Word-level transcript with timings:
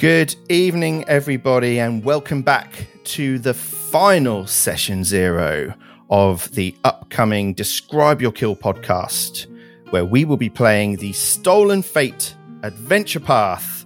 Good 0.00 0.34
evening, 0.48 1.04
everybody, 1.08 1.78
and 1.78 2.02
welcome 2.02 2.40
back 2.40 2.86
to 3.04 3.38
the 3.38 3.52
final 3.52 4.46
session 4.46 5.04
zero 5.04 5.74
of 6.08 6.50
the 6.52 6.74
upcoming 6.84 7.52
Describe 7.52 8.22
Your 8.22 8.32
Kill 8.32 8.56
podcast, 8.56 9.46
where 9.90 10.06
we 10.06 10.24
will 10.24 10.38
be 10.38 10.48
playing 10.48 10.96
the 10.96 11.12
Stolen 11.12 11.82
Fate 11.82 12.34
Adventure 12.62 13.20
Path. 13.20 13.84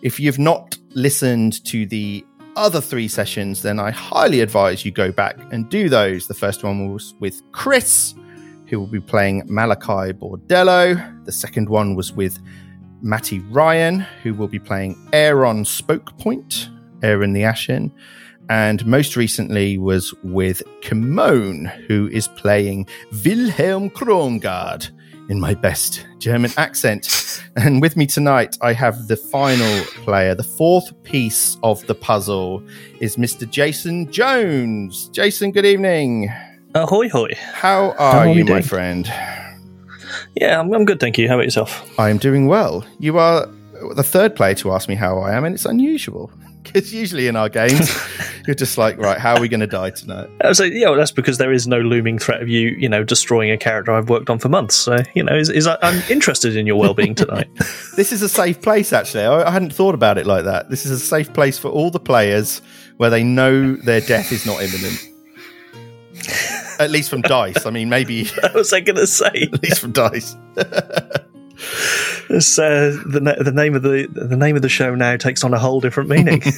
If 0.00 0.18
you've 0.18 0.38
not 0.38 0.78
listened 0.94 1.62
to 1.66 1.84
the 1.84 2.24
other 2.56 2.80
three 2.80 3.06
sessions, 3.06 3.60
then 3.60 3.78
I 3.78 3.90
highly 3.90 4.40
advise 4.40 4.86
you 4.86 4.92
go 4.92 5.12
back 5.12 5.36
and 5.52 5.68
do 5.68 5.90
those. 5.90 6.26
The 6.26 6.32
first 6.32 6.64
one 6.64 6.90
was 6.90 7.12
with 7.20 7.42
Chris, 7.52 8.14
who 8.68 8.80
will 8.80 8.86
be 8.86 8.98
playing 8.98 9.42
Malachi 9.44 10.14
Bordello. 10.14 11.26
The 11.26 11.32
second 11.32 11.68
one 11.68 11.96
was 11.96 12.14
with 12.14 12.38
Matty 13.04 13.40
Ryan, 13.50 14.00
who 14.22 14.32
will 14.32 14.48
be 14.48 14.58
playing 14.58 14.96
Aaron 15.12 15.64
Spokepoint, 15.64 16.70
Aaron 17.02 17.34
the 17.34 17.44
Ashen. 17.44 17.92
And 18.48 18.84
most 18.86 19.14
recently 19.14 19.76
was 19.76 20.14
with 20.22 20.62
Kimone, 20.80 21.68
who 21.86 22.08
is 22.08 22.28
playing 22.28 22.88
Wilhelm 23.24 23.90
Krongard 23.90 24.90
in 25.28 25.38
my 25.38 25.52
best 25.52 26.06
German 26.18 26.50
accent. 26.56 27.42
And 27.56 27.82
with 27.82 27.94
me 27.94 28.06
tonight, 28.06 28.56
I 28.62 28.72
have 28.72 29.06
the 29.06 29.16
final 29.16 29.84
player. 30.02 30.34
The 30.34 30.42
fourth 30.42 30.90
piece 31.02 31.58
of 31.62 31.86
the 31.86 31.94
puzzle 31.94 32.62
is 33.00 33.16
Mr. 33.16 33.48
Jason 33.48 34.10
Jones. 34.10 35.08
Jason, 35.10 35.52
good 35.52 35.66
evening. 35.66 36.32
Ahoy, 36.74 37.08
hoy. 37.10 37.30
How 37.36 37.92
are, 37.92 38.28
you, 38.28 38.44
my 38.46 38.62
friend? 38.62 39.06
Yeah, 40.34 40.60
I'm, 40.60 40.72
I'm 40.72 40.84
good, 40.84 41.00
thank 41.00 41.18
you. 41.18 41.28
How 41.28 41.34
about 41.34 41.44
yourself? 41.44 41.98
I 41.98 42.10
am 42.10 42.18
doing 42.18 42.46
well. 42.46 42.84
You 42.98 43.18
are 43.18 43.46
the 43.94 44.02
third 44.02 44.34
player 44.36 44.54
to 44.56 44.72
ask 44.72 44.88
me 44.88 44.94
how 44.94 45.18
I 45.18 45.34
am, 45.34 45.44
and 45.44 45.54
it's 45.54 45.64
unusual. 45.64 46.30
Because 46.64 46.94
usually 46.94 47.28
in 47.28 47.36
our 47.36 47.50
games, 47.50 47.94
you're 48.46 48.56
just 48.56 48.78
like, 48.78 48.96
right, 48.96 49.18
how 49.18 49.34
are 49.34 49.40
we 49.40 49.48
going 49.48 49.60
to 49.60 49.66
die 49.66 49.90
tonight? 49.90 50.30
I 50.42 50.48
was 50.48 50.58
like, 50.58 50.72
yeah, 50.72 50.88
well, 50.88 50.96
that's 50.96 51.12
because 51.12 51.36
there 51.36 51.52
is 51.52 51.68
no 51.68 51.78
looming 51.78 52.18
threat 52.18 52.40
of 52.40 52.48
you, 52.48 52.70
you 52.70 52.88
know, 52.88 53.04
destroying 53.04 53.50
a 53.50 53.58
character 53.58 53.92
I've 53.92 54.08
worked 54.08 54.30
on 54.30 54.38
for 54.38 54.48
months. 54.48 54.74
So, 54.74 54.96
you 55.14 55.22
know, 55.22 55.36
is, 55.36 55.50
is 55.50 55.66
I'm 55.66 56.02
interested 56.08 56.56
in 56.56 56.66
your 56.66 56.76
well-being 56.76 57.14
tonight. 57.14 57.48
this 57.96 58.12
is 58.12 58.22
a 58.22 58.30
safe 58.30 58.62
place, 58.62 58.94
actually. 58.94 59.24
I, 59.24 59.46
I 59.46 59.50
hadn't 59.50 59.74
thought 59.74 59.94
about 59.94 60.16
it 60.16 60.24
like 60.24 60.44
that. 60.44 60.70
This 60.70 60.86
is 60.86 60.90
a 60.90 60.98
safe 60.98 61.34
place 61.34 61.58
for 61.58 61.68
all 61.68 61.90
the 61.90 62.00
players 62.00 62.62
where 62.96 63.10
they 63.10 63.22
know 63.22 63.76
their 63.76 64.00
death 64.00 64.32
is 64.32 64.46
not 64.46 64.62
imminent. 64.62 64.98
At 66.78 66.90
least 66.90 67.10
from 67.10 67.22
dice. 67.22 67.66
I 67.66 67.70
mean, 67.70 67.88
maybe. 67.88 68.24
What 68.42 68.54
was 68.54 68.72
I 68.72 68.80
going 68.80 68.96
to 68.96 69.06
say? 69.06 69.48
At 69.52 69.62
least 69.62 69.80
from 69.80 69.92
dice. 69.92 70.36
It's, 72.30 72.58
uh, 72.58 72.96
the 73.06 73.36
the 73.40 73.52
name 73.52 73.74
of 73.74 73.82
the 73.82 74.08
the 74.10 74.36
name 74.36 74.56
of 74.56 74.62
the 74.62 74.68
show 74.68 74.94
now 74.94 75.16
takes 75.16 75.44
on 75.44 75.54
a 75.54 75.58
whole 75.58 75.80
different 75.80 76.08
meaning. 76.08 76.42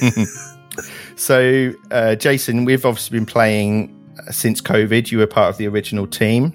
So, 1.15 1.73
uh, 1.89 2.13
Jason, 2.15 2.63
we've 2.63 2.85
obviously 2.85 3.17
been 3.17 3.25
playing 3.25 3.91
uh, 4.19 4.31
since 4.31 4.61
COVID. 4.61 5.11
You 5.11 5.17
were 5.17 5.25
part 5.25 5.49
of 5.49 5.57
the 5.57 5.67
original 5.67 6.05
team. 6.05 6.53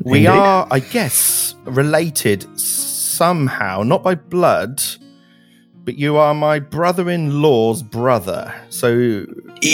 We 0.00 0.20
Indeed. 0.20 0.28
are, 0.28 0.66
I 0.70 0.80
guess, 0.80 1.54
related 1.64 2.58
somehow, 2.58 3.82
not 3.82 4.02
by 4.02 4.14
blood, 4.14 4.82
but 5.84 5.96
you 5.96 6.16
are 6.16 6.34
my 6.34 6.58
brother-in-law's 6.58 7.82
brother. 7.82 8.54
So, 8.68 9.24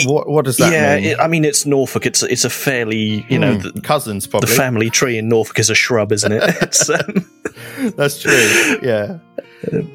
what, 0.05 0.27
what 0.29 0.45
does 0.45 0.57
that 0.57 0.71
yeah, 0.71 0.95
mean? 0.95 1.03
Yeah, 1.05 1.15
I 1.19 1.27
mean 1.27 1.45
it's 1.45 1.65
Norfolk. 1.65 2.05
It's 2.05 2.23
it's 2.23 2.45
a 2.45 2.49
fairly 2.49 3.25
you 3.29 3.37
know 3.37 3.55
Hmm, 3.55 3.69
the, 3.75 3.81
cousins, 3.81 4.27
probably. 4.27 4.49
the 4.49 4.55
family 4.55 4.89
tree 4.89 5.17
in 5.17 5.29
Norfolk 5.29 5.59
is 5.59 5.69
a 5.69 5.75
shrub, 5.75 6.11
isn't 6.11 6.31
it? 6.31 6.43
Um, 6.89 7.93
That's 7.95 8.21
true. 8.21 8.79
Yeah, 8.81 9.19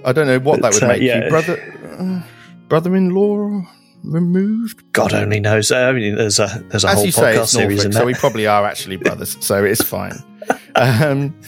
I 0.05 0.13
don't 0.13 0.27
know 0.27 0.39
what 0.39 0.63
that 0.63 0.75
would 0.75 0.83
uh, 0.83 0.89
make 0.89 1.03
yeah. 1.03 1.25
you, 1.25 1.31
brother, 1.31 1.97
uh, 1.99 2.23
brother-in-law 2.69 3.63
removed. 4.05 4.93
God 4.93 5.13
only 5.13 5.41
knows. 5.41 5.71
Uh, 5.71 5.79
I 5.79 5.93
mean, 5.93 6.17
there's 6.17 6.39
a 6.39 6.65
there's 6.69 6.85
a 6.85 6.89
As 6.89 6.95
whole 6.95 7.11
say, 7.11 7.35
podcast 7.37 7.43
it's 7.43 7.53
series 7.53 7.77
Norfolk, 7.79 7.87
in 7.87 7.93
so 7.93 8.07
we 8.07 8.15
probably 8.15 8.47
are 8.47 8.67
actually 8.67 8.97
brothers, 8.97 9.37
so 9.41 9.65
it's 9.65 9.83
fine. 9.83 10.17
Um, 10.77 11.41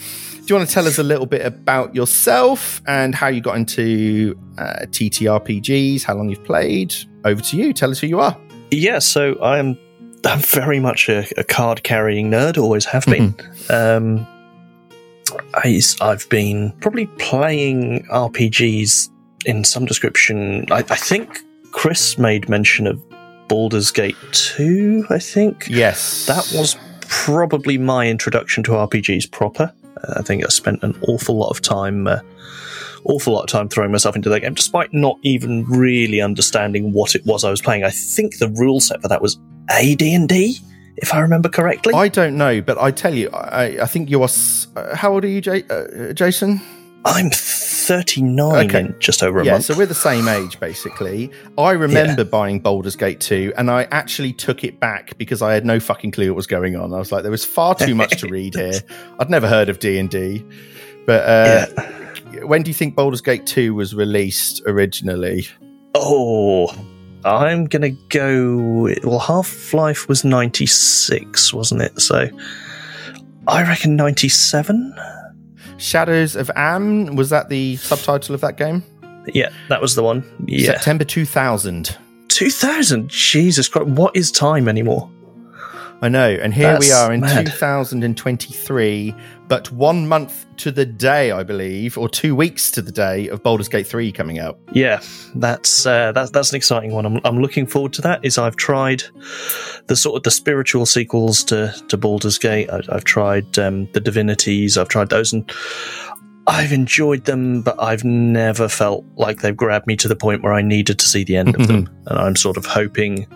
do 0.47 0.53
you 0.53 0.57
want 0.57 0.69
to 0.69 0.73
tell 0.73 0.87
us 0.87 0.97
a 0.97 1.03
little 1.03 1.25
bit 1.25 1.45
about 1.45 1.93
yourself 1.93 2.81
and 2.87 3.13
how 3.13 3.27
you 3.27 3.41
got 3.41 3.57
into 3.57 4.33
uh, 4.57 4.85
TTRPGs, 4.85 6.03
how 6.03 6.15
long 6.15 6.29
you've 6.29 6.45
played? 6.45 6.95
Over 7.25 7.41
to 7.41 7.57
you. 7.57 7.73
Tell 7.73 7.91
us 7.91 7.99
who 7.99 8.07
you 8.07 8.21
are. 8.21 8.37
Yeah, 8.71 8.99
so 8.99 9.37
I'm 9.43 9.77
I'm 10.25 10.39
very 10.39 10.79
much 10.79 11.09
a, 11.09 11.27
a 11.37 11.43
card 11.43 11.83
carrying 11.83 12.31
nerd, 12.31 12.57
always 12.57 12.85
have 12.85 13.05
been. 13.05 13.35
um, 13.69 14.25
I, 15.53 15.81
I've 15.99 16.27
been 16.29 16.71
probably 16.79 17.07
playing 17.17 18.05
RPGs 18.09 19.09
in 19.45 19.65
some 19.65 19.85
description. 19.85 20.65
I, 20.71 20.77
I 20.77 20.95
think 20.95 21.39
Chris 21.71 22.17
made 22.17 22.47
mention 22.47 22.87
of 22.87 23.01
Baldur's 23.49 23.91
Gate 23.91 24.15
2, 24.31 25.07
I 25.09 25.19
think. 25.19 25.67
Yes, 25.67 26.25
That 26.25 26.49
was 26.57 26.77
probably 27.09 27.77
my 27.77 28.07
introduction 28.07 28.63
to 28.63 28.71
RPGs 28.71 29.29
proper. 29.29 29.73
I 30.17 30.21
think 30.21 30.43
I 30.43 30.47
spent 30.49 30.83
an 30.83 30.97
awful 31.07 31.35
lot 31.37 31.49
of 31.49 31.61
time, 31.61 32.07
uh, 32.07 32.19
awful 33.05 33.33
lot 33.33 33.41
of 33.43 33.47
time 33.49 33.69
throwing 33.69 33.91
myself 33.91 34.15
into 34.15 34.29
that 34.29 34.41
game, 34.41 34.53
despite 34.53 34.93
not 34.93 35.17
even 35.23 35.65
really 35.65 36.21
understanding 36.21 36.93
what 36.93 37.15
it 37.15 37.25
was 37.25 37.43
I 37.43 37.49
was 37.49 37.61
playing. 37.61 37.83
I 37.83 37.89
think 37.91 38.37
the 38.39 38.49
rule 38.49 38.79
set 38.79 39.01
for 39.01 39.07
that 39.07 39.21
was 39.21 39.37
AD 39.69 40.01
and 40.01 40.27
D, 40.29 40.57
if 40.97 41.13
I 41.13 41.19
remember 41.19 41.49
correctly. 41.49 41.93
I 41.93 42.07
don't 42.07 42.37
know, 42.37 42.61
but 42.61 42.77
I 42.77 42.91
tell 42.91 43.13
you, 43.13 43.29
I, 43.31 43.83
I 43.83 43.85
think 43.85 44.09
you 44.09 44.21
are. 44.21 44.25
s- 44.25 44.67
Uh, 44.75 44.95
how 44.95 45.13
old 45.13 45.23
are 45.23 45.27
you, 45.29 45.41
J- 45.41 45.63
uh, 45.69 46.13
Jason? 46.13 46.61
I'm 47.05 47.29
39 47.29 48.65
Okay. 48.67 48.79
in 48.81 48.95
just 48.99 49.23
over 49.23 49.39
a 49.39 49.45
yeah, 49.45 49.53
month. 49.53 49.65
so 49.65 49.77
we're 49.77 49.85
the 49.85 49.93
same 49.95 50.27
age 50.27 50.59
basically. 50.59 51.31
I 51.57 51.71
remember 51.71 52.25
buying 52.25 52.59
Baldur's 52.59 52.95
Gate 52.97 53.19
2 53.21 53.53
and 53.57 53.71
I 53.71 53.83
actually 53.91 54.33
took 54.33 54.63
it 54.65 54.79
back 54.79 55.17
because 55.17 55.41
I 55.41 55.53
had 55.53 55.65
no 55.65 55.79
fucking 55.79 56.11
clue 56.11 56.27
what 56.29 56.35
was 56.35 56.47
going 56.47 56.75
on. 56.75 56.93
I 56.93 56.97
was 56.97 57.11
like 57.13 57.21
there 57.21 57.31
was 57.31 57.45
far 57.45 57.75
too 57.75 57.95
much 57.95 58.19
to 58.21 58.27
read 58.27 58.55
here. 58.57 58.81
I'd 59.19 59.29
never 59.29 59.47
heard 59.47 59.69
of 59.69 59.79
D&D. 59.79 60.43
But 61.05 61.23
uh, 61.29 61.65
when 62.45 62.63
do 62.63 62.69
you 62.69 62.73
think 62.75 62.95
Baldur's 62.95 63.21
Gate 63.21 63.45
2 63.45 63.73
was 63.73 63.95
released 63.95 64.61
originally? 64.65 65.47
oh, 65.95 66.67
I'm 67.23 67.65
gonna 67.65 67.89
go. 68.09 68.89
Well, 69.03 69.19
Half 69.19 69.73
Life 69.73 70.07
was 70.07 70.23
96, 70.23 71.53
wasn't 71.53 71.81
it? 71.81 71.99
So 71.99 72.29
I 73.47 73.63
reckon 73.63 73.95
97. 73.95 74.93
Shadows 75.77 76.35
of 76.35 76.49
Amn 76.55 77.15
was 77.15 77.29
that 77.29 77.49
the 77.49 77.75
subtitle 77.77 78.35
of 78.35 78.41
that 78.41 78.57
game? 78.57 78.83
Yeah, 79.33 79.49
that 79.69 79.81
was 79.81 79.95
the 79.95 80.03
one. 80.03 80.23
Yeah. 80.45 80.73
September 80.73 81.03
2000. 81.03 81.97
2000. 82.29 83.09
Jesus 83.09 83.67
Christ. 83.67 83.87
What 83.87 84.15
is 84.15 84.31
time 84.31 84.67
anymore? 84.67 85.09
I 86.01 86.09
know, 86.09 86.29
and 86.29 86.53
here 86.53 86.77
we 86.79 86.91
are 86.91 87.11
in 87.11 87.21
mad. 87.21 87.47
2023, 87.47 89.15
but 89.47 89.71
one 89.71 90.07
month 90.07 90.45
to 90.57 90.71
the 90.71 90.85
day, 90.85 91.31
I 91.31 91.43
believe, 91.43 91.97
or 91.97 92.09
two 92.09 92.35
weeks 92.35 92.69
to 92.71 92.81
the 92.81 92.91
day 92.91 93.27
of 93.29 93.43
Baldur's 93.43 93.69
Gate 93.69 93.87
3 93.87 94.11
coming 94.11 94.39
out. 94.39 94.59
Yeah, 94.73 95.01
that's 95.35 95.85
uh, 95.85 96.11
that's 96.11 96.31
that's 96.31 96.51
an 96.51 96.57
exciting 96.57 96.91
one. 96.91 97.05
I'm, 97.05 97.19
I'm 97.23 97.41
looking 97.41 97.65
forward 97.65 97.93
to 97.93 98.01
that. 98.01 98.23
Is 98.25 98.37
I've 98.37 98.55
tried 98.55 99.03
the 99.87 99.95
sort 99.95 100.17
of 100.17 100.23
the 100.23 100.31
spiritual 100.31 100.85
sequels 100.85 101.43
to 101.45 101.73
to 101.87 101.97
Baldur's 101.97 102.37
Gate. 102.37 102.69
I, 102.69 102.81
I've 102.89 103.05
tried 103.05 103.57
um, 103.57 103.89
the 103.93 103.99
Divinities. 103.99 104.77
I've 104.77 104.89
tried 104.89 105.09
those, 105.09 105.31
and 105.31 105.49
I've 106.47 106.73
enjoyed 106.73 107.25
them, 107.25 107.61
but 107.61 107.81
I've 107.81 108.03
never 108.03 108.67
felt 108.67 109.05
like 109.15 109.41
they've 109.41 109.55
grabbed 109.55 109.87
me 109.87 109.95
to 109.97 110.07
the 110.07 110.15
point 110.15 110.43
where 110.43 110.53
I 110.53 110.61
needed 110.61 110.99
to 110.99 111.05
see 111.05 111.23
the 111.23 111.37
end 111.37 111.55
of 111.55 111.67
them. 111.67 111.89
And 112.07 112.17
I'm 112.17 112.37
sort 112.37 112.55
of 112.55 112.65
hoping, 112.65 113.27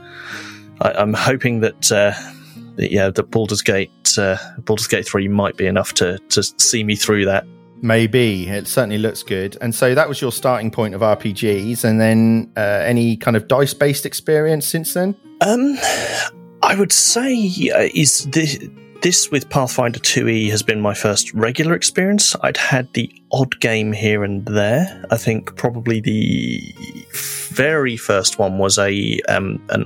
I, 0.80 0.94
I'm 0.94 1.14
hoping 1.14 1.60
that. 1.60 1.92
Uh, 1.92 2.14
that, 2.14 2.41
yeah, 2.78 3.10
that 3.10 3.32
Baldur's 3.32 3.62
Gate, 3.62 3.92
uh, 4.18 4.38
Baldur's 4.60 4.88
Gate 4.88 5.08
three 5.08 5.28
might 5.28 5.58
be 5.58 5.68
enough 5.68 5.94
to 5.96 6.18
to 6.30 6.44
see 6.44 6.84
me 6.84 6.96
through 6.96 7.26
that. 7.26 7.46
Maybe 7.84 8.48
it 8.48 8.68
certainly 8.68 9.00
looks 9.00 9.24
good, 9.24 9.58
and 9.62 9.74
so 9.74 9.96
that 9.96 10.08
was 10.08 10.22
your 10.22 10.32
starting 10.32 10.70
point 10.72 10.94
of 10.94 11.02
RPGs, 11.02 11.84
and 11.84 12.00
then 12.00 12.52
uh, 12.56 12.84
any 12.84 13.18
kind 13.18 13.36
of 13.36 13.48
dice-based 13.48 14.06
experience 14.06 14.68
since 14.68 14.94
then. 14.94 15.16
Um, 15.42 15.78
I 16.62 16.76
would 16.76 16.92
say 16.92 17.34
uh, 17.74 17.90
is 17.96 18.26
this, 18.26 18.60
this 19.02 19.32
with 19.32 19.50
Pathfinder 19.50 20.00
2e 20.00 20.52
has 20.52 20.62
been 20.62 20.80
my 20.80 20.94
first 20.94 21.34
regular 21.34 21.74
experience. 21.74 22.36
I'd 22.42 22.58
had 22.58 22.94
the 22.94 23.12
odd 23.32 23.60
game 23.60 23.92
here 23.92 24.24
and 24.24 24.46
there. 24.46 25.04
I 25.10 25.18
think 25.18 25.56
probably 25.56 26.02
the 26.02 26.76
very 27.50 27.98
first 27.98 28.38
one 28.38 28.60
was 28.60 28.78
a 28.78 29.20
um 29.28 29.60
an 29.70 29.86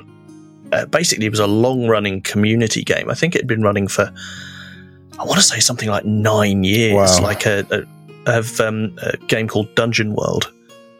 uh, 0.72 0.86
basically 0.88 1.26
it 1.26 1.30
was 1.32 1.40
a 1.40 1.48
long 1.48 1.88
running 1.88 2.22
community 2.22 2.84
game. 2.84 3.10
I 3.10 3.14
think 3.14 3.36
it 3.36 3.42
had 3.42 3.48
been 3.48 3.62
running 3.62 3.88
for 3.88 4.12
I 5.20 5.24
want 5.24 5.38
to 5.38 5.42
say 5.44 5.60
something 5.60 5.88
like 5.90 6.04
nine 6.06 6.64
years, 6.64 6.94
Wow. 6.94 7.22
like 7.24 7.46
a, 7.46 7.66
a 7.72 7.84
of 8.38 8.60
um, 8.60 8.96
a 9.02 9.16
game 9.28 9.48
called 9.48 9.74
Dungeon 9.76 10.14
World 10.16 10.52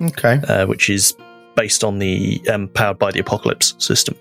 Okay, 0.02 0.40
uh, 0.48 0.66
which 0.68 0.90
is 0.90 1.14
based 1.56 1.84
on 1.84 2.00
the 2.00 2.42
um, 2.52 2.68
powered 2.70 3.00
by 3.00 3.12
the 3.12 3.20
apocalypse 3.20 3.74
system, 3.78 4.16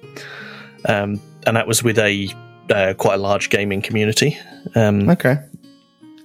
um, 0.88 1.20
and 1.46 1.56
that 1.56 1.66
was 1.66 1.82
with 1.82 1.98
a 1.98 2.28
uh, 2.70 2.94
quite 2.94 3.14
a 3.14 3.18
large 3.18 3.50
gaming 3.50 3.82
community. 3.82 4.38
Um, 4.74 5.08
okay. 5.10 5.38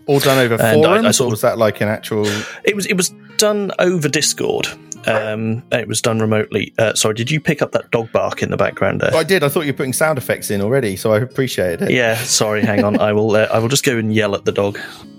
All 0.08 0.20
done 0.20 0.38
over 0.40 0.56
And 0.56 0.86
I- 0.86 0.92
I 0.92 0.98
forums, 0.98 1.18
sort 1.18 1.26
or 1.26 1.28
of- 1.28 1.32
was 1.34 1.42
that 1.42 1.58
like 1.58 1.82
an 1.82 1.88
actual? 1.90 2.26
it 2.64 2.76
was 2.76 2.86
it 2.88 2.94
was 2.96 3.10
done 3.38 3.72
over 3.80 4.08
Discord, 4.10 4.68
Um, 5.08 5.64
it 5.72 5.88
was 5.88 6.02
done 6.02 6.20
remotely. 6.20 6.74
Uh, 6.78 6.94
sorry, 6.94 7.14
did 7.16 7.32
you 7.32 7.40
pick 7.40 7.62
up 7.62 7.72
that 7.72 7.90
dog 7.92 8.12
bark 8.12 8.44
in 8.44 8.52
the 8.52 8.58
background 8.58 9.02
there? 9.02 9.14
I 9.16 9.24
did. 9.24 9.44
I 9.44 9.50
thought 9.50 9.62
you 9.62 9.72
were 9.74 9.78
putting 9.78 9.94
sound 9.94 10.18
effects 10.18 10.52
in 10.52 10.62
already, 10.62 10.96
so 10.96 11.14
I 11.14 11.20
appreciated 11.20 11.84
it. 11.84 11.92
Yeah, 11.92 12.16
sorry. 12.16 12.62
Hang 12.62 12.84
on. 12.84 13.00
I 13.02 13.14
will. 13.14 13.36
Uh, 13.36 13.48
I 13.52 13.60
will 13.60 13.70
just 13.70 13.86
go 13.86 13.98
and 13.98 14.14
yell 14.14 14.36
at 14.36 14.46
the 14.46 14.52
dog. 14.52 14.78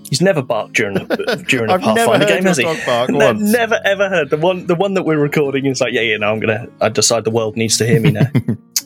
He's 0.09 0.21
never 0.21 0.41
barked 0.41 0.73
during 0.73 0.97
a, 0.97 1.05
during 1.47 1.69
a 1.71 1.79
Pathfinder 1.79 2.25
game, 2.25 2.43
has 2.43 2.57
he? 2.57 2.63
dog 2.63 2.77
bark 2.85 3.09
Ne- 3.11 3.17
once. 3.25 3.41
never 3.41 3.79
ever 3.85 4.09
heard 4.09 4.29
the 4.29 4.37
one. 4.37 4.67
The 4.67 4.75
one 4.75 4.93
that 4.95 5.03
we're 5.03 5.17
recording 5.17 5.65
is 5.65 5.79
like, 5.81 5.93
yeah, 5.93 6.01
yeah. 6.01 6.17
No, 6.17 6.31
I'm 6.31 6.39
gonna. 6.39 6.67
I 6.81 6.89
decide 6.89 7.23
the 7.23 7.31
world 7.31 7.55
needs 7.57 7.77
to 7.77 7.87
hear 7.87 7.99
me 7.99 8.11
now. 8.11 8.27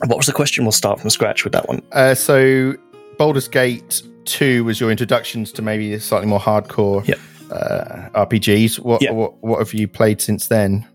what 0.06 0.16
was 0.16 0.26
the 0.26 0.32
question? 0.32 0.64
We'll 0.64 0.72
start 0.72 1.00
from 1.00 1.10
scratch 1.10 1.44
with 1.44 1.52
that 1.52 1.68
one. 1.68 1.82
Uh, 1.92 2.14
so, 2.14 2.74
Baldur's 3.18 3.48
Gate 3.48 4.02
2 4.26 4.64
was 4.64 4.80
your 4.80 4.90
introductions 4.90 5.52
to 5.52 5.62
maybe 5.62 5.98
slightly 5.98 6.26
more 6.28 6.40
hardcore 6.40 7.06
Yep. 7.06 7.18
Uh, 7.50 8.08
RPGs. 8.14 8.78
What, 8.78 9.02
Yep. 9.02 9.14
what 9.14 9.42
what 9.42 9.58
have 9.60 9.72
you 9.74 9.88
played 9.88 10.20
since 10.20 10.48
then? 10.48 10.86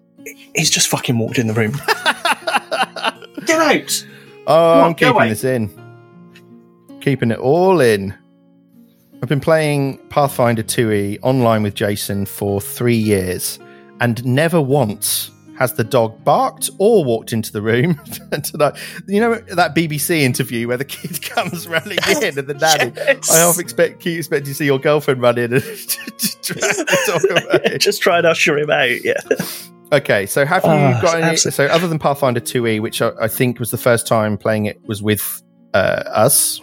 He's 0.56 0.70
just 0.70 0.88
fucking 0.88 1.18
walked 1.18 1.40
in 1.40 1.48
the 1.48 1.54
room. 1.54 1.72
Get 3.46 3.60
out! 3.60 4.06
Oh, 4.48 4.82
I'm 4.82 4.94
keeping 4.94 5.30
this 5.30 5.44
in. 5.44 5.70
Keeping 7.02 7.32
it 7.32 7.40
all 7.40 7.80
in. 7.82 8.14
I've 9.24 9.30
been 9.30 9.40
playing 9.40 9.98
Pathfinder 10.10 10.64
2e 10.64 11.20
online 11.22 11.64
with 11.64 11.74
Jason 11.76 12.26
for 12.26 12.60
three 12.62 12.96
years, 12.96 13.60
and 14.00 14.24
never 14.26 14.62
once 14.62 15.31
has 15.62 15.74
the 15.76 15.84
dog 15.84 16.24
barked 16.24 16.70
or 16.80 17.06
walked 17.06 17.32
into 17.32 17.52
the 17.52 17.62
room 17.62 17.96
tonight. 18.44 18.76
You 19.08 19.20
know 19.22 19.36
that 19.36 19.76
BBC 19.76 20.22
interview 20.22 20.68
where 20.68 20.78
the 20.78 20.86
kid 20.86 21.22
comes 21.30 21.68
running 21.68 21.98
in 22.10 22.38
and 22.40 22.48
the 22.48 22.54
nanny. 22.56 22.92
Yes. 22.96 23.32
I 23.32 23.38
half 23.40 23.60
expect 23.60 24.00
keep 24.02 24.18
expecting 24.18 24.48
to 24.48 24.54
see 24.56 24.66
your 24.66 24.80
girlfriend 24.80 25.22
run 25.22 25.38
in 25.38 25.54
and 25.54 25.62
drag 26.42 26.60
the 26.60 26.98
dog 27.08 27.64
away. 27.64 27.78
just 27.78 28.02
try 28.02 28.18
and 28.18 28.28
usher 28.28 28.58
him 28.58 28.70
out. 28.72 29.04
Yeah. 29.06 29.20
Okay, 29.94 30.26
so 30.26 30.46
have 30.46 30.64
you 30.64 30.70
Ah, 30.72 31.00
got 31.02 31.16
any? 31.18 31.24
absolutely. 31.26 31.52
So 31.52 31.66
other 31.68 31.88
than 31.88 32.00
Pathfinder 32.00 32.40
2e, 32.40 32.82
which 32.82 33.02
I, 33.02 33.12
I 33.22 33.28
think 33.28 33.60
was 33.60 33.72
the 33.72 33.78
first 33.78 34.08
time 34.08 34.38
playing 34.38 34.66
it 34.66 34.82
was 34.88 35.04
with 35.04 35.44
uh, 35.74 36.04
us. 36.08 36.60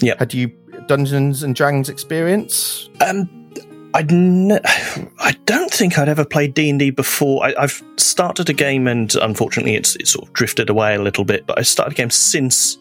Yep. 0.00 0.18
Had 0.18 0.34
you 0.34 0.48
Dungeons 0.86 1.42
and 1.42 1.54
Dragons 1.56 1.88
experience? 1.88 2.88
Um, 3.00 3.43
I'd 3.94 5.46
don't 5.46 5.70
think 5.70 5.98
I'd 5.98 6.08
ever 6.08 6.24
played 6.24 6.52
D 6.52 6.68
and 6.68 6.78
D 6.78 6.90
before. 6.90 7.44
I, 7.44 7.54
I've 7.56 7.82
started 7.96 8.50
a 8.50 8.52
game, 8.52 8.88
and 8.88 9.14
unfortunately, 9.16 9.76
it's 9.76 9.94
it's 9.96 10.10
sort 10.10 10.28
of 10.28 10.34
drifted 10.34 10.68
away 10.68 10.96
a 10.96 11.02
little 11.02 11.24
bit. 11.24 11.46
But 11.46 11.58
I 11.58 11.62
started 11.62 11.92
a 11.92 11.94
game 11.94 12.10
since 12.10 12.76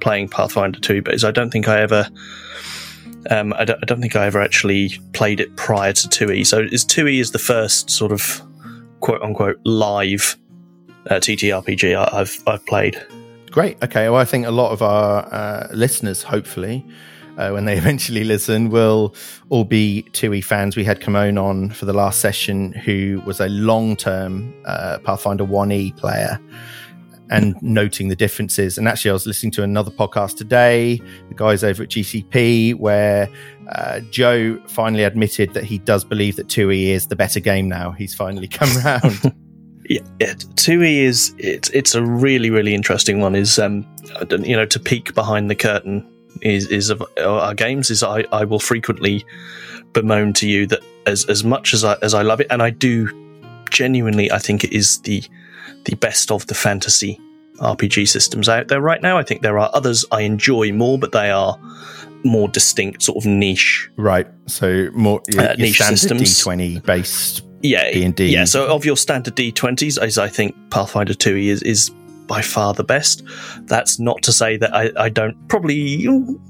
playing 0.00 0.28
Pathfinder 0.28 0.78
Two, 0.78 1.02
but 1.02 1.22
I 1.24 1.30
don't 1.32 1.50
think 1.50 1.68
I 1.68 1.80
ever. 1.80 2.08
Um, 3.30 3.52
I 3.54 3.64
don't, 3.64 3.78
I 3.82 3.86
don't 3.86 4.00
think 4.00 4.16
I 4.16 4.26
ever 4.26 4.40
actually 4.40 4.98
played 5.12 5.38
it 5.38 5.54
prior 5.56 5.92
to 5.92 6.08
2e. 6.08 6.44
So 6.44 6.58
is 6.58 6.84
2e 6.84 7.20
is 7.20 7.30
the 7.30 7.38
first 7.38 7.88
sort 7.88 8.10
of 8.10 8.42
quote 8.98 9.22
unquote 9.22 9.60
live 9.64 10.36
uh, 11.08 11.14
TTRPG 11.14 11.96
I, 11.96 12.20
I've 12.20 12.42
I've 12.46 12.66
played. 12.66 13.00
Great. 13.50 13.82
Okay. 13.82 14.08
Well, 14.08 14.20
I 14.20 14.24
think 14.24 14.46
a 14.46 14.50
lot 14.50 14.72
of 14.72 14.82
our 14.82 15.32
uh, 15.32 15.68
listeners, 15.72 16.22
hopefully, 16.22 16.84
uh, 17.42 17.52
when 17.52 17.64
they 17.64 17.76
eventually 17.84 18.24
listen, 18.24 18.70
will 18.70 19.14
all 19.48 19.64
be 19.64 20.06
2e 20.12 20.44
fans. 20.44 20.76
We 20.76 20.84
had 20.84 21.00
Kimon 21.00 21.42
on 21.42 21.70
for 21.70 21.84
the 21.84 21.92
last 21.92 22.20
session, 22.20 22.72
who 22.72 23.22
was 23.26 23.40
a 23.40 23.48
long 23.48 23.96
term 23.96 24.54
uh, 24.64 24.98
Pathfinder 25.04 25.44
1e 25.44 25.96
player. 25.96 26.40
And 27.30 27.56
noting 27.62 28.08
the 28.08 28.16
differences. 28.16 28.76
And 28.76 28.86
actually, 28.86 29.08
I 29.08 29.14
was 29.14 29.26
listening 29.26 29.52
to 29.52 29.62
another 29.62 29.90
podcast 29.90 30.36
today, 30.36 31.00
the 31.30 31.34
guys 31.34 31.64
over 31.64 31.84
at 31.84 31.88
GCP, 31.88 32.74
where 32.74 33.26
uh, 33.70 34.00
Joe 34.10 34.60
finally 34.68 35.04
admitted 35.04 35.54
that 35.54 35.64
he 35.64 35.78
does 35.78 36.04
believe 36.04 36.36
that 36.36 36.48
2e 36.48 36.88
is 36.88 37.06
the 37.06 37.16
better 37.16 37.40
game 37.40 37.70
now. 37.70 37.92
He's 37.92 38.14
finally 38.14 38.48
come 38.48 38.68
round. 38.84 39.34
Yeah, 39.88 40.00
yeah. 40.20 40.34
Two 40.56 40.82
E 40.82 41.04
is 41.04 41.34
it's 41.38 41.70
it's 41.70 41.94
a 41.94 42.02
really 42.02 42.50
really 42.50 42.74
interesting 42.74 43.20
one. 43.20 43.34
Is 43.34 43.58
um, 43.58 43.86
you 44.30 44.54
know, 44.54 44.66
to 44.66 44.78
peek 44.78 45.14
behind 45.14 45.50
the 45.50 45.54
curtain 45.54 46.06
is 46.40 46.66
is 46.68 46.90
of 46.90 47.02
our 47.18 47.54
games. 47.54 47.90
Is 47.90 48.02
I 48.02 48.24
I 48.32 48.44
will 48.44 48.58
frequently 48.60 49.24
bemoan 49.92 50.32
to 50.34 50.48
you 50.48 50.66
that 50.68 50.80
as 51.06 51.24
as 51.26 51.44
much 51.44 51.74
as 51.74 51.84
I 51.84 51.96
as 52.02 52.14
I 52.14 52.22
love 52.22 52.40
it, 52.40 52.46
and 52.50 52.62
I 52.62 52.70
do 52.70 53.08
genuinely, 53.70 54.30
I 54.30 54.38
think 54.38 54.64
it 54.64 54.72
is 54.72 55.00
the 55.02 55.22
the 55.84 55.94
best 55.96 56.30
of 56.30 56.46
the 56.46 56.54
fantasy 56.54 57.20
RPG 57.60 58.08
systems 58.08 58.48
out 58.48 58.68
there 58.68 58.80
right 58.80 59.02
now. 59.02 59.18
I 59.18 59.22
think 59.22 59.42
there 59.42 59.58
are 59.58 59.70
others 59.74 60.04
I 60.10 60.22
enjoy 60.22 60.72
more, 60.72 60.98
but 60.98 61.12
they 61.12 61.30
are 61.30 61.58
more 62.24 62.48
distinct, 62.48 63.02
sort 63.02 63.18
of 63.18 63.26
niche 63.26 63.90
right. 63.96 64.26
So, 64.46 64.88
more 64.94 65.20
Uh, 65.36 65.54
niche 65.58 65.80
systems. 65.82 66.22
D20 66.22 66.84
based 66.84 67.42
yeah, 67.62 67.92
D&D. 67.92 68.26
yeah. 68.26 68.44
So 68.44 68.66
of 68.74 68.84
your 68.84 68.96
standard 68.96 69.36
D20s, 69.36 69.96
as 69.98 70.18
I 70.18 70.28
think 70.28 70.54
Pathfinder 70.70 71.14
2 71.14 71.36
is 71.36 71.62
is 71.62 71.90
by 72.32 72.40
far 72.40 72.72
the 72.72 72.82
best. 72.82 73.22
That's 73.66 73.98
not 73.98 74.22
to 74.22 74.32
say 74.32 74.56
that 74.56 74.74
I, 74.74 74.90
I 74.96 75.08
don't 75.10 75.36
probably 75.48 76.06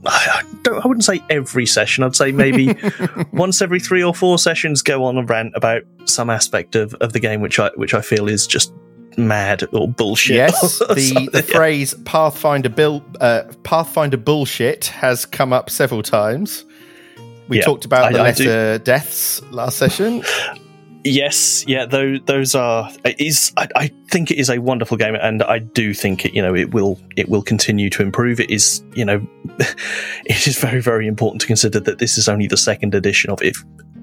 I, 0.06 0.42
don't, 0.62 0.84
I 0.84 0.86
wouldn't 0.86 1.02
say 1.04 1.20
every 1.28 1.66
session. 1.66 2.04
I'd 2.04 2.14
say 2.14 2.30
maybe 2.30 2.76
once 3.32 3.60
every 3.60 3.80
three 3.80 4.04
or 4.04 4.14
four 4.14 4.38
sessions 4.38 4.80
go 4.80 5.02
on 5.04 5.18
a 5.18 5.24
rant 5.24 5.54
about 5.56 5.82
some 6.04 6.30
aspect 6.30 6.76
of, 6.76 6.94
of 6.94 7.12
the 7.14 7.18
game 7.18 7.40
which 7.40 7.58
I 7.58 7.70
which 7.74 7.94
I 7.94 8.00
feel 8.00 8.28
is 8.28 8.46
just 8.46 8.72
mad 9.16 9.64
or 9.72 9.88
bullshit. 9.88 10.36
Yes, 10.36 10.80
or 10.80 10.86
the, 10.94 11.28
the 11.32 11.42
phrase 11.42 11.94
Pathfinder 12.04 12.68
bill, 12.68 13.04
uh, 13.20 13.42
Pathfinder 13.64 14.18
bullshit 14.18 14.84
has 14.86 15.26
come 15.26 15.52
up 15.52 15.68
several 15.68 16.04
times. 16.04 16.64
We 17.48 17.56
Yeah, 17.58 17.64
talked 17.64 17.84
about 17.84 18.04
I- 18.04 18.12
the 18.12 18.22
letter 18.22 18.78
deaths 18.78 19.42
last 19.50 19.78
session. 19.78 20.22
Yes, 21.04 21.64
yeah, 21.66 21.84
those 21.84 22.20
those 22.26 22.54
are 22.54 22.90
is 23.04 23.52
I, 23.56 23.68
I 23.74 23.90
think 24.08 24.30
it 24.30 24.38
is 24.38 24.48
a 24.48 24.58
wonderful 24.58 24.96
game, 24.96 25.14
and 25.16 25.42
I 25.42 25.58
do 25.58 25.94
think 25.94 26.24
it. 26.24 26.34
You 26.34 26.42
know, 26.42 26.54
it 26.54 26.72
will 26.72 26.98
it 27.16 27.28
will 27.28 27.42
continue 27.42 27.90
to 27.90 28.02
improve. 28.02 28.38
It 28.38 28.50
is, 28.50 28.84
you 28.94 29.04
know, 29.04 29.26
it 30.24 30.46
is 30.46 30.58
very 30.58 30.80
very 30.80 31.06
important 31.06 31.40
to 31.40 31.46
consider 31.46 31.80
that 31.80 31.98
this 31.98 32.18
is 32.18 32.28
only 32.28 32.46
the 32.46 32.56
second 32.56 32.94
edition 32.94 33.30
of 33.30 33.42
it. 33.42 33.56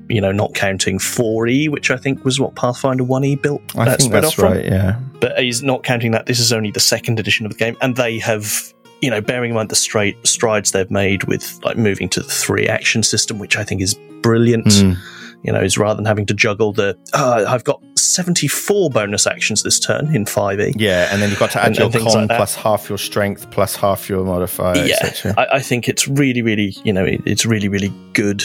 You 0.09 0.19
know, 0.19 0.31
not 0.31 0.55
counting 0.55 0.97
4E, 0.97 1.69
which 1.69 1.91
I 1.91 1.97
think 1.97 2.25
was 2.25 2.39
what 2.39 2.55
Pathfinder 2.55 3.03
1E 3.03 3.39
built. 3.43 3.61
I 3.77 3.83
uh, 3.83 3.95
think 3.95 4.11
that's 4.11 4.27
off 4.29 4.33
from. 4.33 4.53
right. 4.53 4.65
Yeah, 4.65 4.99
But 5.21 5.37
he's 5.37 5.61
not 5.61 5.83
counting 5.83 6.11
that. 6.11 6.25
This 6.25 6.39
is 6.39 6.51
only 6.51 6.71
the 6.71 6.79
second 6.79 7.19
edition 7.19 7.45
of 7.45 7.51
the 7.51 7.57
game, 7.57 7.77
and 7.81 7.95
they 7.95 8.19
have. 8.19 8.73
You 9.01 9.09
know, 9.09 9.21
bearing 9.21 9.51
in 9.51 9.55
mind 9.55 9.69
the 9.69 9.77
straight 9.77 10.17
strides 10.27 10.73
they've 10.73 10.91
made 10.91 11.23
with 11.23 11.63
like 11.63 11.77
moving 11.77 12.09
to 12.09 12.19
the 12.19 12.27
three 12.27 12.67
action 12.67 13.01
system, 13.01 13.39
which 13.39 13.55
I 13.55 13.63
think 13.63 13.79
is 13.79 13.93
brilliant 14.21 14.65
Mm. 14.65 14.97
You 15.43 15.51
know, 15.53 15.59
is 15.61 15.77
rather 15.77 15.95
than 15.95 16.05
having 16.05 16.25
to 16.27 16.33
juggle 16.33 16.73
the, 16.73 16.97
uh, 17.13 17.45
I've 17.47 17.63
got 17.63 17.81
74 17.97 18.89
bonus 18.89 19.25
actions 19.27 19.63
this 19.63 19.79
turn 19.79 20.13
in 20.15 20.23
E. 20.23 20.25
5e. 20.25 20.73
yeah, 20.77 21.07
and 21.11 21.21
then 21.21 21.29
you've 21.29 21.39
got 21.39 21.51
to 21.51 21.59
add 21.61 21.67
And- 21.67 21.77
your 21.77 21.85
and 21.85 21.93
con 21.93 22.27
like 22.27 22.37
plus 22.37 22.55
half 22.55 22.89
your 22.89 22.97
strength 22.97 23.49
plus 23.51 23.75
half 23.75 24.09
your 24.09 24.23
modifier, 24.25 24.85
Yeah. 24.85 25.33
I, 25.37 25.47
I 25.53 25.59
think 25.59 25.87
it's 25.87 26.07
really, 26.07 26.41
really, 26.41 26.75
you 26.83 26.91
know, 26.93 27.05
it, 27.05 27.21
it's 27.25 27.45
really, 27.45 27.67
really 27.69 27.93
good. 28.13 28.43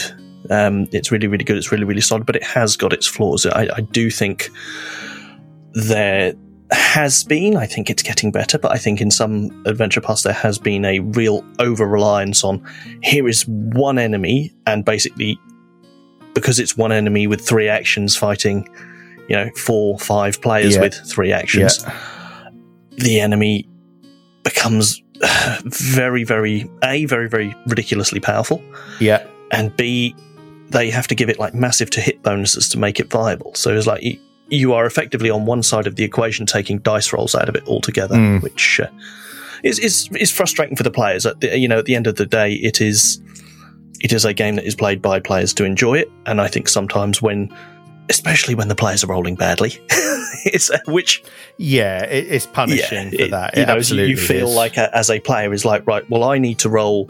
Um, 0.49 0.87
it's 0.91 1.11
really, 1.11 1.27
really 1.27 1.43
good. 1.43 1.57
It's 1.57 1.71
really, 1.71 1.85
really 1.85 2.01
solid, 2.01 2.25
but 2.25 2.35
it 2.35 2.43
has 2.43 2.77
got 2.77 2.93
its 2.93 3.07
flaws. 3.07 3.45
I, 3.45 3.67
I 3.75 3.81
do 3.81 4.09
think 4.11 4.49
there 5.73 6.33
has 6.71 7.23
been, 7.23 7.57
I 7.57 7.65
think 7.65 7.89
it's 7.89 8.01
getting 8.03 8.31
better, 8.31 8.57
but 8.57 8.71
I 8.71 8.77
think 8.77 9.01
in 9.01 9.11
some 9.11 9.49
adventure 9.65 10.01
paths 10.01 10.23
there 10.23 10.33
has 10.33 10.57
been 10.57 10.85
a 10.85 10.99
real 10.99 11.43
over 11.59 11.85
reliance 11.87 12.43
on 12.43 12.63
here 13.03 13.27
is 13.27 13.43
one 13.47 13.97
enemy, 13.99 14.53
and 14.65 14.83
basically 14.85 15.37
because 16.35 16.59
it's 16.59 16.77
one 16.77 16.91
enemy 16.91 17.25
with 17.25 17.41
three 17.41 17.67
actions 17.67 18.15
fighting, 18.15 18.69
you 19.27 19.35
know, 19.35 19.49
four, 19.55 19.97
five 19.97 20.39
players 20.41 20.75
Yeah. 20.75 20.81
with 20.81 20.93
three 20.93 21.31
actions, 21.31 21.83
the 22.97 23.19
enemy 23.19 23.67
becomes 24.43 25.01
very, 25.63 26.23
very 26.23 26.69
a 26.83 27.05
very, 27.05 27.27
very 27.27 27.55
ridiculously 27.67 28.19
powerful, 28.19 28.61
Yeah, 28.99 29.25
and 29.51 29.75
b 29.75 30.15
they 30.69 30.89
have 30.89 31.07
to 31.07 31.15
give 31.15 31.29
it 31.29 31.39
like 31.39 31.53
massive 31.53 31.89
to 31.91 32.01
hit 32.01 32.21
bonuses 32.23 32.67
to 32.69 32.77
make 32.79 32.99
it 32.99 33.09
viable. 33.09 33.53
So 33.55 33.75
it's 33.75 33.85
like 33.87 34.01
you, 34.03 34.19
you 34.49 34.73
are 34.73 34.85
effectively 34.85 35.29
on 35.29 35.45
one 35.45 35.61
side 35.63 35.87
of 35.87 35.95
the 35.95 36.03
equation 36.03 36.45
taking 36.45 36.79
dice 36.79 37.13
rolls 37.13 37.33
out 37.35 37.47
of 37.49 37.55
it 37.55 37.65
altogether, 37.67 38.15
Mm. 38.15 38.41
which 38.41 38.79
uh, 38.79 38.87
is, 39.63 39.79
is 39.79 40.09
is 40.19 40.31
frustrating 40.31 40.75
for 40.75 40.83
the 40.83 40.91
players. 40.91 41.25
At 41.25 41.39
the, 41.41 41.57
you 41.57 41.67
know, 41.67 41.79
at 41.79 41.85
the 41.85 41.95
end 41.95 42.07
of 42.07 42.15
the 42.15 42.25
day, 42.25 42.53
it 42.53 42.81
is 42.81 43.21
it 44.01 44.13
is 44.13 44.25
a 44.25 44.33
game 44.33 44.55
that 44.55 44.65
is 44.65 44.75
played 44.75 45.01
by 45.01 45.19
players 45.19 45.53
to 45.55 45.63
enjoy 45.65 45.99
it, 45.99 46.11
and 46.25 46.39
I 46.41 46.47
think 46.47 46.67
sometimes 46.67 47.21
when, 47.21 47.55
especially 48.09 48.55
when 48.55 48.67
the 48.67 48.75
players 48.75 49.03
are 49.03 49.07
rolling 49.07 49.35
badly, 49.35 49.73
it's 50.45 50.69
uh, 50.69 50.77
which 50.85 51.23
yeah, 51.57 52.03
it, 52.05 52.27
it's 52.31 52.45
punishing 52.45 53.09
for 53.11 53.15
it- 53.21 53.31
that. 53.31 53.57
You 53.57 53.65
know, 53.65 53.73
absolutely 53.77 54.11
you 54.11 54.17
feel 54.17 54.49
is. 54.49 54.55
like 54.55 54.77
a, 54.77 54.95
as 54.95 55.09
a 55.09 55.19
player 55.19 55.53
is 55.53 55.65
like 55.65 55.85
right. 55.87 56.07
Well, 56.09 56.23
I 56.23 56.37
need 56.37 56.59
to 56.59 56.69
roll 56.69 57.09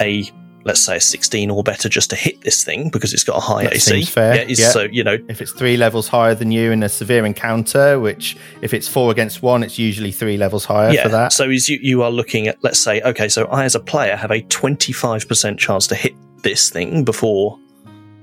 a 0.00 0.24
let's 0.68 0.80
say 0.80 0.96
a 0.96 1.00
sixteen 1.00 1.50
or 1.50 1.64
better 1.64 1.88
just 1.88 2.10
to 2.10 2.16
hit 2.16 2.40
this 2.42 2.62
thing 2.62 2.90
because 2.90 3.12
it's 3.12 3.24
got 3.24 3.38
a 3.38 3.40
high 3.40 3.64
That 3.64 3.74
AC. 3.74 4.02
fair, 4.04 4.36
Yeah, 4.36 4.44
yeah. 4.48 4.70
so 4.70 4.82
you 4.82 5.02
know 5.02 5.18
if 5.28 5.42
it's 5.42 5.50
three 5.50 5.76
levels 5.76 6.06
higher 6.06 6.34
than 6.36 6.52
you 6.52 6.70
in 6.70 6.82
a 6.84 6.88
severe 6.88 7.26
encounter, 7.26 7.98
which 7.98 8.36
if 8.62 8.72
it's 8.72 8.86
four 8.86 9.10
against 9.10 9.42
one, 9.42 9.64
it's 9.64 9.78
usually 9.78 10.12
three 10.12 10.36
levels 10.36 10.64
higher 10.64 10.92
yeah. 10.92 11.02
for 11.02 11.08
that. 11.08 11.32
So 11.32 11.50
is 11.50 11.68
you 11.68 11.78
you 11.82 12.02
are 12.04 12.10
looking 12.12 12.46
at 12.46 12.62
let's 12.62 12.78
say 12.78 13.00
okay, 13.02 13.28
so 13.28 13.46
I 13.46 13.64
as 13.64 13.74
a 13.74 13.80
player 13.80 14.14
have 14.14 14.30
a 14.30 14.42
twenty 14.42 14.92
five 14.92 15.26
percent 15.26 15.58
chance 15.58 15.86
to 15.88 15.96
hit 15.96 16.14
this 16.44 16.70
thing 16.70 17.02
before 17.02 17.58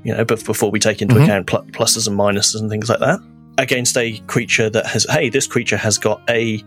you 0.05 0.13
know 0.15 0.23
before 0.23 0.71
we 0.71 0.79
take 0.79 1.01
into 1.01 1.15
Mhm. 1.15 1.23
account 1.23 1.47
pl- 1.47 1.65
pluses 1.71 2.07
and 2.07 2.17
minuses 2.17 2.59
and 2.61 2.69
things 2.69 2.87
like 2.89 2.99
that. 2.99 3.19
against 3.57 3.95
a 3.97 4.17
creature 4.27 4.69
that 4.69 4.85
has, 4.85 5.05
hey, 5.09 5.29
this 5.29 5.47
creature 5.47 5.77
has 5.77 5.97
got 5.97 6.21
a, 6.29 6.61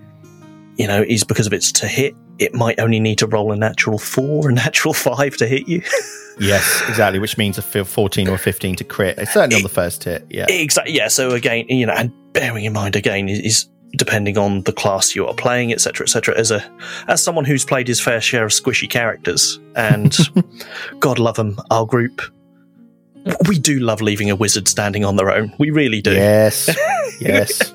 you 0.79 0.87
know, 0.87 1.05
is 1.07 1.25
because 1.25 1.47
of 1.47 1.53
its 1.53 1.73
to 1.73 1.87
hit, 1.87 2.15
it 2.39 2.55
might 2.55 2.79
only 2.79 3.01
need 3.01 3.19
to 3.19 3.27
roll 3.27 3.53
a 3.53 3.57
natural 3.57 3.99
four, 3.99 4.49
a 4.49 4.53
natural 4.53 4.95
five 4.95 5.37
to 5.37 5.47
hit 5.47 5.69
you. 5.69 5.83
yes, 6.39 6.83
exactly. 6.89 7.19
Which 7.19 7.37
means 7.37 7.59
a 7.59 7.63
14 7.63 8.29
or 8.29 8.39
15 8.39 8.77
to 8.77 8.85
crit. 8.85 9.19
It's 9.19 9.33
certainly 9.33 9.57
on 9.57 9.63
the 9.63 9.69
first 9.69 10.05
hit. 10.05 10.25
Yeah. 10.31 10.47
Exactly. 10.49 10.95
Yeah. 10.95 11.09
So 11.09 11.33
again, 11.33 11.67
you 11.69 11.85
know, 11.85 11.95
and 11.95 12.13
bearing 12.33 12.65
in 12.65 12.73
mind 12.73 12.95
again 12.95 13.29
is 13.29 13.69
depending 13.97 14.39
on 14.39 14.63
the 14.63 14.73
class 14.73 15.17
you 15.17 15.27
are 15.27 15.35
playing, 15.35 15.73
etc., 15.73 16.05
etc. 16.05 16.39
As 16.39 16.51
a 16.51 16.65
as 17.09 17.23
someone 17.23 17.45
who's 17.45 17.65
played 17.65 17.89
his 17.89 18.01
fair 18.01 18.21
share 18.21 18.45
of 18.45 18.53
squishy 18.53 18.89
characters, 18.89 19.59
and 19.75 20.17
God 21.01 21.19
love 21.19 21.37
them, 21.37 21.59
our 21.71 21.87
group, 21.87 22.23
we 23.49 23.59
do 23.59 23.81
love 23.81 24.01
leaving 24.01 24.31
a 24.31 24.37
wizard 24.37 24.69
standing 24.69 25.05
on 25.05 25.17
their 25.17 25.31
own. 25.31 25.53
We 25.59 25.71
really 25.71 26.01
do. 26.01 26.13
Yes, 26.13 26.71
yes. 27.21 27.75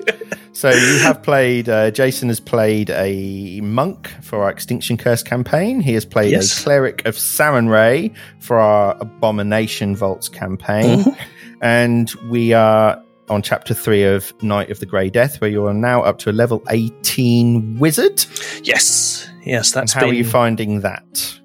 So 0.54 0.70
you 0.70 0.98
have 1.00 1.20
played. 1.22 1.68
Uh, 1.68 1.90
Jason 1.90 2.28
has 2.28 2.38
played 2.38 2.90
a 2.90 3.60
monk 3.60 4.08
for 4.22 4.44
our 4.44 4.50
Extinction 4.50 4.96
Curse 4.96 5.24
campaign. 5.24 5.80
He 5.80 5.94
has 5.94 6.04
played 6.04 6.30
yes. 6.30 6.60
a 6.60 6.62
cleric 6.62 7.04
of 7.06 7.16
Sarenrae 7.16 8.14
for 8.38 8.58
our 8.58 8.96
Abomination 9.00 9.96
Vaults 9.96 10.28
campaign, 10.28 11.00
mm-hmm. 11.00 11.58
and 11.60 12.08
we 12.30 12.52
are 12.52 13.02
on 13.28 13.42
chapter 13.42 13.74
three 13.74 14.04
of 14.04 14.32
Night 14.44 14.70
of 14.70 14.78
the 14.78 14.86
Grey 14.86 15.10
Death, 15.10 15.40
where 15.40 15.50
you 15.50 15.66
are 15.66 15.74
now 15.74 16.02
up 16.02 16.18
to 16.18 16.30
a 16.30 16.32
level 16.32 16.62
18 16.70 17.80
wizard. 17.80 18.24
Yes, 18.62 19.28
yes, 19.44 19.72
that's. 19.72 19.92
And 19.92 20.00
how 20.02 20.06
been... 20.06 20.14
are 20.14 20.18
you 20.18 20.24
finding 20.24 20.82
that? 20.82 21.40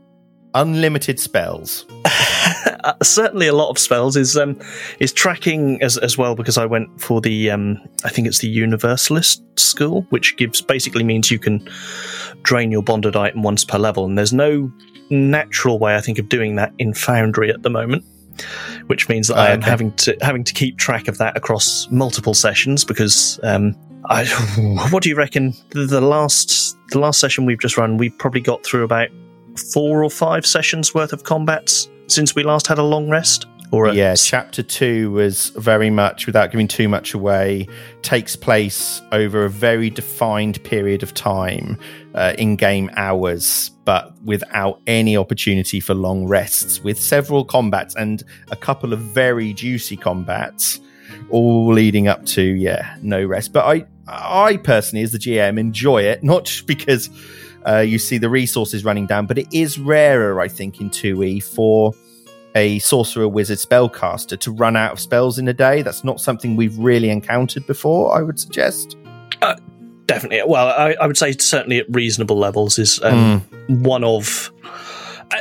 Unlimited 0.53 1.19
spells. 1.19 1.85
Uh, 2.85 2.93
certainly, 3.03 3.45
a 3.45 3.53
lot 3.53 3.69
of 3.69 3.77
spells 3.77 4.15
is 4.15 4.37
um, 4.37 4.57
is 5.01 5.11
tracking 5.11 5.81
as 5.83 5.97
as 5.97 6.17
well 6.17 6.33
because 6.33 6.57
I 6.57 6.65
went 6.65 7.01
for 7.01 7.19
the 7.19 7.51
um, 7.51 7.77
I 8.05 8.09
think 8.09 8.25
it's 8.25 8.39
the 8.39 8.47
Universalist 8.47 9.43
school, 9.59 10.05
which 10.11 10.37
gives 10.37 10.61
basically 10.61 11.03
means 11.03 11.29
you 11.29 11.39
can 11.39 11.67
drain 12.41 12.71
your 12.71 12.81
bonded 12.81 13.17
item 13.17 13.43
once 13.43 13.65
per 13.65 13.77
level, 13.77 14.05
and 14.05 14.17
there's 14.17 14.31
no 14.31 14.71
natural 15.09 15.77
way 15.77 15.97
I 15.97 16.01
think 16.01 16.19
of 16.19 16.29
doing 16.29 16.55
that 16.55 16.71
in 16.79 16.93
Foundry 16.93 17.49
at 17.51 17.63
the 17.63 17.69
moment 17.69 18.05
which 18.87 19.09
means 19.09 19.27
that 19.27 19.37
I 19.37 19.49
am 19.49 19.59
okay. 19.59 19.69
having 19.69 19.91
to 19.93 20.17
having 20.21 20.45
to 20.45 20.53
keep 20.53 20.77
track 20.77 21.09
of 21.09 21.17
that 21.17 21.35
across 21.35 21.89
multiple 21.91 22.33
sessions 22.33 22.85
because 22.85 23.39
um, 23.43 23.75
I, 24.05 24.25
what 24.91 25.03
do 25.03 25.09
you 25.09 25.15
reckon? 25.15 25.53
The, 25.71 26.01
last 26.01 26.77
the 26.89 26.99
last 26.99 27.19
session 27.19 27.45
we've 27.45 27.59
just 27.59 27.77
run, 27.77 27.97
we 27.97 28.09
probably 28.09 28.41
got 28.41 28.63
through 28.63 28.83
about 28.83 29.09
four 29.59 30.03
or 30.03 30.09
five 30.09 30.45
sessions 30.45 30.93
worth 30.93 31.13
of 31.13 31.23
combats 31.23 31.89
since 32.07 32.35
we 32.35 32.43
last 32.43 32.67
had 32.67 32.77
a 32.77 32.83
long 32.83 33.09
rest. 33.09 33.45
Or 33.71 33.89
yeah, 33.89 34.15
chapter 34.15 34.63
two 34.63 35.11
was 35.11 35.49
very 35.49 35.91
much, 35.91 36.25
without 36.25 36.49
giving 36.49 36.67
too 36.67 36.89
much 36.89 37.13
away, 37.13 37.67
takes 38.01 38.35
place 38.35 38.99
over 39.11 39.45
a 39.45 39.49
very 39.49 39.91
defined 39.91 40.63
period 40.63 41.03
of 41.03 41.13
time, 41.13 41.77
uh, 42.15 42.33
in-game 42.39 42.89
hours, 42.95 43.69
but 43.85 44.19
without 44.23 44.81
any 44.87 45.15
opportunity 45.15 45.79
for 45.79 45.93
long 45.93 46.25
rests, 46.25 46.83
with 46.83 46.99
several 46.99 47.45
combats 47.45 47.95
and 47.95 48.23
a 48.49 48.55
couple 48.55 48.91
of 48.91 48.99
very 48.99 49.53
juicy 49.53 49.95
combats, 49.95 50.79
all 51.29 51.71
leading 51.71 52.07
up 52.07 52.25
to 52.25 52.41
yeah, 52.41 52.97
no 53.03 53.23
rest. 53.23 53.53
But 53.53 53.65
I, 53.65 53.85
I 54.07 54.57
personally, 54.57 55.03
as 55.03 55.11
the 55.11 55.19
GM, 55.19 55.59
enjoy 55.59 56.01
it 56.01 56.23
not 56.23 56.45
just 56.45 56.65
because 56.65 57.07
uh, 57.67 57.79
you 57.79 57.99
see 57.99 58.17
the 58.17 58.29
resources 58.29 58.85
running 58.85 59.05
down, 59.05 59.25
but 59.25 59.37
it 59.37 59.47
is 59.53 59.79
rarer, 59.79 60.39
I 60.39 60.47
think, 60.47 60.79
in 60.81 60.89
two 60.89 61.23
E 61.23 61.39
for 61.39 61.93
a 62.55 62.79
sorcerer 62.79 63.27
wizard 63.27 63.57
spellcaster 63.57 64.39
to 64.39 64.51
run 64.51 64.75
out 64.75 64.93
of 64.93 64.99
spells 64.99 65.37
in 65.37 65.47
a 65.47 65.53
day. 65.53 65.81
That's 65.81 66.03
not 66.03 66.19
something 66.19 66.55
we've 66.55 66.77
really 66.77 67.09
encountered 67.09 67.65
before, 67.67 68.17
I 68.17 68.21
would 68.21 68.39
suggest. 68.39 68.97
Uh, 69.41 69.55
definitely. 70.05 70.41
Well, 70.47 70.67
I, 70.67 70.95
I, 70.99 71.07
would 71.07 71.17
say 71.17 71.31
certainly 71.33 71.77
at 71.77 71.85
reasonable 71.89 72.37
levels 72.37 72.79
is 72.79 73.01
um, 73.03 73.41
mm. 73.41 73.81
one 73.81 74.03
of. 74.03 74.51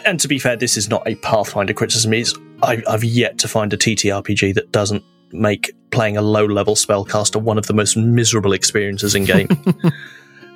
And 0.05 0.21
to 0.21 0.29
be 0.29 0.39
fair, 0.39 0.55
this 0.55 0.77
is 0.77 0.91
not 0.91 1.03
a 1.09 1.15
Pathfinder 1.17 1.73
criticism. 1.73 2.13
Is 2.13 2.35
I, 2.63 2.83
I've 2.89 3.05
yet 3.05 3.39
to 3.39 3.49
find 3.49 3.73
a 3.73 3.77
TTRPG 3.77 4.55
that 4.55 4.71
doesn't 4.71 5.03
make 5.33 5.73
playing 5.91 6.17
a 6.17 6.23
low 6.23 6.45
level 6.45 6.75
spellcaster 6.75 7.41
one 7.41 7.59
of 7.59 7.67
the 7.67 7.75
most 7.75 7.97
miserable 7.97 8.53
experiences 8.53 9.15
in 9.15 9.25
game. 9.25 9.49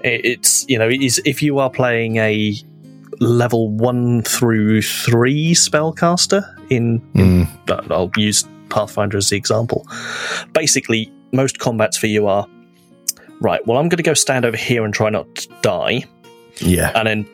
it's 0.04 0.68
you 0.68 0.78
know, 0.78 0.88
is 0.88 1.20
if 1.24 1.42
you 1.42 1.58
are 1.58 1.70
playing 1.70 2.16
a 2.16 2.54
level 3.20 3.70
one 3.70 4.22
through 4.22 4.82
three 4.82 5.54
spellcaster 5.54 6.42
in, 6.70 7.00
in 7.14 7.46
mm. 7.46 7.90
I'll 7.90 8.10
use 8.16 8.44
Pathfinder 8.68 9.18
as 9.18 9.28
the 9.28 9.36
example. 9.36 9.86
Basically, 10.52 11.12
most 11.32 11.58
combats 11.58 11.96
for 11.96 12.06
you 12.06 12.26
are 12.26 12.46
right. 13.40 13.64
Well, 13.66 13.78
I'm 13.78 13.88
going 13.88 13.98
to 13.98 14.02
go 14.02 14.14
stand 14.14 14.44
over 14.44 14.56
here 14.56 14.84
and 14.84 14.94
try 14.94 15.10
not 15.10 15.32
to 15.36 15.48
die. 15.62 16.04
Yeah, 16.58 16.92
and 16.94 17.06
then 17.06 17.28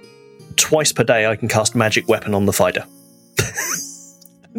twice 0.56 0.92
per 0.92 1.04
day 1.04 1.26
I 1.26 1.36
can 1.36 1.48
cast 1.48 1.74
magic 1.74 2.08
weapon 2.08 2.34
on 2.34 2.46
the 2.46 2.52
fighter. 2.52 2.84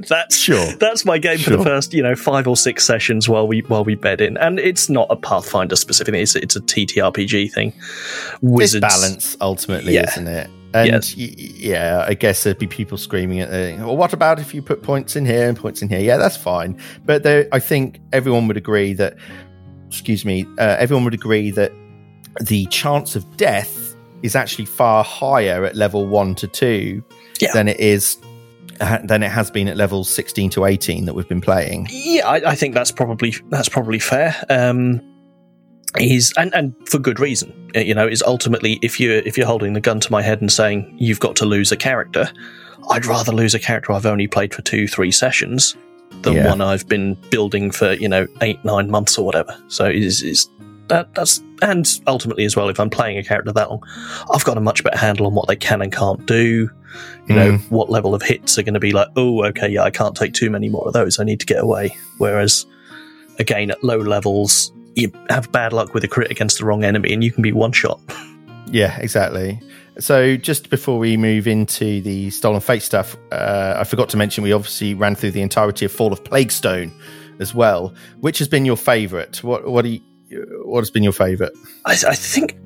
that's 0.07 0.37
sure. 0.37 0.73
That's 0.73 1.05
my 1.05 1.17
game 1.17 1.37
sure. 1.37 1.57
for 1.57 1.63
the 1.63 1.63
first, 1.63 1.93
you 1.93 2.03
know, 2.03 2.15
five 2.15 2.47
or 2.47 2.57
six 2.57 2.85
sessions 2.85 3.27
while 3.27 3.47
we 3.47 3.61
while 3.61 3.83
we 3.83 3.95
bed 3.95 4.21
in, 4.21 4.37
and 4.37 4.59
it's 4.59 4.89
not 4.89 5.07
a 5.09 5.15
Pathfinder 5.15 5.75
specific 5.75 6.13
thing. 6.13 6.21
It's, 6.21 6.35
it's 6.35 6.55
a 6.55 6.61
TTRPG 6.61 7.51
thing. 7.51 7.73
Wizards 8.41 8.83
it's 8.83 8.95
balance 8.95 9.37
ultimately, 9.41 9.95
yeah. 9.95 10.09
isn't 10.09 10.27
it? 10.27 10.49
And 10.73 10.87
yes. 10.87 11.15
y- 11.17 11.33
yeah, 11.35 12.05
I 12.07 12.13
guess 12.13 12.43
there'd 12.43 12.59
be 12.59 12.67
people 12.67 12.97
screaming 12.97 13.39
at 13.39 13.49
the, 13.49 13.75
well, 13.79 13.97
what 13.97 14.13
about 14.13 14.39
if 14.39 14.53
you 14.53 14.61
put 14.61 14.83
points 14.83 15.15
in 15.15 15.25
here 15.25 15.49
and 15.49 15.57
points 15.57 15.81
in 15.81 15.89
here? 15.89 15.99
Yeah, 15.99 16.17
that's 16.17 16.37
fine. 16.37 16.79
But 17.05 17.23
there, 17.23 17.47
I 17.51 17.59
think 17.59 17.99
everyone 18.13 18.47
would 18.47 18.57
agree 18.57 18.93
that, 18.93 19.15
excuse 19.87 20.25
me, 20.25 20.45
uh, 20.59 20.75
everyone 20.77 21.05
would 21.05 21.15
agree 21.15 21.49
that 21.51 21.71
the 22.39 22.67
chance 22.67 23.15
of 23.15 23.35
death 23.35 23.95
is 24.21 24.35
actually 24.35 24.65
far 24.65 25.03
higher 25.03 25.65
at 25.65 25.75
level 25.75 26.05
one 26.05 26.35
to 26.35 26.47
two 26.47 27.03
yeah. 27.39 27.51
than 27.53 27.67
it 27.67 27.79
is 27.79 28.17
than 28.79 29.23
it 29.23 29.29
has 29.29 29.51
been 29.51 29.67
at 29.67 29.77
levels 29.77 30.09
16 30.09 30.49
to 30.51 30.65
18 30.65 31.05
that 31.05 31.13
we've 31.13 31.27
been 31.27 31.41
playing. 31.41 31.87
Yeah, 31.89 32.27
I, 32.27 32.51
I 32.51 32.55
think 32.55 32.73
that's 32.73 32.91
probably 32.91 33.35
that's 33.49 33.69
probably 33.69 33.99
fair. 33.99 34.35
Um, 34.49 35.01
is 35.97 36.33
and, 36.37 36.53
and 36.53 36.75
for 36.87 36.99
good 36.99 37.19
reason 37.19 37.71
uh, 37.75 37.79
you 37.79 37.95
know 37.95 38.07
is 38.07 38.21
ultimately 38.23 38.77
if 38.81 38.99
you 38.99 39.23
if 39.25 39.37
you're 39.37 39.47
holding 39.47 39.73
the 39.73 39.81
gun 39.81 39.99
to 39.99 40.11
my 40.11 40.21
head 40.21 40.39
and 40.39 40.51
saying 40.51 40.93
you've 40.99 41.19
got 41.19 41.35
to 41.35 41.45
lose 41.45 41.71
a 41.71 41.77
character 41.77 42.29
i'd 42.91 43.05
rather 43.07 43.31
lose 43.31 43.55
a 43.55 43.59
character 43.59 43.91
i've 43.91 44.05
only 44.05 44.27
played 44.27 44.53
for 44.53 44.61
two 44.61 44.87
three 44.87 45.11
sessions 45.11 45.75
than 46.21 46.33
yeah. 46.33 46.47
one 46.47 46.61
i've 46.61 46.87
been 46.87 47.15
building 47.31 47.71
for 47.71 47.93
you 47.93 48.07
know 48.07 48.27
eight 48.41 48.63
nine 48.63 48.89
months 48.91 49.17
or 49.17 49.25
whatever 49.25 49.59
so 49.67 49.85
is 49.85 50.21
is 50.21 50.47
that 50.89 51.13
that's 51.15 51.41
and 51.61 52.01
ultimately 52.07 52.45
as 52.45 52.55
well 52.55 52.69
if 52.69 52.79
i'm 52.79 52.89
playing 52.89 53.17
a 53.17 53.23
character 53.23 53.51
that 53.51 53.69
long 53.69 53.81
i've 54.33 54.43
got 54.43 54.57
a 54.57 54.61
much 54.61 54.83
better 54.83 54.97
handle 54.97 55.25
on 55.25 55.33
what 55.33 55.47
they 55.47 55.55
can 55.55 55.81
and 55.81 55.91
can't 55.91 56.25
do 56.25 56.69
you 57.27 57.35
mm. 57.35 57.35
know 57.35 57.57
what 57.69 57.89
level 57.89 58.13
of 58.13 58.21
hits 58.21 58.57
are 58.57 58.63
going 58.63 58.73
to 58.73 58.79
be 58.79 58.91
like 58.91 59.07
oh 59.15 59.45
okay 59.45 59.69
yeah 59.69 59.83
i 59.83 59.89
can't 59.91 60.15
take 60.15 60.33
too 60.33 60.49
many 60.49 60.69
more 60.69 60.85
of 60.87 60.93
those 60.93 61.19
i 61.19 61.23
need 61.23 61.39
to 61.39 61.45
get 61.45 61.61
away 61.61 61.95
whereas 62.17 62.65
again 63.39 63.71
at 63.71 63.83
low 63.83 63.97
levels 63.97 64.71
you 64.99 65.11
have 65.29 65.51
bad 65.51 65.73
luck 65.73 65.93
with 65.93 66.03
a 66.03 66.07
crit 66.07 66.31
against 66.31 66.59
the 66.59 66.65
wrong 66.65 66.83
enemy 66.83 67.13
and 67.13 67.23
you 67.23 67.31
can 67.31 67.41
be 67.41 67.51
one 67.51 67.71
shot. 67.71 67.99
Yeah, 68.71 68.99
exactly. 68.99 69.59
So, 69.97 70.37
just 70.37 70.69
before 70.69 70.99
we 70.99 71.17
move 71.17 71.47
into 71.47 72.01
the 72.01 72.29
Stolen 72.29 72.61
Fate 72.61 72.83
stuff, 72.83 73.17
uh, 73.31 73.73
I 73.79 73.83
forgot 73.83 74.09
to 74.09 74.17
mention 74.17 74.43
we 74.43 74.53
obviously 74.53 74.93
ran 74.93 75.15
through 75.15 75.31
the 75.31 75.41
entirety 75.41 75.85
of 75.85 75.91
Fall 75.91 76.13
of 76.13 76.23
Plaguestone 76.23 76.91
as 77.39 77.55
well. 77.55 77.95
Which 78.19 78.37
has 78.37 78.47
been 78.47 78.65
your 78.65 78.77
favourite? 78.77 79.43
What 79.43 79.67
what 79.67 79.85
you, 79.85 80.01
what 80.63 80.79
has 80.81 80.89
been 80.89 81.03
your 81.03 81.13
favourite? 81.13 81.53
I, 81.85 81.93
I 81.93 82.15
think 82.15 82.57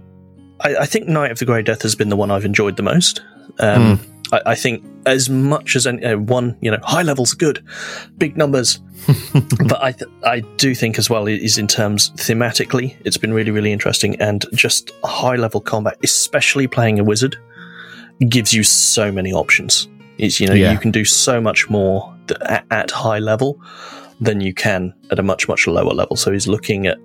I, 0.59 0.75
I, 0.77 0.85
think 0.85 1.07
Night 1.07 1.31
of 1.31 1.39
the 1.39 1.45
Grey 1.45 1.61
Death 1.61 1.81
has 1.81 1.95
been 1.95 2.09
the 2.09 2.15
one 2.15 2.31
I've 2.31 2.45
enjoyed 2.45 2.77
the 2.77 2.83
most. 2.83 3.21
Um, 3.59 3.97
mm. 3.97 4.09
I, 4.31 4.51
I, 4.51 4.55
think 4.55 4.83
as 5.05 5.29
much 5.29 5.75
as 5.75 5.85
any, 5.85 6.03
uh, 6.03 6.17
one, 6.17 6.57
you 6.61 6.71
know, 6.71 6.79
high 6.83 7.03
levels 7.03 7.33
are 7.33 7.37
good, 7.37 7.63
big 8.17 8.37
numbers, 8.37 8.77
but 9.67 9.83
I 9.83 9.91
th- 9.91 10.11
I 10.23 10.39
do 10.57 10.73
think 10.73 10.97
as 10.97 11.09
well 11.09 11.27
is 11.27 11.57
in 11.57 11.67
terms 11.67 12.11
thematically, 12.11 12.95
it's 13.05 13.17
been 13.17 13.33
really 13.33 13.51
really 13.51 13.71
interesting 13.71 14.15
and 14.21 14.45
just 14.53 14.91
high 15.03 15.35
level 15.35 15.59
combat, 15.61 15.97
especially 16.03 16.67
playing 16.67 16.99
a 16.99 17.03
wizard, 17.03 17.37
gives 18.29 18.53
you 18.53 18.63
so 18.63 19.11
many 19.11 19.33
options. 19.33 19.87
It's 20.17 20.39
you 20.39 20.47
know 20.47 20.53
yeah. 20.53 20.71
you 20.71 20.77
can 20.77 20.91
do 20.91 21.05
so 21.05 21.41
much 21.41 21.69
more 21.69 22.15
th- 22.27 22.39
at, 22.41 22.65
at 22.71 22.91
high 22.91 23.19
level 23.19 23.61
than 24.21 24.39
you 24.39 24.53
can 24.53 24.93
at 25.11 25.19
a 25.19 25.23
much 25.23 25.47
much 25.47 25.67
lower 25.67 25.93
level. 25.93 26.15
So 26.15 26.31
he's 26.31 26.47
looking 26.47 26.87
at 26.87 26.97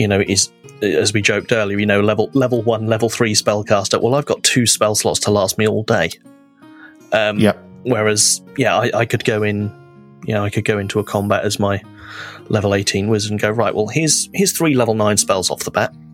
you 0.00 0.08
know 0.08 0.24
is 0.26 0.50
as 0.82 1.12
we 1.12 1.20
joked 1.20 1.52
earlier, 1.52 1.78
you 1.78 1.86
know, 1.86 2.00
level 2.00 2.30
level 2.32 2.62
one, 2.62 2.86
level 2.86 3.10
three 3.10 3.34
spellcaster. 3.34 4.00
Well, 4.00 4.14
I've 4.14 4.24
got 4.24 4.42
two 4.42 4.66
spell 4.66 4.94
slots 4.94 5.20
to 5.20 5.30
last 5.30 5.58
me 5.58 5.68
all 5.68 5.82
day. 5.82 6.10
Um, 7.12 7.38
yeah. 7.38 7.52
Whereas, 7.82 8.42
yeah, 8.56 8.76
I, 8.76 8.90
I, 8.94 9.04
could 9.06 9.24
go 9.24 9.42
in, 9.42 9.70
you 10.26 10.34
know, 10.34 10.44
I 10.44 10.50
could 10.50 10.64
go 10.64 10.78
into 10.78 11.00
a 11.00 11.04
combat 11.04 11.44
as 11.44 11.58
my 11.58 11.82
level 12.48 12.74
18 12.74 13.08
wizard 13.08 13.30
and 13.30 13.40
go, 13.40 13.50
right, 13.50 13.74
well, 13.74 13.88
here's, 13.88 14.28
here's 14.34 14.52
three 14.52 14.74
level 14.74 14.94
9 14.94 15.16
spells 15.16 15.50
off 15.50 15.60
the 15.64 15.70
bat. 15.70 15.94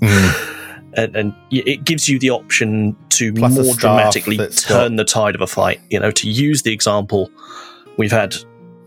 Mm. 0.00 0.54
And, 0.96 1.16
and, 1.16 1.34
it 1.50 1.82
gives 1.82 2.08
you 2.08 2.20
the 2.20 2.30
option 2.30 2.96
to 3.08 3.32
Plus 3.32 3.52
more 3.52 3.74
dramatically 3.74 4.36
turn 4.36 4.94
got... 4.94 4.96
the 4.96 5.04
tide 5.04 5.34
of 5.34 5.40
a 5.40 5.46
fight. 5.48 5.80
You 5.90 5.98
know, 5.98 6.12
to 6.12 6.30
use 6.30 6.62
the 6.62 6.72
example, 6.72 7.28
we've 7.96 8.12
had 8.12 8.36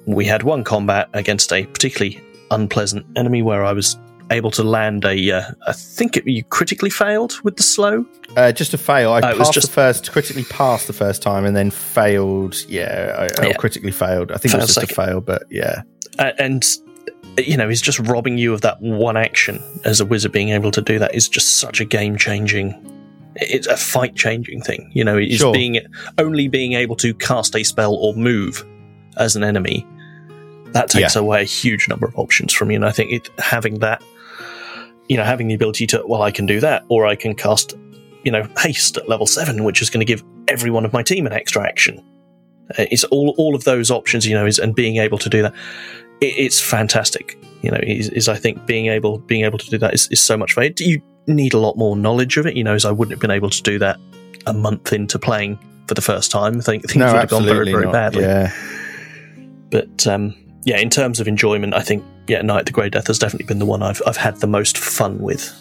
we 0.06 0.24
had 0.24 0.44
one 0.44 0.64
combat 0.64 1.10
against 1.12 1.52
a 1.52 1.66
particularly 1.66 2.24
unpleasant 2.52 3.06
enemy 3.18 3.42
where 3.42 3.64
I 3.66 3.74
was 3.74 3.98
able 4.30 4.52
to 4.52 4.64
land 4.64 5.04
a. 5.04 5.32
Uh, 5.32 5.42
I 5.68 5.74
think 5.74 6.18
it, 6.18 6.26
you 6.28 6.44
critically 6.44 6.90
failed 6.90 7.34
with 7.44 7.58
the 7.58 7.64
slow. 7.64 8.06
Uh, 8.38 8.52
just 8.52 8.74
a 8.74 8.78
fail. 8.78 9.12
I 9.12 9.20
it 9.20 9.24
was 9.38 9.48
passed 9.48 9.54
just- 9.54 9.68
the 9.68 9.74
first, 9.74 10.12
critically 10.12 10.44
passed 10.46 10.88
the 10.88 10.94
first 10.94 11.22
time, 11.22 11.44
and 11.46 11.56
then 11.56 11.70
failed. 11.72 12.56
Yeah, 12.68 13.16
I, 13.18 13.42
I 13.44 13.48
Yeah. 13.48 13.54
critically 13.54 13.92
failed. 13.92 14.32
I 14.32 14.36
think 14.36 14.46
it 14.54 14.58
Failed 14.58 14.62
was 14.64 14.76
just 14.76 14.88
second. 14.90 15.04
a 15.04 15.08
fail, 15.08 15.22
but 15.22 15.44
yeah. 15.50 15.82
Uh, 16.20 16.32
and 16.38 16.64
you 17.38 17.56
know, 17.58 17.68
he's 17.70 17.82
just 17.82 17.98
robbing 18.00 18.38
you 18.38 18.54
of 18.54 18.62
that 18.62 18.82
one 18.82 19.16
action 19.18 19.62
as 19.86 20.00
a 20.02 20.06
wizard. 20.06 20.32
Being 20.34 20.50
able 20.50 20.72
to 20.72 20.82
do 20.82 21.00
that 21.00 21.16
is 21.16 21.28
just 21.30 21.60
such 21.60 21.80
a 21.80 21.86
game 21.86 22.18
changing. 22.18 22.76
It's 23.38 23.68
a 23.68 23.78
fight 23.78 24.16
changing 24.16 24.62
thing. 24.62 24.92
You 24.94 25.04
know, 25.06 25.18
is 25.18 25.38
Sure. 25.38 25.54
being 25.54 25.80
only 26.18 26.48
being 26.50 26.74
able 26.74 26.96
to 26.98 27.14
cast 27.14 27.56
a 27.56 27.64
spell 27.64 27.96
or 27.96 28.14
move 28.14 28.66
as 29.18 29.36
an 29.38 29.44
enemy. 29.46 29.86
That 30.74 30.90
takes 30.90 31.16
away 31.16 31.42
a 31.42 31.46
huge 31.46 31.88
number 31.90 32.08
of 32.08 32.18
options 32.18 32.54
from 32.54 32.72
you, 32.72 32.76
and 32.78 32.86
I 32.86 32.92
think 32.92 33.12
it 33.12 33.30
having 33.40 33.80
that, 33.80 34.02
you 35.10 35.18
know, 35.18 35.24
having 35.24 35.48
the 35.48 35.54
ability 35.54 35.88
to 35.88 36.04
well, 36.08 36.22
I 36.22 36.32
can 36.32 36.46
do 36.46 36.60
that, 36.62 36.84
or 36.88 37.06
I 37.06 37.16
can 37.16 37.36
cast, 37.36 37.74
you 38.24 38.32
know, 38.32 38.48
haste 38.58 38.98
at 38.98 39.10
level 39.10 39.26
seven, 39.26 39.64
which 39.64 39.82
is 39.82 39.90
going 39.90 40.06
to 40.06 40.06
give 40.06 40.24
every 40.48 40.72
one 40.72 40.86
of 40.86 40.94
my 40.94 41.04
team 41.04 41.26
an 41.26 41.34
extra 41.34 41.64
action. 41.68 42.02
Uh, 42.78 42.86
It's 42.92 43.04
all 43.06 43.36
all 43.38 43.56
of 43.56 43.64
those 43.66 43.92
options, 43.92 44.26
you 44.26 44.34
know, 44.34 44.46
is 44.46 44.60
and 44.60 44.74
being 44.74 44.98
able 44.98 45.18
to 45.18 45.30
do 45.30 45.42
that 45.42 45.54
it, 46.22 46.34
it's 46.38 46.62
fantastic. 46.62 47.38
You 47.62 47.72
know, 47.72 47.80
is, 47.84 48.10
is 48.10 48.30
I 48.30 48.36
think 48.36 48.66
being 48.66 48.88
able 48.88 49.18
being 49.20 49.44
able 49.44 49.58
to 49.58 49.70
do 49.70 49.78
that 49.80 49.94
is, 49.94 50.08
is 50.08 50.20
so 50.22 50.38
much 50.38 50.54
fun. 50.54 50.72
You 50.78 51.02
need 51.28 51.54
a 51.54 51.60
lot 51.60 51.78
more 51.78 51.96
knowledge 51.98 52.38
of 52.38 52.46
it. 52.48 52.56
You 52.56 52.64
know, 52.64 52.74
as 52.74 52.86
I 52.86 52.92
wouldn't 52.92 53.12
have 53.12 53.20
been 53.20 53.32
able 53.32 53.50
to 53.50 53.62
do 53.62 53.78
that 53.80 54.00
a 54.48 54.54
month 54.54 54.94
into 54.94 55.20
playing 55.20 55.60
for 55.88 55.94
the 55.96 56.02
first 56.02 56.32
time. 56.32 56.58
I 56.58 56.62
think 56.62 56.84
things 56.84 56.96
No, 56.98 57.08
would 57.12 57.20
have 57.20 57.30
gone 57.30 57.44
very 57.44 57.72
very 57.72 57.86
not. 57.86 57.92
badly. 57.92 58.24
Yeah, 58.24 58.52
But 59.70 60.08
um, 60.08 60.34
yeah, 60.64 60.78
in 60.78 60.90
terms 60.90 61.20
of 61.20 61.28
enjoyment, 61.28 61.74
I 61.74 61.82
think 61.82 62.04
yeah, 62.28 62.42
Night 62.42 62.62
of 62.62 62.66
the 62.68 62.72
Grey 62.72 62.90
Death 62.90 63.08
has 63.08 63.20
definitely 63.20 63.46
been 63.48 63.60
the 63.60 63.66
one 63.66 63.82
I've 63.84 64.02
I've 64.06 64.18
had 64.18 64.38
the 64.38 64.48
most 64.48 64.78
fun 64.78 65.20
with. 65.20 65.52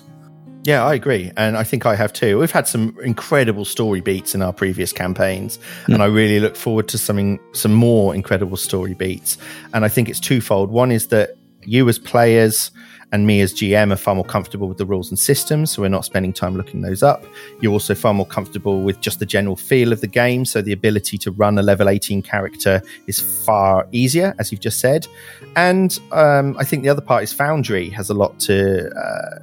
yeah, 0.65 0.85
I 0.85 0.93
agree, 0.95 1.33
and 1.37 1.57
I 1.57 1.65
think 1.65 1.87
I 1.87 1.95
have 1.97 2.13
too. 2.13 2.39
We've 2.39 2.51
had 2.51 2.69
some 2.69 2.95
incredible 3.03 3.65
story 3.65 4.01
beats 4.03 4.35
in 4.35 4.43
our 4.43 4.53
previous 4.53 4.93
campaigns, 4.93 5.59
Hmm. 5.87 5.95
and 5.95 6.03
I 6.03 6.07
really 6.07 6.39
look 6.41 6.55
forward 6.57 6.87
to 6.89 6.99
something, 6.99 7.39
some 7.53 7.73
more 7.73 8.15
incredible 8.15 8.57
story 8.59 8.95
beats. 8.95 9.39
And 9.73 9.85
I 9.85 9.89
think 9.89 10.09
it's 10.09 10.21
twofold. 10.21 10.71
One 10.71 10.93
is 10.93 11.07
that 11.09 11.37
you 11.65 11.89
as 11.89 11.99
players 11.99 12.71
and 13.13 13.27
me 13.27 13.41
as 13.41 13.53
GM 13.53 13.93
are 13.93 13.97
far 13.97 14.15
more 14.15 14.25
comfortable 14.25 14.69
with 14.69 14.79
the 14.79 14.87
rules 14.87 15.11
and 15.11 15.19
systems, 15.19 15.73
so 15.73 15.83
we're 15.83 15.89
not 15.89 16.05
spending 16.05 16.33
time 16.33 16.57
looking 16.57 16.81
those 16.81 17.03
up. 17.03 17.25
You're 17.61 17.73
also 17.73 17.95
far 17.95 18.15
more 18.15 18.27
comfortable 18.27 18.83
with 18.83 19.01
just 19.01 19.19
the 19.19 19.27
general 19.27 19.57
feel 19.57 19.93
of 19.93 20.01
the 20.01 20.07
game, 20.07 20.45
so 20.45 20.63
the 20.63 20.73
ability 20.73 21.19
to 21.19 21.31
run 21.33 21.59
a 21.59 21.63
level 21.63 21.89
18 21.89 22.23
character 22.23 22.83
is 23.07 23.19
far 23.45 23.89
easier, 23.93 24.35
as 24.39 24.53
you've 24.53 24.61
just 24.61 24.81
said. 24.81 25.07
And 25.57 25.99
um, 26.13 26.57
I 26.59 26.65
think 26.65 26.83
the 26.83 26.89
other 26.89 27.01
part 27.01 27.23
is 27.23 27.33
Foundry 27.33 27.91
has 27.91 28.11
a 28.11 28.15
lot 28.15 28.39
to 28.41 28.91
uh, 28.91 29.39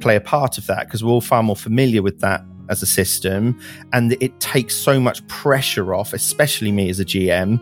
play 0.00 0.16
a 0.16 0.20
part 0.20 0.58
of 0.58 0.66
that 0.66 0.86
because 0.86 1.02
we're 1.02 1.10
all 1.10 1.20
far 1.20 1.42
more 1.42 1.56
familiar 1.56 2.02
with 2.02 2.20
that 2.20 2.42
as 2.68 2.82
a 2.82 2.86
system, 2.86 3.58
and 3.92 4.12
it 4.20 4.38
takes 4.40 4.74
so 4.74 5.00
much 5.00 5.26
pressure 5.26 5.94
off, 5.94 6.12
especially 6.12 6.70
me 6.70 6.90
as 6.90 7.00
a 7.00 7.04
GM 7.04 7.60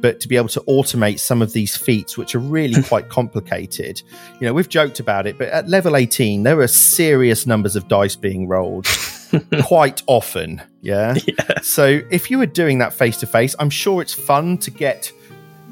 but 0.00 0.20
to 0.20 0.28
be 0.28 0.36
able 0.36 0.48
to 0.48 0.60
automate 0.62 1.18
some 1.18 1.42
of 1.42 1.52
these 1.52 1.76
feats, 1.76 2.16
which 2.16 2.34
are 2.34 2.40
really 2.40 2.82
quite 2.88 3.08
complicated. 3.08 4.02
You 4.40 4.46
know, 4.46 4.54
we've 4.54 4.68
joked 4.68 5.00
about 5.00 5.26
it, 5.26 5.38
but 5.38 5.48
at 5.48 5.68
level 5.68 5.96
18, 5.96 6.42
there 6.42 6.60
are 6.60 6.68
serious 6.68 7.46
numbers 7.46 7.76
of 7.76 7.88
dice 7.88 8.16
being 8.16 8.48
rolled 8.48 8.86
quite 9.62 10.02
often. 10.06 10.62
Yeah? 10.82 11.14
Yeah. 11.26 11.60
So 11.62 12.00
if 12.10 12.30
you 12.30 12.38
were 12.38 12.46
doing 12.46 12.78
that 12.78 12.92
face 12.92 13.18
to 13.18 13.26
face, 13.26 13.56
I'm 13.58 13.70
sure 13.70 14.00
it's 14.00 14.14
fun 14.14 14.58
to 14.58 14.70
get 14.70 15.12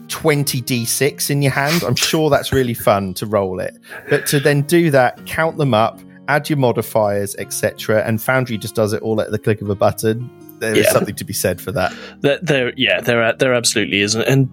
20 0.09 0.63
d6 0.63 1.31
in 1.31 1.43
your 1.43 1.53
hand. 1.53 1.83
I'm 1.85 1.95
sure 1.95 2.29
that's 2.31 2.53
really 2.53 2.75
fun 2.75 3.15
to 3.15 3.27
roll 3.27 3.61
it. 3.61 3.77
But 4.09 4.27
to 4.29 4.41
then 4.41 4.63
do 4.63 4.91
that, 4.91 5.25
count 5.27 5.57
them 5.57 5.75
up, 5.75 6.01
add 6.29 6.49
your 6.49 6.59
modifiers, 6.59 7.37
etc. 7.37 8.05
And 8.05 8.21
Foundry 8.23 8.59
just 8.59 8.75
does 8.75 8.93
it 8.93 9.03
all 9.03 9.21
at 9.21 9.31
the 9.31 9.39
click 9.39 9.61
of 9.63 9.71
a 9.71 9.75
button. 9.75 10.29
There 10.65 10.81
is 10.81 10.87
Yeah. 10.87 10.93
something 10.93 11.15
to 11.17 11.25
be 11.25 11.33
said 11.33 11.61
for 11.61 11.73
that. 11.73 11.93
There, 12.21 12.39
there, 12.43 12.73
yeah, 12.77 13.01
there, 13.01 13.33
there 13.35 13.55
absolutely 13.55 14.01
is, 14.01 14.15
and, 14.15 14.49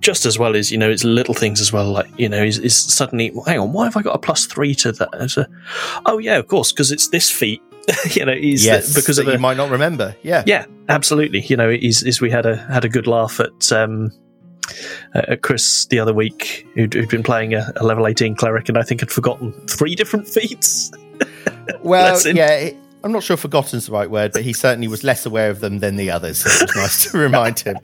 just 0.00 0.26
as 0.26 0.38
well 0.38 0.54
as 0.54 0.70
you 0.70 0.76
know, 0.78 0.90
it's 0.90 1.04
little 1.04 1.34
things 1.34 1.60
as 1.60 1.72
well. 1.72 1.90
Like 1.90 2.06
you 2.18 2.28
know, 2.28 2.42
is, 2.42 2.58
is 2.58 2.76
suddenly, 2.76 3.30
well, 3.30 3.44
hang 3.44 3.58
on, 3.58 3.72
why 3.72 3.84
have 3.84 3.96
I 3.96 4.02
got 4.02 4.14
a 4.14 4.18
plus 4.18 4.44
three 4.46 4.74
to 4.76 4.92
that? 4.92 5.08
A- 5.36 5.48
oh 6.04 6.18
yeah, 6.18 6.36
of 6.36 6.46
course, 6.48 6.70
because 6.70 6.92
it's 6.92 7.08
this 7.08 7.30
feat. 7.30 7.62
you 8.10 8.24
know, 8.24 8.32
is 8.32 8.64
yes, 8.64 8.94
because 8.94 9.18
of 9.18 9.24
that 9.26 9.32
a, 9.32 9.34
you 9.36 9.40
might 9.40 9.56
not 9.56 9.70
remember. 9.70 10.14
Yeah. 10.22 10.42
yeah, 10.46 10.66
absolutely. 10.88 11.40
You 11.40 11.56
know, 11.56 11.70
is 11.70 12.02
is 12.02 12.20
we 12.20 12.30
had 12.30 12.44
a 12.44 12.56
had 12.56 12.84
a 12.84 12.88
good 12.88 13.06
laugh 13.06 13.40
at 13.40 13.72
um 13.72 14.12
at 15.14 15.42
Chris 15.42 15.86
the 15.86 15.98
other 15.98 16.12
week, 16.12 16.66
who'd, 16.74 16.92
who'd 16.94 17.08
been 17.08 17.22
playing 17.22 17.54
a, 17.54 17.72
a 17.76 17.84
level 17.84 18.06
eighteen 18.06 18.34
cleric, 18.34 18.68
and 18.68 18.76
I 18.76 18.82
think 18.82 19.00
had 19.00 19.10
forgotten 19.10 19.52
three 19.66 19.94
different 19.94 20.28
feats. 20.36 20.90
Well, 21.80 22.20
yeah, 22.26 22.70
I'm 23.06 23.12
not 23.12 23.22
sure 23.22 23.36
forgotten's 23.36 23.86
the 23.86 23.92
right 23.92 24.10
word, 24.10 24.32
but 24.32 24.42
he 24.42 24.52
certainly 24.52 24.88
was 24.88 25.04
less 25.04 25.24
aware 25.24 25.48
of 25.48 25.60
them 25.60 25.78
than 25.78 25.94
the 25.94 26.10
others. 26.10 26.38
So 26.38 26.48
it 26.50 26.62
was 26.62 26.76
nice 26.76 27.10
to 27.12 27.18
remind 27.18 27.60
him. 27.60 27.76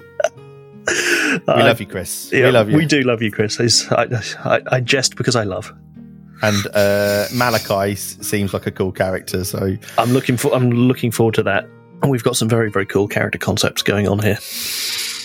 We 1.47 1.63
love 1.63 1.81
you, 1.81 1.87
Chris. 1.87 2.31
we 2.33 2.45
love 2.51 2.69
you. 2.69 2.77
We 2.77 2.87
do 2.87 3.03
love 3.03 3.23
you, 3.23 3.31
Chris. 3.31 3.61
I, 3.93 4.07
I, 4.45 4.61
I 4.67 4.81
jest 4.81 5.15
because 5.17 5.37
I 5.37 5.45
love. 5.45 5.73
And 6.43 6.67
uh, 6.75 7.27
Malachi 7.33 7.95
seems 7.95 8.53
like 8.53 8.67
a 8.67 8.73
cool 8.73 8.91
character. 8.91 9.45
So 9.45 9.77
I'm 9.97 10.11
looking 10.11 10.37
for. 10.37 10.53
I'm 10.53 10.71
looking 10.71 11.13
forward 11.13 11.35
to 11.37 11.45
that. 11.45 11.69
And 12.03 12.11
we've 12.11 12.25
got 12.25 12.37
some 12.37 12.49
very 12.49 12.69
very 12.69 12.85
cool 12.87 13.07
character 13.07 13.39
concepts 13.39 13.83
going 13.83 14.09
on 14.09 14.19
here. 14.19 14.39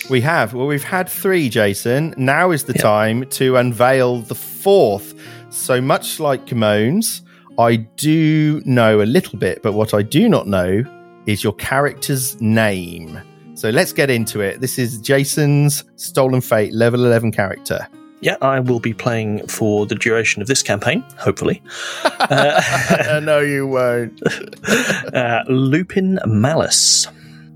we 0.08 0.20
have. 0.20 0.54
Well, 0.54 0.68
we've 0.68 0.84
had 0.84 1.08
three, 1.08 1.48
Jason. 1.48 2.14
Now 2.16 2.52
is 2.52 2.64
the 2.64 2.74
Yeah. 2.74 2.82
time 2.82 3.26
to 3.30 3.56
unveil 3.56 4.20
the 4.20 4.36
fourth. 4.36 5.12
So 5.50 5.80
much 5.80 6.20
like 6.20 6.46
Camones, 6.46 7.22
I 7.58 7.74
do 7.74 8.62
know 8.64 9.02
a 9.02 9.04
little 9.04 9.36
bit, 9.36 9.64
but 9.64 9.72
what 9.72 9.92
I 9.92 10.02
do 10.02 10.28
not 10.28 10.46
know 10.46 10.84
is 11.26 11.42
your 11.42 11.54
character's 11.54 12.40
name. 12.40 13.20
So 13.54 13.70
let's 13.70 13.92
get 13.92 14.10
into 14.10 14.40
it. 14.40 14.60
This 14.60 14.78
is 14.78 14.98
Jason's 14.98 15.82
Stolen 15.96 16.40
Fate 16.40 16.72
level 16.72 17.04
11 17.04 17.32
character. 17.32 17.88
Yeah, 18.20 18.36
I 18.40 18.60
will 18.60 18.78
be 18.78 18.94
playing 18.94 19.44
for 19.48 19.86
the 19.86 19.96
duration 19.96 20.40
of 20.40 20.46
this 20.46 20.62
campaign, 20.62 21.04
hopefully. 21.18 21.60
uh, 22.04 23.20
no, 23.24 23.40
you 23.40 23.66
won't. 23.66 24.22
uh, 25.12 25.42
Lupin 25.48 26.20
Malus. 26.26 27.08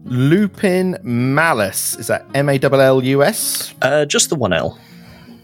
Lupin 0.04 0.98
Malus. 1.04 1.94
Is 1.94 2.08
that 2.08 2.26
M 2.34 2.48
A 2.48 2.58
L 2.60 2.80
L 2.80 3.04
U 3.04 3.22
S? 3.22 3.72
Uh, 3.82 4.04
just 4.04 4.30
the 4.30 4.34
one 4.34 4.52
L. 4.52 4.78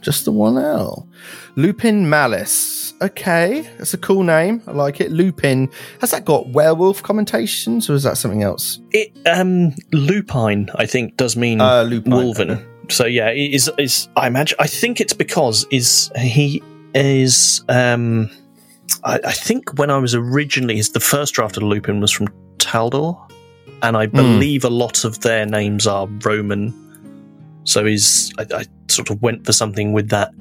Just 0.00 0.24
the 0.24 0.32
one 0.32 0.56
L. 0.58 1.06
Lupin 1.56 2.08
Malus. 2.08 2.94
Okay, 3.00 3.68
that's 3.78 3.94
a 3.94 3.98
cool 3.98 4.22
name. 4.22 4.62
I 4.66 4.72
like 4.72 5.00
it. 5.00 5.10
Lupin. 5.12 5.70
Has 6.00 6.10
that 6.12 6.24
got 6.24 6.48
werewolf 6.48 7.02
connotations 7.02 7.88
or 7.90 7.94
is 7.94 8.02
that 8.04 8.16
something 8.18 8.42
else? 8.42 8.80
It 8.92 9.12
um 9.26 9.74
lupine, 9.92 10.70
I 10.74 10.86
think, 10.86 11.16
does 11.16 11.36
mean 11.36 11.60
Uh, 11.60 11.82
Lupin. 11.82 12.12
wolven. 12.12 12.50
okay. 12.50 12.64
So 12.90 13.06
yeah, 13.06 13.28
it 13.30 13.52
is 13.54 13.70
is 13.78 14.08
I 14.16 14.26
imagine 14.26 14.56
I 14.60 14.66
think 14.66 15.00
it's 15.00 15.12
because 15.12 15.66
is 15.70 16.10
he 16.16 16.62
is 16.94 17.62
um 17.68 18.30
I, 19.04 19.20
I 19.24 19.32
think 19.32 19.78
when 19.78 19.90
I 19.90 19.98
was 19.98 20.14
originally 20.14 20.78
is 20.78 20.90
the 20.92 21.00
first 21.00 21.34
draft 21.34 21.56
of 21.56 21.62
Lupin 21.62 22.00
was 22.00 22.10
from 22.10 22.28
Taldor, 22.58 23.16
and 23.82 23.96
I 23.96 24.06
believe 24.06 24.64
a 24.64 24.70
lot 24.70 25.04
of 25.04 25.20
their 25.20 25.44
names 25.46 25.86
are 25.86 26.06
Roman. 26.24 26.72
So 27.68 27.84
he's 27.84 28.32
I, 28.38 28.46
I 28.54 28.64
sort 28.88 29.10
of 29.10 29.20
went 29.22 29.44
for 29.44 29.52
something 29.52 29.92
with 29.92 30.08
that 30.08 30.32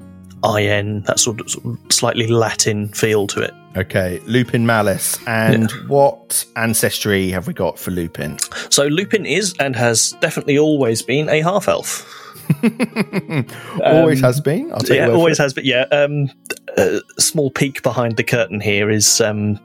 in 0.44 1.02
that 1.02 1.18
sort 1.18 1.40
of, 1.40 1.50
sort 1.50 1.64
of 1.66 1.92
slightly 1.92 2.26
Latin 2.26 2.88
feel 2.88 3.26
to 3.28 3.42
it. 3.42 3.52
Okay, 3.76 4.20
Lupin 4.24 4.66
Malus. 4.66 5.18
And 5.26 5.70
what 5.88 6.44
ancestry 6.56 7.30
have 7.30 7.46
we 7.46 7.52
got 7.52 7.78
for 7.78 7.90
Lupin? 7.90 8.38
So 8.70 8.86
Lupin 8.86 9.26
is 9.26 9.54
and 9.60 9.76
has 9.76 10.12
definitely 10.20 10.58
always 10.58 11.02
been 11.02 11.28
a 11.28 11.40
half 11.42 11.68
elf. 11.68 12.14
always 13.84 14.22
Um, 14.22 14.26
has 14.26 14.40
been. 14.40 14.72
I'll 14.72 14.78
take 14.78 14.96
yeah, 14.96 15.06
your 15.06 15.08
word 15.08 15.12
for 15.12 15.18
always 15.18 15.38
has. 15.38 15.54
But 15.54 15.64
yeah, 15.64 15.82
um, 15.92 16.30
a 16.76 17.00
small 17.18 17.50
peek 17.50 17.82
behind 17.82 18.16
the 18.16 18.24
curtain 18.24 18.60
here 18.60 18.90
is 18.90 19.20
um, 19.20 19.60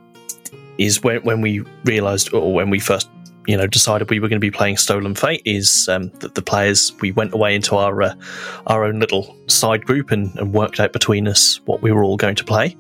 is 0.78 1.02
when 1.02 1.22
when 1.24 1.42
we 1.42 1.62
realised, 1.86 2.34
or 2.34 2.54
when 2.54 2.70
we 2.70 2.80
first, 2.80 3.10
you 3.48 3.58
know, 3.58 3.68
decided 3.68 4.10
we 4.10 4.20
were 4.20 4.28
going 4.28 4.40
to 4.40 4.46
be 4.46 4.52
playing 4.52 4.78
Stolen 4.78 5.16
Fate. 5.16 5.42
Is 5.46 5.88
um, 5.90 6.10
that 6.20 6.36
the 6.36 6.42
players 6.42 6.94
we 7.02 7.12
went 7.12 7.34
away 7.34 7.56
into 7.56 7.76
our 7.76 8.02
uh, 8.02 8.16
our 8.68 8.84
own 8.86 9.00
little 9.00 9.36
side 9.48 9.86
group 9.86 10.12
and, 10.12 10.36
and 10.38 10.54
worked 10.54 10.80
out 10.80 10.94
between 10.94 11.28
us 11.28 11.60
what 11.66 11.82
we 11.82 11.92
were 11.92 12.04
all 12.04 12.18
going 12.18 12.36
to 12.36 12.44
play. 12.44 12.78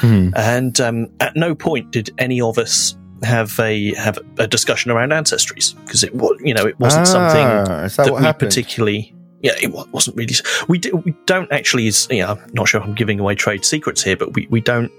Hmm. 0.00 0.30
And 0.34 0.80
um, 0.80 1.08
at 1.20 1.36
no 1.36 1.54
point 1.54 1.90
did 1.90 2.10
any 2.18 2.40
of 2.40 2.58
us 2.58 2.96
have 3.24 3.58
a 3.60 3.94
have 3.94 4.18
a 4.38 4.46
discussion 4.46 4.90
around 4.90 5.10
ancestries 5.10 5.78
because 5.84 6.02
it 6.02 6.14
was 6.14 6.36
you 6.42 6.52
know 6.54 6.66
it 6.66 6.78
wasn't 6.80 7.06
something 7.06 7.46
Ah, 7.46 7.84
is 7.84 7.96
that, 7.96 8.06
that 8.06 8.14
we 8.14 8.20
happened? 8.20 8.50
particularly 8.50 9.14
yeah 9.42 9.52
it 9.62 9.70
wasn't 9.92 10.16
really 10.16 10.34
we 10.66 10.78
do, 10.78 10.96
we 10.96 11.14
don't 11.26 11.50
actually 11.52 11.86
is 11.86 12.08
you 12.10 12.18
know, 12.22 12.32
I'm 12.32 12.50
not 12.52 12.66
sure 12.66 12.80
if 12.80 12.86
I'm 12.86 12.94
giving 12.94 13.20
away 13.20 13.36
trade 13.36 13.64
secrets 13.64 14.02
here 14.02 14.16
but 14.16 14.34
we, 14.34 14.48
we 14.50 14.60
don't 14.60 14.90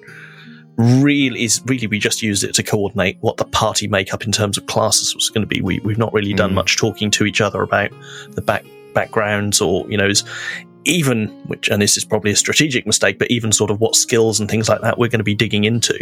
really 0.78 1.44
is 1.44 1.62
really 1.66 1.86
we 1.88 2.00
just 2.00 2.22
used 2.24 2.44
it 2.44 2.54
to 2.56 2.64
coordinate 2.64 3.18
what 3.22 3.38
the 3.38 3.46
party 3.46 3.88
makeup 3.88 4.24
in 4.26 4.32
terms 4.32 4.58
of 4.58 4.66
classes 4.66 5.14
was 5.14 5.30
going 5.30 5.42
to 5.42 5.48
be 5.48 5.62
we, 5.62 5.80
we've 5.82 6.00
not 6.00 6.12
really 6.14 6.34
done 6.34 6.50
Mm. 6.52 6.56
much 6.56 6.78
talking 6.78 7.12
to 7.12 7.26
each 7.26 7.42
other 7.42 7.62
about 7.62 7.92
the 8.32 8.42
back 8.42 8.66
backgrounds 8.96 9.62
or 9.62 9.88
you 9.90 9.98
know 9.98 10.08
is 10.08 10.24
even 10.86 11.28
which, 11.48 11.70
and 11.70 11.82
this 11.82 11.96
is 11.96 12.04
probably 12.04 12.32
a 12.32 12.36
strategic 12.36 12.86
mistake, 12.86 13.18
but 13.18 13.32
even 13.32 13.54
sort 13.54 13.72
of 13.72 13.80
what 13.80 13.96
skills 13.96 14.40
and 14.42 14.50
things 14.50 14.68
like 14.68 14.82
that 14.82 14.98
we're 14.98 15.08
going 15.08 15.20
to 15.20 15.24
be 15.24 15.34
digging 15.36 15.64
into. 15.64 15.98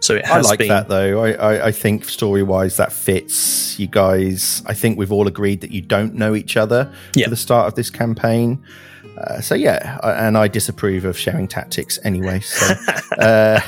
So 0.00 0.14
it 0.14 0.24
has 0.24 0.46
I 0.46 0.48
like 0.50 0.58
been, 0.60 0.68
that 0.68 0.88
though. 0.88 1.22
I, 1.24 1.32
I, 1.32 1.66
I 1.66 1.72
think 1.72 2.04
story 2.04 2.42
wise 2.42 2.78
that 2.78 2.90
fits. 2.90 3.78
You 3.78 3.86
guys, 3.86 4.62
I 4.64 4.72
think 4.72 4.96
we've 4.96 5.12
all 5.12 5.26
agreed 5.28 5.60
that 5.60 5.72
you 5.72 5.82
don't 5.82 6.14
know 6.14 6.34
each 6.34 6.56
other 6.56 6.90
Yeah. 7.14 7.24
for 7.24 7.30
the 7.30 7.36
start 7.36 7.66
of 7.66 7.74
this 7.74 7.90
campaign. 7.90 8.62
Uh, 9.18 9.40
so 9.40 9.54
yeah, 9.54 9.98
I- 10.02 10.12
and 10.26 10.38
I 10.38 10.48
disapprove 10.48 11.04
of 11.04 11.18
sharing 11.18 11.48
tactics 11.48 11.98
anyway. 12.04 12.40
So 12.40 12.74
uh, 13.18 13.60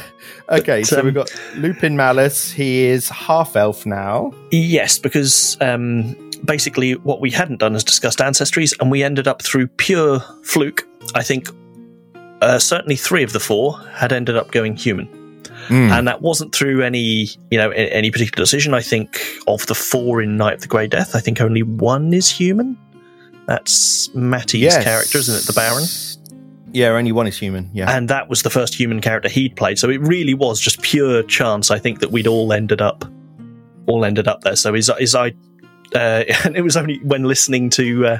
okay, 0.48 0.82
so 0.84 1.00
um, 1.00 1.04
we've 1.06 1.14
got 1.14 1.30
Lupin 1.56 1.96
Malus. 1.96 2.50
He 2.52 2.84
is 2.84 3.08
half 3.08 3.56
elf 3.56 3.84
now. 3.84 4.32
Yes, 4.52 4.98
because 4.98 5.56
um, 5.60 6.14
basically 6.44 6.94
what 6.96 7.20
we 7.20 7.30
hadn't 7.30 7.58
done 7.58 7.74
is 7.74 7.82
discussed 7.84 8.20
ancestries, 8.20 8.74
and 8.80 8.90
we 8.90 9.02
ended 9.02 9.26
up 9.26 9.42
through 9.42 9.66
pure 9.66 10.20
fluke. 10.44 10.86
I 11.14 11.22
think 11.22 11.48
uh, 12.40 12.58
certainly 12.58 12.96
three 12.96 13.22
of 13.24 13.32
the 13.32 13.40
four 13.40 13.78
had 13.92 14.12
ended 14.12 14.36
up 14.36 14.52
going 14.52 14.76
human, 14.76 15.06
Hmm. 15.66 15.90
and 15.92 16.08
that 16.08 16.22
wasn't 16.22 16.54
through 16.54 16.82
any 16.82 17.28
you 17.50 17.58
know 17.58 17.70
any 17.70 18.10
particular 18.10 18.42
decision. 18.44 18.72
I 18.74 18.82
think 18.82 19.20
of 19.48 19.66
the 19.66 19.74
four 19.74 20.22
in 20.22 20.36
Night 20.36 20.54
of 20.54 20.60
the 20.60 20.68
Grey 20.68 20.86
Death, 20.86 21.14
I 21.16 21.20
think 21.20 21.40
only 21.40 21.62
one 21.62 22.12
is 22.14 22.28
human. 22.30 22.78
That's 23.50 24.08
Matty's 24.14 24.60
Yes. 24.62 24.84
character, 24.84 25.18
isn't 25.18 25.34
it, 25.34 25.44
the 25.44 25.52
Baron? 25.52 25.82
Yeah, 26.72 26.90
only 26.90 27.10
one 27.10 27.26
is 27.26 27.36
human. 27.36 27.68
Yeah. 27.72 27.90
And 27.90 28.08
that 28.08 28.28
was 28.28 28.42
the 28.42 28.50
first 28.50 28.76
human 28.76 29.00
character 29.00 29.28
he'd 29.28 29.56
played, 29.56 29.76
so 29.76 29.90
it 29.90 30.00
really 30.02 30.34
was 30.34 30.60
just 30.60 30.80
pure 30.82 31.24
chance. 31.24 31.68
I 31.72 31.80
think 31.80 31.98
that 31.98 32.12
we'd 32.12 32.28
all 32.28 32.52
ended 32.52 32.80
up, 32.80 33.04
all 33.88 34.04
ended 34.04 34.28
up 34.28 34.42
there. 34.42 34.54
So 34.54 34.72
is 34.76 34.88
is 35.00 35.16
I, 35.16 35.30
uh, 35.96 36.22
and 36.44 36.54
it 36.56 36.62
was 36.62 36.76
only 36.76 36.98
when 36.98 37.24
listening 37.24 37.70
to, 37.70 38.06
uh, 38.06 38.18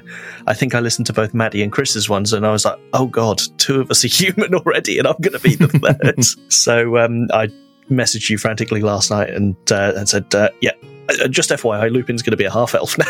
I 0.49 0.55
think 0.55 0.75
I 0.75 0.81
listened 0.81 1.07
to 1.07 1.13
both 1.13 1.33
Matty 1.33 1.63
and 1.63 1.71
Chris's 1.71 2.09
ones, 2.09 2.33
and 2.33 2.45
I 2.45 2.51
was 2.51 2.65
like, 2.65 2.81
oh 2.93 3.07
god, 3.07 3.41
two 3.59 3.81
of 3.81 3.89
us 3.89 4.05
are 4.05 4.09
human 4.25 4.53
already, 4.53 4.99
and 4.99 5.07
I'm 5.07 5.15
going 5.21 5.35
to 5.35 5.39
be 5.39 5.55
the 5.55 5.69
third. 6.39 6.53
so 6.53 6.99
um, 6.99 7.29
I 7.33 7.51
messaged 7.89 8.31
you 8.31 8.37
frantically 8.37 8.81
last 8.81 9.13
night 9.13 9.31
and 9.31 9.55
uh, 9.71 9.93
and 9.95 10.09
said, 10.09 10.35
uh, 10.35 10.49
yeah, 10.61 10.73
uh, 11.09 11.29
just 11.29 11.51
FYI, 11.51 11.89
Lupin's 11.93 12.23
going 12.23 12.33
to 12.33 12.37
be 12.37 12.47
a 12.47 12.51
half 12.53 12.75
elf 12.75 12.99
now. 12.99 13.07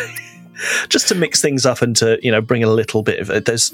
Just 0.89 1.09
to 1.09 1.15
mix 1.15 1.41
things 1.41 1.65
up 1.67 1.83
and 1.83 1.97
to 1.97 2.19
you 2.23 2.31
know 2.31 2.41
bring 2.41 2.63
a 2.63 2.71
little 2.71 3.03
bit 3.03 3.21
of 3.21 3.31
it. 3.31 3.45
There's, 3.45 3.73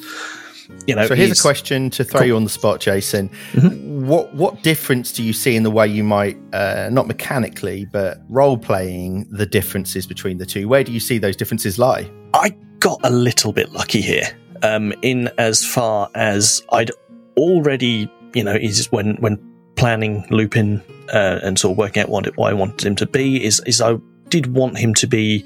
you 0.87 0.95
know, 0.95 1.07
So 1.07 1.15
here's 1.15 1.39
a 1.39 1.43
question 1.43 1.91
to 1.91 2.05
throw 2.05 2.23
you 2.23 2.37
on 2.37 2.45
the 2.45 2.51
spot, 2.51 2.81
Jason. 2.81 3.29
Mm-hmm. 3.53 4.07
What 4.07 4.35
what 4.35 4.63
difference 4.63 5.13
do 5.13 5.23
you 5.23 5.33
see 5.33 5.57
in 5.57 5.63
the 5.63 5.71
way 5.71 5.89
you 5.89 6.05
might, 6.05 6.37
uh, 6.53 6.89
not 6.93 7.07
mechanically, 7.07 7.87
but 7.87 8.19
role 8.29 8.59
playing 8.59 9.27
the 9.31 9.47
differences 9.47 10.07
between 10.07 10.39
the 10.39 10.47
two? 10.47 10.69
Where 10.69 10.85
do 10.85 10.93
you 10.93 11.01
see 11.01 11.19
those 11.19 11.37
differences 11.37 11.79
lie? 11.79 12.11
I 12.35 12.51
got 12.79 13.01
a 13.03 13.11
little 13.11 13.53
bit 13.53 13.73
lucky 13.73 14.01
here, 14.01 14.37
um, 14.63 14.93
in 15.03 15.31
as 15.39 15.65
far 15.65 16.11
as 16.15 16.63
I'd 16.73 16.91
already, 17.37 18.11
you 18.35 18.45
know, 18.45 18.55
is 18.55 18.91
when 18.93 19.17
when 19.17 19.39
planning 19.77 20.25
Lupin 20.31 20.83
uh, 21.13 21.41
and 21.43 21.59
sort 21.59 21.73
of 21.73 21.79
working 21.79 22.03
out 22.03 22.09
what, 22.09 22.27
what 22.37 22.51
I 22.51 22.55
wanted 22.55 22.85
him 22.87 22.97
to 22.97 23.07
be 23.07 23.45
is 23.45 23.61
is 23.67 23.81
I 23.81 23.97
did 24.29 24.53
want 24.55 24.79
him 24.79 24.95
to 24.95 25.07
be, 25.07 25.45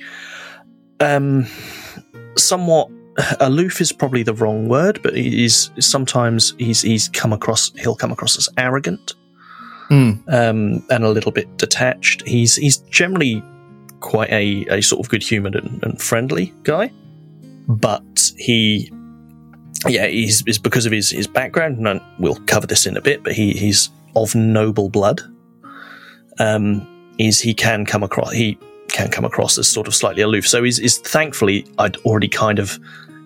um, 1.00 1.46
somewhat 2.36 2.88
aloof 3.40 3.80
is 3.80 3.92
probably 3.92 4.22
the 4.22 4.34
wrong 4.34 4.68
word, 4.68 5.00
but 5.02 5.14
he's 5.16 5.70
sometimes 5.78 6.54
he's 6.58 6.82
he's 6.82 7.08
come 7.08 7.32
across 7.32 7.72
he'll 7.78 7.96
come 7.96 8.12
across 8.12 8.38
as 8.38 8.48
arrogant 8.56 9.14
Hmm. 9.88 10.12
um, 10.28 10.86
and 10.88 11.02
a 11.02 11.08
little 11.10 11.32
bit 11.32 11.56
detached. 11.56 12.22
He's 12.26 12.54
he's 12.54 12.76
generally 12.76 13.42
quite 13.98 14.30
a, 14.30 14.64
a 14.70 14.80
sort 14.82 15.04
of 15.04 15.10
good 15.10 15.22
humoured 15.22 15.56
and, 15.56 15.82
and 15.82 16.00
friendly 16.00 16.54
guy, 16.62 16.92
but 17.66 18.32
he, 18.38 18.90
yeah, 19.88 20.06
he's, 20.06 20.40
he's 20.46 20.58
because 20.58 20.86
of 20.86 20.92
his, 20.92 21.10
his 21.10 21.26
background, 21.26 21.84
and 21.86 22.00
we'll 22.20 22.36
cover 22.46 22.68
this 22.68 22.86
in 22.86 22.96
a 22.96 23.00
bit. 23.00 23.24
But 23.24 23.32
he, 23.32 23.52
he's 23.52 23.90
of 24.14 24.34
noble 24.34 24.88
blood. 24.90 25.20
Um, 26.38 26.86
is 27.18 27.40
he 27.40 27.52
can 27.52 27.84
come 27.84 28.02
across 28.02 28.32
he 28.32 28.56
can 28.92 29.11
come 29.11 29.24
across 29.24 29.59
as 29.59 29.68
sort 29.68 29.87
of 29.88 29.94
slightly 29.94 30.22
aloof. 30.22 30.46
So 30.46 30.62
he's, 30.62 30.76
he's 30.79 30.98
thankfully 30.98 31.66
I'd 31.79 31.96
already 31.98 32.29
kind 32.29 32.59
of 32.59 32.79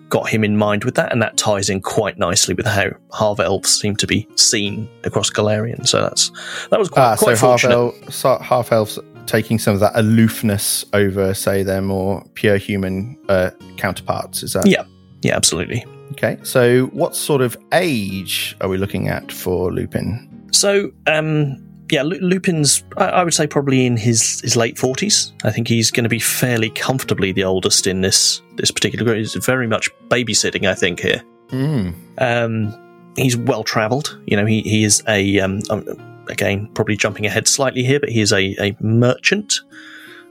got 0.09 0.29
him 0.29 0.43
in 0.43 0.55
mind 0.55 0.83
with 0.83 0.95
that, 0.95 1.11
and 1.11 1.21
that 1.21 1.35
ties 1.35 1.69
in 1.69 1.81
quite 1.81 2.17
nicely 2.19 2.53
with 2.53 2.65
how 2.67 2.91
half 3.17 3.39
elves 3.39 3.79
seem 3.79 3.95
to 3.97 4.05
be 4.07 4.27
seen 4.35 4.87
across 5.03 5.29
Golarion. 5.31 5.87
So 5.87 6.01
that's 6.01 6.29
that 6.69 6.79
was 6.79 6.89
quite, 6.89 7.03
Ah, 7.03 7.15
so 7.15 7.25
quite 7.25 7.37
half 7.39 7.61
fortunate. 7.61 8.13
so 8.13 8.37
half 8.39 8.71
elves 8.71 8.99
taking 9.25 9.57
some 9.57 9.73
of 9.73 9.79
that 9.79 9.93
aloofness 9.95 10.85
over, 10.93 11.33
say, 11.33 11.63
their 11.63 11.81
more 11.81 12.23
pure 12.35 12.57
human 12.57 13.17
uh, 13.29 13.49
counterparts. 13.77 14.43
Is 14.43 14.53
that 14.53 14.67
Yeah. 14.67 14.83
Yeah, 15.23 15.35
absolutely. 15.35 15.83
okay? 16.11 16.37
So, 16.43 16.85
what 16.93 17.15
sort 17.15 17.41
of 17.41 17.57
age 17.73 18.55
are 18.61 18.69
we 18.69 18.77
looking 18.77 19.07
at 19.07 19.31
for 19.31 19.71
Lupin? 19.73 20.29
So, 20.51 20.91
um, 21.07 21.57
yeah, 21.91 22.03
Lupin's, 22.03 22.83
I, 22.97 23.05
I 23.05 23.23
would 23.23 23.33
say, 23.33 23.47
probably 23.47 23.85
in 23.85 23.97
his, 23.97 24.41
his 24.41 24.55
late 24.55 24.77
forties. 24.77 25.33
I 25.43 25.51
think 25.51 25.67
he's 25.67 25.91
going 25.91 26.03
to 26.03 26.09
be 26.09 26.19
fairly 26.19 26.69
comfortably 26.69 27.31
the 27.31 27.43
oldest 27.43 27.87
in 27.87 28.01
this 28.01 28.41
this 28.55 28.71
particular 28.71 29.05
group. 29.05 29.17
He's 29.17 29.35
very 29.35 29.67
much 29.67 29.89
babysitting, 30.07 30.67
I 30.67 30.73
think 30.73 30.99
here. 30.99 31.21
Hmm. 31.49 31.91
Um, 32.17 33.11
he's 33.15 33.37
well 33.37 33.63
travelled. 33.63 34.19
You 34.25 34.37
know, 34.37 34.45
he 34.45 34.61
he 34.61 34.83
is 34.83 35.03
a 35.07 35.39
um, 35.39 35.61
um, 35.69 35.85
again 36.27 36.69
probably 36.73 36.95
jumping 36.95 37.25
ahead 37.25 37.47
slightly 37.47 37.83
here, 37.83 37.99
but 37.99 38.09
he 38.09 38.21
is 38.21 38.33
a, 38.33 38.55
a 38.59 38.75
merchant. 38.79 39.61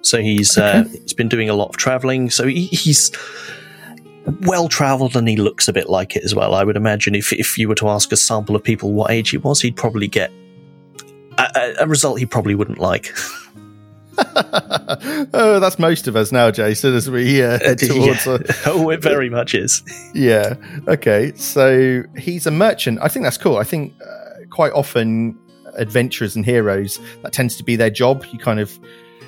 So 0.00 0.20
he's 0.20 0.58
uh, 0.58 0.84
he's 0.90 1.14
been 1.14 1.28
doing 1.28 1.48
a 1.48 1.54
lot 1.54 1.68
of 1.68 1.76
travelling. 1.76 2.30
So 2.30 2.46
he, 2.46 2.66
he's 2.66 3.12
well 4.40 4.68
travelled 4.68 5.16
and 5.16 5.28
he 5.28 5.36
looks 5.36 5.68
a 5.68 5.72
bit 5.72 5.88
like 5.88 6.16
it 6.16 6.24
as 6.24 6.34
well. 6.34 6.54
I 6.54 6.64
would 6.64 6.76
imagine 6.76 7.14
if 7.14 7.32
if 7.32 7.58
you 7.58 7.68
were 7.68 7.74
to 7.76 7.88
ask 7.88 8.10
a 8.10 8.16
sample 8.16 8.56
of 8.56 8.64
people 8.64 8.92
what 8.92 9.10
age 9.10 9.30
he 9.30 9.38
was, 9.38 9.60
he'd 9.60 9.76
probably 9.76 10.08
get 10.08 10.32
a, 11.38 11.51
a, 11.55 11.75
a 11.81 11.87
result 11.87 12.18
he 12.18 12.27
probably 12.27 12.55
wouldn't 12.55 12.79
like. 12.79 13.14
oh, 14.37 15.59
that's 15.61 15.79
most 15.79 16.07
of 16.07 16.14
us 16.14 16.31
now, 16.31 16.51
Jason, 16.51 16.94
as 16.94 17.11
we 17.11 17.42
uh, 17.42 17.59
head 17.59 17.79
towards. 17.79 18.27
uh, 18.27 18.38
oh, 18.66 18.88
it 18.90 19.03
very 19.03 19.29
much 19.29 19.55
is. 19.55 19.83
yeah. 20.14 20.55
Okay. 20.87 21.33
So 21.35 22.03
he's 22.16 22.47
a 22.47 22.51
merchant. 22.53 23.01
I 23.03 23.09
think 23.09 23.25
that's 23.25 23.38
cool. 23.38 23.57
I 23.57 23.64
think 23.64 23.92
uh, 24.01 24.44
quite 24.51 24.73
often 24.73 25.37
adventurers 25.77 26.37
and 26.37 26.44
heroes 26.44 27.01
that 27.23 27.33
tends 27.33 27.57
to 27.57 27.64
be 27.64 27.75
their 27.77 27.90
job. 27.90 28.25
You 28.31 28.38
kind 28.38 28.61
of 28.61 28.79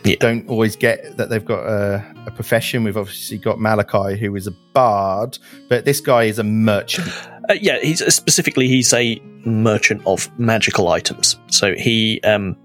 Yeah. 0.05 0.17
don't 0.21 0.49
always 0.49 0.77
get 0.77 1.17
that 1.17 1.31
they've 1.31 1.45
got 1.45 1.67
a, 1.67 2.05
a 2.27 2.31
profession. 2.31 2.85
We've 2.85 2.97
obviously 2.97 3.39
got 3.39 3.59
Malachi, 3.59 4.17
who 4.17 4.37
is 4.37 4.47
a 4.47 4.53
bard, 4.73 5.37
but 5.69 5.85
this 5.85 6.01
guy 6.01 6.25
is 6.25 6.39
a 6.39 6.45
merchant. 6.45 7.09
Uh, 7.49 7.55
yeah, 7.61 7.81
he's 7.81 8.05
specifically 8.15 8.69
he's 8.69 8.93
a 8.93 9.21
merchant 9.47 10.03
of 10.07 10.29
magical 10.39 10.89
items. 10.89 11.39
So 11.49 11.75
he, 11.75 12.21
um, 12.23 12.57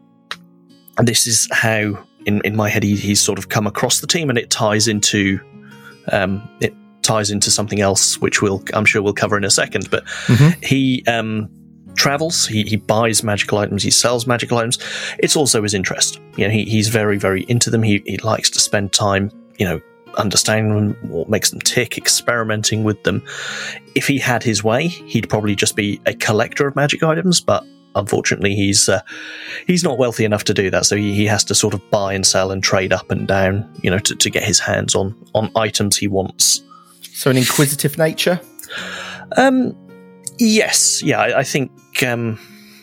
this 0.98 1.28
is 1.28 1.48
how 1.52 1.98
in 2.26 2.42
in 2.44 2.56
my 2.56 2.70
head 2.70 2.84
he, 2.84 2.96
he's 2.96 3.22
sort 3.22 3.40
of 3.40 3.50
come 3.50 3.68
across 3.68 4.02
the 4.02 4.08
team, 4.08 4.30
and 4.30 4.38
it 4.38 4.50
ties 4.50 4.88
into, 4.88 5.40
um, 6.12 6.42
it 6.60 6.74
ties 7.02 7.32
into 7.32 7.50
something 7.50 7.80
else, 7.82 8.20
which 8.20 8.42
we'll 8.42 8.64
I'm 8.74 8.86
sure 8.86 9.02
we'll 9.02 9.14
cover 9.14 9.38
in 9.38 9.44
a 9.44 9.50
second. 9.52 9.90
But 9.90 10.06
Mhm. 10.28 10.64
he 10.64 11.04
um 11.08 11.50
travels, 11.96 12.46
he 12.48 12.64
he 12.64 12.76
buys 12.78 13.24
magical 13.24 13.58
items, 13.58 13.84
he 13.84 13.92
sells 13.92 14.28
magical 14.28 14.58
items. 14.58 14.78
It's 15.20 15.36
also 15.36 15.62
his 15.64 15.74
interest. 15.74 16.20
You 16.38 16.46
know, 16.48 16.52
he, 16.54 16.64
he's 16.66 16.88
very 16.90 17.18
very 17.18 17.44
into 17.48 17.70
them. 17.70 17.84
He 17.84 18.04
he 18.06 18.18
likes 18.18 18.50
to 18.52 18.60
spend 18.60 18.92
time, 18.92 19.32
you 19.58 19.66
know. 19.66 19.82
Understanding 20.18 20.76
them, 20.76 21.10
what 21.10 21.30
makes 21.30 21.52
them 21.52 21.62
tick, 21.62 21.98
experimenting 21.98 22.84
with 22.84 23.02
them, 23.04 23.24
if 23.96 24.08
he 24.08 24.20
had 24.20 24.44
his 24.44 24.64
way, 24.64 24.88
he'd 24.88 25.30
probably 25.30 25.56
just 25.56 25.76
be 25.76 26.02
a 26.06 26.14
collector 26.14 26.68
of 26.68 26.76
magic 26.76 27.04
items. 27.04 27.42
But 27.42 27.64
unfortunately, 27.96 28.56
he's 28.56 28.90
uh, 28.90 29.02
he's 29.68 29.84
not 29.84 29.98
wealthy 29.98 30.26
enough 30.26 30.44
to 30.46 30.54
do 30.54 30.70
that. 30.70 30.86
So 30.86 30.96
he, 30.96 31.14
he 31.14 31.26
has 31.26 31.44
to 31.46 31.56
sort 31.56 31.74
of 31.74 31.90
buy 31.90 32.14
and 32.14 32.26
sell 32.26 32.52
and 32.52 32.64
trade 32.64 32.94
up 32.94 33.12
and 33.12 33.28
down, 33.28 33.70
you 33.82 33.90
know, 33.90 34.00
to, 34.00 34.16
to 34.16 34.30
get 34.30 34.44
his 34.44 34.60
hands 34.60 34.96
on 34.96 35.16
on 35.34 35.52
items 35.56 35.98
he 35.98 36.08
wants. 36.08 36.62
So 37.14 37.30
an 37.30 37.38
inquisitive 37.38 37.98
nature. 37.98 38.40
Um, 39.38 39.76
yes, 40.40 41.02
yeah, 41.04 41.20
I, 41.20 41.40
I 41.40 41.44
think 41.44 41.72
um, 42.04 42.40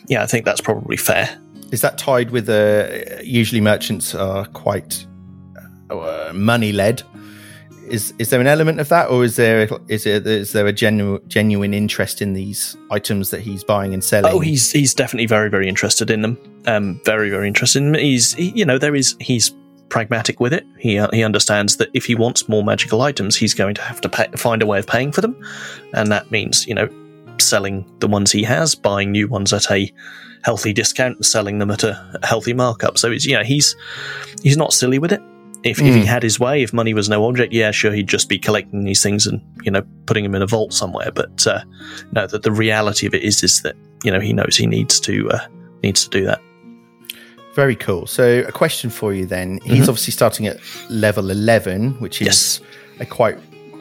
yeah, 0.07 0.23
I 0.23 0.25
think 0.25 0.45
that's 0.45 0.61
probably 0.61 0.97
fair. 0.97 1.29
Is 1.71 1.81
that 1.81 1.97
tied 1.97 2.31
with 2.31 2.49
uh, 2.49 3.21
usually 3.21 3.61
merchants 3.61 4.15
are 4.15 4.45
quite 4.47 5.05
uh, 5.89 6.31
money 6.33 6.71
led? 6.71 7.03
Is 7.87 8.13
is 8.19 8.29
there 8.29 8.39
an 8.39 8.47
element 8.47 8.79
of 8.79 8.89
that, 8.89 9.09
or 9.09 9.23
is 9.23 9.35
there 9.35 9.67
is 9.87 10.03
there 10.03 10.21
is 10.25 10.53
there 10.53 10.67
a 10.67 10.73
genuine 10.73 11.27
genuine 11.27 11.73
interest 11.73 12.21
in 12.21 12.33
these 12.33 12.77
items 12.91 13.31
that 13.31 13.41
he's 13.41 13.63
buying 13.63 13.93
and 13.93 14.03
selling? 14.03 14.31
Oh, 14.31 14.39
he's 14.39 14.71
he's 14.71 14.93
definitely 14.93 15.25
very 15.25 15.49
very 15.49 15.67
interested 15.67 16.11
in 16.11 16.21
them. 16.21 16.37
Um, 16.67 17.01
very 17.03 17.31
very 17.31 17.47
interested. 17.47 17.81
In. 17.81 17.95
He's 17.95 18.33
he, 18.33 18.49
you 18.51 18.63
know 18.65 18.77
there 18.77 18.95
is 18.95 19.15
he's 19.19 19.51
pragmatic 19.89 20.39
with 20.39 20.53
it. 20.53 20.65
He 20.77 20.99
uh, 20.99 21.09
he 21.11 21.23
understands 21.23 21.77
that 21.77 21.89
if 21.93 22.05
he 22.05 22.15
wants 22.15 22.47
more 22.47 22.63
magical 22.63 23.01
items, 23.01 23.35
he's 23.35 23.55
going 23.55 23.75
to 23.75 23.81
have 23.81 24.01
to 24.01 24.09
pay, 24.09 24.27
find 24.35 24.61
a 24.61 24.67
way 24.67 24.79
of 24.79 24.87
paying 24.87 25.11
for 25.11 25.21
them, 25.21 25.35
and 25.93 26.11
that 26.11 26.29
means 26.31 26.67
you 26.67 26.75
know 26.75 26.87
selling 27.39 27.85
the 27.99 28.07
ones 28.07 28.31
he 28.31 28.43
has, 28.43 28.75
buying 28.75 29.11
new 29.11 29.27
ones 29.27 29.51
at 29.51 29.69
a 29.71 29.91
healthy 30.43 30.73
discount, 30.73 31.25
selling 31.25 31.59
them 31.59 31.71
at 31.71 31.83
a 31.83 32.19
healthy 32.23 32.53
markup. 32.53 32.97
So 32.97 33.11
it's 33.11 33.25
you 33.25 33.35
know 33.35 33.43
he's 33.43 33.75
he's 34.43 34.57
not 34.57 34.73
silly 34.73 34.99
with 34.99 35.11
it. 35.11 35.21
If, 35.63 35.79
if 35.81 35.93
he 35.93 36.05
had 36.05 36.23
his 36.23 36.39
way, 36.39 36.63
if 36.63 36.71
money 36.71 36.93
was 36.93 37.09
no 37.09 37.25
object, 37.27 37.51
yeah, 37.51 37.71
sure, 37.71 37.91
he'd 37.91 38.07
just 38.07 38.29
be 38.29 38.39
collecting 38.39 38.85
these 38.85 39.03
things 39.03 39.27
and 39.27 39.41
you 39.63 39.71
know 39.71 39.81
putting 40.05 40.23
them 40.23 40.33
in 40.35 40.41
a 40.41 40.47
vault 40.47 40.71
somewhere. 40.73 41.11
But 41.11 41.45
uh, 41.45 41.61
no, 42.13 42.27
that 42.27 42.43
the 42.43 42.51
reality 42.51 43.05
of 43.07 43.13
it 43.13 43.23
is 43.23 43.43
is 43.43 43.61
that 43.63 43.75
you 44.03 44.11
know 44.11 44.19
he 44.21 44.31
knows 44.31 44.55
he 44.55 44.67
needs 44.67 44.99
to 45.01 45.29
uh, 45.31 45.45
needs 45.83 46.03
to 46.05 46.09
do 46.09 46.25
that. 46.25 46.41
Very 47.55 47.75
cool. 47.75 48.07
So, 48.07 48.43
a 48.47 48.51
question 48.53 48.89
for 48.89 49.13
you 49.13 49.25
then. 49.25 49.59
He's 49.65 49.79
Mhm. 49.85 49.89
obviously 49.89 50.11
starting 50.13 50.47
at 50.47 50.59
level 50.89 51.29
11, 51.29 51.99
which 51.99 52.21
is 52.21 52.25
Yes. 52.27 52.61
a 53.01 53.05
quite 53.05 53.37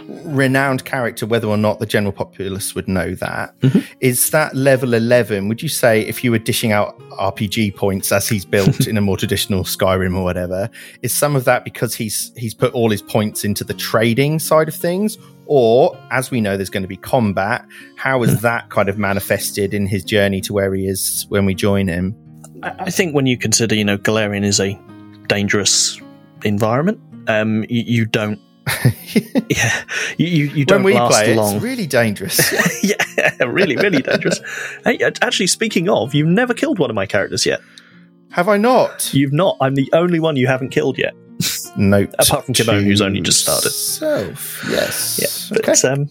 renowned 0.08 0.84
character, 0.84 1.26
whether 1.26 1.46
or 1.46 1.56
not 1.56 1.78
the 1.80 1.86
general 1.86 2.12
populace 2.12 2.74
would 2.74 2.88
know 2.88 3.14
that. 3.16 3.54
Is 4.00 4.20
Mhm. 4.20 4.30
that 4.30 4.56
level 4.56 4.94
11? 4.94 5.48
Would 5.48 5.62
you 5.62 5.68
say 5.68 6.00
if 6.02 6.24
you 6.24 6.30
were 6.30 6.38
dishing 6.38 6.72
out 6.72 6.98
RPG 7.18 7.70
points 7.76 8.10
as 8.10 8.28
he's 8.28 8.44
built 8.44 8.86
in 8.88 8.96
a 8.96 9.00
more 9.00 9.16
traditional 9.16 9.64
Skyrim 9.64 10.16
or 10.16 10.24
whatever, 10.24 10.70
is 11.02 11.12
some 11.12 11.36
of 11.36 11.44
that 11.44 11.64
because 11.64 11.94
he's 11.94 12.32
he's 12.36 12.54
put 12.54 12.72
all 12.72 12.90
his 12.90 13.02
points 13.02 13.44
into 13.44 13.64
the 13.64 13.74
trading 13.74 14.38
side 14.38 14.68
of 14.68 14.74
things? 14.74 15.18
Or, 15.50 15.96
as 16.10 16.30
we 16.30 16.42
know, 16.42 16.56
there's 16.58 16.68
going 16.68 16.82
to 16.82 16.88
be 16.88 16.96
combat. 16.98 17.64
How 17.96 18.22
Hmm. 18.24 18.34
that 18.42 18.68
kind 18.70 18.88
of 18.90 18.98
manifested 18.98 19.72
in 19.72 19.86
his 19.86 20.04
journey 20.04 20.40
to 20.42 20.52
where 20.52 20.74
he 20.74 20.86
is 20.86 21.24
when 21.30 21.46
we 21.46 21.54
join 21.54 21.88
him? 21.88 22.14
I 22.62 22.72
I 22.80 22.90
think 22.90 23.14
when 23.14 23.26
you 23.26 23.36
consider, 23.38 23.74
you 23.74 23.84
know, 23.84 23.96
Golarion 23.98 24.44
is 24.44 24.60
a 24.60 24.78
dangerous 25.26 26.00
environment, 26.44 26.98
um, 27.28 27.64
you, 27.68 27.82
you 27.86 28.04
don't, 28.04 28.38
yeah, 29.48 29.84
you 30.16 30.26
you, 30.26 30.44
you 30.46 30.64
don't 30.64 30.82
when 30.82 30.94
we 30.94 31.00
last 31.00 31.12
play, 31.12 31.34
long. 31.34 31.56
it's 31.56 31.64
really 31.64 31.86
dangerous. 31.86 32.52
yeah, 32.82 33.44
really, 33.44 33.76
really 33.76 34.02
dangerous. 34.02 34.40
Hey, 34.84 34.98
uh, 34.98 35.10
actually, 35.22 35.46
speaking 35.46 35.88
of, 35.88 36.14
you've 36.14 36.28
never 36.28 36.54
killed 36.54 36.78
one 36.78 36.90
of 36.90 36.96
my 36.96 37.06
characters 37.06 37.46
yet. 37.46 37.60
Have 38.30 38.48
I 38.48 38.56
not? 38.56 39.12
You've 39.14 39.32
not. 39.32 39.56
I'm 39.60 39.74
the 39.74 39.88
only 39.92 40.20
one 40.20 40.36
you 40.36 40.46
haven't 40.46 40.70
killed 40.70 40.98
yet. 40.98 41.14
Note 41.76 42.14
Apart 42.18 42.44
from 42.44 42.54
Kimon, 42.54 42.82
who's 42.82 43.00
only 43.00 43.20
just 43.20 43.40
started. 43.42 43.70
Self, 43.70 44.64
yes. 44.68 45.50
Yeah, 45.52 45.58
but 45.64 45.84
um, 45.84 46.08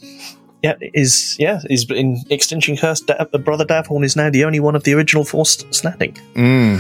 yeah, 0.64 0.76
is 0.94 1.36
yeah, 1.40 1.62
is 1.70 1.86
in 1.90 2.24
Extinction 2.30 2.78
Curse. 2.78 3.02
Da- 3.02 3.26
Brother 3.26 3.66
Davhorn 3.66 4.04
is 4.04 4.16
now 4.16 4.30
the 4.30 4.44
only 4.46 4.60
one 4.60 4.76
of 4.76 4.84
the 4.84 4.94
original 4.94 5.24
four 5.24 5.46
st- 5.46 5.74
standing. 5.74 6.14
Mm, 6.36 6.78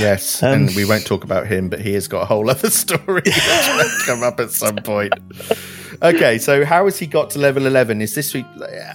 yes, 0.00 0.42
Um, 0.42 0.52
and 0.52 0.76
we 0.76 0.84
won't 0.84 1.06
talk 1.06 1.24
about 1.24 1.46
him, 1.46 1.68
but 1.68 1.80
he 1.80 1.94
has 1.94 2.06
got 2.08 2.22
a 2.22 2.26
whole 2.26 2.48
other 2.54 2.70
story 2.70 3.22
which 3.22 3.34
will 3.76 3.90
come 4.06 4.22
up 4.22 4.40
at 4.40 4.50
some 4.50 4.76
point. 4.76 5.12
Okay, 6.02 6.38
so 6.38 6.64
how 6.64 6.84
has 6.84 6.98
he 6.98 7.06
got 7.06 7.30
to 7.30 7.38
level 7.38 7.66
eleven? 7.66 8.00
Is 8.02 8.14
this? 8.14 8.34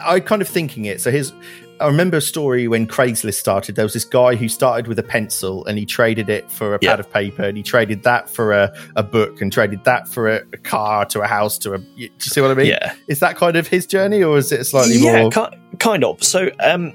I 0.06 0.20
kind 0.20 0.42
of 0.42 0.48
thinking 0.48 0.86
it. 0.86 1.02
So 1.02 1.12
his, 1.12 1.34
I 1.80 1.88
remember 1.88 2.18
a 2.18 2.22
story 2.22 2.68
when 2.68 2.88
Craigslist 2.88 3.36
started. 3.36 3.76
There 3.76 3.86
was 3.86 3.94
this 3.94 4.04
guy 4.06 4.36
who 4.36 4.50
started 4.50 4.88
with 4.88 5.00
a 5.00 5.04
pencil 5.04 5.66
and 5.66 5.78
he 5.78 5.86
traded 5.86 6.30
it 6.30 6.52
for 6.52 6.76
a 6.76 6.80
Yeah. 6.82 6.92
pad 6.92 7.00
of 7.00 7.12
paper, 7.12 7.44
and 7.44 7.56
he 7.58 7.64
traded 7.64 8.04
that 8.04 8.30
for 8.30 8.52
a, 8.54 8.74
a 8.96 9.04
book, 9.04 9.42
and 9.42 9.52
traded 9.52 9.84
that 9.86 10.08
for 10.08 10.30
a, 10.30 10.42
a 10.54 10.58
car 10.58 11.06
to 11.06 11.22
a 11.22 11.28
house 11.28 11.58
to 11.60 11.74
a. 11.74 11.78
Do 11.78 11.86
you 11.98 12.10
see 12.20 12.42
what 12.42 12.52
I 12.52 12.54
mean? 12.56 12.68
Yeah, 12.68 12.94
Is 13.08 13.20
that 13.20 13.36
kind 13.38 13.56
of 13.56 13.68
his 13.68 13.86
journey, 13.86 14.24
or 14.24 14.38
is 14.38 14.52
it 14.52 14.64
slightly 14.66 14.98
yeah, 14.98 15.22
more? 15.22 15.32
ki- 15.32 15.58
kind 15.80 16.04
of. 16.04 16.24
So, 16.24 16.50
um, 16.62 16.94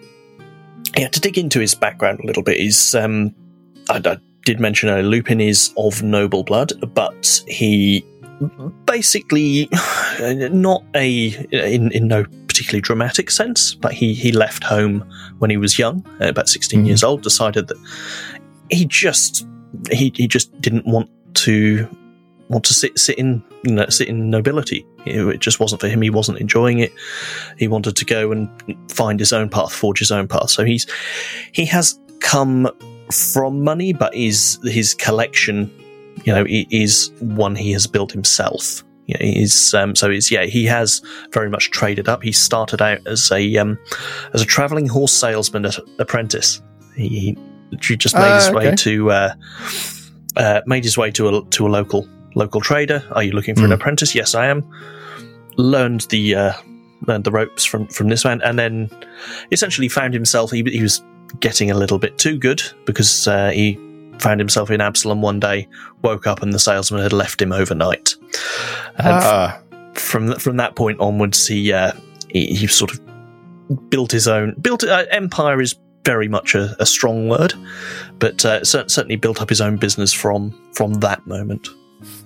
yeah, 0.97 1.09
to 1.09 1.21
dig 1.21 1.39
into 1.39 1.61
his 1.61 1.75
background 1.75 2.21
a 2.21 2.27
little 2.27 2.43
bit 2.43 2.59
is 2.59 2.95
um, 2.95 3.35
I, 3.89 4.01
I 4.05 4.19
did 4.45 4.61
mention 4.61 4.91
earlier, 4.91 5.03
Lupin 5.05 5.41
is 5.41 5.73
of 5.79 6.03
noble 6.03 6.45
blood, 6.45 6.73
but 6.95 7.43
he 7.49 8.05
basically 8.87 9.69
not 10.21 10.85
a 10.95 11.29
in 11.53 11.91
in 11.93 12.09
no 12.09 12.25
particularly 12.55 12.81
dramatic 12.81 13.33
sense, 13.33 13.75
but 13.75 13.93
he 13.93 14.15
he 14.15 14.31
left 14.31 14.63
home 14.63 15.05
when 15.41 15.51
he 15.51 15.57
was 15.57 15.77
young, 15.77 16.05
uh, 16.21 16.29
about 16.29 16.49
16 16.49 16.83
Mhm. 16.83 16.87
years 16.87 17.03
old, 17.03 17.23
decided 17.23 17.67
that 17.67 17.77
he 18.71 18.85
just 18.87 19.45
he 19.91 20.13
he 20.15 20.29
just 20.29 20.49
didn't 20.61 20.87
want 20.87 21.11
to 21.35 21.89
want 22.49 22.65
to 22.65 22.73
sit 22.75 22.97
sit 22.97 23.19
in 23.19 23.43
you 23.65 23.73
know, 23.75 23.87
sit 23.89 24.07
in 24.09 24.31
nobility. 24.31 24.87
It 25.05 25.27
it 25.35 25.41
just 25.41 25.59
wasn't 25.59 25.81
for 25.81 25.89
him. 25.89 26.01
He 26.03 26.11
wasn't 26.11 26.39
enjoying 26.39 26.79
it. 26.79 26.93
He 27.59 27.67
wanted 27.67 27.97
to 27.97 28.05
go 28.05 28.31
and 28.31 28.49
find 28.89 29.19
his 29.19 29.33
own 29.33 29.49
path, 29.49 29.73
forge 29.73 29.99
his 29.99 30.13
own 30.13 30.29
path. 30.29 30.51
So 30.51 30.65
he's 30.65 30.87
he 31.53 31.65
has 31.67 31.99
come 32.21 32.71
from 33.11 33.65
money, 33.65 33.93
but 33.93 34.15
is 34.15 34.61
his 34.63 34.95
collection, 34.95 35.71
you 36.25 36.33
know, 36.33 36.45
is 36.49 37.11
one 37.21 37.57
he 37.57 37.73
has 37.73 37.89
built 37.89 38.13
himself. 38.13 38.85
Yeah, 39.07 39.19
he's 39.21 39.75
um, 39.75 39.95
so 39.95 40.09
he's 40.11 40.31
yeah 40.31 40.45
he 40.45 40.65
has 40.65 41.03
very 41.33 41.51
much 41.51 41.71
traded 41.71 42.09
up. 42.09 42.23
He 42.23 42.33
started 42.33 42.81
out 42.81 43.07
as 43.07 43.31
a 43.31 43.57
um, 43.59 43.79
as 44.33 44.41
a 44.41 44.47
traveling 44.47 44.87
horse 44.89 45.13
salesman 45.13 45.67
apprentice. 45.99 46.63
He, 46.97 47.37
he 47.83 47.97
just 47.97 48.15
made 48.15 48.23
Ah, 48.23 48.35
his 48.35 48.51
way 48.53 48.75
to 48.75 49.11
uh, 49.11 49.35
uh, 50.37 50.61
made 50.67 50.85
his 50.85 50.97
way 50.97 51.11
to 51.11 51.29
a 51.29 51.45
to 51.51 51.67
a 51.67 51.69
local 51.69 52.09
local 52.35 52.61
trader. 52.63 53.03
Are 53.13 53.23
you 53.23 53.33
looking 53.33 53.55
for 53.55 53.63
an 53.63 53.67
Hmm. 53.69 53.73
apprentice? 53.73 54.15
Yes, 54.15 54.35
I 54.35 54.47
am. 54.47 54.63
Learned 55.57 56.03
the 56.11 56.35
uh, 56.35 56.53
learned 57.07 57.25
the 57.25 57.31
ropes 57.31 57.65
from 57.65 57.87
from 57.89 58.09
this 58.09 58.25
man, 58.25 58.41
and 58.43 58.59
then 58.59 58.89
essentially 59.53 59.89
found 59.89 60.15
himself. 60.15 60.51
He, 60.51 60.63
he 60.63 60.83
was 60.83 61.03
getting 61.41 61.71
a 61.71 61.75
little 61.75 61.99
bit 61.99 62.17
too 62.17 62.39
good 62.39 62.63
because 62.87 63.29
uh, 63.29 63.51
he 63.51 63.79
found 64.19 64.41
himself 64.41 64.71
in 64.71 64.81
Absalom 64.81 65.21
one 65.21 65.41
day. 65.41 65.69
Woke 66.03 66.27
up 66.27 66.43
and 66.43 66.53
the 66.53 66.59
salesman 66.59 67.03
had 67.03 67.13
left 67.13 67.41
him 67.43 67.53
overnight. 67.53 68.15
And 68.99 69.07
Ah, 69.09 69.61
from 69.95 70.35
from 70.39 70.57
that 70.59 70.77
point 70.77 71.01
onwards, 71.01 71.47
he 71.47 71.73
uh, 71.73 71.93
he, 72.31 72.47
he 72.55 72.67
sort 72.67 72.93
of 72.93 73.01
built 73.91 74.13
his 74.13 74.29
own 74.29 74.55
built 74.61 74.85
uh, 74.85 75.05
empire 75.11 75.61
is 75.61 75.75
very 76.05 76.29
much 76.29 76.55
a, 76.55 76.77
a 76.79 76.87
strong 76.87 77.29
word, 77.29 77.55
but 78.19 78.45
uh, 78.45 78.63
cer- 78.63 78.89
certainly 78.89 79.17
built 79.17 79.41
up 79.41 79.49
his 79.49 79.61
own 79.61 79.77
business 79.77 80.13
from 80.13 80.53
from 80.75 80.95
that 80.95 81.27
moment. 81.27 81.69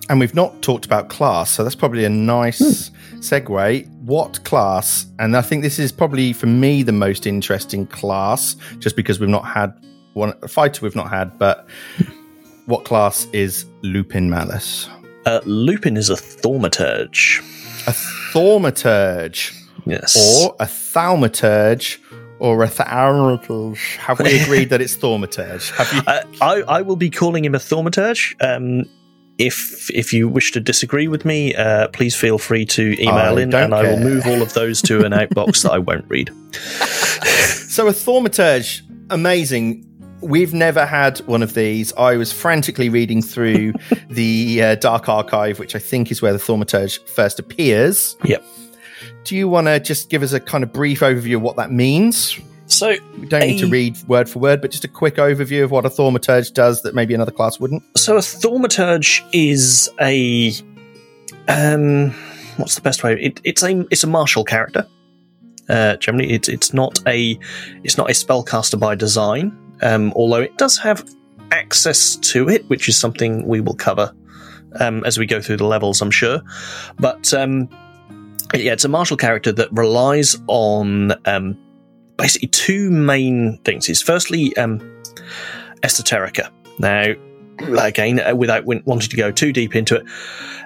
and 0.09 0.19
we've 0.19 0.35
not 0.35 0.61
talked 0.61 0.85
about 0.85 1.07
class, 1.09 1.49
so 1.51 1.63
that's 1.63 1.75
probably 1.75 2.03
a 2.03 2.09
nice 2.09 2.89
segue. 3.19 3.87
What 4.03 4.43
class? 4.43 5.05
And 5.19 5.37
I 5.37 5.41
think 5.41 5.61
this 5.63 5.79
is 5.79 5.91
probably 5.91 6.33
for 6.33 6.47
me 6.47 6.83
the 6.83 6.91
most 6.91 7.25
interesting 7.25 7.87
class, 7.87 8.55
just 8.79 8.95
because 8.95 9.19
we've 9.19 9.29
not 9.29 9.45
had 9.45 9.73
one 10.13 10.33
a 10.43 10.47
fighter 10.49 10.81
we've 10.83 10.95
not 10.95 11.09
had. 11.09 11.37
But 11.39 11.65
what 12.65 12.83
class 12.83 13.27
is 13.31 13.65
Lupin 13.81 14.29
Malus? 14.29 14.89
Uh, 15.29 15.41
Lupin 15.45 15.95
is 15.95 16.09
a 16.09 16.15
thaumaturge. 16.15 17.39
A 17.87 17.91
thaumaturge, 18.33 19.53
Yes. 19.85 20.15
or 20.17 20.55
a 20.59 20.65
thaumaturge, 20.65 21.99
or 22.39 22.63
a 22.63 22.67
thaumaturge? 22.67 23.97
Have 23.97 24.19
we 24.19 24.39
agreed 24.43 24.69
that 24.71 24.81
it's 24.81 24.97
thaumaturge? 24.97 25.69
Have 25.77 25.93
you? 25.93 26.01
Uh, 26.07 26.23
I, 26.41 26.77
I 26.79 26.81
will 26.81 26.95
be 26.95 27.11
calling 27.11 27.45
him 27.45 27.53
a 27.53 27.59
thaumaturge. 27.59 28.33
Um, 28.41 28.85
if 29.37 29.89
if 29.91 30.11
you 30.13 30.27
wish 30.27 30.51
to 30.53 30.59
disagree 30.59 31.07
with 31.07 31.25
me, 31.25 31.53
uh, 31.55 31.89
please 31.89 32.15
feel 32.15 32.39
free 32.39 32.65
to 32.65 32.99
email 32.99 33.37
I 33.37 33.41
in, 33.41 33.53
and 33.53 33.73
I 33.75 33.83
will 33.83 33.99
move 33.99 34.25
all 34.25 34.41
of 34.41 34.53
those 34.53 34.81
to 34.83 35.05
an 35.05 35.11
outbox 35.11 35.61
that 35.63 35.71
I 35.71 35.77
won't 35.77 36.05
read. 36.09 36.31
So 37.69 37.87
a 37.87 37.91
thaumaturge, 37.91 38.81
amazing. 39.11 39.85
We've 40.21 40.53
never 40.53 40.85
had 40.85 41.19
one 41.19 41.41
of 41.43 41.53
these. 41.53 41.93
I 41.93 42.17
was 42.17 42.31
frantically 42.31 42.89
reading 42.89 43.21
through 43.21 43.73
the 44.09 44.61
uh, 44.61 44.75
Dark 44.75 45.09
Archive, 45.09 45.59
which 45.59 45.75
I 45.75 45.79
think 45.79 46.11
is 46.11 46.21
where 46.21 46.33
the 46.33 46.39
thaumaturge 46.39 47.07
first 47.07 47.39
appears. 47.39 48.15
Yep. 48.23 48.43
Do 49.23 49.35
you 49.35 49.47
want 49.47 49.67
to 49.67 49.79
just 49.79 50.09
give 50.09 50.23
us 50.23 50.33
a 50.33 50.39
kind 50.39 50.63
of 50.63 50.73
brief 50.73 51.01
overview 51.01 51.35
of 51.35 51.41
what 51.41 51.55
that 51.57 51.71
means? 51.71 52.37
So 52.67 52.95
We 53.17 53.25
don't 53.25 53.41
need 53.41 53.59
to 53.59 53.67
read 53.67 53.97
word 54.07 54.29
for 54.29 54.39
word, 54.39 54.61
but 54.61 54.71
just 54.71 54.83
a 54.83 54.87
quick 54.87 55.15
overview 55.15 55.63
of 55.63 55.71
what 55.71 55.85
a 55.85 55.89
thaumaturge 55.89 56.53
does 56.53 56.83
that 56.83 56.93
maybe 56.93 57.13
another 57.15 57.31
class 57.31 57.59
wouldn't. 57.59 57.83
So 57.97 58.15
a 58.15 58.19
thaumaturge 58.19 59.27
is 59.33 59.89
a 59.99 60.53
um, 61.47 62.11
what's 62.57 62.75
the 62.75 62.81
best 62.81 63.03
way? 63.03 63.19
It, 63.19 63.41
it's 63.43 63.63
a 63.63 63.85
it's 63.89 64.03
a 64.03 64.07
martial 64.07 64.43
character. 64.43 64.85
Uh, 65.67 65.95
generally, 65.97 66.31
it's 66.31 66.47
it's 66.47 66.73
not 66.73 66.99
a 67.07 67.39
it's 67.83 67.97
not 67.97 68.09
a 68.09 68.13
spellcaster 68.13 68.79
by 68.79 68.95
design. 68.95 69.57
Um, 69.81 70.13
although 70.15 70.41
it 70.41 70.57
does 70.57 70.77
have 70.77 71.07
access 71.51 72.15
to 72.17 72.49
it, 72.49 72.67
which 72.69 72.87
is 72.89 72.97
something 72.97 73.47
we 73.47 73.61
will 73.61 73.75
cover 73.75 74.13
um, 74.79 75.03
as 75.05 75.17
we 75.17 75.25
go 75.25 75.41
through 75.41 75.57
the 75.57 75.65
levels, 75.65 76.01
I'm 76.01 76.11
sure. 76.11 76.41
But 76.99 77.33
um, 77.33 77.69
yeah, 78.53 78.73
it's 78.73 78.85
a 78.85 78.89
martial 78.89 79.17
character 79.17 79.51
that 79.51 79.71
relies 79.71 80.37
on 80.47 81.13
um, 81.25 81.57
basically 82.17 82.49
two 82.49 82.89
main 82.91 83.57
things. 83.63 83.89
Is 83.89 84.01
firstly 84.01 84.55
um, 84.57 84.79
esoterica. 85.81 86.51
Now, 86.79 87.13
again, 87.81 88.19
uh, 88.19 88.35
without 88.35 88.65
wanting 88.65 89.09
to 89.09 89.17
go 89.17 89.31
too 89.31 89.53
deep 89.53 89.75
into 89.75 89.95
it, 89.95 90.05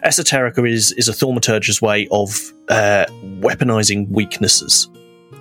esoterica 0.03 0.69
is 0.69 0.91
is 0.93 1.07
a 1.07 1.13
thaumaturge's 1.13 1.81
way 1.81 2.07
of 2.11 2.53
uh, 2.69 3.05
weaponizing 3.39 4.09
weaknesses. 4.09 4.89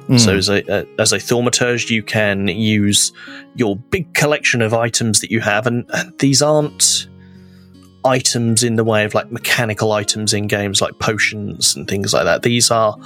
So 0.08 0.34
Mm. 0.34 0.38
as 0.38 0.48
a 0.48 0.72
uh, 0.80 0.84
as 0.98 1.12
a 1.12 1.18
thaumaturge, 1.18 1.88
you 1.88 2.02
can 2.02 2.48
use 2.48 3.12
your 3.54 3.76
big 3.76 4.12
collection 4.14 4.60
of 4.60 4.74
items 4.74 5.20
that 5.20 5.30
you 5.30 5.40
have, 5.40 5.66
and, 5.66 5.84
and 5.94 6.12
these 6.18 6.42
aren't 6.42 7.06
items 8.04 8.64
in 8.64 8.74
the 8.74 8.82
way 8.82 9.04
of 9.04 9.14
like 9.14 9.30
mechanical 9.30 9.92
items 9.92 10.34
in 10.34 10.48
games 10.48 10.80
like 10.80 10.98
potions 10.98 11.76
and 11.76 11.86
things 11.88 12.12
like 12.12 12.24
that. 12.24 12.42
These 12.42 12.70
are 12.70 12.96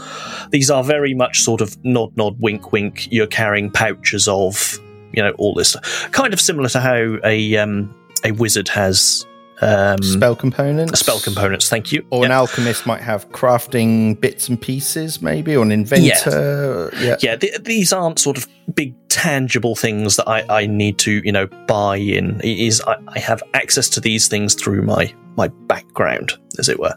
these 0.50 0.70
are 0.70 0.82
very 0.82 1.12
much 1.14 1.40
sort 1.40 1.60
of 1.60 1.76
nod 1.84 2.16
nod 2.16 2.40
wink 2.40 2.72
wink. 2.72 3.12
You're 3.12 3.26
carrying 3.26 3.70
pouches 3.70 4.26
of 4.26 4.78
you 5.12 5.22
know 5.22 5.32
all 5.32 5.54
this 5.54 5.70
stuff. 5.70 6.08
kind 6.12 6.32
of 6.32 6.40
similar 6.40 6.68
to 6.70 6.80
how 6.80 7.18
a 7.24 7.56
um, 7.58 7.94
a 8.24 8.32
wizard 8.32 8.68
has 8.68 9.26
um, 9.60 10.02
spell 10.02 10.36
components. 10.36 11.00
spell 11.00 11.20
components. 11.20 11.68
Thank 11.68 11.92
you. 11.92 12.06
Or 12.10 12.24
an 12.24 12.30
alchemist 12.30 12.86
might 12.86 13.00
have 13.00 13.28
crafting 13.30 14.20
bits 14.20 14.48
and 14.48 14.60
pieces, 14.60 15.22
maybe, 15.22 15.56
or 15.56 15.62
an 15.62 15.72
inventor. 15.72 16.90
Yeah. 16.98 17.16
yeah 17.20 17.36
th- 17.36 17.62
these 17.62 17.92
aren't 17.92 18.18
sort 18.18 18.36
of 18.36 18.46
big 18.74 18.94
tangible 19.08 19.74
things 19.74 20.16
that 20.16 20.28
I, 20.28 20.44
I 20.48 20.66
need 20.66 20.98
to 20.98 21.22
you 21.24 21.32
know 21.32 21.46
buy 21.66 21.96
in. 21.96 22.40
It 22.40 22.58
is 22.58 22.82
I, 22.86 22.96
I 23.08 23.18
have 23.18 23.42
access 23.54 23.88
to 23.90 24.00
these 24.00 24.28
things 24.28 24.54
through 24.54 24.82
my 24.82 25.12
my 25.36 25.48
background, 25.48 26.32
as 26.58 26.68
it 26.68 26.78
were. 26.78 26.94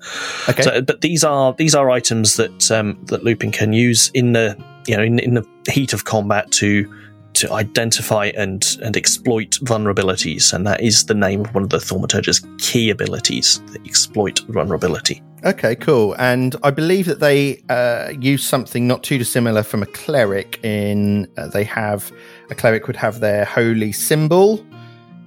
Okay. 0.48 0.63
So, 0.63 0.82
but 0.82 1.02
these 1.02 1.24
are 1.24 1.54
these 1.54 1.76
are 1.76 1.89
items 1.89 2.36
that 2.38 2.72
um, 2.72 3.00
that 3.06 3.24
Lupin 3.24 3.52
can 3.52 3.74
use 3.74 4.10
in 4.13 4.34
the 4.34 4.62
you 4.88 4.98
know 4.98 5.04
in, 5.04 5.19
in 5.19 5.34
the 5.36 5.48
heat 5.69 5.93
of 5.93 6.06
combat 6.06 6.52
to 6.54 6.93
to 7.33 7.51
identify 7.53 8.27
and 8.35 8.77
and 8.83 8.97
exploit 8.97 9.51
vulnerabilities, 9.61 10.53
and 10.53 10.65
that 10.67 10.81
is 10.81 11.05
the 11.05 11.13
name 11.13 11.41
of 11.41 11.53
one 11.53 11.63
of 11.63 11.69
the 11.69 11.77
Thaumaturge's 11.77 12.45
key 12.57 12.89
abilities: 12.89 13.61
the 13.67 13.79
exploit 13.85 14.39
vulnerability. 14.49 15.21
Okay, 15.45 15.75
cool. 15.75 16.15
And 16.19 16.55
I 16.63 16.71
believe 16.71 17.05
that 17.05 17.21
they 17.21 17.63
uh, 17.69 18.11
use 18.19 18.43
something 18.43 18.87
not 18.87 19.03
too 19.03 19.17
dissimilar 19.17 19.63
from 19.63 19.81
a 19.81 19.85
cleric. 19.85 20.59
In 20.63 21.27
uh, 21.37 21.47
they 21.47 21.63
have 21.63 22.11
a 22.49 22.55
cleric 22.55 22.87
would 22.87 22.97
have 22.97 23.19
their 23.19 23.45
holy 23.45 23.91
symbol 23.91 24.65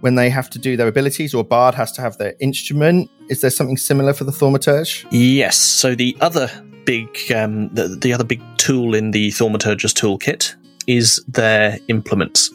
when 0.00 0.16
they 0.16 0.28
have 0.28 0.50
to 0.50 0.58
do 0.58 0.76
their 0.76 0.88
abilities, 0.88 1.32
or 1.34 1.40
a 1.40 1.44
bard 1.44 1.74
has 1.74 1.92
to 1.92 2.02
have 2.02 2.18
their 2.18 2.34
instrument. 2.40 3.10
Is 3.30 3.40
there 3.40 3.50
something 3.50 3.76
similar 3.76 4.12
for 4.12 4.24
the 4.24 4.32
Thaumaturge? 4.32 5.06
Yes. 5.10 5.56
So 5.56 5.94
the 5.94 6.16
other 6.20 6.50
big 6.84 7.08
um, 7.32 7.68
the, 7.74 7.88
the 7.88 8.12
other 8.12 8.24
big 8.24 8.42
tool 8.58 8.94
in 8.94 9.12
the 9.12 9.30
Thaumaturge's 9.30 9.94
toolkit 9.94 10.56
is 10.86 11.22
their 11.28 11.78
implements. 11.88 12.50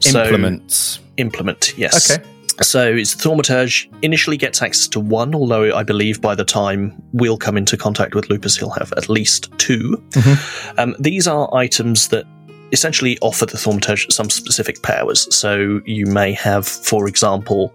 So- 0.00 0.22
Implements. 0.22 1.00
implement, 1.16 1.76
yes. 1.78 2.10
Okay. 2.10 2.24
So 2.62 2.92
it's 2.94 3.14
Thaumaturge 3.14 3.88
initially 4.02 4.36
gets 4.36 4.60
access 4.60 4.86
to 4.88 5.00
one, 5.00 5.34
although 5.34 5.74
I 5.74 5.82
believe 5.82 6.20
by 6.20 6.34
the 6.34 6.44
time 6.44 7.00
we'll 7.12 7.38
come 7.38 7.56
into 7.56 7.76
contact 7.76 8.14
with 8.14 8.28
Lupin, 8.28 8.50
he'll 8.58 8.70
have 8.70 8.92
at 8.98 9.08
least 9.08 9.50
2 9.58 10.02
Um, 10.76 10.94
these 10.98 11.26
are 11.26 11.48
items 11.54 12.08
that 12.08 12.26
essentially 12.72 13.18
offer 13.22 13.46
the 13.46 13.56
Thaumaturge 13.56 14.12
some 14.12 14.28
specific 14.28 14.82
powers. 14.82 15.34
So 15.34 15.80
you 15.86 16.04
may 16.06 16.32
have, 16.34 16.66
for 16.68 17.08
example, 17.08 17.72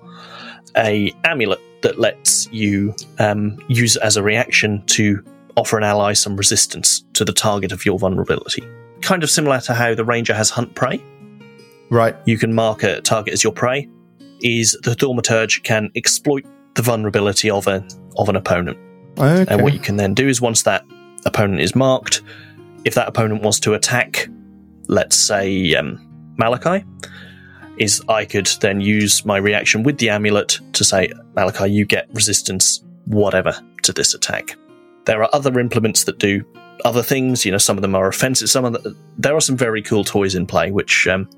a 0.77 1.11
amulet 1.23 1.59
that 1.81 1.99
lets 1.99 2.47
you 2.51 2.93
um, 3.19 3.57
use 3.67 3.95
it 3.95 4.03
as 4.03 4.17
a 4.17 4.23
reaction 4.23 4.83
to 4.87 5.23
offer 5.57 5.77
an 5.77 5.83
ally 5.83 6.13
some 6.13 6.35
resistance 6.35 7.03
to 7.13 7.25
the 7.25 7.33
target 7.33 7.71
of 7.71 7.85
your 7.85 7.97
vulnerability. 7.97 8.63
Kind 9.05 9.23
of 9.23 9.29
similar 9.29 9.59
to 9.61 9.73
how 9.73 9.93
the 9.93 10.03
ranger 10.03 10.33
has 10.33 10.49
hunt 10.49 10.73
prey 10.75 11.01
Right. 11.89 12.15
you 12.25 12.37
can 12.37 12.53
mark 12.53 12.83
a 12.83 13.01
target 13.01 13.33
as 13.33 13.43
your 13.43 13.53
prey, 13.53 13.87
is 14.41 14.77
the 14.83 14.95
Thaumaturge 14.95 15.63
can 15.63 15.91
exploit 15.95 16.43
the 16.73 16.81
vulnerability 16.81 17.49
of 17.49 17.67
a 17.67 17.85
of 18.17 18.27
an 18.29 18.35
opponent. 18.35 18.77
Okay. 19.17 19.45
And 19.47 19.61
what 19.61 19.73
you 19.73 19.79
can 19.79 19.97
then 19.97 20.13
do 20.13 20.27
is 20.27 20.41
once 20.41 20.63
that 20.63 20.83
opponent 21.25 21.61
is 21.61 21.75
marked, 21.75 22.21
if 22.83 22.95
that 22.95 23.07
opponent 23.07 23.43
wants 23.43 23.59
to 23.61 23.73
attack, 23.73 24.27
let's 24.87 25.15
say 25.15 25.73
um, 25.75 25.99
Malachi, 26.37 26.83
is 27.77 28.01
I 28.09 28.25
could 28.25 28.47
then 28.61 28.81
use 28.81 29.25
my 29.25 29.37
reaction 29.37 29.83
with 29.83 29.99
the 29.99 30.09
amulet 30.09 30.59
to 30.73 30.83
say, 30.83 31.11
Malachi, 31.35 31.71
you 31.71 31.85
get 31.85 32.09
resistance, 32.13 32.83
whatever, 33.05 33.53
to 33.83 33.93
this 33.93 34.13
attack. 34.13 34.57
There 35.05 35.21
are 35.23 35.29
other 35.33 35.59
implements 35.59 36.05
that 36.05 36.17
do 36.17 36.43
other 36.83 37.03
things. 37.03 37.45
You 37.45 37.51
know, 37.51 37.57
some 37.57 37.77
of 37.77 37.81
them 37.81 37.95
are 37.95 38.07
offensive. 38.07 38.49
Some 38.49 38.65
of 38.65 38.73
the, 38.73 38.95
there 39.17 39.35
are 39.35 39.41
some 39.41 39.57
very 39.57 39.81
cool 39.81 40.03
toys 40.03 40.35
in 40.35 40.45
play, 40.45 40.71
which 40.71 41.07
um, 41.07 41.29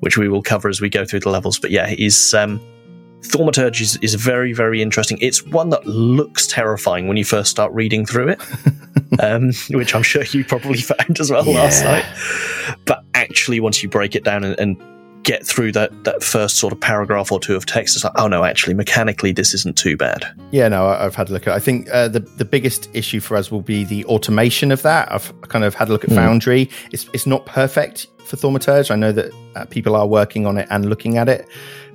which 0.00 0.16
we 0.16 0.28
will 0.28 0.42
cover 0.42 0.68
as 0.68 0.80
we 0.80 0.88
go 0.88 1.04
through 1.04 1.20
the 1.20 1.30
levels. 1.30 1.58
But 1.58 1.70
yeah, 1.70 1.94
is 1.98 2.34
um, 2.34 2.60
Thaumaturge 3.22 3.80
is, 3.80 3.96
is 4.02 4.14
very 4.14 4.52
very 4.52 4.82
interesting. 4.82 5.18
It's 5.20 5.44
one 5.44 5.70
that 5.70 5.86
looks 5.86 6.46
terrifying 6.46 7.08
when 7.08 7.16
you 7.16 7.24
first 7.24 7.50
start 7.50 7.72
reading 7.72 8.06
through 8.06 8.28
it, 8.28 8.40
um, 9.20 9.52
which 9.70 9.94
I'm 9.94 10.02
sure 10.02 10.22
you 10.24 10.44
probably 10.44 10.78
found 10.82 11.18
as 11.18 11.30
well 11.30 11.44
last 11.44 11.82
night. 11.84 12.04
But 12.84 13.04
actually, 13.14 13.60
once 13.60 13.82
you 13.82 13.88
break 13.88 14.14
it 14.14 14.24
down 14.24 14.44
and, 14.44 14.58
and 14.60 14.95
get 15.22 15.44
through 15.46 15.72
that 15.72 16.04
that 16.04 16.22
first 16.22 16.56
sort 16.56 16.72
of 16.72 16.80
paragraph 16.80 17.32
or 17.32 17.40
two 17.40 17.56
of 17.56 17.66
text, 17.66 17.96
it's 17.96 18.04
like, 18.04 18.12
oh 18.16 18.28
no, 18.28 18.44
actually, 18.44 18.74
mechanically, 18.74 19.32
this 19.32 19.54
isn't 19.54 19.76
too 19.76 19.96
bad. 19.96 20.24
Yeah, 20.52 20.68
no, 20.68 20.86
I've 20.86 21.14
had 21.14 21.28
a 21.28 21.32
look 21.32 21.46
at. 21.46 21.52
it. 21.52 21.56
I 21.56 21.60
think 21.60 21.88
uh, 21.92 22.08
the 22.08 22.20
the 22.20 22.44
biggest 22.44 22.88
issue 22.94 23.20
for 23.20 23.36
us 23.36 23.50
will 23.50 23.62
be 23.62 23.84
the 23.84 24.04
automation 24.06 24.70
of 24.72 24.82
that. 24.82 25.10
I've 25.12 25.32
kind 25.42 25.64
of 25.64 25.74
had 25.74 25.88
a 25.88 25.92
look 25.92 26.04
at 26.04 26.10
Mm. 26.10 26.14
Foundry. 26.16 26.70
It's 26.92 27.08
it's 27.12 27.26
not 27.26 27.44
perfect 27.46 28.06
for 28.24 28.36
Thaumaturge. 28.36 28.90
I 28.90 28.96
know 28.96 29.12
that 29.12 29.32
uh, 29.54 29.64
people 29.66 29.94
are 29.96 30.06
working 30.06 30.46
on 30.46 30.58
it 30.58 30.66
and 30.70 30.88
looking 30.88 31.16
at 31.18 31.28
it. 31.28 31.46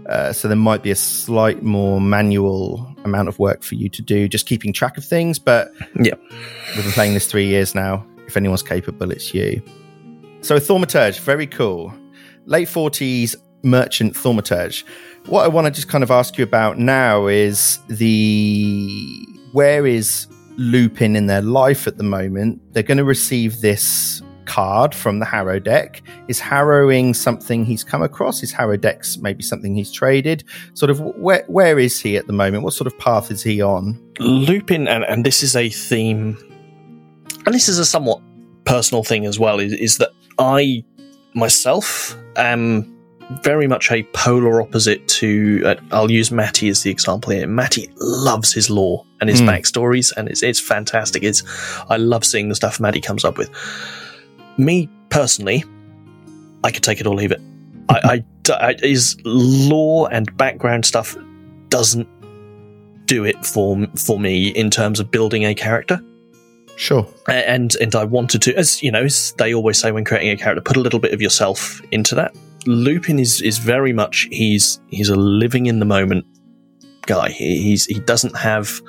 Uh, 0.10 0.34
so 0.34 0.48
there 0.48 0.58
might 0.58 0.82
be 0.82 0.90
a 0.92 0.96
slight 0.96 1.62
more 1.62 2.02
manual 2.02 2.94
amount 3.06 3.28
of 3.28 3.38
work 3.38 3.62
for 3.64 3.76
you 3.76 3.88
to 3.88 4.02
do, 4.02 4.28
just 4.28 4.46
keeping 4.48 4.74
track 4.74 4.98
of 4.98 5.06
things. 5.06 5.38
But 5.40 5.72
Yeah. 5.96 6.16
we've 6.76 6.84
been 6.84 6.92
playing 6.94 7.14
this 7.14 7.28
three 7.28 7.46
years 7.46 7.76
now. 7.76 8.06
If 8.28 8.36
anyone's 8.36 8.64
capable, 8.64 9.12
it's 9.12 9.34
you. 9.34 9.62
So 10.42 10.56
Thaumaturge, 10.58 11.20
very 11.20 11.46
cool. 11.46 11.94
Late 12.46 12.68
forties 12.68 13.36
merchant 13.64 14.16
Thaumaturge. 14.16 14.84
What 15.28 15.44
I 15.44 15.48
want 15.48 15.68
to 15.68 15.72
just 15.72 15.88
kind 15.88 16.04
of 16.04 16.12
ask 16.12 16.38
you 16.38 16.44
about 16.44 16.80
now 16.80 17.28
is 17.28 17.80
the 17.88 19.26
where 19.52 19.86
is 19.86 20.28
Lupin 20.58 21.16
in 21.16 21.28
their 21.28 21.42
life 21.42 21.88
at 21.88 21.98
the 21.98 22.04
moment? 22.04 22.62
They're 22.74 22.84
going 22.84 22.98
to 22.98 23.04
receive 23.04 23.62
this 23.62 24.22
card 24.46 24.94
from 24.96 25.20
the 25.20 25.26
Harrow 25.26 25.60
deck. 25.60 26.02
Is 26.28 26.40
harrowing 26.40 27.14
something 27.14 27.64
he's 27.64 27.84
come 27.84 28.02
across? 28.02 28.42
Is 28.42 28.52
Harrow 28.52 28.78
decks 28.78 29.18
maybe 29.18 29.44
something 29.44 29.76
he's 29.76 29.92
traded? 29.92 30.44
Sort 30.74 30.90
of 30.90 31.00
where 31.00 31.46
where 31.48 31.78
is 31.78 32.00
he 32.00 32.18
at 32.18 32.28
the 32.28 32.34
moment? 32.34 32.64
What 32.64 32.74
sort 32.74 32.88
of 32.88 32.98
path 32.98 33.32
is 33.32 33.44
he 33.44 33.62
on? 33.62 34.02
Lupin, 34.20 34.88
and, 34.88 35.04
and 35.04 35.26
this 35.26 35.44
is 35.44 35.56
a 35.56 35.70
theme, 35.70 36.38
and 37.46 37.54
this 37.54 37.70
is 37.70 37.78
a 37.78 37.86
somewhat 37.86 38.20
personal 38.66 39.04
thing 39.04 39.26
as 39.26 39.40
well, 39.40 39.60
is, 39.60 39.74
is 39.74 39.98
that 40.00 40.10
I 40.40 40.84
myself 41.34 42.16
am 42.36 42.98
very 43.44 43.66
much 43.68 43.92
a 43.92 44.04
polar 44.14 44.62
opposite 44.62 45.08
to. 45.08 45.62
Uh, 45.66 45.76
I'll 45.92 46.12
use 46.12 46.32
Matty 46.32 46.68
as 46.70 46.84
the 46.84 46.92
example 46.92 47.32
here. 47.32 47.48
Matty 47.48 47.90
loves 47.98 48.52
his 48.54 48.70
lore 48.70 49.06
and 49.22 49.30
his 49.30 49.40
Hmm. 49.40 49.50
backstories, 49.50 50.12
and 50.18 50.28
it's 50.28 50.44
it's 50.44 50.60
fantastic. 50.60 51.24
It's 51.24 51.44
I 51.90 51.98
love 51.98 52.26
seeing 52.26 52.50
the 52.50 52.56
stuff 52.56 52.80
Matty 52.80 53.00
comes 53.02 53.24
up 53.24 53.38
with. 53.38 53.50
Me 54.58 54.90
personally, 55.10 55.64
I 56.64 56.72
could 56.72 56.84
take 56.84 57.00
it 57.00 57.08
or 57.08 57.16
leave 57.16 57.32
it. 57.32 57.42
I, 57.90 58.24
I, 58.50 58.52
I 58.70 58.76
his 58.82 59.18
lore 59.24 60.10
and 60.12 60.36
background 60.38 60.86
stuff 60.86 61.16
doesn't 61.70 62.08
do 63.06 63.24
it 63.24 63.46
for 63.46 63.88
for 63.96 64.20
me 64.20 64.50
in 64.50 64.70
terms 64.70 65.00
of 65.00 65.10
building 65.10 65.46
a 65.46 65.56
character. 65.56 66.02
Sure. 66.82 67.08
And 67.28 67.76
and 67.80 67.94
I 67.94 68.04
wanted 68.06 68.42
to, 68.42 68.56
as 68.58 68.82
you 68.82 68.92
know, 68.92 69.04
as 69.04 69.34
they 69.38 69.54
always 69.54 69.78
say 69.80 69.92
when 69.92 70.04
creating 70.04 70.32
a 70.32 70.38
character, 70.38 70.62
put 70.62 70.78
a 70.78 70.80
little 70.80 71.00
bit 71.00 71.14
of 71.14 71.22
yourself 71.22 71.80
into 71.92 72.16
that. 72.16 72.36
Lupin 72.66 73.20
is 73.20 73.40
is 73.40 73.60
very 73.60 73.94
much 73.94 74.28
he's 74.32 74.82
he's 74.88 75.08
a 75.08 75.16
living 75.16 75.68
in 75.68 75.78
the 75.78 75.86
moment 75.86 76.26
guy. 77.06 77.30
He, 77.30 77.62
he's 77.62 77.86
he 77.86 78.00
doesn't 78.00 78.36
have 78.36 78.82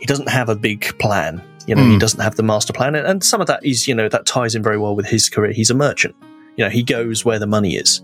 he 0.00 0.06
doesn't 0.06 0.30
have 0.30 0.48
a 0.48 0.56
big 0.56 0.98
plan. 0.98 1.42
You 1.66 1.74
know, 1.74 1.84
he 1.84 1.96
Mm. 1.96 2.00
doesn't 2.00 2.20
have 2.20 2.36
the 2.36 2.42
master 2.42 2.72
plan, 2.72 2.94
and, 2.94 3.06
and 3.06 3.22
some 3.22 3.42
of 3.42 3.46
that 3.48 3.62
is 3.62 3.86
you 3.86 3.94
know 3.94 4.08
that 4.08 4.24
ties 4.24 4.54
in 4.54 4.62
very 4.62 4.78
well 4.78 4.96
with 4.96 5.04
his 5.04 5.28
career. 5.28 5.52
He's 5.52 5.68
a 5.68 5.74
merchant. 5.74 6.16
You 6.56 6.64
know, 6.64 6.70
he 6.70 6.82
goes 6.82 7.22
where 7.22 7.38
the 7.38 7.46
money 7.46 7.76
is. 7.76 8.02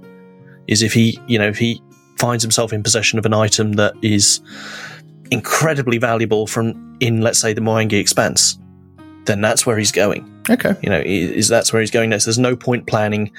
Is 0.67 0.83
if 0.83 0.93
he 0.93 1.19
you 1.27 1.39
know 1.39 1.49
if 1.49 1.57
he 1.57 1.81
finds 2.19 2.45
himself 2.45 2.71
in 2.75 2.83
possession 2.83 3.19
of 3.19 3.25
an 3.25 3.33
item 3.33 3.73
that 3.73 3.95
is 4.03 4.43
incredibly 5.31 5.97
valuable 5.97 6.47
from 6.47 6.97
in 7.01 7.23
let's 7.23 7.39
say 7.39 7.55
the 7.55 7.63
Mwangi 7.63 7.99
Expanse, 7.99 8.59
then 9.27 9.41
that's 9.41 9.67
where 9.67 9.79
he's 9.79 9.93
going. 9.93 10.31
Okay. 10.51 10.75
You 10.83 10.91
know, 10.91 11.03
is 11.05 11.49
that's 11.49 11.73
where 11.73 11.81
he's 11.81 11.91
going 11.91 12.11
next. 12.11 12.25
There's 12.25 12.39
no 12.39 12.57
point 12.57 12.87
planning 12.87 13.33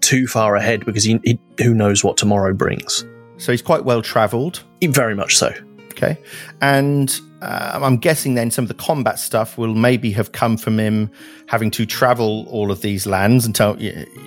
too 0.00 0.26
far 0.26 0.56
ahead 0.56 0.84
because 0.84 1.04
he, 1.04 1.20
he 1.24 1.38
who 1.58 1.74
knows 1.74 2.04
what 2.04 2.16
tomorrow 2.16 2.52
brings. 2.52 3.04
So 3.36 3.52
he's 3.52 3.62
quite 3.62 3.84
well 3.84 4.02
travelled. 4.02 4.62
Very 4.82 5.14
much 5.14 5.36
so. 5.36 5.52
Okay. 5.92 6.20
And 6.60 7.18
uh, 7.42 7.80
I'm 7.82 7.96
guessing 7.96 8.34
then 8.34 8.50
some 8.50 8.64
of 8.64 8.68
the 8.68 8.74
combat 8.74 9.18
stuff 9.18 9.58
will 9.58 9.74
maybe 9.74 10.12
have 10.12 10.32
come 10.32 10.56
from 10.56 10.78
him 10.78 11.10
having 11.46 11.70
to 11.72 11.86
travel 11.86 12.46
all 12.48 12.70
of 12.70 12.82
these 12.82 13.06
lands 13.06 13.44
and 13.44 13.54
tell, 13.54 13.76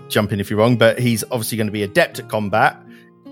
jump 0.09 0.31
in 0.31 0.39
if 0.39 0.49
you're 0.49 0.59
wrong, 0.59 0.77
but 0.77 0.99
he's 0.99 1.23
obviously 1.25 1.57
going 1.57 1.67
to 1.67 1.73
be 1.73 1.83
adept 1.83 2.19
at 2.19 2.29
combat. 2.29 2.81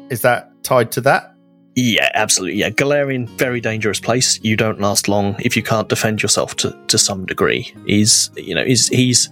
Is 0.09 0.21
that 0.21 0.63
tied 0.63 0.91
to 0.93 1.01
that? 1.01 1.32
Yeah, 1.75 2.09
absolutely. 2.13 2.59
Yeah, 2.59 2.69
Golarion, 2.69 3.27
very 3.37 3.59
dangerous 3.59 3.99
place. 3.99 4.39
You 4.43 4.55
don't 4.55 4.79
last 4.79 5.07
long 5.07 5.35
if 5.39 5.55
you 5.57 5.63
can't 5.63 5.89
defend 5.89 6.21
yourself 6.21 6.55
to, 6.57 6.77
to 6.87 6.97
some 6.97 7.25
degree. 7.25 7.73
Is 7.87 8.29
you 8.35 8.53
know, 8.53 8.61
is 8.61 8.89
he's 8.89 9.29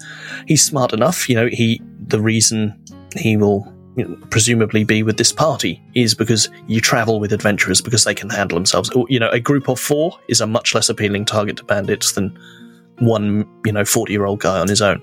he's 0.48 0.64
smart 0.64 0.94
enough. 0.94 1.30
You 1.30 1.36
know, 1.36 1.48
he 1.48 1.82
the 2.08 2.20
reason 2.20 2.74
he 3.16 3.38
will 3.38 3.72
you 3.96 4.08
know, 4.08 4.16
presumably 4.30 4.84
be 4.84 5.04
with 5.04 5.18
this 5.18 5.32
party 5.32 5.82
is 5.94 6.16
because 6.16 6.50
you 6.68 6.82
travel 6.82 7.20
with 7.20 7.32
adventurers 7.34 7.82
because 7.82 8.06
they 8.06 8.16
can 8.16 8.30
handle 8.30 8.56
themselves. 8.56 8.90
You 9.10 9.20
know, 9.20 9.30
a 9.30 9.40
group 9.40 9.70
of 9.70 9.80
four 9.80 10.18
is 10.28 10.42
a 10.42 10.48
much 10.48 10.74
less 10.74 10.90
appealing 10.90 11.26
target 11.26 11.58
to 11.58 11.64
bandits 11.64 12.14
than 12.14 12.38
one 13.00 13.48
you 13.66 13.72
know 13.72 13.86
forty 13.86 14.14
year 14.14 14.26
old 14.26 14.40
guy 14.40 14.60
on 14.60 14.68
his 14.68 14.82
own. 14.82 15.02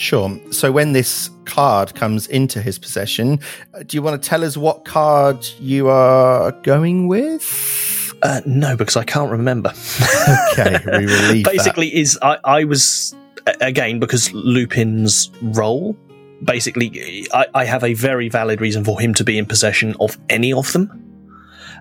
Sure. 0.00 0.40
So 0.50 0.72
when 0.72 0.94
this 0.94 1.28
card 1.44 1.94
comes 1.94 2.26
into 2.28 2.62
his 2.62 2.78
possession, 2.78 3.38
uh, 3.74 3.82
do 3.82 3.98
you 3.98 4.02
want 4.02 4.20
to 4.20 4.28
tell 4.28 4.42
us 4.42 4.56
what 4.56 4.86
card 4.86 5.46
you 5.60 5.88
are 5.88 6.52
going 6.62 7.06
with? 7.06 8.14
Uh, 8.22 8.40
no, 8.46 8.78
because 8.78 8.96
I 8.96 9.04
can't 9.04 9.30
remember. 9.30 9.74
okay, 10.52 10.78
we 10.86 11.04
will 11.06 11.28
leave 11.32 11.44
Basically, 11.44 11.94
is 11.94 12.18
I, 12.22 12.38
I 12.44 12.64
was 12.64 13.14
again 13.60 14.00
because 14.00 14.32
Lupin's 14.32 15.30
role. 15.42 15.94
Basically, 16.42 17.26
I, 17.34 17.46
I 17.54 17.64
have 17.66 17.84
a 17.84 17.92
very 17.92 18.30
valid 18.30 18.62
reason 18.62 18.84
for 18.84 18.98
him 18.98 19.12
to 19.14 19.24
be 19.24 19.36
in 19.36 19.44
possession 19.44 19.94
of 20.00 20.16
any 20.30 20.50
of 20.50 20.72
them, 20.72 20.90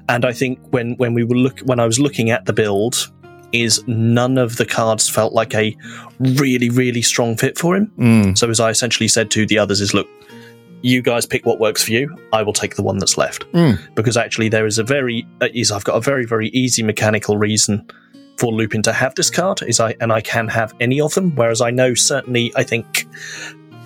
and 0.10 0.26
I 0.26 0.34
think 0.34 0.60
when 0.72 0.96
when 0.98 1.14
we 1.14 1.24
were 1.24 1.38
look 1.38 1.60
when 1.62 1.80
I 1.80 1.86
was 1.86 2.02
looking 2.02 2.32
at 2.32 2.46
the 2.46 2.52
build, 2.52 3.10
is 3.52 3.84
none 3.88 4.38
of 4.38 4.58
the 4.58 4.66
cards 4.66 5.10
felt 5.10 5.34
like 5.34 5.54
a 5.56 5.76
really 6.20 6.70
really 6.70 7.02
strong 7.02 7.36
fit 7.38 7.58
for 7.58 7.76
him. 7.76 7.92
Mm. 7.98 8.38
So 8.38 8.50
as 8.50 8.60
I 8.60 8.70
essentially 8.70 9.08
said 9.08 9.32
to 9.32 9.46
the 9.46 9.58
others, 9.58 9.82
is 9.82 9.94
look, 9.94 10.08
you 10.82 11.02
guys 11.02 11.26
pick 11.26 11.46
what 11.46 11.60
works 11.60 11.84
for 11.84 11.92
you. 11.92 12.16
I 12.32 12.44
will 12.44 12.54
take 12.54 12.76
the 12.76 12.84
one 12.84 12.98
that's 12.98 13.18
left 13.18 13.50
Mm. 13.52 13.80
because 13.96 14.18
actually 14.18 14.50
there 14.50 14.66
is 14.66 14.78
a 14.78 14.84
very 14.84 15.28
is 15.42 15.72
I've 15.72 15.84
got 15.84 15.96
a 15.96 16.02
very 16.02 16.26
very 16.26 16.50
easy 16.50 16.84
mechanical 16.84 17.38
reason 17.38 17.90
for 18.38 18.54
Lupin 18.54 18.82
to 18.84 18.94
have 18.94 19.16
this 19.16 19.30
card 19.30 19.62
is 19.64 19.80
I 19.80 19.96
and 20.00 20.14
I 20.14 20.22
can 20.22 20.48
have 20.48 20.74
any 20.80 21.02
of 21.02 21.14
them. 21.14 21.36
Whereas 21.36 21.62
I 21.62 21.72
know 21.72 21.94
certainly 21.94 22.54
I 22.56 22.64
think 22.64 23.06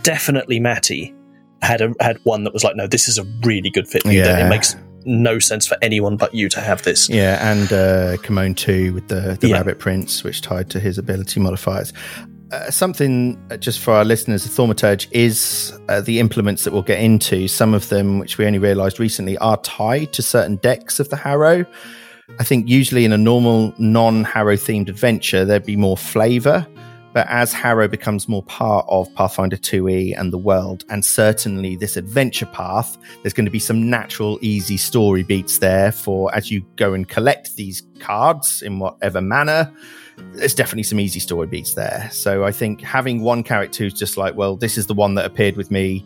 definitely 0.04 0.60
Matty 0.60 1.14
had 1.62 1.82
a 1.82 1.94
had 2.00 2.20
one 2.24 2.44
that 2.44 2.54
was 2.54 2.64
like 2.64 2.76
no 2.76 2.88
this 2.88 3.08
is 3.08 3.18
a 3.18 3.24
really 3.44 3.70
good 3.70 3.88
fit 3.88 4.04
for 4.04 4.12
you. 4.12 4.20
Yeah. 4.20 4.46
It 4.46 4.50
makes 4.50 4.76
no 5.06 5.40
sense 5.40 5.66
for 5.68 5.78
anyone 5.82 6.18
but 6.18 6.34
you 6.34 6.50
to 6.50 6.60
have 6.62 6.84
this. 6.84 7.10
Yeah, 7.10 7.52
and 7.52 7.72
uh, 7.72 8.18
Kimon 8.24 8.56
2 8.56 8.94
with 8.94 9.08
the, 9.08 9.38
the 9.40 9.50
Yeah. 9.50 9.58
Rabbit 9.58 9.80
Prince, 9.80 10.24
which 10.24 10.42
tied 10.42 10.70
to 10.72 10.80
his 10.80 10.98
ability 10.98 11.40
modifiers. 11.40 11.94
Uh, 12.52 12.70
something 12.70 13.42
uh, 13.50 13.58
just 13.58 13.80
for 13.80 13.92
our 13.94 14.06
listeners, 14.06 14.44
the 14.44 14.50
Thaumaturge 14.50 15.08
is 15.12 15.78
uh, 15.90 16.02
the 16.02 16.20
implements 16.20 16.64
that 16.64 16.74
we'll 16.74 16.84
get 16.84 17.00
into. 17.00 17.48
Some 17.48 17.74
of 17.74 17.90
them, 17.90 18.20
which 18.20 18.38
we 18.38 18.46
only 18.46 18.60
realised 18.60 19.00
recently, 19.00 19.38
are 19.40 19.58
tied 19.62 20.14
to 20.14 20.22
certain 20.22 20.58
decks 20.58 21.00
of 21.00 21.10
the 21.10 21.16
Harrow. 21.16 21.66
I 22.40 22.44
think 22.44 22.70
usually 22.70 23.06
in 23.06 23.12
a 23.12 23.18
normal 23.18 23.74
non 23.80 24.24
Harrow 24.24 24.56
themed 24.56 24.88
adventure, 24.88 25.46
there'd 25.46 25.66
be 25.66 25.76
more 25.76 25.98
flavour. 25.98 26.66
But 27.14 27.28
as 27.30 27.54
Harrow 27.54 27.88
becomes 27.88 28.28
more 28.28 28.42
part 28.44 28.86
of 28.90 29.14
Pathfinder 29.14 29.56
2e 29.56 30.20
and 30.20 30.34
the 30.34 30.38
world, 30.38 30.84
and 30.90 31.06
certainly 31.06 31.76
this 31.76 31.96
adventure 31.96 32.48
path, 32.48 32.98
there's 33.22 33.34
going 33.34 33.46
to 33.46 33.52
be 33.52 33.60
some 33.60 33.88
natural, 33.88 34.40
easy 34.42 34.78
story 34.78 35.22
beats 35.22 35.60
there 35.60 35.92
for 35.92 36.34
as 36.36 36.50
you 36.50 36.66
go 36.76 36.94
and 36.94 37.08
collect 37.08 37.56
these 37.56 37.84
cards 38.00 38.64
in 38.64 38.80
whatever 38.80 39.22
manner. 39.22 39.72
There's 40.34 40.56
definitely 40.56 40.84
some 40.84 41.00
easy 41.00 41.20
story 41.20 41.46
beats 41.46 41.76
there. 41.76 42.10
So 42.12 42.44
I 42.46 42.52
think 42.52 42.82
having 42.82 43.22
one 43.22 43.44
character 43.44 43.84
who's 43.84 43.94
just 43.94 44.18
like, 44.18 44.36
well, 44.36 44.56
this 44.56 44.78
is 44.78 44.88
the 44.88 44.94
one 44.96 45.14
that 45.16 45.26
appeared 45.26 45.56
with 45.56 45.70
me, 45.70 46.04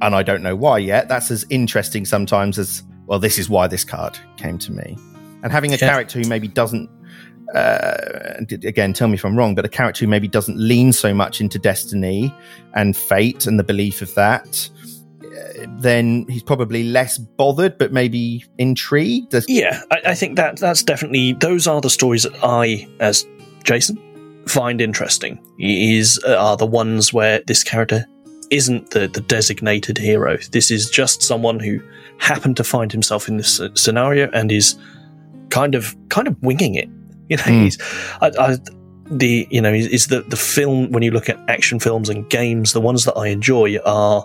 and 0.00 0.14
I 0.14 0.22
don't 0.22 0.42
know 0.42 0.56
why 0.56 0.78
yet, 0.78 1.08
that's 1.08 1.30
as 1.30 1.44
interesting 1.50 2.06
sometimes 2.06 2.58
as, 2.58 2.82
well, 3.06 3.18
this 3.18 3.38
is 3.38 3.50
why 3.50 3.66
this 3.66 3.84
card 3.84 4.18
came 4.38 4.56
to 4.58 4.72
me. 4.72 4.96
And 5.42 5.52
having 5.52 5.72
a 5.72 5.76
Yeah. 5.76 5.88
character 5.90 6.18
who 6.20 6.28
maybe 6.28 6.48
doesn't 6.48 6.88
uh, 7.54 8.34
again, 8.50 8.92
tell 8.92 9.08
me 9.08 9.14
if 9.14 9.24
I'm 9.24 9.36
wrong, 9.36 9.54
but 9.54 9.64
a 9.64 9.68
character 9.68 10.04
who 10.04 10.08
maybe 10.08 10.28
doesn't 10.28 10.58
lean 10.58 10.92
so 10.92 11.14
much 11.14 11.40
into 11.40 11.58
destiny 11.58 12.34
and 12.74 12.96
fate 12.96 13.46
and 13.46 13.58
the 13.58 13.64
belief 13.64 14.02
of 14.02 14.14
that, 14.14 14.68
uh, 15.22 15.66
then 15.78 16.26
he's 16.28 16.42
probably 16.42 16.84
less 16.84 17.18
bothered, 17.18 17.78
but 17.78 17.92
maybe 17.92 18.44
intrigued. 18.58 19.34
Yeah, 19.48 19.80
I, 19.90 20.00
I 20.06 20.14
think 20.14 20.36
that 20.36 20.58
that's 20.58 20.82
definitely 20.82 21.34
those 21.34 21.66
are 21.66 21.80
the 21.80 21.90
stories 21.90 22.24
that 22.24 22.34
I, 22.42 22.88
as 23.00 23.26
Jason, 23.62 23.96
find 24.46 24.80
interesting. 24.80 25.38
Is 25.58 26.20
uh, 26.26 26.36
are 26.36 26.56
the 26.56 26.66
ones 26.66 27.12
where 27.12 27.42
this 27.46 27.62
character 27.62 28.06
isn't 28.50 28.90
the 28.90 29.08
the 29.08 29.20
designated 29.20 29.98
hero. 29.98 30.36
This 30.50 30.70
is 30.70 30.90
just 30.90 31.22
someone 31.22 31.60
who 31.60 31.80
happened 32.18 32.56
to 32.56 32.64
find 32.64 32.90
himself 32.90 33.28
in 33.28 33.36
this 33.36 33.60
uh, 33.60 33.68
scenario 33.74 34.30
and 34.32 34.50
is 34.50 34.76
kind 35.50 35.74
of 35.74 35.96
kind 36.08 36.28
of 36.28 36.36
winging 36.42 36.74
it. 36.74 36.88
You 37.28 37.36
know, 37.38 37.42
Hmm. 37.42 37.64
he's 37.64 37.78
I, 38.20 38.30
I, 38.38 38.56
the 39.10 39.46
you 39.50 39.60
know 39.60 39.72
is, 39.72 39.86
is 39.86 40.06
the 40.08 40.22
the 40.22 40.36
film 40.36 40.90
when 40.90 41.02
you 41.02 41.10
look 41.10 41.28
at 41.28 41.38
action 41.48 41.78
films 41.78 42.08
and 42.08 42.28
games, 42.28 42.72
the 42.72 42.80
ones 42.80 43.04
that 43.04 43.14
I 43.16 43.28
enjoy 43.28 43.78
are 43.78 44.24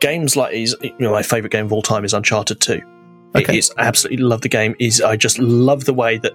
games 0.00 0.36
like 0.36 0.54
is 0.54 0.76
you 0.82 0.94
know 0.98 1.12
my 1.12 1.22
favorite 1.22 1.52
game 1.52 1.66
of 1.66 1.72
all 1.72 1.82
time 1.82 2.04
is 2.04 2.12
Uncharted 2.14 2.60
Two. 2.60 2.80
Okay. 3.34 3.56
It's 3.56 3.70
absolutely 3.78 4.22
love 4.24 4.42
the 4.42 4.48
game. 4.48 4.74
Is 4.78 5.00
I 5.00 5.16
just 5.16 5.38
love 5.38 5.86
the 5.86 5.94
way 5.94 6.18
that 6.18 6.32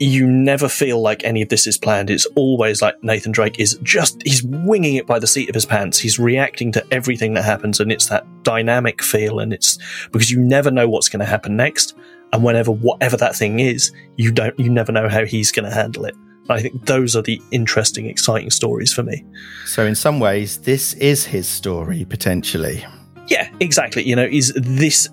you 0.00 0.26
never 0.26 0.68
feel 0.68 1.00
like 1.00 1.22
any 1.22 1.42
of 1.42 1.50
this 1.50 1.66
is 1.66 1.78
planned. 1.78 2.10
It's 2.10 2.26
always 2.34 2.82
like 2.82 2.94
Nathan 3.04 3.30
Drake 3.30 3.60
is 3.60 3.78
just 3.82 4.20
he's 4.24 4.42
winging 4.42 4.96
it 4.96 5.06
by 5.06 5.18
the 5.18 5.26
seat 5.26 5.48
of 5.48 5.54
his 5.54 5.66
pants. 5.66 5.98
He's 5.98 6.18
reacting 6.18 6.72
to 6.72 6.84
everything 6.90 7.34
that 7.34 7.44
happens, 7.44 7.78
and 7.78 7.92
it's 7.92 8.06
that 8.08 8.26
dynamic 8.42 9.02
feel. 9.02 9.38
And 9.38 9.52
it's 9.52 9.78
because 10.12 10.30
you 10.30 10.40
never 10.40 10.70
know 10.70 10.88
what's 10.88 11.08
going 11.10 11.20
to 11.20 11.26
happen 11.26 11.56
next, 11.56 11.94
and 12.34 12.44
whenever 12.44 12.70
whatever 12.70 13.16
that 13.16 13.34
thing 13.34 13.60
is, 13.60 13.90
you 14.16 14.30
don't 14.30 14.58
you 14.58 14.68
never 14.68 14.92
know 14.92 15.08
how 15.08 15.24
he's 15.24 15.50
going 15.52 15.68
to 15.68 15.74
handle 15.74 16.04
it. 16.04 16.14
I 16.50 16.60
think 16.60 16.84
those 16.84 17.16
are 17.16 17.22
the 17.22 17.40
interesting, 17.52 18.04
exciting 18.04 18.50
stories 18.50 18.92
for 18.92 19.02
me. 19.02 19.24
So, 19.64 19.86
in 19.86 19.94
some 19.94 20.20
ways, 20.20 20.58
this 20.60 20.92
is 20.94 21.24
his 21.24 21.48
story 21.48 22.04
potentially. 22.04 22.84
Yeah, 23.28 23.48
exactly. 23.60 24.02
You 24.06 24.14
know, 24.16 24.28
is 24.30 24.52
this, 24.54 25.08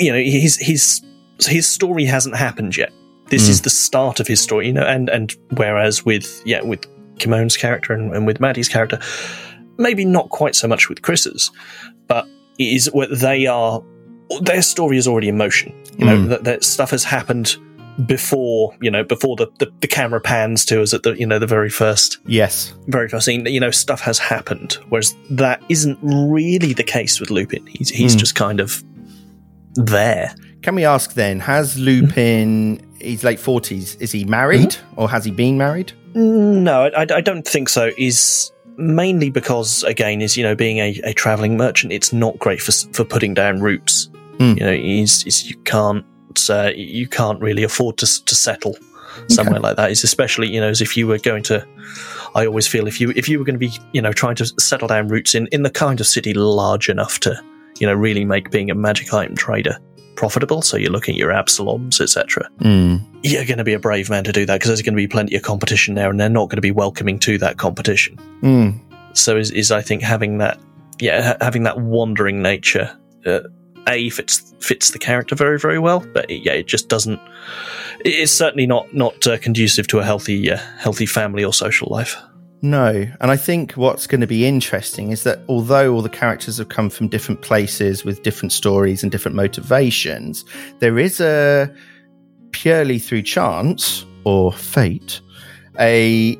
you 0.00 0.10
know, 0.10 0.18
his 0.18 0.56
his 0.56 1.00
his 1.46 1.68
story 1.68 2.04
hasn't 2.04 2.34
happened 2.36 2.76
yet. 2.76 2.92
This 3.28 3.46
Mm. 3.46 3.50
is 3.50 3.60
the 3.62 3.70
start 3.70 4.18
of 4.18 4.26
his 4.26 4.40
story, 4.40 4.66
you 4.66 4.72
know, 4.72 4.82
and 4.82 5.08
and 5.10 5.32
whereas 5.56 6.04
with 6.04 6.42
yeah 6.44 6.62
with 6.62 6.80
Kimon's 7.20 7.56
character 7.56 7.92
and, 7.92 8.12
and 8.16 8.26
with 8.26 8.40
Matty's 8.40 8.68
character, 8.68 8.98
maybe 9.76 10.04
not 10.04 10.30
quite 10.30 10.56
so 10.56 10.66
much 10.66 10.88
with 10.88 11.02
Chris's, 11.02 11.50
but 12.08 12.26
is 12.58 12.86
what 12.92 13.10
they 13.16 13.46
are. 13.46 13.80
Their 14.42 14.62
story 14.62 14.98
is 14.98 15.06
already 15.08 15.28
in 15.28 15.36
motion. 15.36 15.72
You 15.96 16.04
know, 16.06 16.16
Mm. 16.18 16.28
that, 16.28 16.44
that 16.44 16.64
stuff 16.64 16.90
has 16.90 17.04
happened 17.04 17.56
before. 18.06 18.76
You 18.80 18.90
know, 18.90 19.02
before 19.04 19.36
the, 19.36 19.48
the 19.58 19.72
the 19.80 19.88
camera 19.88 20.20
pans 20.20 20.64
to 20.66 20.82
us 20.82 20.94
at 20.94 21.02
the 21.02 21.12
you 21.18 21.26
know 21.26 21.38
the 21.38 21.46
very 21.46 21.70
first 21.70 22.18
Yes. 22.26 22.72
very 22.86 23.08
first 23.08 23.24
scene, 23.26 23.44
you 23.46 23.60
know, 23.60 23.70
stuff 23.70 24.00
has 24.02 24.18
happened. 24.18 24.74
Whereas 24.88 25.14
that 25.30 25.62
isn't 25.68 25.98
really 26.02 26.72
the 26.72 26.84
case 26.84 27.20
with 27.20 27.30
Lupin. 27.30 27.66
He's 27.66 27.88
he's 27.90 28.12
Hmm. 28.14 28.18
just 28.18 28.34
kind 28.34 28.60
of 28.60 28.82
there. 29.74 30.34
Can 30.62 30.74
we 30.74 30.84
ask 30.84 31.14
then, 31.14 31.38
has 31.40 31.78
Lupin, 31.78 32.80
he's 33.00 33.22
late 33.22 33.38
40s, 33.38 34.00
is 34.00 34.10
he 34.12 34.24
married 34.24 34.76
or 34.96 35.08
has 35.08 35.24
he 35.24 35.30
been 35.30 35.56
married? 35.56 35.92
No, 36.14 36.90
I, 36.96 37.02
I 37.14 37.20
don't 37.20 37.46
think 37.46 37.68
so. 37.68 37.90
Is 37.96 38.50
mainly 38.76 39.30
because 39.30 39.84
again, 39.84 40.20
is 40.20 40.36
you 40.36 40.42
know, 40.42 40.54
being 40.56 40.78
a, 40.78 41.00
a 41.04 41.12
traveling 41.14 41.56
merchant, 41.56 41.92
it's 41.92 42.12
not 42.12 42.38
great 42.38 42.60
for 42.60 42.72
for 42.92 43.04
putting 43.04 43.34
down 43.34 43.60
roots. 43.60 44.08
Hmm. 44.38 44.54
You 44.56 44.64
know, 44.64 44.72
is 44.72 45.24
is 45.24 45.48
you 45.48 45.56
can't 45.58 46.04
uh, 46.48 46.72
you 46.74 47.08
can't 47.08 47.40
really 47.40 47.62
afford 47.62 47.98
to 47.98 48.24
to 48.24 48.34
settle 48.34 48.76
somewhere 49.28 49.60
like 49.60 49.76
that. 49.76 49.90
Is 49.90 50.04
especially 50.04 50.48
you 50.48 50.60
know, 50.60 50.68
as 50.68 50.80
if 50.80 50.96
you 50.96 51.06
were 51.06 51.18
going 51.18 51.42
to. 51.44 51.66
I 52.34 52.46
always 52.46 52.66
feel 52.66 52.86
if 52.86 53.00
you 53.00 53.12
if 53.16 53.28
you 53.28 53.38
were 53.38 53.44
going 53.44 53.58
to 53.58 53.58
be 53.58 53.72
you 53.92 54.02
know 54.02 54.12
trying 54.12 54.36
to 54.36 54.46
settle 54.60 54.88
down 54.88 55.08
roots 55.08 55.34
in 55.34 55.46
in 55.48 55.62
the 55.62 55.70
kind 55.70 56.00
of 56.00 56.06
city 56.06 56.34
large 56.34 56.88
enough 56.88 57.18
to 57.20 57.40
you 57.78 57.86
know 57.86 57.94
really 57.94 58.24
make 58.24 58.50
being 58.50 58.70
a 58.70 58.74
magic 58.74 59.12
item 59.12 59.36
trader 59.36 59.78
profitable. 60.18 60.60
So 60.62 60.76
you're 60.76 60.90
looking 60.90 61.14
at 61.14 61.18
your 61.18 61.30
Absaloms, 61.30 62.00
etc. 62.00 62.50
Mm. 62.58 63.02
You're 63.22 63.44
going 63.44 63.58
to 63.58 63.64
be 63.64 63.72
a 63.72 63.78
brave 63.78 64.10
man 64.10 64.24
to 64.24 64.32
do 64.32 64.44
that 64.46 64.56
because 64.56 64.68
there's 64.68 64.82
going 64.82 64.94
to 64.94 64.96
be 64.96 65.06
plenty 65.06 65.36
of 65.36 65.42
competition 65.42 65.94
there, 65.94 66.10
and 66.10 66.20
they're 66.20 66.28
not 66.28 66.48
going 66.48 66.56
to 66.56 66.62
be 66.62 66.72
welcoming 66.72 67.18
to 67.20 67.38
that 67.38 67.56
competition. 67.56 68.16
Mm. 68.42 68.78
So 69.16 69.36
is, 69.36 69.50
is 69.52 69.70
I 69.70 69.80
think 69.80 70.02
having 70.02 70.38
that 70.38 70.60
yeah 71.00 71.22
ha- 71.22 71.36
having 71.40 71.62
that 71.62 71.80
wandering 71.80 72.42
nature 72.42 72.96
uh, 73.24 73.40
a 73.86 74.10
fits 74.10 74.54
fits 74.60 74.90
the 74.90 74.98
character 74.98 75.34
very 75.34 75.58
very 75.58 75.78
well, 75.78 76.04
but 76.12 76.30
it, 76.30 76.44
yeah 76.44 76.52
it 76.52 76.66
just 76.66 76.88
doesn't. 76.88 77.20
It's 78.04 78.32
certainly 78.32 78.66
not 78.66 78.92
not 78.94 79.26
uh, 79.26 79.38
conducive 79.38 79.86
to 79.88 79.98
a 79.98 80.04
healthy 80.04 80.50
uh, 80.50 80.58
healthy 80.78 81.06
family 81.06 81.44
or 81.44 81.52
social 81.52 81.88
life. 81.90 82.16
No. 82.60 83.06
And 83.20 83.30
I 83.30 83.36
think 83.36 83.72
what's 83.72 84.06
going 84.06 84.20
to 84.20 84.26
be 84.26 84.44
interesting 84.44 85.12
is 85.12 85.22
that 85.22 85.40
although 85.48 85.94
all 85.94 86.02
the 86.02 86.08
characters 86.08 86.58
have 86.58 86.68
come 86.68 86.90
from 86.90 87.08
different 87.08 87.42
places 87.42 88.04
with 88.04 88.22
different 88.22 88.52
stories 88.52 89.02
and 89.02 89.12
different 89.12 89.36
motivations, 89.36 90.44
there 90.80 90.98
is 90.98 91.20
a 91.20 91.72
purely 92.50 92.98
through 92.98 93.22
chance 93.22 94.04
or 94.24 94.52
fate, 94.52 95.20
a 95.78 96.36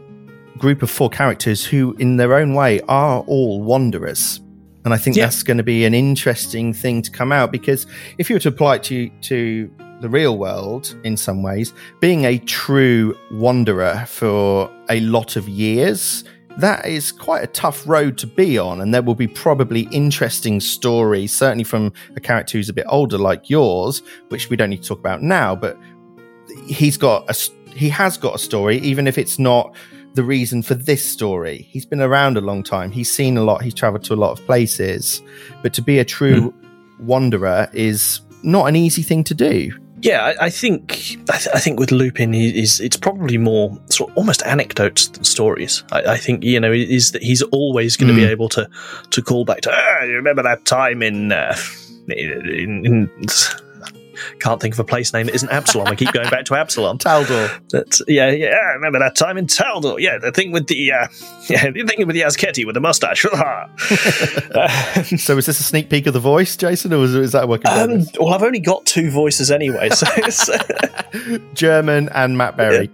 group 0.58 0.82
of 0.82 0.90
four 0.90 1.08
characters 1.08 1.64
who, 1.64 1.94
in 1.98 2.16
their 2.16 2.34
own 2.34 2.54
way, 2.54 2.80
are 2.88 3.20
all 3.20 3.62
wanderers. 3.62 4.40
And 4.88 4.94
I 4.94 4.96
think 4.96 5.16
Yeah. 5.16 5.26
that's 5.26 5.42
going 5.42 5.58
to 5.58 5.62
be 5.62 5.84
an 5.84 5.92
interesting 5.92 6.72
thing 6.72 7.02
to 7.02 7.10
come 7.10 7.30
out 7.30 7.52
because 7.52 7.86
if 8.16 8.30
you 8.30 8.36
were 8.36 8.40
to 8.40 8.48
apply 8.48 8.76
it 8.76 8.82
to, 8.84 9.10
to 9.20 9.70
the 10.00 10.08
real 10.08 10.38
world 10.38 10.96
in 11.04 11.14
some 11.18 11.42
ways, 11.42 11.74
being 12.00 12.24
a 12.24 12.38
true 12.38 13.14
wanderer 13.30 14.06
for 14.08 14.70
a 14.88 15.00
lot 15.00 15.36
of 15.36 15.46
years, 15.46 16.24
that 16.56 16.86
is 16.86 17.12
quite 17.12 17.44
a 17.44 17.48
tough 17.48 17.86
road 17.86 18.16
to 18.16 18.26
be 18.26 18.56
on. 18.56 18.80
And 18.80 18.94
there 18.94 19.02
will 19.02 19.14
be 19.14 19.28
probably 19.28 19.82
interesting 19.90 20.58
stories, 20.58 21.34
certainly 21.34 21.64
from 21.64 21.92
a 22.16 22.20
character 22.20 22.56
who's 22.56 22.70
a 22.70 22.72
bit 22.72 22.86
older 22.88 23.18
like 23.18 23.50
yours, 23.50 24.00
which 24.30 24.48
we 24.48 24.56
don't 24.56 24.70
need 24.70 24.82
to 24.84 24.88
talk 24.88 25.00
about 25.00 25.20
now, 25.22 25.54
but 25.54 25.78
he's 26.66 26.96
got 26.96 27.28
a, 27.28 27.74
he 27.76 27.90
has 27.90 28.16
got 28.16 28.34
a 28.34 28.38
story, 28.38 28.78
even 28.78 29.06
if 29.06 29.18
it's 29.18 29.38
not 29.38 29.74
the 30.14 30.24
reason 30.24 30.62
for 30.62 30.74
this 30.74 31.04
story. 31.04 31.66
He's 31.70 31.86
been 31.86 32.00
around 32.00 32.36
a 32.36 32.40
long 32.40 32.62
time. 32.62 32.90
He's 32.90 33.10
seen 33.10 33.36
a 33.36 33.42
lot. 33.42 33.62
He's 33.62 33.74
traveled 33.74 34.04
to 34.04 34.14
a 34.14 34.16
lot 34.16 34.32
of 34.32 34.44
places, 34.46 35.22
but 35.62 35.72
to 35.74 35.82
be 35.82 35.98
a 35.98 36.04
true 36.04 36.52
wanderer 36.98 37.68
is 37.72 38.20
not 38.42 38.66
an 38.66 38.76
easy 38.76 39.02
thing 39.02 39.24
to 39.24 39.34
do. 39.34 39.72
Yeah, 40.00 40.22
I, 40.22 40.46
I 40.46 40.50
think 40.50 41.16
I, 41.28 41.38
th- 41.38 41.54
I, 41.54 41.58
think 41.58 41.80
with 41.80 41.90
Lupin 41.90 42.32
is 42.32 42.80
it's 42.80 42.96
probably 42.96 43.36
more 43.36 43.76
sort 43.88 44.10
of 44.10 44.16
almost 44.16 44.42
anecdotes 44.44 45.08
than 45.08 45.24
stories. 45.24 45.82
I, 45.90 46.02
I 46.12 46.16
think 46.16 46.44
you 46.44 46.60
know 46.60 46.72
is 46.72 47.12
that 47.12 47.22
he's 47.22 47.42
always 47.42 47.96
going 47.96 48.08
to 48.08 48.14
mm. 48.14 48.24
be 48.24 48.30
able 48.30 48.48
to 48.50 48.68
to 49.10 49.22
call 49.22 49.44
back 49.44 49.62
to. 49.62 49.72
Ah, 49.72 50.04
you 50.04 50.14
remember 50.14 50.42
that 50.44 50.64
time 50.64 51.02
in, 51.02 51.32
uh, 51.32 51.56
in, 52.08 52.86
in 52.86 53.10
can't 54.40 54.60
think 54.60 54.74
of 54.74 54.80
a 54.80 54.84
place 54.84 55.12
name 55.12 55.26
that 55.26 55.34
isn't 55.34 55.50
Absalom. 55.50 55.88
I 55.88 55.94
keep 55.94 56.12
going 56.12 56.30
back 56.30 56.44
to 56.46 56.54
Absalom. 56.54 56.98
Taldor. 57.08 57.60
That's, 57.70 58.02
yeah, 58.08 58.30
yeah. 58.30 58.48
I 58.48 58.74
remember 58.74 58.98
that 58.98 59.16
time 59.16 59.38
in 59.38 59.46
Taldor. 59.46 60.00
Yeah, 60.00 60.18
the 60.18 60.32
thing 60.32 60.52
with 60.52 60.66
the 60.66 60.92
uh, 60.92 61.08
yeah, 61.48 61.70
the 61.70 61.84
thing 61.84 62.06
with 62.06 62.14
the 62.14 62.22
Azketi 62.22 62.66
with 62.66 62.74
the 62.74 62.80
mustache. 62.80 63.22
so, 65.22 65.38
is 65.38 65.46
this 65.46 65.60
a 65.60 65.62
sneak 65.62 65.90
peek 65.90 66.06
of 66.06 66.14
the 66.14 66.20
voice, 66.20 66.56
Jason, 66.56 66.92
or 66.92 67.04
is, 67.04 67.14
is 67.14 67.32
that 67.32 67.48
working? 67.48 67.70
Um, 67.70 68.06
well, 68.18 68.34
I've 68.34 68.42
only 68.42 68.60
got 68.60 68.84
two 68.86 69.10
voices 69.10 69.50
anyway, 69.50 69.90
so 69.90 70.06
German 71.54 72.08
and 72.10 72.38
Matt 72.38 72.56
Berry. 72.56 72.90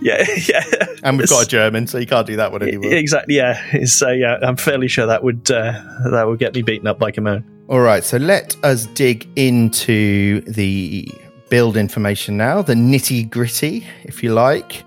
yeah, 0.00 0.24
yeah. 0.46 0.64
And 1.02 1.18
we've 1.18 1.28
got 1.28 1.46
a 1.46 1.48
German, 1.48 1.86
so 1.86 1.98
you 1.98 2.06
can't 2.06 2.26
do 2.26 2.36
that 2.36 2.52
one 2.52 2.62
anymore. 2.62 2.92
Exactly. 2.92 3.36
Yeah. 3.36 3.84
So 3.84 4.10
yeah, 4.10 4.38
I'm 4.42 4.56
fairly 4.56 4.88
sure 4.88 5.06
that 5.06 5.22
would 5.22 5.50
uh, 5.50 5.72
that 6.10 6.26
would 6.26 6.38
get 6.38 6.54
me 6.54 6.62
beaten 6.62 6.86
up 6.86 6.98
by 6.98 7.10
Kimon. 7.10 7.44
All 7.68 7.80
right, 7.80 8.02
so 8.02 8.16
let 8.16 8.56
us 8.64 8.86
dig 8.86 9.28
into 9.36 10.40
the 10.40 11.06
build 11.50 11.76
information 11.76 12.38
now, 12.38 12.62
the 12.62 12.72
nitty 12.72 13.28
gritty, 13.28 13.86
if 14.04 14.22
you 14.22 14.32
like. 14.32 14.84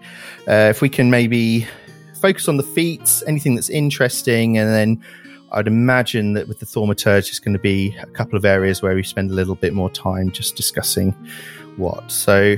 Uh, 0.47 0.69
if 0.71 0.81
we 0.81 0.89
can 0.89 1.11
maybe 1.11 1.67
focus 2.19 2.47
on 2.47 2.57
the 2.57 2.63
feats, 2.63 3.21
anything 3.27 3.53
that's 3.53 3.69
interesting, 3.69 4.57
and 4.57 4.67
then 4.67 4.99
I'd 5.51 5.67
imagine 5.67 6.33
that 6.33 6.47
with 6.47 6.59
the 6.59 6.65
Thaumaturge, 6.65 7.29
it's 7.29 7.37
going 7.37 7.53
to 7.53 7.59
be 7.59 7.95
a 8.01 8.07
couple 8.07 8.35
of 8.35 8.45
areas 8.45 8.81
where 8.81 8.95
we 8.95 9.03
spend 9.03 9.29
a 9.29 9.35
little 9.35 9.53
bit 9.53 9.75
more 9.75 9.91
time 9.91 10.31
just 10.31 10.55
discussing 10.55 11.11
what. 11.77 12.11
So, 12.11 12.55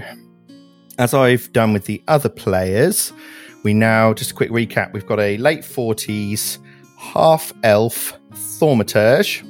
as 1.00 1.14
I've 1.14 1.52
done 1.52 1.74
with 1.74 1.84
the 1.84 2.02
other 2.08 2.30
players, 2.30 3.12
we 3.64 3.74
now, 3.74 4.14
just 4.14 4.32
a 4.32 4.36
quick 4.36 4.52
recap, 4.52 4.94
we've 4.94 5.06
got 5.06 5.20
a 5.20 5.36
late 5.36 5.64
40s 5.64 6.60
half 6.98 7.52
elf 7.64 8.18
Thaumaturge 8.32 9.44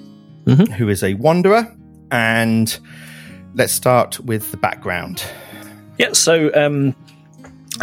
mm-hmm. 0.46 0.72
who 0.74 0.90
is 0.90 1.04
a 1.04 1.14
wanderer. 1.16 1.74
And 2.12 2.78
let's 3.56 3.74
start 3.74 4.20
with 4.20 4.52
the 4.52 4.58
background. 4.58 5.24
Yeah, 5.98 6.14
so 6.14 6.52
um, 6.54 6.96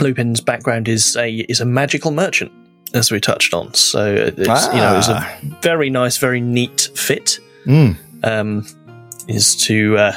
Lupin's 0.00 0.40
background 0.40 0.88
is 0.88 1.16
a 1.16 1.30
is 1.48 1.60
a 1.60 1.64
magical 1.64 2.10
merchant, 2.10 2.52
as 2.94 3.10
we 3.10 3.20
touched 3.20 3.54
on. 3.54 3.74
So 3.74 4.14
it's 4.14 4.48
ah. 4.48 4.72
you 4.72 4.78
know 4.78 4.98
it's 4.98 5.08
a 5.08 5.16
ah. 5.16 5.38
very 5.62 5.90
nice, 5.90 6.18
very 6.18 6.40
neat 6.40 6.90
fit. 6.94 7.38
Mm. 7.66 7.96
Um, 8.24 8.66
is 9.28 9.54
to 9.64 9.96
uh, 9.96 10.16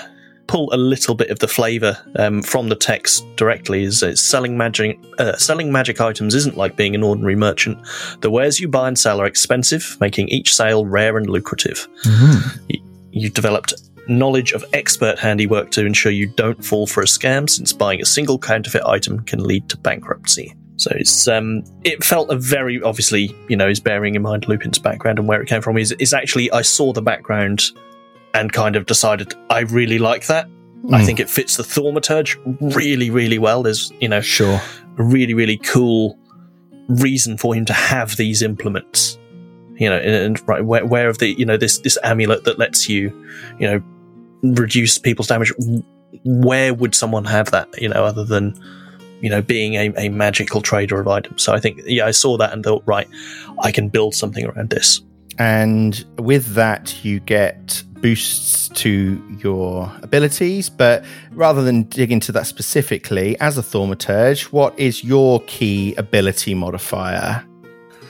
pull 0.54 0.72
a 0.72 0.78
little 0.78 1.16
bit 1.16 1.32
of 1.32 1.40
the 1.40 1.48
flavour 1.48 1.98
um, 2.18 2.44
from 2.44 2.70
the 2.70 2.76
text 2.76 3.26
directly. 3.38 3.84
Is 3.84 4.04
it's 4.04 4.22
selling 4.22 4.56
magic 4.56 5.00
uh, 5.18 5.36
selling 5.36 5.72
magic 5.72 6.00
items 6.00 6.36
isn't 6.36 6.56
like 6.56 6.76
being 6.76 6.94
an 6.94 7.02
ordinary 7.02 7.36
merchant. 7.36 7.80
The 8.22 8.30
wares 8.30 8.60
you 8.60 8.68
buy 8.68 8.88
and 8.88 8.98
sell 8.98 9.20
are 9.20 9.26
expensive, 9.26 9.98
making 10.00 10.28
each 10.28 10.54
sale 10.54 10.86
rare 10.86 11.18
and 11.18 11.28
lucrative. 11.28 11.88
Mm-hmm. 12.06 12.60
You, 12.70 12.80
you've 13.10 13.34
developed 13.34 13.74
knowledge 14.08 14.52
of 14.52 14.64
expert 14.74 15.18
handiwork 15.18 15.72
to 15.72 15.88
ensure 15.88 16.12
you 16.12 16.28
don't 16.28 16.64
fall 16.64 16.86
for 16.86 17.02
a 17.02 17.08
scam, 17.08 17.50
since 17.50 17.74
buying 17.74 18.00
a 18.00 18.06
single 18.06 18.38
counterfeit 18.38 18.84
item 18.86 19.22
can 19.22 19.44
lead 19.44 19.68
to 19.70 19.78
bankruptcy. 19.78 20.56
So 20.76 20.92
it's 20.94 21.28
um, 21.28 21.64
it 21.84 22.04
felt 22.04 22.30
a 22.30 22.36
very 22.36 22.80
obviously 22.84 23.36
you 23.48 23.58
know 23.58 23.68
is 23.68 23.80
bearing 23.80 24.14
in 24.14 24.22
mind 24.22 24.48
Lupin's 24.48 24.78
background 24.78 25.18
and 25.18 25.28
where 25.28 25.42
it 25.42 25.50
came 25.50 25.64
from 25.64 25.80
is 25.80 25.94
is 25.94 26.14
actually 26.14 26.52
I 26.52 26.62
saw 26.62 26.94
the 26.94 27.02
background 27.02 27.72
and 28.34 28.52
kind 28.52 28.76
of 28.76 28.86
decided 28.86 29.34
I 29.50 29.62
really 29.62 30.00
like 30.00 30.28
that. 30.28 30.48
Mm. 30.48 30.94
I 30.94 31.00
hmm. 31.00 31.06
think 31.06 31.20
it 31.20 31.30
fits 31.30 31.58
the 31.58 31.64
Thaumaturge 31.64 32.38
really, 32.76 33.10
really 33.10 33.38
well. 33.38 33.64
There's, 33.64 33.92
you 34.02 34.10
know, 34.10 34.22
sure, 34.22 34.62
a 34.98 35.04
really, 35.04 35.34
really 35.34 35.58
cool 35.58 36.18
reason 36.88 37.38
for 37.38 37.56
him 37.56 37.66
to 37.66 37.74
have 37.74 38.18
these 38.18 38.42
implements. 38.42 39.18
You 39.76 39.90
know, 39.90 39.98
and, 39.98 40.14
and 40.14 40.48
right 40.48 40.64
where, 40.64 40.86
where 40.86 41.10
of 41.10 41.18
the 41.18 41.30
you 41.38 41.46
know 41.46 41.58
this 41.58 41.80
this 41.80 41.98
amulet 42.04 42.44
that 42.44 42.60
lets 42.60 42.88
you, 42.88 43.10
you 43.60 43.68
know, 43.68 43.84
reduce 44.44 44.98
people's 44.98 45.28
damage. 45.28 45.52
Where 46.26 46.74
would 46.74 46.94
someone 46.94 47.26
have 47.26 47.52
that? 47.52 47.82
You 47.82 47.90
know, 47.90 48.04
other 48.04 48.24
than 48.24 48.54
you 49.22 49.30
know 49.30 49.42
being 49.42 49.76
a, 49.76 49.94
a 49.98 50.10
magical 50.10 50.62
trader 50.62 51.00
of 51.00 51.08
items. 51.08 51.42
So 51.44 51.54
I 51.54 51.60
think 51.60 51.82
yeah, 51.86 52.06
I 52.06 52.12
saw 52.12 52.38
that 52.38 52.54
and 52.54 52.64
thought, 52.64 52.84
right, 52.86 53.08
I 53.62 53.72
can 53.72 53.90
build 53.90 54.14
something 54.14 54.46
around 54.46 54.70
this. 54.70 55.02
And 55.40 56.04
with 56.18 56.54
that, 56.56 57.04
you 57.04 57.20
get 57.20 57.84
boosts 57.96 58.68
to 58.70 59.22
your 59.40 59.92
abilities. 60.02 60.70
But 60.70 61.04
rather 61.32 61.64
than 61.64 61.84
dig 61.84 62.12
into 62.12 62.32
that 62.34 62.48
specifically, 62.48 63.40
as 63.40 63.58
a 63.58 63.62
Thaumaturge, 63.62 64.44
what 64.52 64.78
is 64.78 65.04
your 65.04 65.42
key 65.48 65.96
ability 65.96 66.54
modifier? 66.54 67.44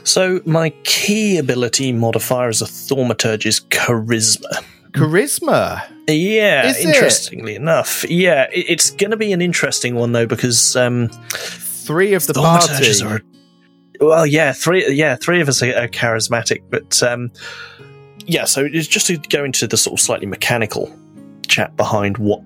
So, 0.04 0.42
my 0.46 0.72
key 0.84 1.38
ability 1.38 1.94
modifier 1.94 2.50
as 2.50 2.62
a 2.62 2.66
Thaumaturge 2.66 3.46
is 3.46 3.62
Charisma. 3.62 4.64
Charisma? 4.92 5.82
Yeah, 6.08 6.68
is 6.68 6.84
interestingly 6.84 7.54
it? 7.54 7.62
enough. 7.62 8.04
Yeah, 8.10 8.48
it's 8.52 8.92
going 8.92 9.12
to 9.12 9.18
be 9.18 9.32
an 9.32 9.42
interesting 9.42 9.96
one, 9.96 10.12
though, 10.12 10.28
because. 10.28 10.76
Um, 10.76 11.10
Three 11.30 12.14
of 12.14 12.28
the 12.28 12.34
party. 12.34 13.04
Are, 13.04 13.22
well, 14.08 14.26
yeah, 14.26 14.54
three. 14.54 14.92
Yeah, 14.94 15.16
three 15.16 15.42
of 15.42 15.50
us 15.50 15.62
are, 15.62 15.76
are 15.76 15.88
charismatic, 15.88 16.64
but 16.70 17.02
um, 17.04 17.32
yeah, 18.26 18.46
so 18.46 18.66
it's 18.72 18.88
just 18.88 19.08
to 19.08 19.18
go 19.18 19.44
into 19.44 19.68
the 19.68 19.78
sort 19.78 20.00
of 20.00 20.04
slightly 20.04 20.26
mechanical 20.26 20.94
chat 21.48 21.76
behind 21.76 22.18
what 22.18 22.42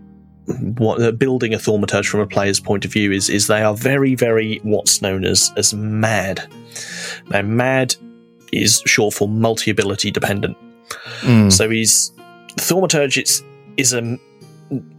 what 0.77 1.01
uh, 1.01 1.11
building 1.11 1.53
a 1.53 1.57
thaumaturge 1.57 2.07
from 2.07 2.21
a 2.21 2.27
player's 2.27 2.59
point 2.59 2.85
of 2.85 2.91
view 2.91 3.11
is 3.11 3.29
is 3.29 3.47
they 3.47 3.61
are 3.61 3.75
very 3.75 4.15
very 4.15 4.59
what's 4.63 5.01
known 5.01 5.25
as 5.25 5.51
as 5.57 5.73
mad. 5.73 6.47
Now 7.29 7.41
mad 7.41 7.95
is 8.51 8.81
short 8.85 9.13
for 9.13 9.27
multi 9.27 9.71
ability 9.71 10.11
dependent. 10.11 10.57
Mm. 11.21 11.51
So 11.51 11.69
he's 11.69 12.11
thaumaturge. 12.55 13.17
It's 13.17 13.43
is 13.75 13.93
a 13.93 14.17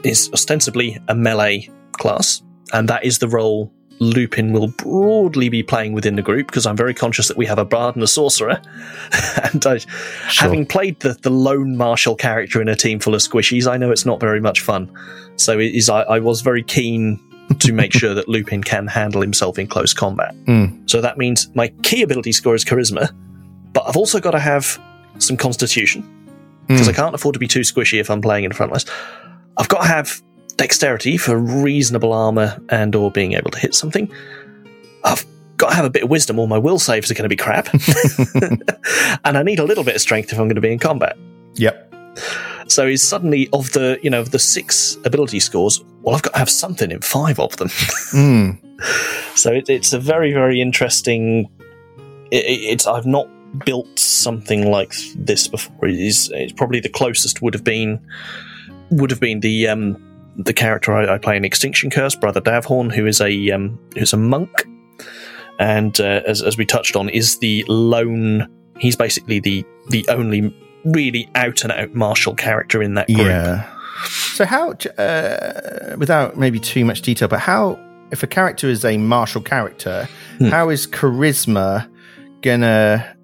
is 0.04 0.30
ostensibly 0.32 0.98
a 1.08 1.14
melee 1.14 1.68
class, 1.92 2.42
and 2.72 2.88
that 2.88 3.04
is 3.04 3.18
the 3.18 3.28
role 3.28 3.72
Lupin 4.00 4.52
will 4.52 4.68
broadly 4.68 5.48
be 5.48 5.62
playing 5.62 5.92
within 5.92 6.16
the 6.16 6.22
group 6.22 6.46
because 6.46 6.66
I'm 6.66 6.76
very 6.76 6.94
conscious 6.94 7.28
that 7.28 7.36
we 7.36 7.46
have 7.46 7.58
a 7.58 7.64
bard 7.64 7.96
and 7.96 8.02
a 8.02 8.06
sorcerer. 8.06 8.60
and 9.52 9.64
I, 9.66 9.78
sure. 9.78 9.88
having 10.28 10.66
played 10.66 11.00
the, 11.00 11.14
the 11.22 11.30
lone 11.30 11.76
martial 11.76 12.14
character 12.14 12.60
in 12.62 12.68
a 12.68 12.76
team 12.76 13.00
full 13.00 13.14
of 13.14 13.20
squishies, 13.20 13.66
I 13.66 13.76
know 13.76 13.90
it's 13.90 14.06
not 14.06 14.20
very 14.20 14.40
much 14.40 14.60
fun. 14.60 14.90
So 15.36 15.58
it 15.58 15.74
is, 15.74 15.88
I, 15.88 16.02
I 16.02 16.18
was 16.20 16.40
very 16.40 16.62
keen 16.62 17.20
to 17.58 17.72
make 17.72 17.92
sure 17.98 18.14
that 18.14 18.28
Lupin 18.28 18.62
can 18.62 18.86
handle 18.86 19.20
himself 19.20 19.58
in 19.58 19.66
close 19.66 19.92
combat. 19.92 20.34
Mm. 20.44 20.88
So 20.88 21.00
that 21.00 21.18
means 21.18 21.48
my 21.54 21.68
key 21.82 22.02
ability 22.02 22.32
score 22.32 22.54
is 22.54 22.64
charisma, 22.64 23.10
but 23.72 23.84
I've 23.86 23.96
also 23.96 24.20
got 24.20 24.32
to 24.32 24.40
have 24.40 24.80
some 25.18 25.36
constitution 25.36 26.14
because 26.68 26.86
mm. 26.86 26.90
I 26.90 26.92
can't 26.92 27.14
afford 27.14 27.32
to 27.32 27.38
be 27.38 27.48
too 27.48 27.60
squishy 27.60 27.98
if 27.98 28.10
I'm 28.10 28.20
playing 28.20 28.44
in 28.44 28.52
front 28.52 28.72
list. 28.72 28.90
I've 29.56 29.68
got 29.68 29.82
to 29.82 29.88
have 29.88 30.22
dexterity 30.58 31.16
for 31.16 31.38
reasonable 31.38 32.12
armor 32.12 32.60
and 32.68 32.94
or 32.94 33.10
being 33.10 33.32
able 33.32 33.50
to 33.50 33.58
hit 33.58 33.74
something. 33.74 34.12
I've 35.04 35.24
got 35.56 35.70
to 35.70 35.76
have 35.76 35.84
a 35.84 35.90
bit 35.90 36.02
of 36.02 36.10
wisdom 36.10 36.38
or 36.38 36.46
my 36.46 36.58
will 36.58 36.78
saves 36.78 37.10
are 37.10 37.14
going 37.14 37.22
to 37.22 37.28
be 37.28 37.36
crap. 37.36 37.68
and 39.24 39.38
I 39.38 39.42
need 39.42 39.60
a 39.60 39.64
little 39.64 39.84
bit 39.84 39.94
of 39.94 40.02
strength 40.02 40.32
if 40.32 40.38
I'm 40.38 40.46
going 40.46 40.56
to 40.56 40.60
be 40.60 40.72
in 40.72 40.78
combat. 40.78 41.16
Yep. 41.54 41.94
So 42.66 42.86
he's 42.86 43.02
suddenly 43.02 43.48
of 43.52 43.72
the 43.72 43.98
you 44.02 44.10
know 44.10 44.24
the 44.24 44.38
six 44.38 44.98
ability 45.04 45.40
scores. 45.40 45.82
Well, 46.02 46.14
I've 46.14 46.22
got 46.22 46.34
to 46.34 46.38
have 46.38 46.50
something 46.50 46.90
in 46.90 47.00
five 47.00 47.38
of 47.40 47.56
them. 47.56 47.68
mm. 47.68 48.58
So 49.34 49.52
it, 49.52 49.68
it's 49.68 49.92
a 49.92 49.98
very 50.00 50.32
very 50.32 50.60
interesting. 50.60 51.48
It, 52.30 52.44
it's 52.44 52.86
I've 52.86 53.06
not 53.06 53.28
built 53.64 53.98
something 53.98 54.70
like 54.70 54.94
this 55.16 55.48
before. 55.48 55.76
It's, 55.82 56.28
it's 56.30 56.52
probably 56.52 56.80
the 56.80 56.88
closest 56.88 57.40
would 57.40 57.54
have 57.54 57.64
been 57.64 58.04
would 58.90 59.10
have 59.10 59.20
been 59.20 59.40
the 59.40 59.68
um, 59.68 60.07
the 60.38 60.54
character 60.54 60.94
I, 60.94 61.14
I, 61.14 61.18
play 61.18 61.36
in 61.36 61.44
Extinction 61.44 61.90
Curse, 61.90 62.14
Brother 62.14 62.40
Davhorn, 62.40 62.94
who 62.94 63.06
is 63.06 63.20
a 63.20 63.50
um, 63.50 63.78
who's 63.94 64.12
a 64.12 64.16
monk, 64.16 64.50
and 65.58 66.00
uh, 66.00 66.22
as, 66.26 66.42
as 66.42 66.56
we 66.56 66.64
touched 66.64 66.96
on, 66.96 67.08
is 67.08 67.38
the 67.38 67.64
lone. 67.68 68.48
He's 68.78 68.96
basically 68.96 69.40
the 69.40 69.64
the 69.90 70.06
only 70.08 70.54
really 70.84 71.28
out 71.34 71.64
and 71.64 71.72
out 71.72 71.94
martial 71.94 72.34
character 72.34 72.82
in 72.82 72.94
that 72.94 73.08
group. 73.08 73.26
Yeah. 73.26 73.68
So 74.04 74.44
how, 74.44 74.70
uh, 74.70 75.96
without 75.98 76.36
maybe 76.36 76.60
too 76.60 76.84
much 76.84 77.02
detail, 77.02 77.26
but 77.26 77.40
how 77.40 77.76
if 78.12 78.22
a 78.22 78.28
character 78.28 78.68
is 78.68 78.84
a 78.84 78.96
martial 78.96 79.42
character, 79.42 80.08
hmm. 80.38 80.46
how 80.46 80.68
is 80.68 80.86
charisma 80.86 81.90
gonna 82.42 83.16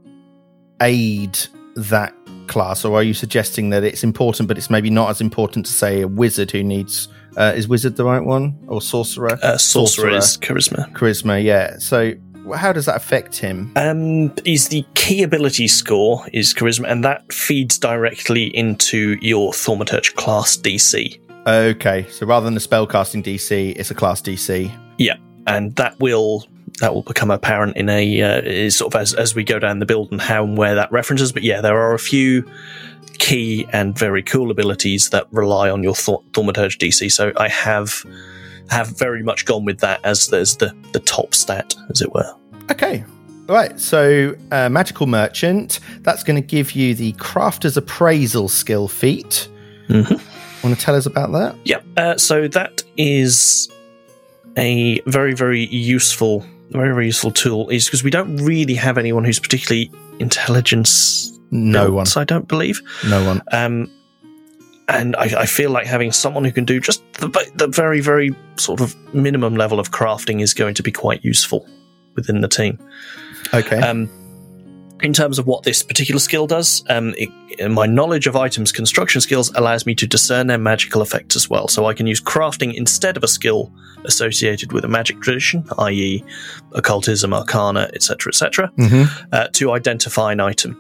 aid 0.83 1.39
that 1.77 2.13
class, 2.55 2.85
or 2.85 2.97
are 2.97 3.03
you 3.03 3.13
suggesting 3.13 3.71
that 3.71 3.83
it's 3.83 4.05
important, 4.05 4.47
but 4.47 4.57
it's 4.57 4.71
maybe 4.71 4.89
not 4.89 5.11
as 5.11 5.21
important 5.21 5.67
to 5.67 5.73
say 5.73 6.03
a 6.03 6.09
wizard 6.09 6.53
who 6.53 6.63
needs 6.63 7.09
uh, 7.37 7.53
is 7.57 7.67
wizard 7.67 7.97
the 7.97 8.05
right 8.05 8.25
one 8.25 8.57
or 8.69 8.81
sorcerer? 8.81 9.33
Uh, 9.43 9.59
sorcerer, 9.59 9.59
sorcerer 9.59 10.11
is 10.11 10.39
charisma. 10.39 10.93
Charisma, 10.93 11.43
yeah. 11.43 11.77
So 11.79 12.15
how 12.57 12.73
does 12.73 12.87
that 12.87 12.95
affect 12.95 13.37
him? 13.37 13.73
Um, 13.75 14.33
is 14.45 14.69
the 14.69 14.85
key 14.95 15.25
ability 15.25 15.67
score 15.67 16.25
is 16.33 16.55
charisma, 16.55 16.89
and 16.89 17.03
that 17.03 17.33
feeds 17.33 17.77
directly 17.77 18.57
into 18.57 19.19
your 19.21 19.53
thaumaturge 19.53 20.15
class 20.15 20.57
DC. 20.57 21.19
Okay, 21.47 22.07
so 22.09 22.25
rather 22.25 22.45
than 22.45 22.57
a 22.57 22.61
spellcasting 22.61 23.25
DC, 23.25 23.75
it's 23.77 23.91
a 23.91 23.95
class 23.95 24.23
DC. 24.23 24.71
Yeah, 24.99 25.17
and 25.49 25.75
that 25.75 25.99
will 25.99 26.47
that 26.81 26.95
will 26.95 27.03
become 27.03 27.31
apparent 27.31 27.77
in 27.77 27.89
a 27.89 28.23
uh, 28.23 28.41
is 28.43 28.77
sort 28.77 28.95
of 28.95 29.01
as 29.01 29.15
as 29.15 29.35
we 29.35 29.45
go 29.45 29.59
down 29.59 29.79
the 29.79 29.87
build 29.87 30.11
and 30.11 30.21
how 30.21 30.45
and 30.45 30.57
where 30.57 30.75
that 30.75 30.91
references. 30.91 31.33
But 31.33 31.43
yeah, 31.43 31.61
there 31.61 31.81
are 31.81 31.95
a 31.95 31.99
few 31.99 32.49
key 33.19 33.67
and 33.73 33.97
very 33.97 34.23
cool 34.23 34.51
abilities 34.51 35.11
that 35.11 35.27
rely 35.33 35.71
on 35.71 35.83
your 35.83 35.95
Th- 35.95 36.19
Thaumaturge 36.33 36.79
DC. 36.79 37.11
So 37.13 37.33
I 37.37 37.49
have 37.49 38.05
have 38.71 38.99
very 38.99 39.23
much 39.23 39.45
gone 39.45 39.65
with 39.65 39.81
that 39.81 40.01
as 40.05 40.29
there's 40.29 40.57
the 40.57 40.75
the 40.93 41.01
top 41.01 41.35
stat, 41.35 41.75
as 41.91 42.01
it 42.01 42.13
were. 42.13 42.35
Okay. 42.71 43.05
Right, 43.47 43.79
so 43.79 44.35
uh, 44.53 44.71
Magical 44.71 45.07
Merchant, 45.07 45.79
that's 46.01 46.23
going 46.23 46.41
to 46.41 46.47
give 46.47 46.73
you 46.73 46.95
the 46.95 47.13
Crafter's 47.15 47.77
Appraisal 47.77 48.49
skill 48.49 48.89
feat. 48.89 49.49
Mm-hmm. 49.89 50.67
Want 50.67 50.79
to 50.79 50.83
tell 50.83 50.95
us 50.95 51.05
about 51.05 51.31
that? 51.33 51.55
Yeah, 51.65 51.81
uh, 51.99 52.17
so 52.17 52.49
that 52.49 52.83
is 52.97 53.71
a 54.57 54.99
very, 55.01 55.35
very 55.35 55.67
useful, 55.67 56.43
very, 56.79 56.95
very 56.95 57.07
useful 57.07 57.31
tool. 57.31 57.69
Is 57.71 57.87
because 57.87 58.03
we 58.05 58.11
don't 58.11 58.37
really 58.39 58.75
have 58.75 58.99
anyone 58.99 59.25
who's 59.25 59.39
particularly 59.39 59.91
intelligence. 60.19 61.31
No 61.51 61.91
built, 61.93 62.17
I 62.17 62.25
don't 62.25 62.49
believe. 62.49 62.81
No 63.07 63.25
one. 63.25 63.43
Um, 63.53 63.91
and 64.89 65.17
I, 65.17 65.43
I 65.43 65.47
feel 65.47 65.71
like 65.71 65.87
having 65.87 66.13
someone 66.13 66.45
who 66.45 66.53
can 66.53 66.65
do 66.65 66.81
just 66.81 67.03
the, 67.15 67.29
the 67.55 67.69
very, 67.69 68.01
very 68.01 68.35
sort 68.57 68.81
of 68.81 68.95
minimum 69.15 69.57
level 69.57 69.81
of 69.81 69.91
crafting 69.91 70.43
is 70.43 70.53
going 70.53 70.75
to 70.75 70.83
be 70.83 70.93
quite 70.93 71.25
useful 71.25 71.67
within 72.17 72.41
the 72.41 72.49
team. 72.49 72.79
Okay. 73.53 73.79
Um, 73.79 74.11
in 75.05 75.13
terms 75.13 75.39
of 75.39 75.47
what 75.47 75.63
this 75.63 75.83
particular 75.83 76.19
skill 76.19 76.47
does, 76.47 76.83
um, 76.89 77.15
it, 77.19 77.31
my 77.71 77.87
knowledge 77.87 78.27
of 78.27 78.35
items 78.37 78.73
construction 78.73 79.21
skills 79.21 79.53
allows 79.55 79.87
me 79.87 79.95
to 79.95 80.07
discern 80.07 80.47
their 80.49 80.59
magical 80.59 81.03
effects 81.03 81.37
as 81.37 81.49
well. 81.49 81.69
So 81.69 81.87
I 81.87 81.95
can 81.95 82.07
use 82.07 82.21
crafting 82.21 82.75
instead 82.75 83.17
of 83.17 83.23
a 83.23 83.29
skill 83.29 83.71
associated 84.07 84.73
with 84.73 84.85
a 84.85 84.89
magic 84.89 85.21
tradition, 85.21 85.65
i.e., 85.79 86.25
occultism, 86.73 87.33
arcana, 87.33 87.91
etc., 87.95 88.31
etc., 88.31 88.71
Mhm. 88.79 89.09
uh, 89.33 89.49
to 89.53 89.73
identify 89.73 90.33
an 90.33 90.41
item 90.41 90.77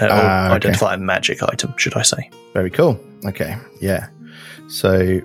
uh, 0.00 0.06
or 0.06 0.10
Ah, 0.12 0.46
okay. 0.46 0.54
identify 0.54 0.94
a 0.94 0.98
magic 0.98 1.42
item, 1.42 1.74
should 1.76 1.94
I 1.96 2.02
say? 2.02 2.30
Very 2.54 2.70
cool. 2.70 2.98
Okay, 3.26 3.56
yeah. 3.80 4.06
So 4.68 5.20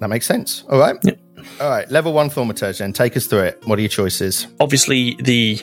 that 0.00 0.08
makes 0.08 0.26
sense. 0.26 0.64
All 0.68 0.78
right. 0.78 0.96
Yep. 1.02 1.18
All 1.60 1.68
right. 1.70 1.90
Level 1.90 2.12
one 2.12 2.30
Thaumaturge, 2.30 2.78
then. 2.78 2.92
Take 2.92 3.16
us 3.16 3.26
through 3.26 3.40
it. 3.40 3.60
What 3.64 3.78
are 3.78 3.82
your 3.82 3.88
choices? 3.88 4.46
Obviously, 4.60 5.16
the 5.20 5.60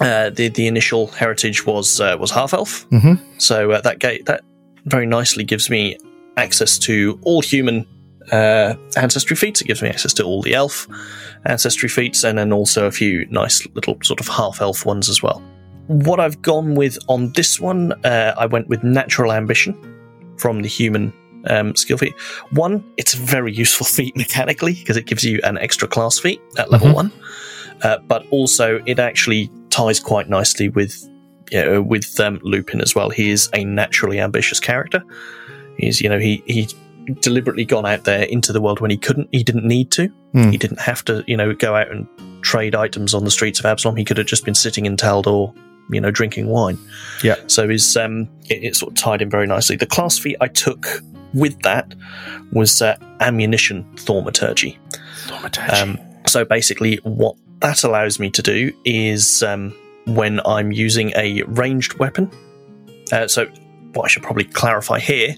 uh, 0.00 0.30
the 0.30 0.48
the 0.48 0.66
initial 0.66 1.06
heritage 1.08 1.66
was 1.66 2.00
uh, 2.00 2.16
was 2.18 2.30
half 2.30 2.52
elf, 2.54 2.86
Mhm. 2.90 3.18
so 3.38 3.70
uh, 3.72 3.80
that 3.82 3.98
ga- 3.98 4.22
that 4.26 4.42
very 4.86 5.06
nicely 5.06 5.44
gives 5.44 5.68
me 5.70 5.96
access 6.36 6.78
to 6.78 7.18
all 7.22 7.42
human 7.42 7.86
uh, 8.32 8.74
ancestry 8.96 9.36
feats. 9.36 9.60
It 9.60 9.66
gives 9.66 9.82
me 9.82 9.88
access 9.88 10.12
to 10.14 10.22
all 10.24 10.42
the 10.42 10.54
elf 10.54 10.86
ancestry 11.46 11.88
feats, 11.88 12.24
and 12.24 12.38
then 12.38 12.52
also 12.52 12.86
a 12.86 12.90
few 12.90 13.26
nice 13.30 13.66
little 13.74 13.96
sort 14.02 14.20
of 14.20 14.28
half 14.28 14.60
elf 14.60 14.84
ones 14.86 15.08
as 15.08 15.22
well. 15.22 15.42
What 15.86 16.20
I've 16.20 16.42
gone 16.42 16.74
with 16.74 16.98
on 17.08 17.32
this 17.34 17.58
one, 17.60 17.92
uh, 18.04 18.34
I 18.36 18.46
went 18.46 18.68
with 18.68 18.82
natural 18.84 19.32
ambition 19.32 19.74
from 20.36 20.62
the 20.62 20.68
human 20.68 21.12
um, 21.46 21.74
skill 21.76 21.96
feat. 21.96 22.14
One, 22.50 22.84
it's 22.98 23.14
a 23.14 23.16
very 23.16 23.52
useful 23.54 23.86
feat 23.96 24.14
mechanically 24.16 24.74
because 24.74 24.96
it 24.98 25.06
gives 25.06 25.24
you 25.24 25.40
an 25.44 25.56
extra 25.58 25.88
class 25.88 26.18
feat 26.18 26.40
at 26.58 26.70
level 26.70 26.88
Mhm. 26.88 26.94
one, 26.94 27.12
uh, 27.82 27.98
but 28.06 28.26
also 28.30 28.82
it 28.86 28.98
actually 28.98 29.50
ties 29.78 30.00
quite 30.00 30.28
nicely 30.28 30.68
with 30.68 31.08
you 31.50 31.64
know, 31.64 31.82
with 31.82 32.18
um, 32.20 32.40
Lupin 32.42 32.80
as 32.80 32.94
well. 32.94 33.10
He 33.10 33.30
is 33.30 33.48
a 33.54 33.64
naturally 33.64 34.20
ambitious 34.20 34.60
character. 34.60 35.02
He's 35.78 36.00
you 36.00 36.08
know 36.08 36.18
he 36.18 36.42
he 36.46 36.68
deliberately 37.20 37.64
gone 37.64 37.86
out 37.86 38.04
there 38.04 38.24
into 38.24 38.52
the 38.52 38.60
world 38.60 38.80
when 38.80 38.90
he 38.90 38.98
couldn't 38.98 39.28
he 39.32 39.42
didn't 39.42 39.66
need 39.66 39.90
to. 39.92 40.08
Hmm. 40.32 40.50
He 40.50 40.58
didn't 40.58 40.80
have 40.80 41.04
to 41.06 41.24
you 41.26 41.36
know 41.36 41.54
go 41.54 41.74
out 41.74 41.90
and 41.90 42.06
trade 42.42 42.74
items 42.74 43.14
on 43.14 43.24
the 43.24 43.30
streets 43.30 43.60
of 43.60 43.66
Absalom. 43.66 43.96
He 43.96 44.04
could 44.04 44.18
have 44.18 44.26
just 44.26 44.44
been 44.44 44.54
sitting 44.54 44.84
in 44.84 44.96
Taldor, 44.96 45.54
you 45.90 46.00
know, 46.00 46.10
drinking 46.10 46.48
wine. 46.48 46.78
Yeah. 47.22 47.36
So 47.46 47.68
his 47.68 47.96
um, 47.96 48.28
it, 48.50 48.64
it 48.64 48.76
sort 48.76 48.92
of 48.92 48.98
tied 48.98 49.22
in 49.22 49.30
very 49.30 49.46
nicely. 49.46 49.76
The 49.76 49.86
class 49.86 50.18
feat 50.18 50.36
I 50.40 50.48
took 50.48 50.86
with 51.34 51.60
that 51.62 51.94
was 52.52 52.82
uh, 52.82 52.96
ammunition 53.20 53.86
thaumaturgy. 53.96 54.76
Thaumaturge. 55.26 55.72
Um, 55.72 55.98
so 56.26 56.44
basically, 56.44 56.96
what 57.04 57.36
that 57.60 57.84
allows 57.84 58.18
me 58.18 58.30
to 58.30 58.42
do 58.42 58.72
is 58.84 59.42
um, 59.42 59.74
when 60.06 60.40
I'm 60.46 60.72
using 60.72 61.12
a 61.16 61.42
ranged 61.44 61.98
weapon. 61.98 62.30
Uh, 63.12 63.26
so, 63.28 63.46
what 63.94 64.04
I 64.04 64.08
should 64.08 64.22
probably 64.22 64.44
clarify 64.44 64.98
here, 64.98 65.34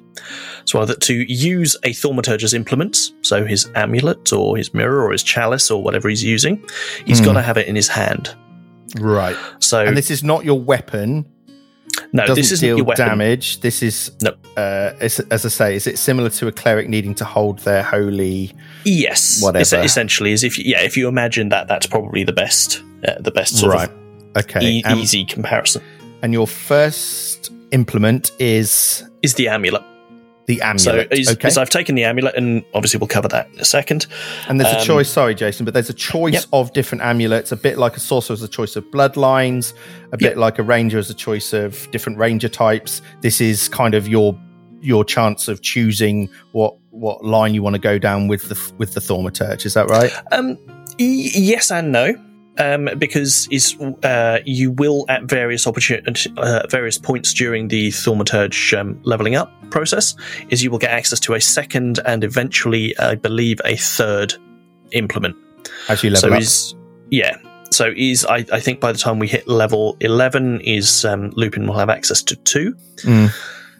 so 0.65 0.85
that 0.85 1.01
to 1.03 1.15
use 1.33 1.77
a 1.85 1.93
thaumaturge's 1.93 2.53
implements, 2.53 3.13
so 3.23 3.45
his 3.47 3.71
amulet 3.77 4.33
or 4.33 4.57
his 4.57 4.75
mirror 4.75 5.05
or 5.07 5.13
his 5.13 5.23
chalice 5.23 5.71
or 5.71 5.83
whatever 5.83 6.09
he's 6.09 6.25
using, 6.25 6.63
he's 7.07 7.21
Hmm. 7.21 7.27
got 7.27 7.33
to 7.35 7.43
have 7.43 7.57
it 7.57 7.69
in 7.69 7.77
his 7.77 7.89
hand. 7.89 8.35
right. 8.99 9.37
So, 9.61 9.85
And 9.85 9.97
this 9.97 10.11
is 10.11 10.25
not 10.25 10.45
your 10.45 10.59
weapon. 10.61 11.25
No, 12.13 12.27
Doesn't 12.27 12.37
this 12.37 12.53
isn't 12.53 12.67
deal 12.67 12.77
your 12.79 12.87
weapon. 12.87 13.07
damage. 13.09 13.61
This 13.61 13.83
is. 13.83 14.11
No. 14.23 14.33
Uh, 14.57 14.93
as 15.01 15.21
I 15.31 15.49
say, 15.49 15.77
is 15.77 15.87
it 15.87 15.99
similar 15.99 16.29
to 16.31 16.49
a 16.49 16.53
cleric 16.53 16.89
needing 16.89 17.15
to 17.17 17.25
hold 17.25 17.61
their 17.61 17.83
holy? 17.83 18.53
Yes, 18.85 19.41
Whatever. 19.43 19.61
Es- 19.61 19.73
essentially, 19.73 20.33
is 20.33 20.43
if 20.43 20.59
you, 20.59 20.65
yeah, 20.67 20.81
if 20.83 20.97
you 20.97 21.07
imagine 21.09 21.51
that, 21.51 21.69
that's 21.69 21.87
probably 21.87 22.25
the 22.25 22.33
best, 22.33 22.83
uh, 23.07 23.15
the 23.21 23.31
best 23.31 23.59
sort 23.59 23.73
right. 23.75 23.91
of 23.91 24.45
Okay. 24.45 24.61
e- 24.79 24.83
um, 24.85 24.99
easy 24.99 25.25
comparison 25.25 25.83
And 26.23 26.33
your 26.33 26.47
first 26.47 27.51
implement 27.73 28.33
is 28.39 29.05
is 29.23 29.35
the 29.35 29.49
amulet. 29.49 29.83
The 30.57 30.79
So 30.79 30.91
amulet. 30.91 31.13
is, 31.13 31.31
okay. 31.31 31.49
is 31.49 31.57
I've 31.59 31.71
taken 31.71 31.95
the 31.95 32.05
amulet, 32.05 32.35
and 32.37 32.65
obviously 32.75 32.99
we'll 32.99 33.07
cover 33.09 33.29
that 33.29 33.49
in 33.55 33.61
a 33.61 33.65
second. 33.65 34.07
And 34.49 34.61
there's 34.61 34.75
a 34.75 34.79
Um, 34.81 34.85
choice, 34.85 35.09
sorry, 35.11 35.35
Jason, 35.35 35.65
but 35.65 35.75
there's 35.75 35.91
a 35.91 35.95
choice 35.95 36.35
Yep. 36.35 36.45
of 36.53 36.73
different 36.73 37.03
amulets. 37.03 37.53
A 37.53 37.57
bit 37.57 37.79
like 37.79 37.97
a 37.97 38.01
sorcerer 38.01 38.35
has 38.37 38.43
a 38.43 38.49
choice 38.49 38.77
of 38.77 38.85
bloodlines, 38.91 39.73
a 40.13 40.17
bit 40.17 40.31
Yep. 40.31 40.37
like 40.37 40.59
a 40.59 40.63
ranger 40.63 40.97
has 40.99 41.11
a 41.11 41.15
choice 41.15 41.53
of 41.53 41.91
different 41.91 42.19
ranger 42.19 42.49
types. 42.49 43.03
This 43.21 43.41
is 43.41 43.69
kind 43.69 43.95
of 43.95 44.09
your 44.09 44.39
your 44.83 45.05
chance 45.05 45.47
of 45.47 45.61
choosing 45.61 46.29
what 46.53 46.75
what 46.91 47.23
line 47.25 47.53
you 47.55 47.63
want 47.63 47.75
to 47.75 47.81
go 47.81 47.99
down 47.99 48.29
with 48.29 48.49
the 48.49 48.59
with 48.79 48.95
the 48.95 49.01
thaumaturge. 49.01 49.67
Is 49.67 49.75
that 49.75 49.89
right? 49.91 50.11
Um, 50.33 50.57
y- 50.99 51.31
yes 51.35 51.71
and 51.71 51.93
no, 51.93 52.15
um, 52.61 52.89
because 52.99 53.49
is 53.51 53.77
uh, 54.03 54.39
you 54.45 54.71
will 54.71 55.05
at 55.09 55.25
various 55.25 55.65
opportun- 55.65 56.39
uh, 56.39 56.67
various 56.69 56.99
points 56.99 57.33
during 57.33 57.69
the 57.69 57.89
thaumaturge 57.89 58.79
um, 58.79 59.01
leveling 59.03 59.35
up 59.35 59.51
process 59.71 60.15
is 60.51 60.63
you 60.63 60.71
will 60.71 60.79
get 60.79 60.91
access 60.91 61.19
to 61.21 61.35
a 61.35 61.41
second 61.41 62.01
and 62.05 62.23
eventually, 62.23 62.97
I 62.99 63.15
believe, 63.15 63.61
a 63.65 63.77
third 63.77 64.35
implement. 64.93 65.37
As 65.89 66.03
you 66.03 66.11
level 66.11 66.31
so 66.31 66.35
up. 66.35 66.41
is 66.41 66.75
yeah. 67.11 67.37
So 67.71 67.93
is 67.97 68.25
I, 68.27 68.45
I 68.53 68.61
think 68.61 68.81
by 68.81 68.93
the 68.93 68.99
time 68.99 69.19
we 69.19 69.29
hit 69.29 69.49
level 69.49 69.97
eleven, 70.01 70.61
is 70.61 71.05
um, 71.05 71.31
Lupin 71.37 71.67
will 71.67 71.79
have 71.79 71.89
access 71.89 72.23
to 72.25 72.37
two. 72.37 72.75
Mm. 73.03 73.31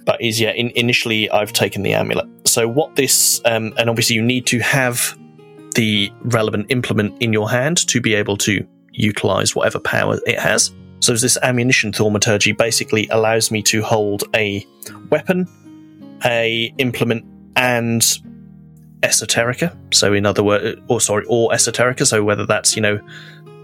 But 0.07 0.23
is 0.23 0.41
yeah. 0.41 0.53
In, 0.53 0.71
initially, 0.71 1.29
I've 1.31 1.53
taken 1.53 1.83
the 1.83 1.93
amulet. 1.93 2.27
So 2.47 2.67
what 2.67 2.97
this 2.97 3.43
um, 3.45 3.75
and 3.77 3.91
obviously 3.91 4.17
you 4.17 4.23
need 4.23 4.47
to 4.47 4.59
have 4.61 5.19
the 5.75 6.13
relevant 6.23 6.67
implement 6.71 7.21
in 7.23 7.33
your 7.33 7.51
hand 7.51 7.87
to 7.89 8.01
be 8.01 8.15
able 8.15 8.37
to 8.39 8.67
utilize 8.93 9.55
whatever 9.55 9.79
power 9.79 10.19
it 10.27 10.39
has. 10.39 10.75
So 11.01 11.15
this 11.15 11.39
ammunition 11.43 11.93
thaumaturgy 11.93 12.53
basically 12.53 13.09
allows 13.09 13.51
me 13.51 13.63
to 13.63 13.83
hold 13.83 14.25
a 14.35 14.67
weapon, 15.11 15.47
a 16.25 16.73
implement, 16.79 17.25
and 17.57 18.03
esoterica. 19.01 19.75
So 19.95 20.13
in 20.13 20.27
other 20.27 20.43
words, 20.43 20.81
or 20.89 21.01
sorry, 21.01 21.25
or 21.29 21.51
esoterica. 21.51 22.07
So 22.07 22.23
whether 22.23 22.47
that's 22.47 22.77
you 22.77 22.83
know 22.83 23.01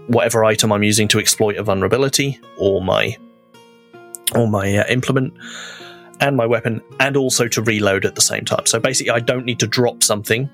whatever 0.07 0.45
item 0.45 0.71
I'm 0.71 0.83
using 0.83 1.07
to 1.09 1.19
exploit 1.19 1.57
a 1.57 1.63
vulnerability, 1.63 2.39
or 2.57 2.81
my 2.81 3.15
or 4.33 4.47
my 4.47 4.77
uh, 4.77 4.85
implement, 4.89 5.33
and 6.19 6.35
my 6.35 6.45
weapon, 6.45 6.81
and 6.99 7.15
also 7.15 7.47
to 7.49 7.61
reload 7.61 8.05
at 8.05 8.15
the 8.15 8.21
same 8.21 8.45
time. 8.45 8.65
So 8.65 8.79
basically, 8.79 9.11
I 9.11 9.19
don't 9.19 9.45
need 9.45 9.59
to 9.59 9.67
drop 9.67 10.01
something 10.01 10.49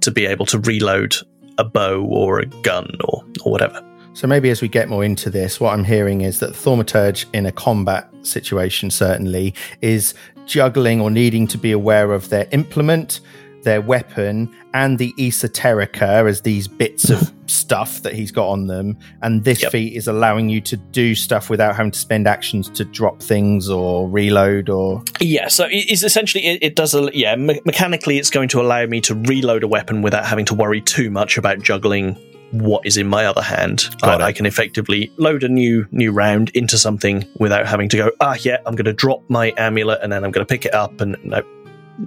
to 0.00 0.10
be 0.10 0.26
able 0.26 0.46
to 0.46 0.58
reload 0.58 1.16
a 1.58 1.64
bow 1.64 2.04
or 2.04 2.38
a 2.40 2.46
gun 2.46 2.90
or 3.04 3.24
or 3.44 3.52
whatever. 3.52 3.84
So 4.14 4.26
maybe 4.26 4.50
as 4.50 4.60
we 4.60 4.68
get 4.68 4.88
more 4.88 5.04
into 5.04 5.30
this, 5.30 5.60
what 5.60 5.72
I'm 5.72 5.84
hearing 5.84 6.22
is 6.22 6.40
that 6.40 6.50
thaumaturge 6.50 7.26
in 7.32 7.46
a 7.46 7.52
combat 7.52 8.10
situation 8.22 8.90
certainly 8.90 9.54
is 9.80 10.14
juggling 10.44 11.00
or 11.00 11.10
needing 11.10 11.46
to 11.46 11.58
be 11.58 11.70
aware 11.70 12.12
of 12.12 12.28
their 12.28 12.48
implement, 12.50 13.20
their 13.64 13.80
weapon, 13.80 14.54
and 14.74 14.98
the 14.98 15.12
esoterica 15.18 16.28
as 16.28 16.42
these 16.42 16.68
bits 16.68 17.10
of 17.10 17.32
stuff 17.46 18.02
that 18.02 18.12
he's 18.14 18.30
got 18.30 18.48
on 18.48 18.66
them. 18.66 18.96
And 19.22 19.44
this 19.44 19.62
Yep. 19.62 19.72
feat 19.72 19.94
is 19.96 20.06
allowing 20.06 20.48
you 20.48 20.60
to 20.62 20.76
do 20.76 21.14
stuff 21.14 21.50
without 21.50 21.74
having 21.76 21.90
to 21.90 21.98
spend 21.98 22.26
actions 22.28 22.68
to 22.70 22.84
drop 22.84 23.22
things 23.22 23.68
or 23.68 24.08
reload 24.08 24.68
or 24.68 25.02
Yeah, 25.20 25.48
so 25.48 25.64
it 25.64 25.90
is 25.90 26.04
essentially 26.04 26.44
it, 26.46 26.62
it 26.62 26.76
does 26.76 26.94
a 26.94 27.10
yeah 27.14 27.34
me- 27.36 27.60
mechanically 27.64 28.18
it's 28.18 28.30
going 28.30 28.48
to 28.50 28.60
allow 28.60 28.84
me 28.86 29.00
to 29.02 29.14
reload 29.14 29.62
a 29.62 29.68
weapon 29.68 30.02
without 30.02 30.24
having 30.26 30.44
to 30.46 30.54
worry 30.54 30.80
too 30.80 31.10
much 31.10 31.38
about 31.38 31.60
juggling 31.62 32.16
what 32.50 32.86
is 32.86 32.96
in 32.96 33.06
my 33.06 33.26
other 33.26 33.42
hand. 33.42 33.90
It. 34.02 34.04
I 34.04 34.32
can 34.32 34.46
effectively 34.46 35.12
load 35.18 35.44
a 35.44 35.48
new 35.48 35.86
new 35.90 36.12
round 36.12 36.50
into 36.54 36.78
something 36.78 37.26
without 37.38 37.66
having 37.66 37.88
to 37.90 37.96
go 37.98 38.10
ah 38.20 38.36
yeah 38.40 38.58
I'm 38.64 38.74
going 38.74 38.86
to 38.86 38.92
drop 38.94 39.22
my 39.28 39.52
amulet 39.58 40.00
and 40.02 40.10
then 40.12 40.24
I'm 40.24 40.30
going 40.30 40.46
to 40.46 40.50
pick 40.50 40.64
it 40.64 40.72
up 40.74 41.00
and 41.02 41.16
no 41.24 41.42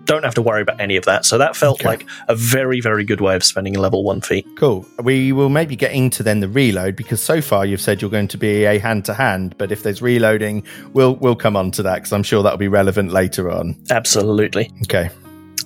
don't 0.05 0.23
have 0.23 0.33
to 0.35 0.41
worry 0.41 0.61
about 0.61 0.79
any 0.79 0.95
of 0.95 1.05
that. 1.05 1.25
So 1.25 1.37
that 1.37 1.55
felt 1.55 1.81
Okay. 1.81 1.87
like 1.89 2.05
a 2.27 2.35
very, 2.35 2.79
very 2.81 3.03
good 3.03 3.19
way 3.21 3.35
of 3.35 3.43
spending 3.43 3.75
a 3.75 3.79
level 3.81 4.03
one 4.03 4.21
feat. 4.21 4.47
Cool. 4.55 4.85
We 5.03 5.31
will 5.31 5.49
maybe 5.49 5.75
get 5.75 5.91
into 5.91 6.23
then 6.23 6.39
the 6.39 6.47
reload 6.47 6.95
because 6.95 7.21
so 7.21 7.41
far 7.41 7.65
you've 7.65 7.81
said 7.81 8.01
you're 8.01 8.11
going 8.11 8.29
to 8.29 8.37
be 8.37 8.63
a 8.65 8.79
hand 8.79 9.05
to 9.05 9.13
hand, 9.13 9.55
but 9.57 9.71
if 9.71 9.83
there's 9.83 10.01
reloading, 10.01 10.63
we'll 10.93 11.15
we'll 11.15 11.35
come 11.35 11.55
on 11.57 11.71
to 11.71 11.83
that 11.83 11.95
because 11.95 12.13
I'm 12.13 12.23
sure 12.23 12.41
that'll 12.43 12.57
be 12.57 12.67
relevant 12.69 13.11
later 13.11 13.51
on. 13.51 13.75
Absolutely. 13.89 14.71
Okay. 14.83 15.09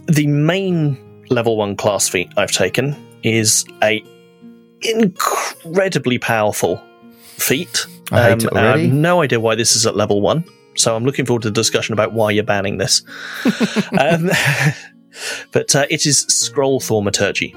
The 0.08 0.28
main 0.28 0.98
level 1.30 1.58
one 1.58 1.76
class 1.76 2.08
feat 2.10 2.30
I've 2.38 2.52
taken 2.52 2.96
is 3.24 3.66
a 3.84 4.04
incredibly 4.82 6.18
powerful 6.18 6.82
feat. 7.38 7.86
I 8.12 8.24
hate 8.24 8.32
um, 8.34 8.40
it 8.40 8.46
and 8.52 8.60
I 8.60 8.78
have 8.78 8.94
no 8.94 9.22
idea 9.22 9.40
why 9.40 9.56
this 9.56 9.76
is 9.76 9.86
at 9.86 9.96
level 9.96 10.22
one. 10.22 10.44
So 10.76 10.96
I'm 10.96 11.06
looking 11.06 11.26
forward 11.26 11.44
to 11.44 11.50
the 11.50 11.54
discussion 11.54 11.94
about 11.94 12.14
why 12.14 12.32
you're 12.32 12.44
banning 12.44 12.78
this. 12.78 13.04
um, 14.00 14.30
but 15.52 15.76
uh, 15.76 15.86
it 15.90 16.06
is 16.06 16.22
scroll 16.22 16.80
thaumaturgy. 16.80 17.56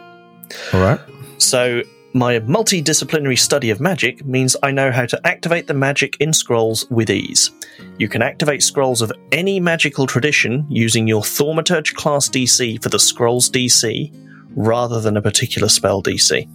All 0.73 0.81
right. 0.81 1.01
So 1.39 1.83
my 2.15 2.41
multidisciplinary 2.41 3.39
study 3.39 3.71
of 3.71 3.81
magic 3.81 4.25
means 4.25 4.57
I 4.63 4.71
know 4.71 4.91
how 4.91 5.07
to 5.07 5.27
activate 5.27 5.67
the 5.67 5.75
magic 5.75 6.17
in 6.21 6.33
scrolls 6.33 6.89
with 6.91 7.11
ease. 7.11 7.51
You 7.99 8.09
can 8.09 8.23
activate 8.23 8.63
scrolls 8.63 9.03
of 9.03 9.13
any 9.31 9.61
magical 9.61 10.07
tradition 10.07 10.67
using 10.69 11.07
your 11.07 11.23
Thaumaturge 11.23 11.95
class 11.95 12.29
DC 12.29 12.83
for 12.83 12.89
the 12.89 12.99
scrolls 12.99 13.51
DC 13.51 14.13
rather 14.57 15.01
than 15.01 15.17
a 15.17 15.23
particular 15.23 15.69
spell 15.69 16.03
DC. 16.03 16.49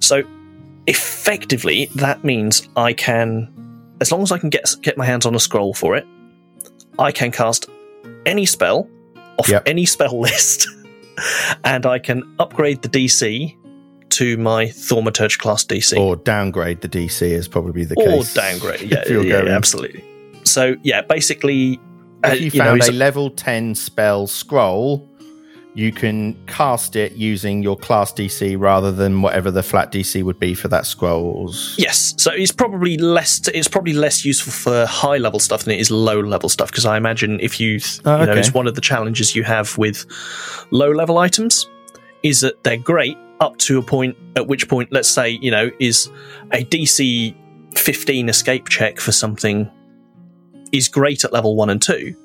So 0.00 0.22
effectively 0.86 1.86
that 1.94 2.22
means 2.22 2.68
I 2.76 2.92
can 2.92 3.50
as 4.04 4.12
long 4.12 4.22
as 4.22 4.30
I 4.30 4.38
can 4.38 4.50
get 4.50 4.74
get 4.82 4.98
my 4.98 5.06
hands 5.06 5.24
on 5.26 5.34
a 5.34 5.40
scroll 5.40 5.72
for 5.72 5.96
it, 5.96 6.06
I 6.98 7.10
can 7.12 7.32
cast 7.32 7.66
any 8.26 8.44
spell 8.46 8.86
off 9.38 9.48
Yep. 9.48 9.62
any 9.66 9.86
spell 9.86 10.20
list 10.28 10.68
and 11.64 11.86
I 11.86 11.98
can 11.98 12.22
upgrade 12.38 12.82
the 12.82 12.88
DC 12.88 13.56
to 14.10 14.36
my 14.36 14.66
Thaumaturge 14.66 15.38
class 15.38 15.64
DC. 15.64 15.98
Or 15.98 16.16
downgrade 16.16 16.82
the 16.82 16.88
DC 16.88 17.22
is 17.22 17.48
probably 17.48 17.84
the 17.84 17.94
Or 17.96 18.04
case. 18.22 18.36
Or 18.36 18.40
downgrade. 18.40 18.80
Yeah, 18.92 19.02
yeah, 19.08 19.22
going. 19.40 19.48
absolutely. 19.48 20.04
So, 20.44 20.76
yeah, 20.82 21.00
basically. 21.02 21.80
uh, 22.22 22.30
If 22.34 22.54
you 22.54 22.58
know, 22.60 22.66
found 22.66 22.76
it's- 22.82 22.90
a 22.90 22.92
level 22.92 23.30
10 23.30 23.74
spell 23.74 24.26
scroll, 24.26 25.08
you 25.74 25.90
can 25.90 26.34
cast 26.46 26.94
it 26.94 27.12
using 27.12 27.62
your 27.62 27.76
class 27.76 28.12
DC 28.12 28.58
rather 28.58 28.92
than 28.92 29.22
whatever 29.22 29.50
the 29.50 29.62
flat 29.62 29.90
DC 29.90 30.22
would 30.22 30.38
be 30.38 30.54
for 30.54 30.68
that 30.68 30.86
scrolls. 30.86 31.74
Yes, 31.76 32.14
so 32.16 32.30
it's 32.32 32.52
probably 32.52 32.96
less. 32.96 33.46
It's 33.48 33.68
probably 33.68 33.92
less 33.92 34.24
useful 34.24 34.52
for 34.52 34.86
high 34.86 35.16
level 35.16 35.40
stuff 35.40 35.64
than 35.64 35.74
it 35.74 35.80
is 35.80 35.90
low 35.90 36.20
level 36.20 36.48
stuff. 36.48 36.70
Because 36.70 36.86
I 36.86 36.96
imagine 36.96 37.40
if 37.40 37.58
you, 37.58 37.80
Oh, 38.04 38.20
you 38.20 38.26
know, 38.26 38.34
it's 38.34 38.54
one 38.54 38.68
of 38.68 38.76
the 38.76 38.80
challenges 38.80 39.34
you 39.34 39.42
have 39.42 39.76
with 39.76 40.06
low 40.70 40.92
level 40.92 41.18
items 41.18 41.68
is 42.22 42.40
that 42.40 42.62
they're 42.62 42.76
great 42.76 43.18
up 43.40 43.58
to 43.58 43.78
a 43.78 43.82
point 43.82 44.16
at 44.36 44.46
which 44.46 44.68
point, 44.68 44.92
let's 44.92 45.08
say, 45.08 45.30
you 45.42 45.50
know, 45.50 45.70
is 45.80 46.08
a 46.52 46.64
DC 46.64 47.34
15 47.76 48.28
escape 48.28 48.68
check 48.68 49.00
for 49.00 49.10
something 49.10 49.68
is 50.72 50.88
great 50.88 51.24
at 51.24 51.32
level 51.32 51.56
one 51.56 51.70
and 51.70 51.82
two, 51.82 52.16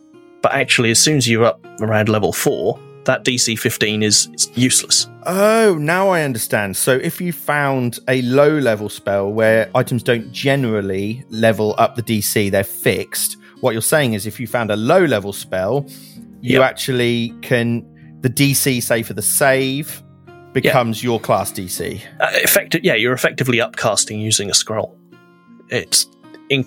but 0.41 0.53
actually, 0.53 0.91
as 0.91 0.99
soon 0.99 1.17
as 1.17 1.27
you're 1.27 1.45
up 1.45 1.63
around 1.81 2.09
level 2.09 2.31
four, 2.31 2.79
that 3.09 3.25
DC 3.25 3.57
15 3.57 4.03
is, 4.03 4.29
useless. 4.55 5.07
Oh, 5.25 5.75
now 5.79 6.09
I 6.09 6.21
understand. 6.21 6.77
So 6.77 6.91
if 6.95 7.19
you 7.19 7.33
found 7.33 7.99
a 8.07 8.21
low 8.21 8.57
level 8.59 8.87
spell 8.87 9.31
where 9.31 9.69
items 9.73 10.03
don't 10.03 10.31
generally 10.31 11.23
level 11.29 11.73
up 11.79 11.95
the 11.95 12.03
DC, 12.03 12.51
they're 12.51 12.63
fixed. 12.63 13.37
What 13.61 13.71
you're 13.73 13.81
saying 13.81 14.13
is 14.13 14.27
if 14.27 14.39
you 14.39 14.45
found 14.47 14.69
a 14.69 14.75
low 14.75 15.03
level 15.05 15.33
spell, 15.33 15.87
you 16.41 16.59
Yep. 16.59 16.69
actually 16.69 17.33
can 17.41 17.67
the 18.21 18.29
DC 18.29 18.81
say 18.83 19.01
for 19.03 19.13
the 19.13 19.21
save 19.23 20.03
becomes 20.53 21.03
your 21.03 21.19
class 21.19 21.51
DC. 21.51 22.01
uh, 22.19 22.27
effective 22.47 22.81
yeah 22.83 22.93
you're 22.95 23.13
effectively 23.13 23.57
upcasting 23.57 24.19
using 24.21 24.49
a 24.49 24.53
scroll 24.53 24.95
it's 25.69 26.05
in, 26.49 26.63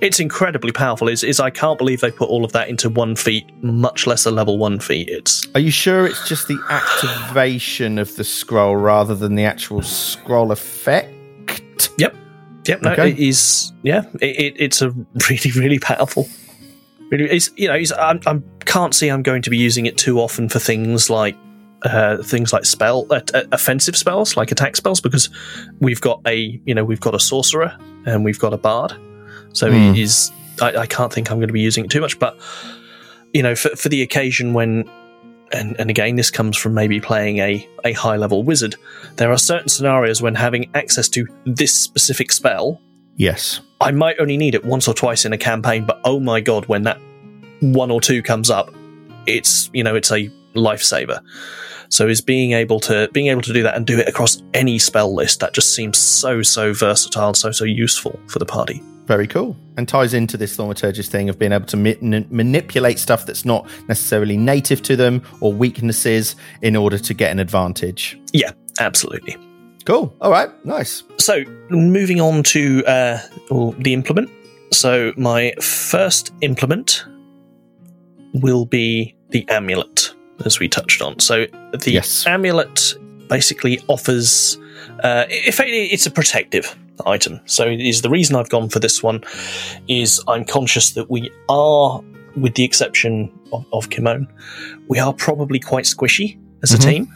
it's 0.00 0.20
incredibly 0.20 0.72
powerful. 0.72 1.08
Is 1.08 1.22
is 1.24 1.40
i 1.40 1.50
can't 1.50 1.78
believe 1.78 2.00
they 2.00 2.10
put 2.10 2.28
all 2.28 2.44
of 2.44 2.52
that 2.52 2.68
into 2.68 2.88
one 2.88 3.16
feat 3.16 3.44
much 3.62 4.06
less 4.06 4.26
a 4.26 4.30
level 4.30 4.58
one 4.58 4.80
feat. 4.80 5.08
It's 5.08 5.46
Are 5.54 5.60
you 5.60 5.70
sure 5.70 6.06
it's 6.06 6.28
just 6.28 6.48
the 6.48 6.58
activation 6.70 7.98
of 7.98 8.14
the 8.16 8.24
scroll 8.24 8.76
rather 8.76 9.14
than 9.14 9.34
the 9.34 9.44
actual 9.44 9.82
scroll 9.82 10.52
effect? 10.52 11.12
yep. 11.98 12.14
Yep 12.66 12.82
no 12.82 12.92
Okay. 12.92 13.10
it 13.12 13.18
is 13.18 13.72
yeah 13.82 14.02
it, 14.20 14.26
it, 14.38 14.54
it's 14.58 14.82
a 14.82 14.90
really 15.30 15.50
really 15.56 15.78
powerful. 15.78 16.28
Really 17.10 17.24
it's 17.24 17.50
you 17.56 17.68
know 17.68 17.74
it's, 17.74 17.92
I'm, 17.92 18.20
I 18.26 18.40
can't 18.66 18.94
see 18.94 19.08
i'm 19.08 19.22
going 19.22 19.40
to 19.42 19.48
be 19.50 19.56
using 19.56 19.86
it 19.86 19.96
too 19.96 20.20
often 20.20 20.48
for 20.50 20.58
things 20.58 21.08
like 21.08 21.34
uh, 21.82 22.20
things 22.22 22.52
like 22.52 22.64
spell 22.64 23.06
uh, 23.10 23.20
uh, 23.32 23.44
offensive 23.52 23.96
spells 23.96 24.36
like 24.36 24.50
attack 24.50 24.74
spells 24.76 25.00
because 25.00 25.30
we've 25.80 26.00
got 26.00 26.20
a 26.26 26.60
you 26.66 26.74
know 26.74 26.84
we've 26.84 27.00
got 27.00 27.14
a 27.14 27.20
sorcerer 27.20 27.74
and 28.04 28.24
we've 28.24 28.38
got 28.40 28.52
a 28.52 28.58
bard 28.58 28.92
so 29.52 29.70
Hmm. 29.70 29.76
it 29.92 29.98
is 29.98 30.30
I, 30.60 30.76
I 30.76 30.86
can't 30.86 31.12
think 31.12 31.30
i'm 31.30 31.38
going 31.38 31.48
to 31.48 31.52
be 31.52 31.60
using 31.60 31.84
it 31.84 31.90
too 31.90 32.00
much 32.00 32.18
but 32.18 32.38
you 33.32 33.42
know 33.42 33.54
for, 33.54 33.70
for 33.70 33.88
the 33.88 34.02
occasion 34.02 34.52
when 34.54 34.88
and, 35.52 35.78
and 35.80 35.88
again 35.88 36.16
this 36.16 36.30
comes 36.30 36.56
from 36.56 36.74
maybe 36.74 37.00
playing 37.00 37.38
a, 37.38 37.66
a 37.84 37.92
high 37.92 38.16
level 38.16 38.42
wizard 38.42 38.76
there 39.16 39.30
are 39.30 39.38
certain 39.38 39.68
scenarios 39.68 40.20
when 40.20 40.34
having 40.34 40.70
access 40.74 41.08
to 41.10 41.26
this 41.46 41.74
specific 41.74 42.32
spell 42.32 42.80
Yes. 43.20 43.60
I 43.80 43.90
might 43.90 44.20
only 44.20 44.36
need 44.36 44.54
it 44.54 44.64
once 44.64 44.86
or 44.86 44.94
twice 44.94 45.24
in 45.24 45.32
a 45.32 45.38
campaign, 45.38 45.84
but 45.84 46.00
oh 46.04 46.20
my 46.20 46.40
god, 46.40 46.66
when 46.66 46.82
that 46.84 47.00
one 47.58 47.90
or 47.90 48.00
two 48.00 48.22
comes 48.22 48.48
up, 48.48 48.72
it's 49.26 49.68
you 49.72 49.82
know 49.82 49.96
it's 49.96 50.12
a 50.12 50.30
lifesaver. 50.54 51.20
So 51.88 52.06
is 52.06 52.20
being 52.20 52.52
able 52.52 52.78
to 52.78 53.08
being 53.12 53.26
able 53.26 53.42
to 53.42 53.52
do 53.52 53.64
that 53.64 53.74
and 53.74 53.84
do 53.84 53.98
it 53.98 54.06
across 54.08 54.40
any 54.54 54.78
spell 54.78 55.12
list 55.12 55.40
that 55.40 55.52
just 55.52 55.74
seems 55.74 55.98
so 55.98 56.42
so 56.42 56.72
versatile, 56.72 57.34
so 57.34 57.50
so 57.50 57.64
useful 57.64 58.20
for 58.28 58.38
the 58.38 58.46
party. 58.46 58.80
Very 59.08 59.26
cool. 59.26 59.56
And 59.78 59.88
ties 59.88 60.12
into 60.12 60.36
this 60.36 60.54
thaumaturgist 60.54 61.08
thing 61.08 61.30
of 61.30 61.38
being 61.38 61.50
able 61.52 61.64
to 61.66 61.78
ma- 61.78 61.94
manipulate 62.28 62.98
stuff 62.98 63.24
that's 63.24 63.46
not 63.46 63.66
necessarily 63.88 64.36
native 64.36 64.82
to 64.82 64.96
them 64.96 65.22
or 65.40 65.50
weaknesses 65.50 66.36
in 66.60 66.76
order 66.76 66.98
to 66.98 67.14
get 67.14 67.32
an 67.32 67.38
advantage. 67.38 68.20
Yeah, 68.34 68.50
absolutely. 68.80 69.34
Cool. 69.86 70.14
All 70.20 70.30
right. 70.30 70.50
Nice. 70.66 71.04
So 71.18 71.42
moving 71.70 72.20
on 72.20 72.42
to 72.44 72.84
uh, 72.86 73.18
the 73.78 73.94
implement. 73.94 74.30
So 74.74 75.14
my 75.16 75.54
first 75.58 76.30
implement 76.42 77.06
will 78.34 78.66
be 78.66 79.16
the 79.30 79.48
amulet, 79.48 80.12
as 80.44 80.60
we 80.60 80.68
touched 80.68 81.00
on. 81.00 81.18
So 81.18 81.46
the 81.72 81.92
Yes. 81.92 82.26
amulet 82.26 82.94
basically 83.30 83.80
offers. 83.88 84.58
Uh, 85.02 85.24
effectively, 85.30 85.86
it's 85.86 86.04
a 86.04 86.10
protective 86.10 86.76
item. 87.06 87.40
So 87.46 87.66
is 87.66 88.02
the 88.02 88.10
reason 88.10 88.36
I've 88.36 88.48
gone 88.48 88.68
for 88.68 88.78
this 88.78 89.02
one 89.02 89.22
is 89.88 90.22
I'm 90.28 90.44
conscious 90.44 90.92
that 90.92 91.10
we 91.10 91.30
are, 91.48 92.02
with 92.36 92.54
the 92.54 92.64
exception 92.64 93.30
of, 93.52 93.64
of 93.72 93.88
Kimon, 93.90 94.26
we 94.88 94.98
are 94.98 95.12
probably 95.12 95.58
quite 95.60 95.84
squishy 95.84 96.38
as 96.62 96.72
a 96.74 96.78
Mhm. 96.78 96.82
team. 96.82 97.08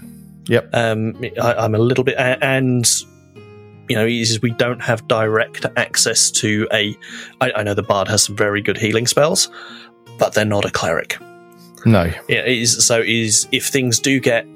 Yep. 0.48 0.70
Um, 0.72 1.14
I, 1.40 1.54
I'm 1.54 1.74
a 1.74 1.78
little 1.78 2.04
bit, 2.04 2.16
and 2.18 2.84
you 3.88 3.96
know, 3.96 4.06
is 4.06 4.40
we 4.42 4.50
don't 4.52 4.80
have 4.80 5.06
direct 5.08 5.66
access 5.76 6.30
to 6.30 6.66
a. 6.72 6.96
I, 7.40 7.52
I 7.56 7.62
know 7.62 7.74
the 7.74 7.82
bard 7.82 8.08
has 8.08 8.22
some 8.24 8.36
very 8.36 8.60
good 8.62 8.76
healing 8.78 9.06
spells, 9.06 9.50
but 10.18 10.34
they're 10.34 10.44
not 10.44 10.64
a 10.64 10.70
cleric. 10.70 11.18
No. 11.84 12.04
Yeah, 12.28 12.38
it 12.40 12.58
is 12.58 12.84
so 12.86 13.00
is 13.04 13.46
if 13.52 13.66
things 13.66 13.98
do 14.00 14.18
get, 14.20 14.46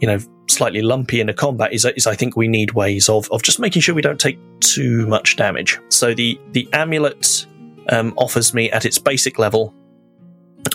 you 0.00 0.06
know, 0.06 0.18
slightly 0.48 0.82
lumpy 0.82 1.20
in 1.20 1.28
a 1.28 1.34
combat, 1.34 1.72
is, 1.72 1.84
is 1.96 2.06
I 2.06 2.14
think 2.14 2.36
we 2.36 2.48
need 2.48 2.72
ways 2.72 3.08
of 3.08 3.30
of 3.30 3.42
just 3.42 3.58
making 3.58 3.82
sure 3.82 3.94
we 3.94 4.02
don't 4.02 4.20
take 4.20 4.38
too 4.60 5.06
much 5.06 5.36
damage. 5.36 5.78
So 5.88 6.14
the 6.14 6.38
the 6.52 6.68
amulet 6.72 7.46
um, 7.88 8.14
offers 8.16 8.52
me 8.54 8.70
at 8.70 8.84
its 8.84 8.98
basic 8.98 9.38
level 9.38 9.74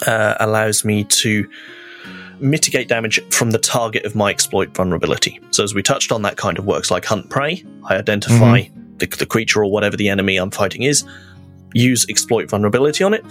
uh, 0.08 0.36
allows 0.40 0.86
me 0.86 1.04
to 1.06 1.50
mitigate 2.40 2.88
damage 2.88 3.20
from 3.32 3.52
the 3.52 3.60
target 3.60 4.04
of 4.06 4.16
my 4.16 4.30
exploit 4.32 4.74
vulnerability. 4.76 5.40
So 5.52 5.64
as 5.64 5.76
we 5.76 5.84
touched 5.84 6.12
on, 6.12 6.24
that 6.24 6.38
kind 6.38 6.58
of 6.58 6.66
works 6.66 6.90
like 6.90 7.06
hunt 7.06 7.30
prey. 7.30 7.64
I 7.86 7.98
identify 7.98 8.64
the, 8.98 9.06
the 9.06 9.26
creature 9.28 9.64
or 9.64 9.70
whatever 9.72 9.96
the 9.96 10.10
enemy 10.10 10.38
I'm 10.38 10.50
fighting 10.52 10.82
is, 10.84 11.04
use 11.74 12.06
exploit 12.10 12.50
vulnerability 12.50 13.04
on 13.04 13.14
it, 13.14 13.24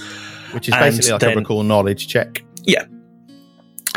Which 0.53 0.69
is 0.69 0.75
basically 0.75 1.11
like 1.13 1.23
a 1.23 1.27
then- 1.27 1.39
recall 1.39 1.63
knowledge 1.65 2.07
check. 2.07 2.45
yeah, 2.65 2.85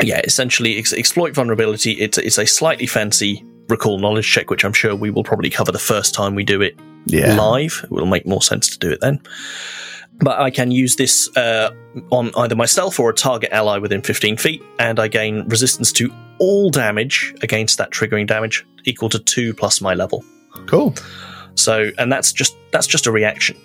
essentially 0.02 0.76
ex- 0.78 0.92
exploit 0.92 1.34
vulnerability. 1.34 1.92
It's 1.92 2.18
it's 2.18 2.38
a 2.38 2.46
slightly 2.46 2.86
fancy 2.86 3.44
recall 3.68 3.98
knowledge 3.98 4.30
check, 4.30 4.50
which 4.50 4.64
I'm 4.64 4.72
sure 4.72 4.94
we 4.94 5.10
will 5.10 5.24
probably 5.24 5.50
cover 5.50 5.72
the 5.72 5.78
first 5.78 6.14
time 6.14 6.34
we 6.34 6.44
do 6.44 6.60
it 6.60 6.76
Yeah. 7.06 7.34
live. 7.36 7.80
It 7.84 7.90
will 7.90 8.06
make 8.06 8.26
more 8.26 8.42
sense 8.42 8.68
to 8.70 8.78
do 8.78 8.90
it 8.90 9.00
then. 9.00 9.20
But 10.20 10.38
I 10.38 10.50
can 10.50 10.70
use 10.70 10.96
this 10.96 11.34
uh, 11.36 11.70
on 12.10 12.30
either 12.36 12.54
myself 12.54 13.00
or 13.00 13.10
a 13.10 13.14
target 13.14 13.50
ally 13.52 13.78
within 13.78 14.00
15 14.02 14.36
feet, 14.36 14.62
and 14.78 15.00
I 15.00 15.08
gain 15.08 15.48
resistance 15.48 15.90
to 15.92 16.12
all 16.38 16.70
damage 16.70 17.34
against 17.42 17.78
that 17.78 17.90
triggering 17.90 18.26
damage 18.26 18.64
equal 18.84 19.08
to 19.08 19.18
two 19.18 19.54
plus 19.54 19.80
my 19.80 19.94
level. 19.94 20.24
Cool. 20.66 20.94
So, 21.56 21.90
and 21.98 22.12
that's 22.12 22.32
just 22.32 22.54
that's 22.70 22.86
just 22.86 23.06
a 23.06 23.12
reaction. 23.12 23.56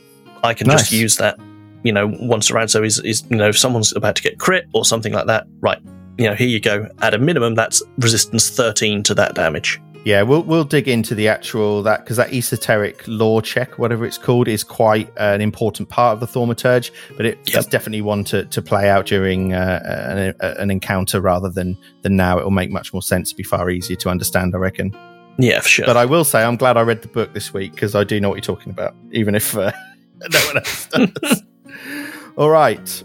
I 0.43 0.53
can 0.53 0.67
Nice. 0.67 0.81
just 0.81 0.91
use 0.91 1.17
that 1.17 1.37
you 1.83 1.91
know 1.91 2.07
once 2.19 2.49
around. 2.49 2.69
So 2.69 2.83
is 2.83 2.99
is 2.99 3.23
you 3.29 3.37
know 3.37 3.49
if 3.49 3.57
someone's 3.57 3.95
about 3.95 4.15
to 4.15 4.21
get 4.23 4.39
crit 4.39 4.67
or 4.73 4.85
something 4.85 5.13
like 5.13 5.27
that, 5.27 5.45
right? 5.61 5.79
You 6.19 6.29
know, 6.29 6.35
here 6.35 6.47
you 6.47 6.59
go. 6.59 6.87
At 7.01 7.13
a 7.13 7.17
minimum, 7.17 7.55
that's 7.55 7.81
resistance 7.97 8.49
thirteen 8.49 9.03
to 9.03 9.13
that 9.15 9.35
damage. 9.35 9.79
Yeah, 10.05 10.21
we'll 10.21 10.43
we'll 10.43 10.63
dig 10.63 10.87
into 10.87 11.13
the 11.13 11.27
actual 11.27 11.83
that 11.83 12.03
because 12.03 12.17
that 12.17 12.33
esoteric 12.33 13.03
lore 13.07 13.41
check, 13.41 13.77
whatever 13.77 14.05
it's 14.05 14.17
called, 14.17 14.47
is 14.47 14.63
quite 14.63 15.11
an 15.17 15.41
important 15.41 15.89
part 15.89 16.13
of 16.13 16.19
the 16.21 16.25
thaumaturge. 16.27 16.91
But 17.17 17.25
it, 17.25 17.37
Yep. 17.47 17.57
it's 17.57 17.65
definitely 17.67 18.01
one 18.01 18.23
to, 18.25 18.45
to 18.45 18.61
play 18.61 18.89
out 18.89 19.05
during 19.07 19.53
uh, 19.53 20.33
an, 20.41 20.57
an 20.57 20.71
encounter 20.71 21.19
rather 21.19 21.49
than 21.49 21.77
than 22.01 22.15
now. 22.15 22.37
It 22.39 22.43
will 22.43 22.51
make 22.51 22.71
much 22.71 22.93
more 22.93 23.01
sense, 23.01 23.33
be 23.33 23.43
far 23.43 23.69
easier 23.69 23.97
to 23.97 24.09
understand, 24.09 24.55
I 24.55 24.59
reckon. 24.59 24.95
Yeah, 25.37 25.59
for 25.61 25.69
sure. 25.69 25.85
But 25.85 25.97
I 25.97 26.05
will 26.05 26.23
say, 26.25 26.43
I'm 26.43 26.55
glad 26.57 26.75
I 26.77 26.81
read 26.81 27.01
the 27.01 27.07
book 27.09 27.33
this 27.33 27.53
week 27.53 27.73
because 27.73 27.93
I 27.95 28.03
do 28.05 28.19
know 28.21 28.29
what 28.29 28.35
you're 28.35 28.55
talking 28.55 28.71
about, 28.71 28.95
even 29.11 29.35
if 29.35 29.55
uh, 29.57 29.71
no 30.33 30.39
one 30.47 30.57
else 30.57 30.85
does. 30.87 31.43
All 32.37 32.49
right. 32.49 33.03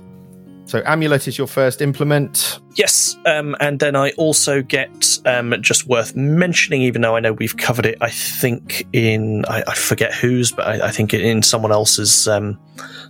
So 0.67 0.83
amulet 0.87 1.29
is 1.29 1.37
your 1.39 1.47
first 1.47 1.83
implement. 1.83 2.59
Yes, 2.75 3.17
um, 3.25 3.57
and 3.61 3.79
then 3.79 3.95
I 3.95 4.11
also 4.13 4.63
get 4.63 5.19
um, 5.27 5.55
just 5.61 5.87
worth 5.87 6.17
mentioning, 6.17 6.83
even 6.83 7.03
though 7.03 7.17
I 7.17 7.21
know 7.21 7.33
we've 7.33 7.57
covered 7.57 7.87
it. 7.87 7.99
I 8.01 8.11
think 8.11 8.87
in 8.93 9.45
I, 9.47 9.63
I 9.67 9.75
forget 9.75 10.13
whose, 10.13 10.51
but 10.51 10.67
I, 10.67 10.89
I 10.89 10.91
think 10.91 11.15
in 11.15 11.43
someone 11.43 11.73
else's 11.73 12.27
um, 12.27 12.59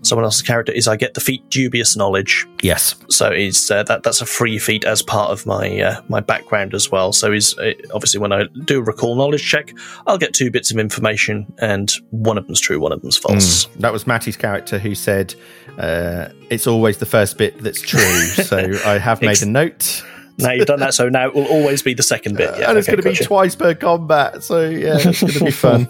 someone 0.03 0.25
else's 0.25 0.43
character 0.43 0.73
is 0.73 0.87
I 0.87 0.97
get 0.97 1.15
the 1.15 1.21
feat 1.21 1.49
dubious 1.51 1.97
knowledge. 1.97 2.47
Yes. 2.63 2.95
So 3.09 3.31
is 3.31 3.71
uh, 3.71 3.83
that 3.85 4.03
that's 4.03 4.21
a 4.21 4.27
free 4.27 4.59
feat 4.59 4.85
as 4.85 5.03
part 5.03 5.31
of 5.31 5.47
my 5.47 5.81
uh, 5.81 6.01
my 6.09 6.21
background 6.21 6.75
as 6.75 6.91
well. 6.91 7.13
So 7.13 7.33
is 7.33 7.57
uh, 7.59 7.73
obviously 7.95 8.21
when 8.21 8.33
I 8.33 8.45
do 8.65 8.81
a 8.81 8.83
recall 8.83 9.17
knowledge 9.17 9.49
check, 9.49 9.73
I'll 10.07 10.19
get 10.19 10.35
two 10.35 10.51
bits 10.51 10.71
of 10.71 10.79
information, 10.79 11.53
and 11.59 11.91
one 12.11 12.39
of 12.39 12.47
them's 12.47 12.61
true, 12.61 12.79
one 12.81 12.93
of 12.93 13.01
them's 13.03 13.17
false. 13.17 13.67
That 13.79 13.93
was 13.93 14.07
Matty's 14.07 14.37
character 14.37 14.79
who 14.79 14.95
said 14.95 15.35
uh, 15.79 16.29
it's 16.51 16.67
always 16.67 16.99
the 16.99 17.07
first 17.07 17.39
bit 17.39 17.59
that's 17.59 17.81
true. 17.81 18.01
so 18.45 18.59
I 18.85 18.99
have 18.99 19.23
made 19.23 19.43
a 19.43 19.47
note. 19.55 20.05
Now 20.39 20.51
you've 20.51 20.67
done 20.67 20.81
that, 20.81 20.95
so 20.95 21.09
now 21.09 21.29
it 21.29 21.35
will 21.35 21.47
always 21.47 21.81
be 21.81 21.95
the 21.95 22.03
second 22.03 22.37
bit. 22.37 22.51
Yeah, 22.59 22.69
and 22.69 22.77
it's 22.77 22.89
okay, 22.89 23.01
going 23.01 23.15
to 23.15 23.21
be 23.21 23.25
twice 23.25 23.55
per 23.55 23.73
combat. 23.75 24.43
So 24.43 24.69
yeah, 24.69 24.97
it's 24.99 25.21
going 25.21 25.33
to 25.33 25.45
be 25.45 25.51
fun. 25.69 25.87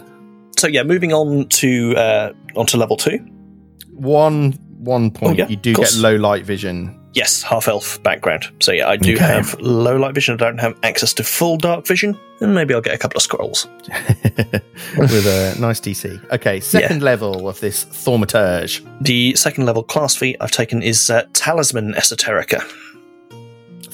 So 0.58 0.68
yeah, 0.68 0.82
moving 0.82 1.12
on 1.12 1.48
to 1.48 1.96
uh, 1.96 2.32
onto 2.54 2.76
level 2.76 2.96
two. 2.96 3.18
One 3.94 4.52
one 4.78 5.10
point, 5.10 5.32
Oh, 5.32 5.42
yeah, 5.42 5.48
you 5.48 5.56
do 5.56 5.74
get 5.74 5.94
low 5.96 6.14
light 6.16 6.44
vision. 6.44 7.00
Yes, 7.14 7.42
half 7.42 7.68
elf 7.68 8.02
background. 8.02 8.44
So 8.60 8.72
yeah, 8.72 8.88
I 8.88 8.96
do 8.96 9.14
Okay. 9.14 9.24
have 9.24 9.58
low 9.60 9.96
light 9.96 10.14
vision. 10.14 10.34
I 10.34 10.36
don't 10.36 10.58
have 10.58 10.76
access 10.82 11.14
to 11.14 11.24
full 11.24 11.56
dark 11.56 11.86
vision, 11.86 12.18
and 12.40 12.54
maybe 12.54 12.74
I'll 12.74 12.80
get 12.82 12.94
a 12.94 12.98
couple 12.98 13.16
of 13.16 13.22
scrolls. 13.22 13.66
with 14.98 15.26
a 15.26 15.56
nice 15.58 15.80
DC. 15.80 16.20
Okay, 16.32 16.60
second 16.60 17.02
level 17.02 17.48
of 17.48 17.60
this 17.60 17.84
thaumaturge. 17.86 18.84
The 19.00 19.34
second 19.36 19.64
level 19.64 19.82
class 19.84 20.16
feat 20.16 20.36
I've 20.40 20.50
taken 20.50 20.82
is 20.82 21.08
uh, 21.08 21.22
Talisman 21.32 21.94
Esoterica. 21.94 22.62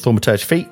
Thaumaturge 0.01 0.45
feat. 0.45 0.69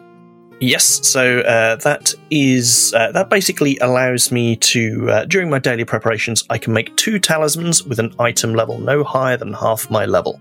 Yes, 0.60 1.06
so 1.06 1.40
uh, 1.40 1.76
that 1.76 2.12
is 2.30 2.92
uh, 2.96 3.12
that 3.12 3.30
basically 3.30 3.78
allows 3.78 4.32
me 4.32 4.56
to 4.56 5.08
uh, 5.10 5.24
during 5.24 5.48
my 5.48 5.60
daily 5.60 5.84
preparations 5.84 6.42
I 6.50 6.58
can 6.58 6.72
make 6.72 6.96
two 6.96 7.20
talismans 7.20 7.84
with 7.84 8.00
an 8.00 8.12
item 8.18 8.54
level 8.54 8.78
no 8.78 9.04
higher 9.04 9.36
than 9.36 9.52
half 9.52 9.88
my 9.88 10.04
level. 10.04 10.40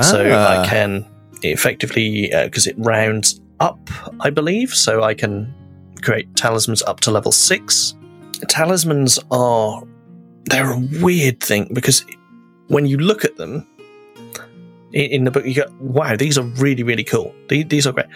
So 0.00 0.30
Ah. 0.30 0.62
I 0.62 0.66
can 0.68 1.04
effectively 1.42 2.30
because 2.44 2.68
it 2.68 2.76
rounds 2.78 3.40
up, 3.58 3.80
I 4.20 4.30
believe. 4.30 4.72
So 4.74 5.02
I 5.02 5.14
can 5.14 5.52
create 6.02 6.34
talismans 6.36 6.82
up 6.82 7.00
to 7.00 7.10
level 7.10 7.32
six. 7.32 7.96
Talismans 8.48 9.18
are 9.32 9.82
they're 10.44 10.70
a 10.70 10.78
weird 11.02 11.40
thing 11.40 11.68
because 11.72 12.04
when 12.68 12.86
you 12.86 12.98
look 12.98 13.24
at 13.24 13.36
them 13.36 13.66
in, 14.92 15.10
in 15.10 15.24
the 15.24 15.30
book, 15.30 15.44
you 15.46 15.54
go, 15.54 15.66
"Wow, 15.80 16.16
these 16.16 16.38
are 16.38 16.42
really 16.44 16.82
really 16.82 17.04
cool. 17.04 17.34
These, 17.48 17.66
these 17.68 17.86
are 17.86 17.92
great." 17.92 18.06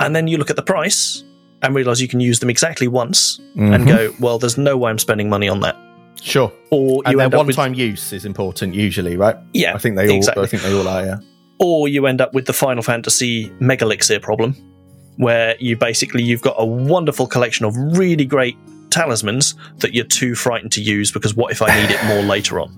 And 0.00 0.14
then 0.14 0.26
you 0.28 0.38
look 0.38 0.50
at 0.50 0.56
the 0.56 0.62
price 0.62 1.22
and 1.62 1.74
realize 1.74 2.00
you 2.02 2.08
can 2.08 2.20
use 2.20 2.40
them 2.40 2.50
exactly 2.50 2.88
once 2.88 3.38
and 3.56 3.84
Mhm. 3.84 3.86
go, 3.86 4.14
"Well, 4.20 4.38
there's 4.38 4.58
no 4.58 4.76
way 4.76 4.90
I'm 4.90 4.98
spending 4.98 5.28
money 5.28 5.48
on 5.48 5.60
that." 5.60 5.76
sure. 6.22 6.50
Or 6.70 7.02
And 7.04 7.12
you 7.12 7.18
their 7.18 7.24
end 7.26 7.34
up 7.34 7.38
one 7.38 7.46
with 7.48 7.56
time 7.56 7.74
use 7.74 8.12
is 8.12 8.24
important 8.24 8.74
usually, 8.74 9.16
right? 9.16 9.36
yeah, 9.52 9.74
I 9.74 9.78
think 9.78 9.96
they 9.96 10.08
all. 10.08 10.16
exactly. 10.16 10.44
I 10.44 10.46
think 10.46 10.62
they 10.62 10.72
all 10.72 10.88
are. 10.88 11.04
Yeah. 11.04 11.16
or 11.58 11.86
you 11.86 12.06
end 12.06 12.20
up 12.20 12.32
with 12.34 12.46
the 12.46 12.52
Final 12.52 12.82
Fantasy 12.82 13.48
Megalixir 13.60 14.20
problem, 14.22 14.56
where 15.18 15.54
you 15.60 15.76
basically 15.76 16.22
you've 16.22 16.40
got 16.42 16.56
a 16.58 16.64
wonderful 16.66 17.26
collection 17.26 17.64
of 17.66 17.76
really 17.76 18.24
great 18.24 18.56
talismans 18.90 19.54
that 19.78 19.94
you're 19.94 20.04
too 20.04 20.34
frightened 20.34 20.72
to 20.72 20.80
use 20.82 21.10
because 21.12 21.34
what 21.34 21.52
if 21.52 21.60
I 21.62 21.66
need 21.80 21.90
it 21.90 22.02
more 22.06 22.22
later 22.34 22.58
on? 22.60 22.70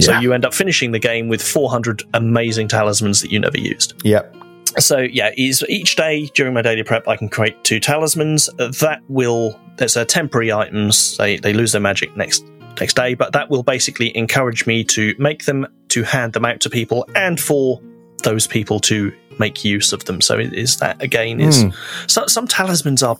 So 0.00 0.12
Yeah. 0.12 0.20
you 0.20 0.32
end 0.32 0.44
up 0.44 0.54
finishing 0.54 0.92
the 0.92 0.98
game 0.98 1.28
with 1.28 1.42
400 1.42 2.02
amazing 2.14 2.68
talismans 2.68 3.20
that 3.22 3.30
you 3.32 3.38
never 3.40 3.58
used. 3.58 3.94
Yep. 4.04 4.34
So 4.78 4.98
yeah, 4.98 5.30
is 5.36 5.64
each 5.68 5.96
day 5.96 6.30
during 6.34 6.54
my 6.54 6.62
daily 6.62 6.82
prep 6.82 7.08
I 7.08 7.16
can 7.16 7.28
create 7.28 7.62
two 7.64 7.80
talismans. 7.80 8.48
That 8.58 9.00
will 9.08 9.58
there's 9.76 9.96
a 9.96 10.04
temporary 10.04 10.52
items. 10.52 11.16
They 11.16 11.36
they 11.38 11.52
lose 11.52 11.72
their 11.72 11.80
magic 11.80 12.16
next 12.16 12.44
next 12.80 12.94
day, 12.94 13.14
but 13.14 13.32
that 13.32 13.50
will 13.50 13.62
basically 13.64 14.16
encourage 14.16 14.66
me 14.66 14.84
to 14.84 15.14
make 15.18 15.46
them 15.46 15.66
to 15.88 16.02
hand 16.04 16.32
them 16.34 16.44
out 16.44 16.60
to 16.60 16.70
people 16.70 17.08
and 17.16 17.40
for 17.40 17.80
those 18.22 18.46
people 18.46 18.78
to 18.80 19.12
make 19.38 19.64
use 19.64 19.92
of 19.92 20.04
them. 20.04 20.20
So 20.20 20.38
it 20.38 20.52
is 20.52 20.76
that 20.78 21.02
again 21.02 21.40
is 21.40 21.64
Mm. 21.64 21.74
so, 22.06 22.26
some 22.26 22.46
talismans 22.46 23.02
are 23.02 23.16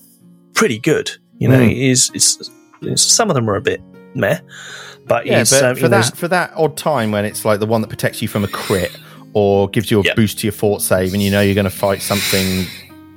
pretty 0.54 0.78
good. 0.78 1.10
You 1.38 1.48
know, 1.48 1.60
Mm. 1.60 1.90
is 1.90 2.10
it's 2.14 2.38
some 3.02 3.30
of 3.30 3.34
them 3.34 3.48
are 3.48 3.56
a 3.56 3.60
bit 3.60 3.80
meh, 4.14 4.38
but 5.08 5.26
Yeah, 5.26 5.44
but 5.50 5.62
um, 5.62 5.76
for 5.76 5.88
that 5.88 6.16
for 6.16 6.28
that 6.28 6.52
odd 6.56 6.76
time 6.76 7.10
when 7.10 7.24
it's 7.24 7.44
like 7.44 7.60
the 7.60 7.66
one 7.66 7.80
that 7.80 7.88
protects 7.88 8.20
you 8.22 8.28
from 8.28 8.44
a 8.44 8.48
crit 8.48 8.96
or 9.32 9.68
gives 9.68 9.90
you 9.90 10.00
a 10.00 10.04
Yeah. 10.04 10.14
boost 10.14 10.38
to 10.40 10.46
your 10.46 10.52
fort 10.52 10.82
save, 10.82 11.12
and 11.14 11.22
you 11.22 11.30
know 11.30 11.40
you're 11.40 11.54
going 11.54 11.64
to 11.64 11.70
fight 11.70 12.02
something 12.02 12.66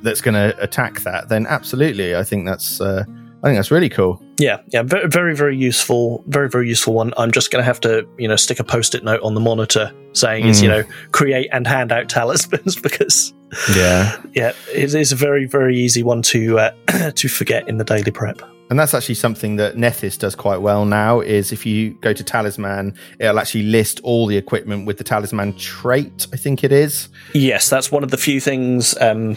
that's 0.04 0.22
going 0.22 0.34
to 0.34 0.56
attack 0.62 1.02
that, 1.02 1.30
then 1.30 1.46
absolutely, 1.48 2.16
I 2.16 2.24
think 2.24 2.46
that's 2.48 2.82
uh, 2.82 3.04
I 3.44 3.48
think 3.48 3.58
that's 3.58 3.72
really 3.72 3.90
cool. 3.90 4.22
Yeah, 4.40 4.58
yeah, 4.74 4.82
very, 4.84 5.08
very, 5.08 5.36
very 5.36 5.56
useful, 5.58 6.24
very, 6.28 6.50
very 6.50 6.68
useful 6.68 6.94
one. 6.96 7.14
I'm 7.18 7.32
just 7.32 7.52
going 7.52 7.62
to 7.62 7.66
have 7.66 7.80
to, 7.82 8.08
you 8.18 8.28
know, 8.28 8.36
stick 8.36 8.60
a 8.60 8.64
post-it 8.64 9.04
note 9.04 9.22
on 9.22 9.34
the 9.36 9.40
monitor 9.40 9.92
saying, 10.14 10.48
"Is 10.48 10.62
you 10.64 10.70
Mm. 10.70 10.72
know, 10.88 10.94
create 11.12 11.48
and 11.52 11.66
hand 11.68 11.92
out 11.92 12.10
talismans," 12.10 12.76
because 12.82 13.34
Yeah, 13.76 14.16
yeah, 14.34 14.54
it 14.74 14.94
is 14.94 15.12
a 15.12 15.16
very, 15.16 15.46
very 15.46 15.78
easy 15.78 16.02
one 16.04 16.22
to 16.24 16.60
uh, 16.60 16.72
to 17.16 17.28
forget 17.28 17.68
in 17.68 17.78
the 17.78 17.84
daily 17.84 18.12
prep. 18.12 18.42
And 18.72 18.80
that's 18.80 18.94
actually 18.96 19.16
something 19.16 19.58
that 19.58 19.76
Nethys 19.76 20.18
does 20.18 20.34
quite 20.34 20.62
well 20.62 20.86
now. 20.86 21.20
Is 21.20 21.52
if 21.52 21.66
you 21.66 21.92
go 22.02 22.14
to 22.14 22.24
Talisman, 22.24 22.96
it'll 23.20 23.38
actually 23.38 23.64
list 23.64 24.00
all 24.04 24.26
the 24.26 24.38
equipment 24.38 24.88
with 24.88 24.98
the 24.98 25.04
Talisman 25.04 25.54
trait. 25.58 26.26
I 26.34 26.38
think 26.38 26.64
it 26.64 26.72
is. 26.72 27.10
Yes, 27.34 27.70
that's 27.70 27.92
one 27.92 28.04
of 28.04 28.10
the 28.10 28.18
few 28.18 28.40
things. 28.40 28.98
Um, 29.00 29.36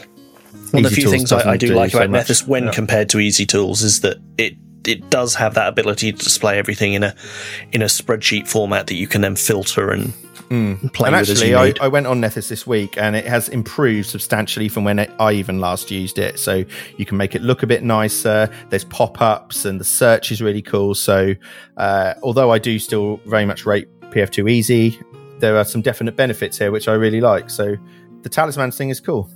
one 0.70 0.84
of 0.84 0.90
the 0.90 0.94
few 0.96 1.02
Tools 1.04 1.14
things 1.14 1.32
I, 1.32 1.50
I 1.52 1.56
do, 1.56 1.66
do 1.68 1.74
like 1.74 1.90
so 1.90 1.98
about 1.98 2.10
much. 2.10 2.26
Nethys 2.28 2.46
when 2.46 2.64
Yeah. 2.66 2.70
compared 2.72 3.08
to 3.10 3.18
Easy 3.18 3.44
Tools 3.44 3.82
is 3.82 4.00
that 4.00 4.16
it 4.38 4.54
it 4.86 5.10
does 5.10 5.34
have 5.34 5.54
that 5.54 5.68
ability 5.68 6.12
to 6.12 6.18
display 6.18 6.58
everything 6.58 6.94
in 6.94 7.02
a 7.02 7.14
in 7.72 7.82
a 7.82 7.86
spreadsheet 7.86 8.48
format 8.48 8.86
that 8.86 8.94
you 8.94 9.06
can 9.06 9.20
then 9.20 9.36
filter 9.36 9.90
and 9.90 10.12
play 10.92 11.08
and 11.08 11.16
with 11.16 11.28
as 11.28 11.30
actually, 11.30 11.54
I. 11.54 11.72
I 11.80 11.88
went 11.88 12.06
on 12.06 12.20
Nethys 12.20 12.48
this 12.48 12.66
week, 12.66 12.96
and 12.98 13.16
it 13.16 13.26
has 13.26 13.48
improved 13.48 14.08
substantially 14.08 14.68
from 14.68 14.84
when 14.84 14.98
it, 14.98 15.10
I 15.18 15.32
even 15.32 15.58
last 15.58 15.90
used 15.90 16.18
it. 16.18 16.38
So 16.38 16.64
you 16.96 17.06
can 17.06 17.16
make 17.16 17.34
it 17.34 17.42
look 17.42 17.62
a 17.62 17.66
bit 17.66 17.82
nicer. 17.82 18.50
There's 18.70 18.84
pop 18.84 19.20
ups, 19.20 19.64
and 19.64 19.80
the 19.80 19.84
search 19.84 20.30
is 20.30 20.42
really 20.42 20.62
cool. 20.62 20.94
So 20.94 21.34
uh, 21.76 22.14
although 22.22 22.52
I 22.52 22.58
do 22.58 22.78
still 22.78 23.20
very 23.26 23.46
much 23.46 23.66
rate 23.66 23.88
PF2 24.10 24.50
easy, 24.50 25.00
there 25.38 25.56
are 25.56 25.64
some 25.64 25.82
definite 25.82 26.16
benefits 26.16 26.58
here 26.58 26.70
which 26.70 26.88
I 26.88 26.94
really 26.94 27.20
like. 27.20 27.50
So 27.50 27.76
the 28.22 28.28
talisman 28.28 28.70
thing 28.70 28.90
is 28.90 29.00
cool. 29.00 29.28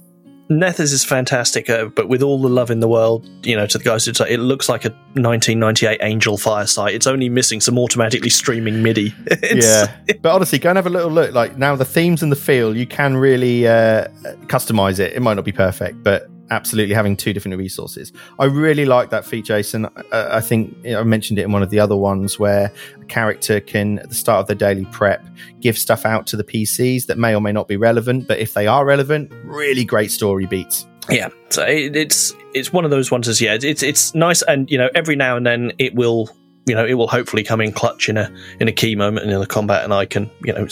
Nethys 0.50 0.92
is 0.92 1.04
fantastic, 1.04 1.68
uh, 1.68 1.86
but 1.86 2.08
with 2.08 2.22
all 2.22 2.40
the 2.40 2.48
love 2.48 2.70
in 2.70 2.80
the 2.80 2.88
world, 2.88 3.28
you 3.42 3.54
know, 3.54 3.66
to 3.66 3.78
the 3.78 3.84
guys 3.84 4.04
who 4.06 4.14
say 4.14 4.30
it 4.30 4.38
looks 4.38 4.68
like 4.68 4.84
a 4.84 4.90
1998 5.14 6.00
Angelfire 6.00 6.68
site. 6.68 6.94
It's 6.94 7.06
only 7.06 7.28
missing 7.28 7.60
some 7.60 7.78
automatically 7.78 8.30
streaming 8.30 8.82
MIDI. 8.82 9.14
Yeah, 9.42 9.92
but 10.22 10.34
honestly, 10.34 10.58
go 10.58 10.70
and 10.70 10.76
have 10.76 10.86
a 10.86 10.90
little 10.90 11.10
look. 11.10 11.32
Like 11.32 11.58
now, 11.58 11.76
the 11.76 11.84
themes 11.84 12.22
and 12.22 12.30
the 12.30 12.36
feel, 12.36 12.76
you 12.76 12.86
can 12.86 13.16
really 13.16 13.66
uh, 13.66 14.08
customize 14.46 14.98
it. 14.98 15.12
It 15.14 15.20
might 15.20 15.34
not 15.34 15.44
be 15.44 15.52
perfect, 15.52 16.02
but 16.02 16.28
absolutely 16.50 16.94
having 16.94 17.16
two 17.16 17.32
different 17.32 17.56
resources. 17.58 18.12
I 18.38 18.46
really 18.46 18.84
like 18.84 19.10
that 19.10 19.24
feature, 19.24 19.54
Jason. 19.54 19.86
I, 20.12 20.36
I 20.36 20.40
think 20.40 20.76
you 20.84 20.92
know, 20.92 21.00
I 21.00 21.04
mentioned 21.04 21.38
it 21.38 21.42
in 21.42 21.52
one 21.52 21.62
of 21.62 21.70
the 21.70 21.80
other 21.80 21.96
ones 21.96 22.38
where 22.38 22.72
a 23.00 23.04
character 23.06 23.60
can, 23.60 23.98
at 24.00 24.08
the 24.08 24.14
start 24.14 24.40
of 24.40 24.46
their 24.46 24.56
daily 24.56 24.84
prep, 24.86 25.26
give 25.60 25.78
stuff 25.78 26.04
out 26.04 26.26
to 26.28 26.36
the 26.36 26.44
PCs 26.44 27.06
that 27.06 27.18
may 27.18 27.34
or 27.34 27.40
may 27.40 27.52
not 27.52 27.68
be 27.68 27.76
relevant. 27.76 28.28
But 28.28 28.38
if 28.38 28.54
they 28.54 28.66
are 28.66 28.84
relevant, 28.84 29.32
really 29.44 29.84
great 29.84 30.10
story 30.10 30.46
beats. 30.46 30.86
yeah. 31.08 31.28
So 31.50 31.64
it, 31.64 31.96
it's 31.96 32.34
it's 32.54 32.72
one 32.72 32.84
of 32.84 32.90
those 32.90 33.10
ones. 33.10 33.28
As 33.28 33.40
yeah, 33.40 33.58
it's 33.60 33.82
it's 33.82 34.14
nice, 34.14 34.42
and 34.42 34.70
you 34.70 34.78
know, 34.78 34.88
every 34.94 35.16
now 35.16 35.36
and 35.36 35.46
then 35.46 35.72
it 35.78 35.94
will, 35.94 36.30
you 36.66 36.74
know, 36.74 36.84
it 36.84 36.94
will 36.94 37.08
hopefully 37.08 37.42
come 37.42 37.60
in 37.60 37.72
clutch 37.72 38.08
in 38.08 38.16
a 38.16 38.32
in 38.60 38.68
a 38.68 38.72
key 38.72 38.94
moment 38.94 39.30
in 39.30 39.38
the 39.38 39.46
combat, 39.46 39.84
and 39.84 39.94
I 39.94 40.06
can, 40.06 40.30
you 40.44 40.52
know, 40.52 40.66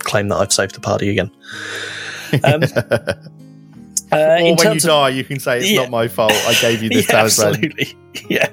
claim 0.00 0.28
that 0.28 0.36
I've 0.36 0.52
saved 0.52 0.74
the 0.74 0.80
party 0.80 1.10
again. 1.10 1.30
Um, 2.44 2.60
uh, 4.12 4.16
or 4.16 4.36
in 4.38 4.56
when 4.56 4.66
you 4.66 4.72
of- 4.72 4.82
die, 4.82 5.08
you 5.10 5.24
can 5.24 5.38
say 5.40 5.58
it's 5.58 5.70
Yeah. 5.70 5.82
not 5.82 5.90
my 5.90 6.08
fault. 6.08 6.32
I 6.32 6.54
gave 6.60 6.82
you 6.82 6.88
this 6.90 7.08
yeah, 7.08 7.16
absolutely. 7.24 7.96
Yeah. 8.28 8.50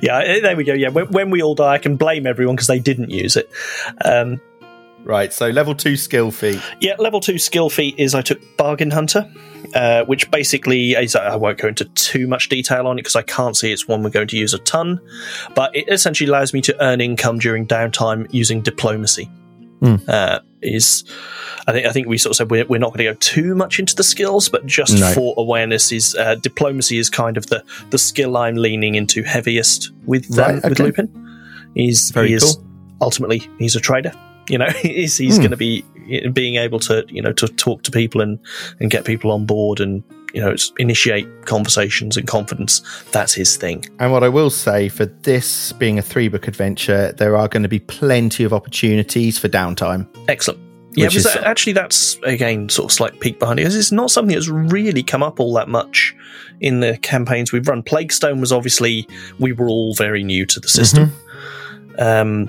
Yeah, 0.00 0.18
eh, 0.18 0.40
there 0.40 0.56
we 0.56 0.62
go. 0.64 0.74
Yeah, 0.74 0.88
when, 0.90 1.06
when 1.08 1.30
we 1.30 1.42
all 1.42 1.54
die, 1.56 1.72
I 1.74 1.78
can 1.78 1.96
blame 1.96 2.26
everyone 2.26 2.54
because 2.54 2.68
they 2.68 2.78
didn't 2.78 3.10
use 3.10 3.36
it. 3.36 3.50
Um, 4.04 4.40
Right, 5.02 5.32
so 5.32 5.48
level 5.48 5.74
two 5.74 5.96
skill 5.96 6.30
feat. 6.30 6.60
Yeah, 6.78 6.94
level 6.98 7.20
two 7.20 7.38
skill 7.38 7.70
feat 7.70 7.94
is 7.98 8.14
I 8.14 8.20
took 8.20 8.38
Bargain 8.58 8.90
Hunter, 8.90 9.28
uh, 9.74 10.04
which 10.04 10.30
basically 10.30 10.90
is, 10.92 11.16
I 11.16 11.36
won't 11.36 11.56
go 11.56 11.68
into 11.68 11.86
too 11.86 12.26
much 12.28 12.50
detail 12.50 12.86
on 12.86 12.98
it 12.98 13.02
because 13.02 13.16
I 13.16 13.22
can't 13.22 13.56
see 13.56 13.72
it's 13.72 13.88
one 13.88 14.02
we're 14.02 14.10
going 14.10 14.28
to 14.28 14.36
use 14.36 14.52
a 14.52 14.58
ton, 14.58 15.00
but 15.54 15.74
it 15.74 15.86
essentially 15.88 16.28
allows 16.28 16.52
me 16.52 16.60
to 16.60 16.84
earn 16.84 17.00
income 17.00 17.38
during 17.38 17.66
downtime 17.66 18.26
using 18.30 18.60
diplomacy. 18.60 19.30
Mm. 19.80 20.08
Uh, 20.08 20.40
is 20.62 21.04
I 21.66 21.72
think 21.72 21.86
I 21.86 21.92
think 21.92 22.06
we 22.06 22.18
sort 22.18 22.32
of 22.32 22.36
said 22.36 22.50
we're, 22.50 22.66
we're 22.66 22.78
not 22.78 22.88
going 22.92 22.98
to 23.06 23.12
go 23.12 23.14
too 23.14 23.54
much 23.54 23.78
into 23.78 23.94
the 23.94 24.02
skills, 24.04 24.48
but 24.48 24.66
just 24.66 24.98
No. 24.98 25.12
for 25.12 25.34
awareness, 25.38 25.90
is 25.90 26.14
uh, 26.16 26.34
diplomacy 26.34 26.98
is 26.98 27.08
kind 27.08 27.36
of 27.36 27.46
the 27.46 27.64
the 27.90 27.98
skill 27.98 28.36
I'm 28.36 28.56
leaning 28.56 28.94
into 28.94 29.22
heaviest 29.22 29.90
with 30.04 30.38
um, 30.38 30.56
Right, 30.56 30.64
with. 30.68 30.78
Lupin. 30.80 31.08
He's 31.74 32.10
Very 32.10 32.28
he 32.28 32.34
is 32.34 32.58
ultimately 33.00 33.48
he's 33.58 33.74
a 33.76 33.80
trader. 33.80 34.12
You 34.50 34.58
know, 34.58 34.68
he's 34.82 35.16
he's 35.16 35.36
Hmm. 35.36 35.42
going 35.42 35.50
to 35.52 35.56
be 35.56 35.82
being 36.32 36.56
able 36.56 36.80
to 36.80 37.04
you 37.08 37.22
know 37.22 37.32
to 37.34 37.46
talk 37.48 37.82
to 37.84 37.90
people 37.90 38.20
and 38.20 38.38
and 38.80 38.90
get 38.90 39.04
people 39.04 39.30
on 39.30 39.46
board 39.46 39.80
and 39.80 40.02
you 40.34 40.40
know 40.40 40.54
initiate 40.78 41.26
conversations 41.46 42.16
and 42.16 42.26
confidence. 42.26 42.82
That's 43.12 43.32
his 43.34 43.56
thing. 43.56 43.84
And 43.98 44.12
what 44.12 44.22
I 44.24 44.28
will 44.28 44.50
say 44.50 44.88
for 44.88 45.06
this 45.06 45.72
being 45.72 45.98
a 45.98 46.02
three 46.02 46.28
book 46.28 46.48
adventure, 46.48 47.12
there 47.12 47.36
are 47.36 47.48
going 47.48 47.62
to 47.62 47.68
be 47.68 47.78
plenty 47.80 48.44
of 48.44 48.52
opportunities 48.52 49.38
for 49.38 49.48
downtime. 49.48 50.06
Excellent. 50.28 50.60
Yeah, 50.94 51.06
because 51.06 51.26
is- 51.26 51.36
actually 51.36 51.74
that's 51.74 52.16
again 52.24 52.68
sort 52.68 52.90
of 52.90 52.92
slight 52.92 53.20
peek 53.20 53.38
behind 53.38 53.60
it. 53.60 53.62
'cause 53.64 53.76
It's 53.76 53.92
not 53.92 54.10
something 54.10 54.34
that's 54.34 54.48
really 54.48 55.04
come 55.04 55.22
up 55.22 55.38
all 55.38 55.52
that 55.54 55.68
much 55.68 56.14
in 56.60 56.80
the 56.80 56.96
campaigns 56.98 57.52
we've 57.52 57.66
run. 57.68 57.82
Plaguestone 57.84 58.40
was 58.40 58.50
obviously 58.52 59.06
we 59.38 59.52
were 59.52 59.68
all 59.68 59.94
very 59.94 60.24
new 60.24 60.44
to 60.46 60.58
the 60.58 60.68
system. 60.68 61.12
Um, 61.98 62.48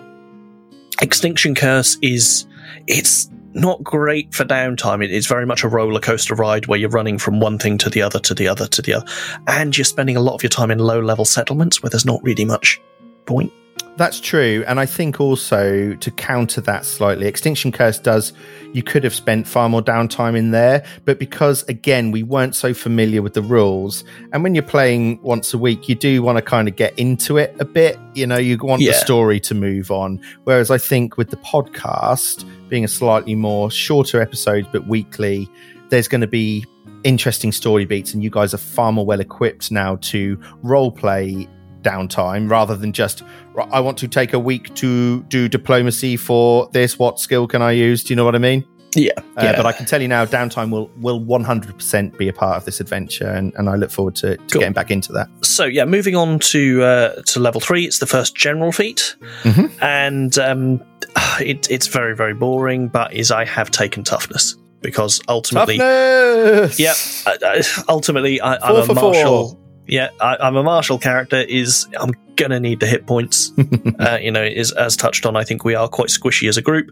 Extinction 1.01 1.55
Curse 1.55 1.97
is 2.01 2.45
it's 2.87 3.29
not 3.53 3.83
great 3.83 4.33
for 4.33 4.45
downtime. 4.45 5.03
It 5.03 5.11
is 5.11 5.27
very 5.27 5.45
much 5.45 5.63
a 5.63 5.67
roller 5.67 5.99
coaster 5.99 6.35
ride 6.35 6.67
where 6.67 6.79
you're 6.79 6.89
running 6.89 7.17
from 7.17 7.39
one 7.39 7.57
thing 7.57 7.77
to 7.79 7.89
the 7.89 8.01
other 8.01 8.19
to 8.19 8.33
the 8.33 8.47
other 8.47 8.67
to 8.67 8.81
the 8.81 8.93
other, 8.93 9.05
and 9.47 9.75
you're 9.77 9.85
spending 9.85 10.15
a 10.15 10.21
lot 10.21 10.35
of 10.35 10.43
your 10.43 10.49
time 10.49 10.71
in 10.71 10.79
low 10.79 10.99
level 10.99 11.25
settlements 11.25 11.81
where 11.81 11.89
there's 11.89 12.05
not 12.05 12.23
really 12.23 12.45
much 12.45 12.79
point. 13.25 13.51
That's 13.97 14.19
true. 14.19 14.63
And 14.67 14.79
I 14.79 14.85
think 14.85 15.19
also 15.19 15.93
to 15.95 16.11
counter 16.11 16.61
that 16.61 16.85
slightly, 16.85 17.27
Extinction 17.27 17.71
Curse 17.71 17.99
does, 17.99 18.33
you 18.73 18.81
could 18.81 19.03
have 19.03 19.13
spent 19.13 19.47
far 19.47 19.67
more 19.69 19.81
downtime 19.81 20.35
in 20.35 20.51
there. 20.51 20.85
But 21.05 21.19
because, 21.19 21.63
again, 21.63 22.09
we 22.09 22.23
weren't 22.23 22.55
so 22.55 22.73
familiar 22.73 23.21
with 23.21 23.33
the 23.33 23.41
rules, 23.41 24.03
and 24.31 24.43
when 24.43 24.55
you're 24.55 24.63
playing 24.63 25.21
once 25.21 25.53
a 25.53 25.57
week, 25.57 25.89
you 25.89 25.95
do 25.95 26.23
want 26.23 26.37
to 26.37 26.41
kind 26.41 26.67
of 26.67 26.75
get 26.75 26.97
into 26.97 27.37
it 27.37 27.55
a 27.59 27.65
bit. 27.65 27.99
You 28.15 28.25
know, 28.25 28.37
you 28.37 28.57
want 28.57 28.81
the 28.81 28.93
story 28.93 29.39
to 29.41 29.53
move 29.53 29.91
on. 29.91 30.21
Whereas 30.45 30.71
I 30.71 30.77
think 30.77 31.17
with 31.17 31.29
the 31.29 31.37
podcast 31.37 32.45
being 32.69 32.85
a 32.85 32.87
slightly 32.87 33.35
more 33.35 33.69
shorter 33.69 34.21
episodes, 34.21 34.67
but 34.71 34.87
weekly, 34.87 35.49
there's 35.89 36.07
going 36.07 36.21
to 36.21 36.27
be 36.27 36.65
interesting 37.03 37.51
story 37.51 37.85
beats, 37.85 38.13
and 38.13 38.23
you 38.23 38.29
guys 38.29 38.53
are 38.53 38.57
far 38.57 38.91
more 38.93 39.05
well 39.05 39.19
equipped 39.19 39.69
now 39.69 39.97
to 39.97 40.39
role 40.63 40.91
play 40.91 41.47
downtime 41.81 42.49
rather 42.49 42.75
than 42.75 42.93
just 42.93 43.23
I 43.71 43.79
want 43.79 43.97
to 43.99 44.07
take 44.07 44.33
a 44.33 44.39
week 44.39 44.73
to 44.75 45.23
do 45.23 45.47
diplomacy 45.49 46.17
for 46.17 46.69
this. 46.71 46.97
What 46.99 47.19
skill 47.19 47.47
can 47.47 47.61
I 47.61 47.71
use? 47.71 48.03
Do 48.03 48.11
you 48.13 48.15
know 48.15 48.25
what 48.25 48.35
I 48.35 48.39
mean? 48.39 48.65
Yeah, 48.93 49.11
Uh, 49.37 49.53
But 49.55 49.65
I 49.65 49.71
can 49.71 49.85
tell 49.85 50.01
you 50.01 50.09
now, 50.09 50.25
downtime 50.25 50.69
will 50.69 50.89
will 50.99 51.21
100% 51.21 52.17
be 52.17 52.27
a 52.27 52.33
part 52.33 52.57
of 52.57 52.65
this 52.65 52.81
adventure, 52.81 53.27
and, 53.29 53.53
and 53.55 53.69
I 53.69 53.75
look 53.75 53.89
forward 53.89 54.15
to, 54.15 54.35
to 54.35 54.37
Cool. 54.51 54.59
getting 54.59 54.73
back 54.73 54.91
into 54.91 55.13
that. 55.13 55.27
so 55.41 55.63
yeah, 55.63 55.85
moving 55.85 56.15
on 56.17 56.39
to 56.39 56.83
uh, 56.83 57.21
to 57.27 57.39
level 57.39 57.61
three, 57.61 57.85
it's 57.85 57.99
the 57.99 58.05
first 58.05 58.35
general 58.35 58.71
feat, 58.73 59.15
Mhm. 59.43 59.71
and 59.81 60.37
um, 60.39 60.81
it, 61.39 61.71
it's 61.71 61.87
very 61.87 62.15
very 62.17 62.33
boring. 62.33 62.89
But 62.89 63.13
is 63.13 63.31
I 63.31 63.45
have 63.45 63.71
taken 63.71 64.03
toughness 64.03 64.57
because 64.81 65.21
ultimately, 65.29 65.77
Toughness. 65.77 66.77
yeah, 66.79 66.93
I, 67.25 67.37
I, 67.59 67.61
ultimately 67.87 68.41
I, 68.41 68.55
I'm 68.55 68.85
Four 68.85 68.97
a 68.97 68.99
four. 68.99 69.57
Yeah, 69.91 70.09
I, 70.21 70.37
I'm 70.37 70.55
a 70.55 70.63
martial 70.63 70.97
character. 70.97 71.41
Is 71.41 71.85
I'm 71.99 72.11
gonna 72.37 72.59
need 72.59 72.79
the 72.79 72.87
hit 72.87 73.05
points. 73.05 73.51
uh, 73.99 74.17
you 74.21 74.31
know, 74.31 74.41
is 74.43 74.71
as 74.71 74.95
touched 74.95 75.25
on. 75.25 75.35
I 75.35 75.43
think 75.43 75.63
we 75.65 75.75
are 75.75 75.87
quite 75.89 76.07
squishy 76.07 76.47
as 76.49 76.55
a 76.57 76.61
group, 76.61 76.89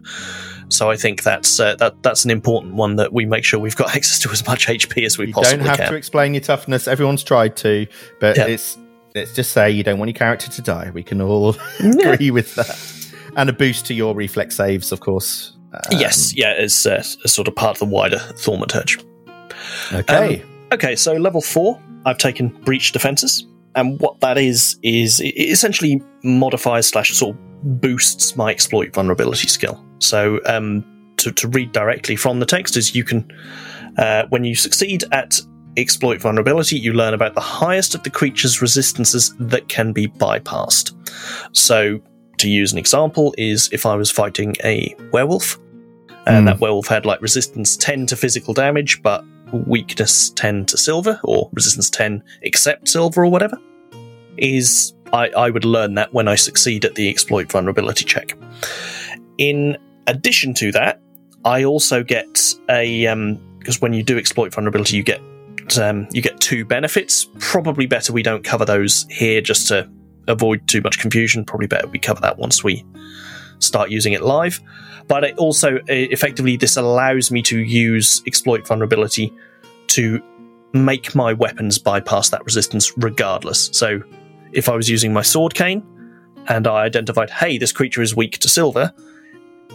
so 0.68 0.90
I 0.90 0.96
think 0.96 1.22
that's 1.22 1.58
uh, 1.58 1.76
that 1.76 2.02
that's 2.02 2.24
an 2.26 2.30
important 2.30 2.74
one 2.74 2.96
that 2.96 3.12
we 3.12 3.24
make 3.24 3.42
sure 3.44 3.58
we've 3.58 3.74
got 3.74 3.96
access 3.96 4.18
to 4.20 4.30
as 4.30 4.46
much 4.46 4.66
HP 4.66 5.04
as 5.06 5.16
we 5.18 5.28
You 5.28 5.32
possibly 5.32 5.56
can. 5.56 5.66
don't 5.66 5.68
have 5.68 5.78
can. 5.78 5.92
to 5.92 5.96
explain 5.96 6.34
your 6.34 6.42
toughness. 6.42 6.86
Everyone's 6.86 7.24
tried 7.24 7.56
to, 7.56 7.86
but 8.20 8.36
Yeah. 8.36 8.46
it's 8.46 8.76
let's 9.14 9.34
just 9.34 9.52
say 9.52 9.70
you 9.70 9.82
don't 9.82 9.98
want 9.98 10.10
your 10.10 10.18
character 10.18 10.50
to 10.50 10.62
die. 10.62 10.90
We 10.92 11.02
can 11.02 11.20
all 11.22 11.56
Yeah. 11.82 12.10
agree 12.12 12.30
with 12.30 12.54
that. 12.56 12.78
And 13.34 13.48
a 13.48 13.52
boost 13.52 13.86
to 13.86 13.94
your 13.94 14.14
reflex 14.14 14.56
saves, 14.56 14.92
of 14.92 15.00
course. 15.00 15.56
Um, 15.72 15.80
yes, 15.98 16.34
yeah, 16.36 16.52
as, 16.58 16.84
uh, 16.84 17.02
as 17.24 17.32
sort 17.32 17.48
of 17.48 17.54
part 17.56 17.76
of 17.76 17.88
the 17.88 17.94
wider 17.94 18.18
thaumaturge. 18.18 19.02
Okay. 19.92 20.42
Okay, 20.72 20.96
so 20.96 21.14
level 21.14 21.40
four, 21.40 21.80
I've 22.06 22.18
taken 22.18 22.48
breach 22.64 22.92
defenses, 22.92 23.46
and 23.74 23.98
what 24.00 24.20
that 24.20 24.38
is 24.38 24.78
is 24.82 25.20
it 25.20 25.34
essentially 25.36 26.02
modifies 26.24 26.86
slash 26.86 27.12
sort 27.12 27.36
of 27.36 27.80
boosts 27.80 28.36
my 28.36 28.50
exploit 28.50 28.94
vulnerability 28.94 29.48
skill. 29.48 29.84
So 29.98 30.40
um, 30.46 30.84
to 31.18 31.30
to 31.32 31.48
read 31.48 31.72
directly 31.72 32.16
from 32.16 32.40
the 32.40 32.46
text 32.46 32.76
is 32.76 32.94
you 32.94 33.04
can 33.04 33.30
uh, 33.98 34.24
when 34.30 34.44
you 34.44 34.54
succeed 34.54 35.04
at 35.12 35.40
exploit 35.76 36.20
vulnerability, 36.20 36.76
you 36.78 36.92
learn 36.92 37.14
about 37.14 37.34
the 37.34 37.40
highest 37.40 37.94
of 37.94 38.02
the 38.02 38.10
creature's 38.10 38.60
resistances 38.60 39.34
that 39.38 39.68
can 39.68 39.92
be 39.92 40.08
bypassed. 40.08 40.92
So 41.56 42.00
to 42.38 42.48
use 42.48 42.72
an 42.72 42.78
example 42.78 43.34
is 43.38 43.68
if 43.72 43.84
I 43.86 43.94
was 43.94 44.10
fighting 44.10 44.56
a 44.64 44.94
werewolf. 45.12 45.58
And 46.26 46.40
Hmm. 46.40 46.44
that 46.46 46.60
werewolf 46.60 46.86
had 46.86 47.06
like 47.06 47.22
resistance 47.22 47.76
10 47.76 48.06
to 48.06 48.16
physical 48.16 48.52
damage, 48.52 49.02
but 49.02 49.24
weakness 49.52 50.30
10 50.30 50.66
to 50.66 50.76
silver 50.76 51.20
or 51.24 51.50
resistance 51.52 51.90
10 51.90 52.22
except 52.42 52.88
silver 52.88 53.24
or 53.24 53.30
whatever 53.30 53.58
is 54.36 54.94
I, 55.12 55.28
I 55.30 55.50
would 55.50 55.64
learn 55.64 55.94
that 55.94 56.12
when 56.12 56.28
I 56.28 56.34
succeed 56.34 56.84
at 56.84 56.94
the 56.94 57.08
exploit 57.08 57.50
vulnerability 57.50 58.04
check. 58.04 58.36
In 59.38 59.76
addition 60.06 60.54
to 60.54 60.72
that, 60.72 61.00
I 61.44 61.64
also 61.64 62.02
get 62.02 62.54
a 62.68 63.06
because 63.58 63.80
when 63.80 63.92
you 63.92 64.02
do 64.02 64.18
exploit 64.18 64.54
vulnerability, 64.54 64.96
you 64.96 65.02
get 65.02 65.20
um, 65.78 66.08
you 66.12 66.22
get 66.22 66.40
two 66.40 66.64
benefits. 66.64 67.28
Probably 67.38 67.86
better 67.86 68.12
we 68.12 68.22
don't 68.22 68.44
cover 68.44 68.64
those 68.64 69.06
here 69.10 69.40
just 69.40 69.68
to 69.68 69.88
avoid 70.28 70.66
too 70.68 70.80
much 70.80 70.98
confusion. 70.98 71.44
Probably 71.44 71.66
better 71.66 71.86
we 71.86 71.98
cover 71.98 72.20
that 72.20 72.38
once 72.38 72.62
we 72.62 72.84
start 73.58 73.90
using 73.90 74.12
it 74.12 74.22
live. 74.22 74.60
But 75.08 75.24
it 75.24 75.36
also 75.38 75.76
uh, 75.76 75.82
effectively 75.88 76.56
this 76.56 76.76
allows 76.76 77.30
me 77.30 77.42
to 77.42 77.58
use 77.58 78.22
exploit 78.26 78.66
vulnerability 78.66 79.32
to 79.88 80.22
make 80.72 81.14
my 81.14 81.32
weapons 81.32 81.78
bypass 81.78 82.30
that 82.30 82.44
resistance 82.44 82.96
regardless. 82.96 83.70
So 83.72 84.00
if 84.52 84.68
I 84.68 84.76
was 84.76 84.88
using 84.88 85.12
my 85.12 85.22
sword 85.22 85.54
cane 85.54 85.84
and 86.48 86.66
I 86.66 86.84
identified, 86.84 87.30
hey, 87.30 87.58
this 87.58 87.72
creature 87.72 88.02
is 88.02 88.14
weak 88.14 88.38
to 88.38 88.48
silver, 88.48 88.92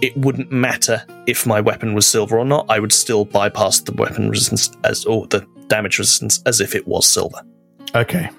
it 0.02 0.16
wouldn't 0.18 0.52
matter 0.52 1.04
if 1.26 1.46
my 1.46 1.62
weapon 1.62 1.94
was 1.94 2.08
silver 2.08 2.38
or 2.38 2.46
not. 2.46 2.66
I 2.70 2.80
would 2.80 2.94
still 2.94 3.26
bypass 3.26 3.82
the 3.82 3.94
weapon 3.94 4.30
resistance 4.30 4.72
as 4.84 5.06
or 5.06 5.28
the 5.28 5.46
damage 5.68 6.00
resistance 6.00 6.42
as 6.46 6.62
if 6.62 6.76
it 6.76 6.88
was 6.88 7.08
silver. 7.08 7.42
Okay. 7.94 8.30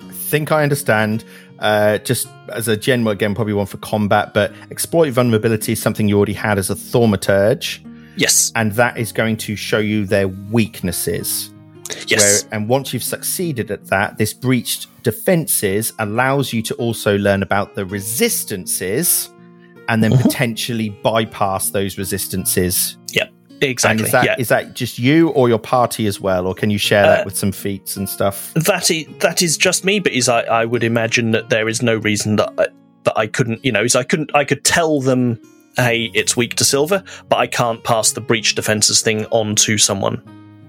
I 0.00 0.12
think 0.12 0.52
I 0.52 0.62
understand. 0.62 1.24
Uh, 1.58 1.98
just 1.98 2.28
as 2.50 2.68
a 2.68 2.76
general, 2.76 3.10
again, 3.10 3.34
probably 3.34 3.54
one 3.54 3.66
for 3.66 3.78
combat, 3.78 4.34
but 4.34 4.52
exploit 4.70 5.10
vulnerability 5.10 5.72
is 5.72 5.80
something 5.80 6.08
you 6.08 6.16
already 6.16 6.32
had 6.34 6.58
as 6.58 6.68
a 6.70 6.74
thaumaturge, 6.74 7.80
Yes. 8.16 8.52
and 8.54 8.72
that 8.72 8.98
is 8.98 9.10
going 9.12 9.36
to 9.38 9.56
show 9.56 9.78
you 9.78 10.04
their 10.06 10.28
weaknesses. 10.28 11.50
Yes. 12.08 12.44
Where, 12.44 12.52
and 12.58 12.68
once 12.68 12.92
you've 12.92 13.02
succeeded 13.04 13.70
at 13.70 13.86
that, 13.86 14.18
this 14.18 14.34
breached 14.34 14.88
defenses 15.02 15.92
allows 15.98 16.52
you 16.52 16.60
to 16.62 16.74
also 16.74 17.16
learn 17.16 17.42
about 17.42 17.74
the 17.74 17.86
resistances 17.86 19.30
and 19.88 20.02
then 20.02 20.12
Mhm. 20.12 20.22
potentially 20.22 20.88
bypass 20.90 21.70
those 21.70 21.96
resistances. 21.96 22.96
Exactly. 23.60 23.98
And 23.98 24.06
is 24.06 24.12
that 24.12 24.24
yeah. 24.24 24.36
is 24.38 24.48
that 24.48 24.74
just 24.74 24.98
you 24.98 25.30
or 25.30 25.48
your 25.48 25.58
party 25.58 26.06
as 26.06 26.20
well, 26.20 26.46
or 26.46 26.54
can 26.54 26.70
you 26.70 26.78
share 26.78 27.04
Uh, 27.04 27.08
that 27.08 27.24
with 27.24 27.36
some 27.36 27.52
feats 27.52 27.96
and 27.96 28.08
stuff? 28.08 28.52
That 28.54 28.90
is 28.90 29.06
that 29.20 29.42
is 29.42 29.56
just 29.56 29.84
me, 29.84 30.00
but 30.00 30.12
is 30.12 30.28
I, 30.28 30.42
I 30.42 30.64
would 30.64 30.84
imagine 30.84 31.30
that 31.32 31.48
there 31.50 31.68
is 31.68 31.82
no 31.82 31.96
reason 31.96 32.36
that 32.36 32.52
I, 32.58 32.66
that 33.04 33.16
I 33.16 33.26
couldn't, 33.26 33.64
you 33.64 33.72
know, 33.72 33.82
is 33.82 33.96
I 33.96 34.02
couldn't 34.02 34.30
I 34.34 34.44
could 34.44 34.64
tell 34.64 35.00
them, 35.00 35.40
hey, 35.76 36.10
it's 36.14 36.36
weak 36.36 36.54
to 36.56 36.64
silver, 36.64 37.02
but 37.28 37.36
I 37.36 37.46
can't 37.46 37.82
pass 37.84 38.12
the 38.12 38.20
breach 38.20 38.54
defenses 38.54 39.00
thing 39.02 39.26
on 39.26 39.54
to 39.56 39.78
someone. 39.78 40.20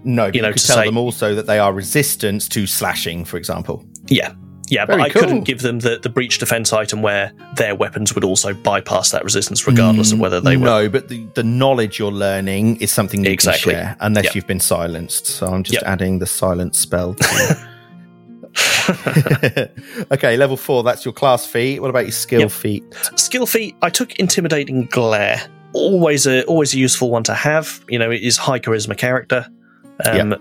No, 0.04 0.28
you 0.28 0.34
you, 0.36 0.42
know, 0.42 0.52
could 0.52 0.62
to 0.62 0.68
tell 0.68 0.78
say- 0.78 0.86
them 0.86 0.98
also 0.98 1.36
that 1.36 1.48
they 1.48 1.60
are 1.60 1.74
resistant 1.74 2.50
to 2.52 2.66
slashing, 2.68 3.26
for 3.26 3.38
example. 3.38 3.84
Yeah, 4.08 4.34
yeah, 4.70 4.86
but 4.86 4.98
Very 4.98 5.04
I 5.04 5.10
couldn't 5.10 5.42
give 5.46 5.62
them 5.62 5.80
the, 5.80 5.98
the 5.98 6.10
breach 6.10 6.40
defense 6.40 6.74
item 6.74 7.02
where 7.02 7.32
their 7.56 7.74
weapons 7.76 8.14
would 8.16 8.24
also 8.24 8.54
bypass 8.54 9.12
that 9.12 9.24
resistance, 9.24 9.66
regardless 9.68 10.12
of 10.12 10.20
whether 10.20 10.40
they 10.42 10.58
were. 10.58 10.66
No, 10.66 10.90
but 10.90 11.08
the, 11.08 11.26
the 11.36 11.44
knowledge 11.44 12.00
you're 12.00 12.12
learning 12.12 12.78
is 12.82 12.92
something 12.92 13.24
you 13.24 13.32
Exactly. 13.32 13.74
can 13.74 13.82
share, 13.84 13.98
unless 14.02 14.26
Yep. 14.26 14.36
you've 14.36 14.48
been 14.48 14.60
silenced. 14.60 15.26
So 15.28 15.48
I'm 15.48 15.64
just 15.64 15.76
Yep. 15.76 15.84
adding 15.86 16.20
the 16.20 16.26
silence 16.26 16.78
spell. 16.80 17.14
To 17.16 17.68
okay, 20.12 20.38
level 20.38 20.58
four. 20.58 20.84
That's 20.84 21.06
your 21.06 21.14
class 21.14 21.46
feat. 21.46 21.80
What 21.82 21.90
about 21.90 22.06
your 22.06 22.12
skill 22.12 22.42
Yep. 22.42 22.52
feat? 22.52 22.84
Skill 23.16 23.46
feat, 23.46 23.76
I 23.82 23.90
took 23.90 24.16
intimidating 24.16 24.86
glare. 24.92 25.42
always 25.74 26.26
a 26.26 26.44
always 26.46 26.74
a 26.74 26.78
useful 26.78 27.12
one 27.12 27.24
to 27.24 27.34
have. 27.34 27.82
You 27.90 28.00
know, 28.00 28.10
it 28.10 28.24
is 28.24 28.38
high 28.38 28.58
charisma 28.60 28.98
character, 28.98 29.46
um, 30.06 30.36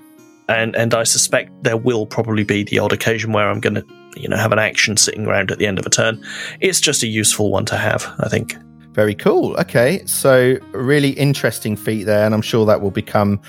and 0.48 0.74
and 0.76 0.94
I 0.94 1.02
suspect 1.02 1.50
there 1.62 1.76
will 1.76 2.06
probably 2.06 2.44
be 2.44 2.62
the 2.62 2.78
odd 2.78 2.92
occasion 2.92 3.32
where 3.32 3.48
I'm 3.50 3.60
going 3.60 3.74
to 3.74 3.84
you 4.16 4.28
know 4.28 4.36
have 4.36 4.52
an 4.52 4.58
action 4.58 4.96
sitting 4.96 5.26
around 5.26 5.50
at 5.50 5.58
the 5.58 5.66
end 5.66 5.78
of 5.78 5.86
a 5.86 5.90
turn. 5.90 6.24
It's 6.60 6.80
just 6.80 7.02
a 7.02 7.06
useful 7.06 7.50
one 7.50 7.64
to 7.66 7.76
have, 7.76 8.12
I 8.20 8.28
think. 8.28 8.56
Very 8.92 9.14
cool. 9.14 9.54
Okay, 9.56 10.02
so 10.06 10.56
really 10.72 11.10
interesting 11.10 11.76
feat 11.76 12.04
there, 12.04 12.24
and 12.24 12.34
I'm 12.34 12.42
sure 12.42 12.64
that 12.66 12.80
will 12.80 12.90
become 12.90 13.40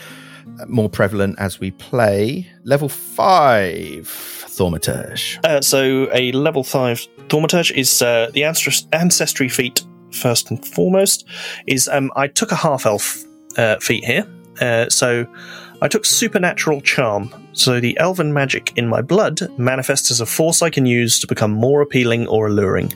more 0.67 0.89
prevalent 0.89 1.37
as 1.39 1.59
we 1.59 1.71
play. 1.71 2.49
Level 2.63 2.89
five, 2.89 4.07
Thaumaturge. 4.47 5.39
Uh, 5.45 5.61
so 5.61 6.09
a 6.13 6.31
level 6.33 6.63
five 6.63 7.07
Thaumaturge 7.27 7.71
is 7.71 8.01
uh, 8.01 8.29
the 8.33 8.43
ancestry 8.43 9.49
feat 9.49 9.85
first 10.11 10.49
and 10.49 10.65
foremost. 10.65 11.25
Is 11.67 11.87
um, 11.87 12.11
I 12.15 12.27
took 12.27 12.51
a 12.51 12.55
half 12.55 12.85
elf 12.85 13.23
uh, 13.57 13.77
feat 13.79 14.03
here, 14.03 14.27
uh, 14.59 14.89
so 14.89 15.25
I 15.81 15.87
took 15.87 16.05
supernatural 16.05 16.81
charm. 16.81 17.33
So 17.57 17.79
the 17.79 17.97
elven 17.97 18.33
magic 18.33 18.71
in 18.77 18.87
my 18.87 19.01
blood 19.01 19.39
manifests 19.57 20.11
as 20.11 20.21
a 20.21 20.27
force 20.27 20.61
I 20.61 20.69
can 20.69 20.85
use 20.85 21.19
to 21.19 21.27
become 21.27 21.51
more 21.51 21.81
appealing 21.81 22.27
or 22.27 22.47
alluring. 22.47 22.93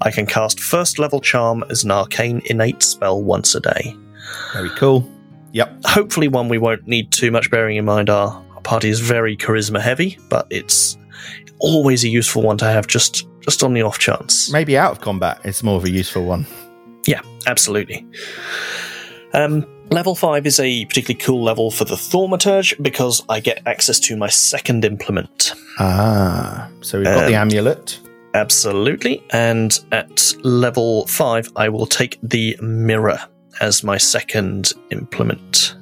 I 0.00 0.10
can 0.10 0.26
cast 0.26 0.58
first 0.58 0.98
level 0.98 1.20
charm 1.20 1.64
as 1.70 1.84
an 1.84 1.92
arcane 1.92 2.42
innate 2.46 2.82
spell 2.82 3.22
once 3.22 3.54
a 3.54 3.60
day. 3.60 3.96
Very 4.52 4.70
cool. 4.70 5.08
Yep. 5.52 5.84
Hopefully, 5.84 6.26
one 6.26 6.48
we 6.48 6.58
won't 6.58 6.88
need 6.88 7.12
too 7.12 7.30
much, 7.30 7.52
bearing 7.52 7.76
in 7.76 7.84
mind 7.84 8.10
our, 8.10 8.44
our 8.54 8.60
party 8.62 8.88
is 8.88 8.98
very 8.98 9.36
charisma 9.36 9.80
heavy, 9.80 10.18
but 10.28 10.48
it's 10.50 10.98
always 11.60 12.02
a 12.02 12.08
useful 12.08 12.42
one 12.42 12.58
to 12.58 12.64
have 12.64 12.88
just 12.88 13.28
just 13.42 13.62
on 13.62 13.74
the 13.74 13.82
off 13.82 13.98
chance. 13.98 14.50
Maybe 14.50 14.76
out 14.76 14.90
of 14.90 15.00
combat, 15.00 15.40
it's 15.44 15.62
more 15.62 15.76
of 15.76 15.84
a 15.84 15.90
useful 15.90 16.24
one. 16.24 16.46
Yeah, 17.06 17.22
absolutely. 17.46 18.06
Um, 19.32 19.66
level 19.90 20.14
5 20.14 20.46
is 20.46 20.58
a 20.60 20.84
particularly 20.86 21.22
cool 21.22 21.42
level 21.42 21.70
for 21.70 21.84
the 21.84 21.94
Thaumaturge 21.94 22.80
because 22.82 23.22
I 23.28 23.40
get 23.40 23.62
access 23.66 24.00
to 24.00 24.16
my 24.16 24.28
second 24.28 24.84
implement. 24.84 25.54
Ah, 25.78 26.68
so 26.80 26.98
we've 26.98 27.06
got 27.06 27.24
um, 27.24 27.30
the 27.30 27.36
amulet. 27.36 28.00
Absolutely. 28.34 29.22
And 29.30 29.78
at 29.92 30.34
level 30.42 31.06
5, 31.06 31.52
I 31.56 31.68
will 31.68 31.86
take 31.86 32.18
the 32.22 32.56
mirror 32.60 33.18
as 33.60 33.82
my 33.82 33.98
second 33.98 34.72
implement. 34.90 35.74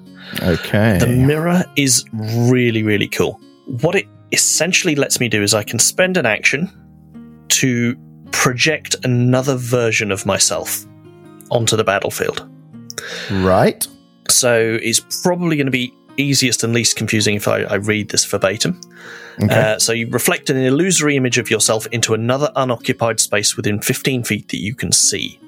Okay. 0.43 0.99
The 0.99 1.07
mirror 1.07 1.65
is 1.77 2.05
really, 2.13 2.83
really 2.83 3.09
cool. 3.09 3.41
What 3.67 3.95
it 3.95 4.07
essentially 4.33 4.95
lets 4.95 5.21
me 5.21 5.29
do 5.29 5.43
is 5.43 5.55
I 5.55 5.63
can 5.63 5.79
spend 5.79 6.17
an 6.17 6.27
action 6.27 6.71
to 7.49 7.97
project 8.31 8.95
another 9.05 9.57
version 9.57 10.13
of 10.13 10.27
myself 10.27 10.85
onto 11.51 11.77
the 11.77 11.85
battlefield. 11.85 12.49
Right. 13.31 13.87
So 14.29 14.79
it's 14.83 15.01
probably 15.23 15.57
going 15.57 15.67
to 15.67 15.73
be 15.73 15.93
easiest 16.17 16.65
and 16.65 16.73
least 16.75 16.97
confusing 16.97 17.37
if 17.37 17.49
I, 17.49 17.63
I 17.63 17.75
read 17.77 18.11
this 18.11 18.25
verbatim. 18.25 18.81
Okay. 19.43 19.55
Uh, 19.55 19.79
so 19.79 19.93
you 19.93 20.09
reflect 20.09 20.51
an 20.51 20.57
illusory 20.57 21.17
image 21.17 21.39
of 21.39 21.51
yourself 21.51 21.87
into 21.89 22.13
another 22.15 22.51
unoccupied 22.57 23.21
space 23.21 23.57
within 23.57 23.81
15 23.81 24.25
feet 24.25 24.49
that 24.49 24.59
you 24.59 24.75
can 24.75 24.91
see. 24.91 25.41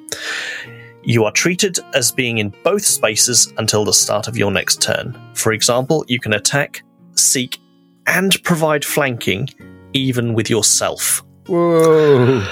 You 1.03 1.25
are 1.25 1.33
treated 1.33 1.79
as 1.95 2.13
being 2.13 2.39
in 2.39 2.55
both 2.63 2.85
spaces 2.85 3.53
until 3.59 3.85
the 3.85 3.93
start 3.93 4.29
of 4.29 4.37
your 4.37 4.51
next 4.51 4.81
turn. 4.81 5.19
For 5.35 5.53
example, 5.53 6.05
you 6.09 6.21
can 6.21 6.35
attack, 6.35 6.83
seek, 7.17 7.59
and 8.07 8.41
provide 8.45 8.85
flanking 8.85 9.49
even 9.93 10.35
with 10.35 10.49
yourself. 10.51 11.25
Whoa. 11.47 12.45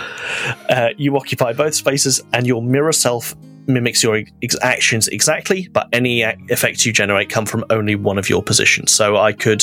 Uh, 0.69 0.91
you 0.97 1.17
occupy 1.17 1.53
both 1.53 1.75
spaces, 1.75 2.23
and 2.33 2.47
your 2.47 2.63
mirror 2.63 2.93
self 2.93 3.35
mimics 3.69 4.03
your 4.03 4.23
ex- 4.43 4.57
actions 4.63 5.07
exactly, 5.09 5.69
but 5.69 5.89
any 5.93 6.23
effects 6.23 6.85
you 6.85 6.93
generate 6.93 7.31
come 7.31 7.47
from 7.47 7.65
only 7.71 7.95
one 7.95 8.19
of 8.19 8.29
your 8.29 8.43
positions. 8.43 8.91
So 8.91 9.17
I 9.17 9.33
could 9.33 9.63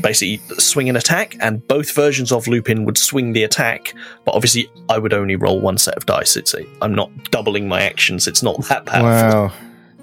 basically 0.00 0.38
swing 0.58 0.88
an 0.88 0.96
attack, 0.96 1.36
and 1.40 1.66
both 1.68 1.94
versions 1.94 2.32
of 2.32 2.46
Lupin 2.46 2.84
would 2.84 2.98
swing 2.98 3.32
the 3.32 3.42
attack, 3.42 3.94
but 4.24 4.34
obviously 4.34 4.70
I 4.88 4.98
would 4.98 5.12
only 5.12 5.36
roll 5.36 5.60
one 5.60 5.78
set 5.78 5.94
of 5.94 6.06
dice. 6.06 6.36
It's 6.36 6.54
a, 6.54 6.64
I'm 6.80 6.94
not 6.94 7.10
doubling 7.30 7.68
my 7.68 7.82
actions. 7.82 8.26
It's 8.26 8.42
not 8.42 8.62
that 8.68 8.86
powerful. 8.86 9.48
Wow. 9.48 9.52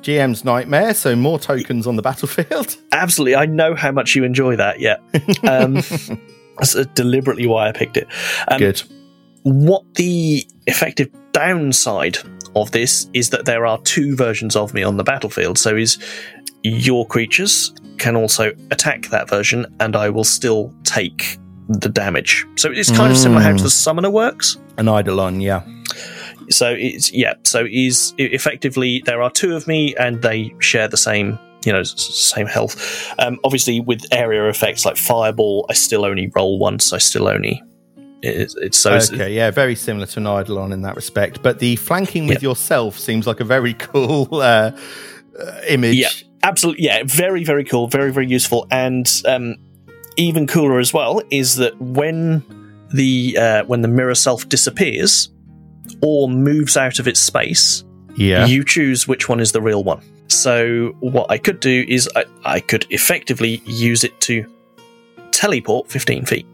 GM's 0.02 0.46
nightmare, 0.46 0.94
so 0.94 1.16
more 1.16 1.40
tokens 1.40 1.86
on 1.86 1.98
the 1.98 2.02
battlefield. 2.02 2.78
Absolutely. 2.92 3.36
I 3.36 3.46
know 3.46 3.76
how 3.76 3.92
much 3.92 4.16
you 4.16 4.24
enjoy 4.24 4.56
that, 4.56 4.80
yeah. 4.80 4.98
Um, 5.44 5.74
that's 6.58 6.74
deliberately 6.94 7.48
why 7.48 7.68
I 7.68 7.74
picked 7.74 7.98
it. 7.98 8.08
Um, 8.48 8.60
Good. 8.60 8.82
What 9.44 9.84
the 9.96 10.46
effective 10.68 11.10
downside 11.34 12.18
of 12.56 12.72
this 12.72 13.10
is 13.14 13.30
that 13.32 13.46
there 13.46 13.66
are 13.66 13.80
two 13.82 14.16
versions 14.16 14.56
of 14.56 14.74
me 14.74 14.84
on 14.84 14.98
the 14.98 15.04
battlefield. 15.04 15.58
So 15.58 15.76
is 15.76 15.98
your 16.64 17.06
creatures 17.06 17.74
can 17.98 18.16
also 18.16 18.52
attack 18.72 19.08
that 19.08 19.30
version, 19.30 19.66
and 19.80 19.96
I 19.96 20.10
will 20.10 20.24
still 20.24 20.74
take 20.84 21.38
the 21.68 21.90
damage. 21.90 22.46
So 22.56 22.72
it's 22.72 22.90
kind 22.90 23.12
mm. 23.12 23.12
of 23.12 23.18
similar 23.18 23.42
how 23.42 23.52
the 23.52 23.64
mm. 23.64 23.70
summoner 23.70 24.10
works. 24.10 24.58
An 24.78 24.88
Eidolon, 24.88 25.42
yeah. 25.42 25.64
So 26.50 26.76
it's 26.78 27.12
yeah. 27.14 27.36
So 27.44 27.68
is 27.70 28.14
effectively 28.18 29.04
there 29.06 29.22
are 29.22 29.30
two 29.30 29.56
of 29.56 29.68
me, 29.68 29.96
and 29.96 30.22
they 30.22 30.54
share 30.60 30.88
the 30.88 30.98
same 30.98 31.38
you 31.66 31.72
know 31.72 31.84
same 31.84 32.48
health. 32.48 33.14
Um, 33.20 33.40
obviously, 33.44 33.80
with 33.80 34.06
area 34.12 34.48
effects 34.50 34.86
like 34.86 34.98
fireball, 34.98 35.66
I 35.70 35.74
still 35.74 36.06
only 36.06 36.32
roll 36.36 36.58
once. 36.58 36.94
I 36.94 36.98
still 36.98 37.28
only 37.28 37.62
it's, 38.22 38.56
it's 38.56 38.78
so 38.78 38.94
okay, 38.94 39.34
yeah, 39.34 39.52
very 39.52 39.76
similar 39.76 40.06
to 40.08 40.20
an 40.20 40.28
Eidolon 40.28 40.72
in 40.72 40.82
that 40.82 40.96
respect. 40.96 41.42
But 41.42 41.60
the 41.60 41.76
flanking 41.78 42.28
with 42.28 42.44
yeah. 42.44 42.50
yourself 42.50 42.98
seems 42.98 43.26
like 43.26 43.40
a 43.40 43.44
very 43.44 43.74
cool 43.80 44.28
uh, 44.34 44.72
uh, 45.40 45.62
image. 45.68 45.96
Yeah, 45.96 46.10
absolutely. 46.44 46.86
Yeah, 46.86 47.04
very, 47.06 47.44
very 47.44 47.64
cool. 47.64 47.88
Very, 47.88 48.12
very 48.12 48.28
useful. 48.28 48.68
And 48.72 49.10
um, 49.26 49.56
even 50.18 50.48
cooler 50.48 50.80
as 50.80 50.94
well 50.94 51.22
is 51.32 51.56
that 51.58 51.80
when 51.82 52.44
the 52.94 53.38
uh, 53.38 53.64
when 53.66 53.82
the 53.82 53.88
mirror 53.88 54.16
self 54.16 54.48
disappears 54.50 55.30
or 56.02 56.30
moves 56.30 56.76
out 56.76 57.00
of 57.00 57.08
its 57.08 57.20
space, 57.20 57.84
yeah, 58.16 58.46
you 58.46 58.64
choose 58.64 59.08
which 59.08 59.30
one 59.30 59.40
is 59.40 59.52
the 59.54 59.62
real 59.62 59.84
one. 59.84 60.02
So 60.28 60.96
what 61.00 61.32
I 61.32 61.38
could 61.38 61.60
do 61.60 61.86
is 61.88 62.10
I, 62.16 62.26
I 62.46 62.60
could 62.60 62.86
effectively 62.92 63.64
use 63.66 64.04
it 64.04 64.20
to 64.22 64.46
teleport 65.32 65.90
15 65.90 66.26
feet 66.26 66.46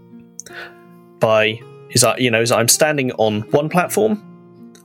by 1.20 1.59
is 1.91 2.03
I 2.03 2.18
you 2.18 2.32
know 2.32 2.41
is 2.41 2.51
I'm 2.51 2.68
standing 2.68 3.11
on 3.13 3.41
one 3.51 3.70
platform, 3.70 4.22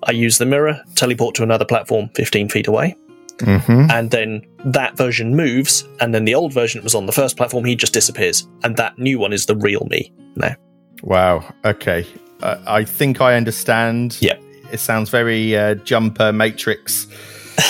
I 0.04 0.12
use 0.12 0.38
the 0.38 0.46
mirror, 0.46 0.82
teleport 0.94 1.34
to 1.36 1.42
another 1.42 1.64
platform 1.64 2.10
15 2.14 2.48
feet 2.48 2.66
away. 2.66 2.96
Mm-hmm. 3.38 3.90
And 3.90 4.10
then 4.10 4.42
that 4.64 4.96
version 4.96 5.34
moves, 5.34 5.88
and 6.00 6.14
then 6.14 6.26
the 6.26 6.34
old 6.34 6.52
version 6.52 6.78
that 6.78 6.84
was 6.84 6.94
on 6.94 7.06
the 7.06 7.12
first 7.12 7.36
platform, 7.36 7.64
he 7.64 7.74
just 7.74 7.94
disappears. 7.94 8.46
And 8.62 8.76
that 8.76 8.98
new 8.98 9.18
one 9.18 9.32
is 9.32 9.46
the 9.46 9.56
real 9.56 9.86
me 9.90 10.12
now. 10.36 10.54
Wow. 11.02 11.50
Okay. 11.64 12.06
Uh, 12.42 12.58
I 12.66 12.84
think 12.84 13.20
I 13.20 13.36
understand. 13.36 14.18
Yeah. 14.20 14.38
It 14.72 14.78
sounds 14.78 15.08
very 15.08 15.56
uh, 15.56 15.74
jumper 15.76 16.32
matrix. 16.32 17.06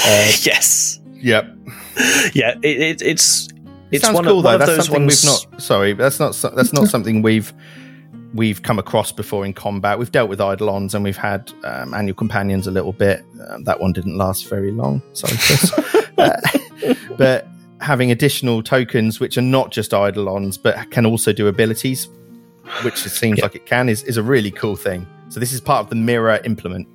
Uh, 0.07 0.31
yes. 0.43 1.01
Yep. 1.15 1.47
Yeah. 2.33 2.55
It, 2.63 2.81
it, 2.81 3.03
it's 3.03 3.49
it's 3.91 4.05
sounds 4.05 4.15
one 4.15 4.25
cool 4.25 4.39
of, 4.39 4.45
though. 4.45 4.51
One 4.51 4.59
that's 4.61 4.87
something 4.87 5.03
ones... 5.03 5.25
we've 5.25 5.53
not. 5.53 5.63
Sorry, 5.63 5.93
that's 5.95 6.21
not. 6.21 6.55
That's 6.55 6.73
not 6.73 6.89
something 6.95 7.23
we've 7.23 7.53
we've 8.35 8.63
come 8.63 8.79
across 8.79 9.13
before 9.13 9.45
in 9.45 9.53
combat. 9.53 9.99
We've 9.99 10.13
dealt 10.13 10.29
with 10.29 10.41
Eidolons 10.41 10.95
and 10.95 11.03
we've 11.03 11.17
had 11.17 11.53
um, 11.65 11.95
animal 11.95 12.15
companions 12.15 12.67
a 12.67 12.71
little 12.71 12.93
bit. 12.93 13.25
Um, 13.49 13.65
that 13.65 13.81
one 13.81 13.93
didn't 13.93 14.17
last 14.17 14.49
very 14.49 14.71
long. 14.71 15.03
Sorry, 15.13 15.37
Chris. 15.37 15.73
uh, 16.19 16.41
but 17.17 17.47
having 17.81 18.11
additional 18.11 18.63
tokens, 18.63 19.21
which 19.21 19.37
are 19.37 19.43
not 19.43 19.71
just 19.71 19.93
Eidolons, 19.93 20.59
but 20.59 20.91
can 20.91 21.07
also 21.07 21.33
do 21.33 21.49
abilities, 21.49 22.09
which 22.83 23.05
it 23.05 23.11
seems 23.11 23.41
like 23.41 23.55
it 23.55 23.67
can, 23.67 23.89
is, 23.89 24.03
is 24.05 24.17
a 24.17 24.23
really 24.23 24.51
cool 24.51 24.77
thing. 24.77 25.07
So 25.29 25.41
this 25.41 25.53
is 25.53 25.61
part 25.61 25.85
of 25.85 25.91
the 25.91 25.97
mirror 25.97 26.41
implement. 26.45 26.89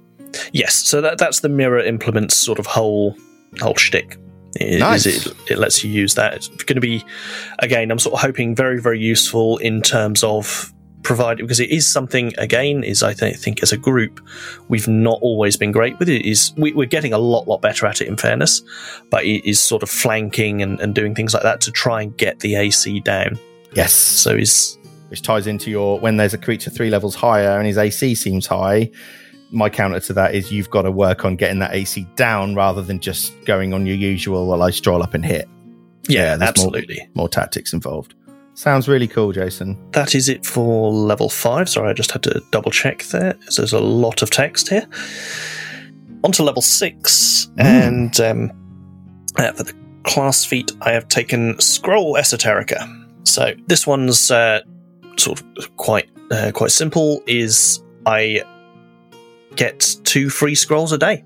Yes, 0.51 0.73
so 0.73 1.01
that, 1.01 1.17
that's 1.17 1.39
the 1.39 1.49
mirror 1.49 1.79
implement's 1.79 2.35
sort 2.35 2.59
of 2.59 2.65
whole 2.65 3.15
whole 3.61 3.75
shtick. 3.75 4.17
It, 4.57 4.79
nice. 4.79 5.05
It, 5.05 5.27
it, 5.49 5.57
lets 5.57 5.83
you 5.83 5.91
use 5.91 6.15
that. 6.15 6.33
It's 6.33 6.47
going 6.47 6.75
to 6.75 6.81
be, 6.81 7.03
again, 7.59 7.91
I'm 7.91 7.99
sort 7.99 8.13
of 8.13 8.21
hoping 8.21 8.55
very, 8.55 8.81
very 8.81 8.99
useful 8.99 9.57
in 9.57 9.81
terms 9.81 10.23
of 10.23 10.73
provide 11.05 11.37
because 11.37 11.59
it 11.59 11.69
is 11.69 11.87
something 11.87 12.33
again 12.37 12.83
is 12.83 13.03
I 13.03 13.13
th- 13.13 13.37
think 13.37 13.63
as 13.63 13.71
a 13.71 13.77
group 13.77 14.19
we've 14.67 14.87
not 14.87 15.19
always 15.21 15.55
been 15.55 15.71
great 15.71 15.97
with. 15.99 16.09
It 16.09 16.25
is 16.25 16.51
we, 16.57 16.73
are 16.73 16.85
getting 16.85 17.13
a 17.13 17.17
lot 17.17 17.47
lot 17.47 17.61
better 17.61 17.85
at 17.85 18.01
it 18.01 18.07
in 18.07 18.17
fairness 18.17 18.61
but 19.09 19.23
it 19.23 19.47
is 19.47 19.59
sort 19.59 19.83
of 19.83 19.89
flanking 19.89 20.61
and, 20.61 20.79
and 20.81 20.93
doing 20.93 21.15
things 21.15 21.33
like 21.33 21.43
that 21.43 21.61
to 21.61 21.71
try 21.71 22.01
and 22.01 22.17
get 22.17 22.39
the 22.39 22.55
AC 22.55 22.99
down. 23.01 23.39
Yes. 23.73 23.93
So 23.93 24.35
is 24.35 24.77
which 25.09 25.21
ties 25.21 25.47
into 25.47 25.69
your 25.69 25.99
when 25.99 26.17
there's 26.17 26.33
a 26.33 26.37
creature 26.37 26.71
three 26.71 26.89
levels 26.89 27.15
higher 27.15 27.57
and 27.57 27.67
his 27.67 27.77
AC 27.77 28.15
seems 28.15 28.47
high 28.47 28.89
my 29.51 29.69
counter 29.69 29.99
to 29.99 30.13
that 30.13 30.33
is 30.33 30.51
you've 30.51 30.71
got 30.71 30.81
to 30.81 30.91
work 30.91 31.23
on 31.23 31.35
getting 31.35 31.59
that 31.59 31.73
AC 31.73 32.05
down 32.15 32.55
rather 32.55 32.81
than 32.81 32.99
just 32.99 33.33
going 33.45 33.73
on 33.73 33.85
your 33.85 33.95
usual 33.95 34.47
well 34.47 34.63
I 34.63 34.71
stroll 34.71 35.03
up 35.03 35.13
and 35.13 35.23
hit. 35.23 35.47
Yeah, 36.07 36.35
yeah 36.37 36.43
absolutely 36.43 36.97
more, 36.97 37.23
more 37.23 37.29
tactics 37.29 37.71
involved 37.73 38.15
Sounds 38.55 38.87
really 38.87 39.07
cool, 39.07 39.31
Jason. 39.33 39.77
That 39.91 40.15
is 40.15 40.29
it 40.29 40.45
for 40.45 40.91
level 40.91 41.29
five. 41.29 41.69
Sorry, 41.69 41.89
I 41.89 41.93
just 41.93 42.11
had 42.11 42.23
to 42.23 42.41
double 42.51 42.71
check 42.71 43.03
there. 43.03 43.37
There's 43.55 43.73
a 43.73 43.79
lot 43.79 44.21
of 44.21 44.29
text 44.29 44.69
here. 44.69 44.87
on 46.25 46.31
to 46.31 46.43
level 46.43 46.61
six, 46.61 47.49
and 47.57 48.19
um, 48.19 48.51
uh, 49.37 49.51
for 49.51 49.63
the 49.63 49.73
class 50.03 50.43
feat, 50.43 50.71
I 50.81 50.91
have 50.91 51.07
taken 51.07 51.59
Scroll 51.59 52.15
Esoterica. 52.15 53.05
So 53.23 53.53
this 53.67 53.85
one's 53.85 54.31
uh, 54.31 54.61
sort 55.17 55.39
of 55.39 55.77
quite 55.77 56.09
uh, 56.31 56.51
quite 56.53 56.71
simple. 56.71 57.21
Is 57.27 57.83
I 58.05 58.41
get 59.55 59.97
two 60.03 60.29
free 60.29 60.55
scrolls 60.55 60.91
a 60.91 60.97
day. 60.97 61.23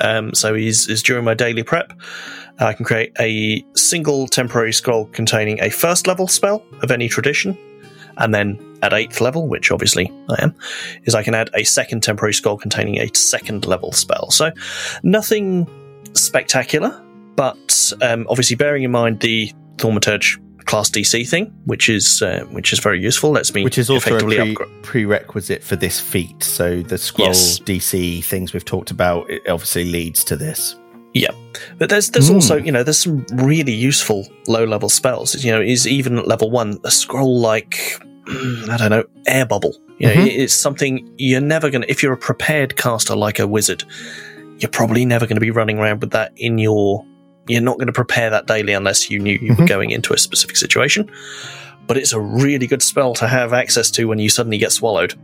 Um, 0.00 0.34
so 0.34 0.54
is 0.54 0.88
is 0.88 1.02
during 1.02 1.24
my 1.24 1.34
daily 1.34 1.62
prep, 1.62 1.92
I 2.58 2.72
can 2.72 2.84
create 2.84 3.12
a 3.18 3.64
single 3.74 4.28
temporary 4.28 4.72
scroll 4.72 5.06
containing 5.06 5.60
a 5.60 5.70
first 5.70 6.06
level 6.06 6.28
spell 6.28 6.62
of 6.82 6.90
any 6.90 7.08
tradition, 7.08 7.56
and 8.18 8.34
then 8.34 8.58
at 8.82 8.92
eighth 8.92 9.20
level, 9.20 9.48
which 9.48 9.70
obviously 9.70 10.12
I 10.28 10.42
am, 10.42 10.54
is 11.04 11.14
I 11.14 11.22
can 11.22 11.34
add 11.34 11.50
a 11.54 11.64
second 11.64 12.02
temporary 12.02 12.34
scroll 12.34 12.56
containing 12.56 12.98
a 12.98 13.08
second 13.14 13.66
level 13.66 13.92
spell. 13.92 14.30
So 14.30 14.50
nothing 15.02 15.68
spectacular, 16.14 17.00
but 17.36 17.92
um, 18.02 18.26
obviously 18.28 18.56
bearing 18.56 18.82
in 18.82 18.90
mind 18.90 19.20
the 19.20 19.52
Thaumaturge 19.76 20.38
class 20.64 20.90
DC 20.90 21.28
thing, 21.28 21.46
which 21.64 21.88
is 21.88 22.22
uh, 22.22 22.44
which 22.50 22.72
is 22.72 22.78
very 22.80 23.00
useful. 23.00 23.30
Lets 23.30 23.52
me 23.54 23.64
which 23.64 23.78
is 23.78 23.90
also 23.90 24.16
a 24.16 24.20
pre- 24.20 24.56
prerequisite 24.82 25.62
for 25.62 25.76
this 25.76 26.00
feat. 26.00 26.42
So 26.42 26.82
the 26.82 26.98
scroll 26.98 27.28
Yes. 27.28 27.58
DC 27.60 28.24
things 28.24 28.52
we've 28.52 28.64
talked 28.64 28.90
about 28.90 29.28
it 29.30 29.48
obviously 29.48 29.84
leads 29.84 30.24
to 30.24 30.36
this. 30.36 30.76
Yeah, 31.14 31.30
but 31.78 31.88
there's 31.90 32.10
there's 32.10 32.30
Mm. 32.30 32.34
also 32.36 32.56
you 32.56 32.72
know 32.72 32.82
there's 32.82 32.98
some 32.98 33.26
really 33.34 33.72
useful 33.72 34.26
low 34.48 34.64
level 34.64 34.88
spells. 34.88 35.44
You 35.44 35.52
know, 35.52 35.60
is 35.60 35.86
even 35.86 36.18
at 36.18 36.26
level 36.26 36.50
one 36.50 36.78
a 36.84 36.90
scroll 36.90 37.38
like 37.40 38.00
I 38.28 38.76
don't 38.78 38.90
know 38.90 39.04
air 39.26 39.44
bubble. 39.46 39.74
You 39.98 40.08
know, 40.08 40.14
Mhm. 40.14 40.26
it's 40.26 40.54
something 40.54 41.08
you're 41.18 41.40
never 41.42 41.70
gonna 41.70 41.86
if 41.88 42.02
you're 42.02 42.12
a 42.14 42.16
prepared 42.18 42.76
caster 42.76 43.14
like 43.14 43.38
a 43.38 43.46
wizard, 43.46 43.84
you're 44.58 44.70
probably 44.70 45.04
never 45.04 45.26
going 45.26 45.36
to 45.36 45.40
be 45.40 45.50
running 45.50 45.78
around 45.78 46.00
with 46.00 46.10
that 46.12 46.32
in 46.36 46.58
your. 46.58 47.04
You're 47.48 47.60
not 47.60 47.76
going 47.76 47.88
to 47.88 47.92
prepare 47.92 48.30
that 48.30 48.46
daily 48.46 48.72
unless 48.72 49.10
you 49.10 49.18
knew 49.18 49.36
you 49.42 49.50
were 49.56 49.64
Mhm. 49.64 49.68
going 49.68 49.90
into 49.90 50.12
a 50.14 50.18
specific 50.18 50.56
situation. 50.56 51.10
But 51.88 51.96
it's 51.96 52.12
a 52.12 52.20
really 52.20 52.68
good 52.68 52.80
spell 52.82 53.14
to 53.14 53.26
have 53.26 53.52
access 53.52 53.90
to 53.92 54.04
when 54.06 54.20
you 54.20 54.28
suddenly 54.28 54.58
get 54.58 54.70
swallowed, 54.70 55.14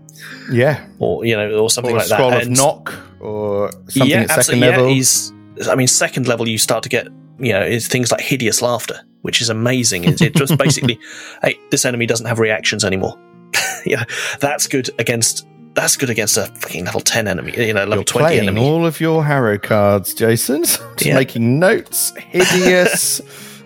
Yeah, 0.52 0.80
or 0.98 1.24
you 1.24 1.36
know, 1.36 1.50
or 1.52 1.70
something 1.70 1.92
or 1.94 1.98
a 1.98 2.00
like 2.00 2.08
scroll 2.08 2.30
that. 2.30 2.42
of 2.42 2.48
And- 2.48 2.56
knock 2.56 2.92
or 3.20 3.70
something 3.88 4.10
yeah, 4.10 4.26
at 4.28 4.44
second 4.44 4.60
level. 4.60 4.88
Yeah, 4.88 4.94
he's, 4.94 5.32
I 5.66 5.74
mean, 5.74 5.88
second 5.88 6.28
level, 6.28 6.46
you 6.48 6.58
start 6.58 6.82
to 6.84 6.88
get, 6.88 7.08
you 7.38 7.52
know, 7.52 7.60
it's 7.62 7.88
things 7.88 8.12
like 8.12 8.20
hideous 8.20 8.62
laughter, 8.62 9.00
which 9.22 9.40
is 9.40 9.48
amazing. 9.48 10.04
It, 10.04 10.20
it 10.20 10.34
just 10.36 10.56
basically, 10.64 10.98
hey, 11.42 11.58
this 11.70 11.84
enemy 11.84 12.06
doesn't 12.06 12.26
have 12.26 12.38
reactions 12.38 12.84
anymore. 12.84 13.18
yeah, 13.86 14.04
that's 14.40 14.66
good 14.66 14.90
against. 14.98 15.46
That's 15.74 15.96
good 15.96 16.10
against 16.10 16.36
a 16.36 16.46
fucking 16.46 16.84
level 16.86 17.00
ten 17.00 17.28
enemy. 17.28 17.52
You 17.56 17.72
know, 17.72 17.80
level 17.84 17.98
You're 17.98 18.04
twenty 18.04 18.24
playing 18.26 18.48
enemy. 18.48 18.60
all 18.60 18.84
of 18.84 19.00
your 19.00 19.24
Harrow 19.24 19.58
cards, 19.58 20.12
Jason. 20.12 20.62
Just 20.64 21.04
Yeah. 21.04 21.14
making 21.14 21.58
notes. 21.60 22.12
Hideous 22.16 23.20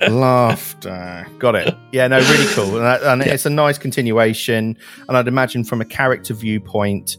laughter. 0.09 1.27
Got 1.39 1.55
it. 1.55 1.75
Yeah, 1.93 2.09
no, 2.09 2.19
really 2.19 2.47
cool. 2.55 2.77
And, 2.77 3.03
and 3.03 3.23
Yeah. 3.25 3.33
it's 3.35 3.47
a 3.47 3.51
nice 3.51 3.79
continuation. 3.79 4.77
And 5.09 5.17
I'd 5.17 5.29
imagine 5.29 5.65
from 5.65 5.81
a 5.81 5.85
character 5.85 6.35
viewpoint, 6.35 7.17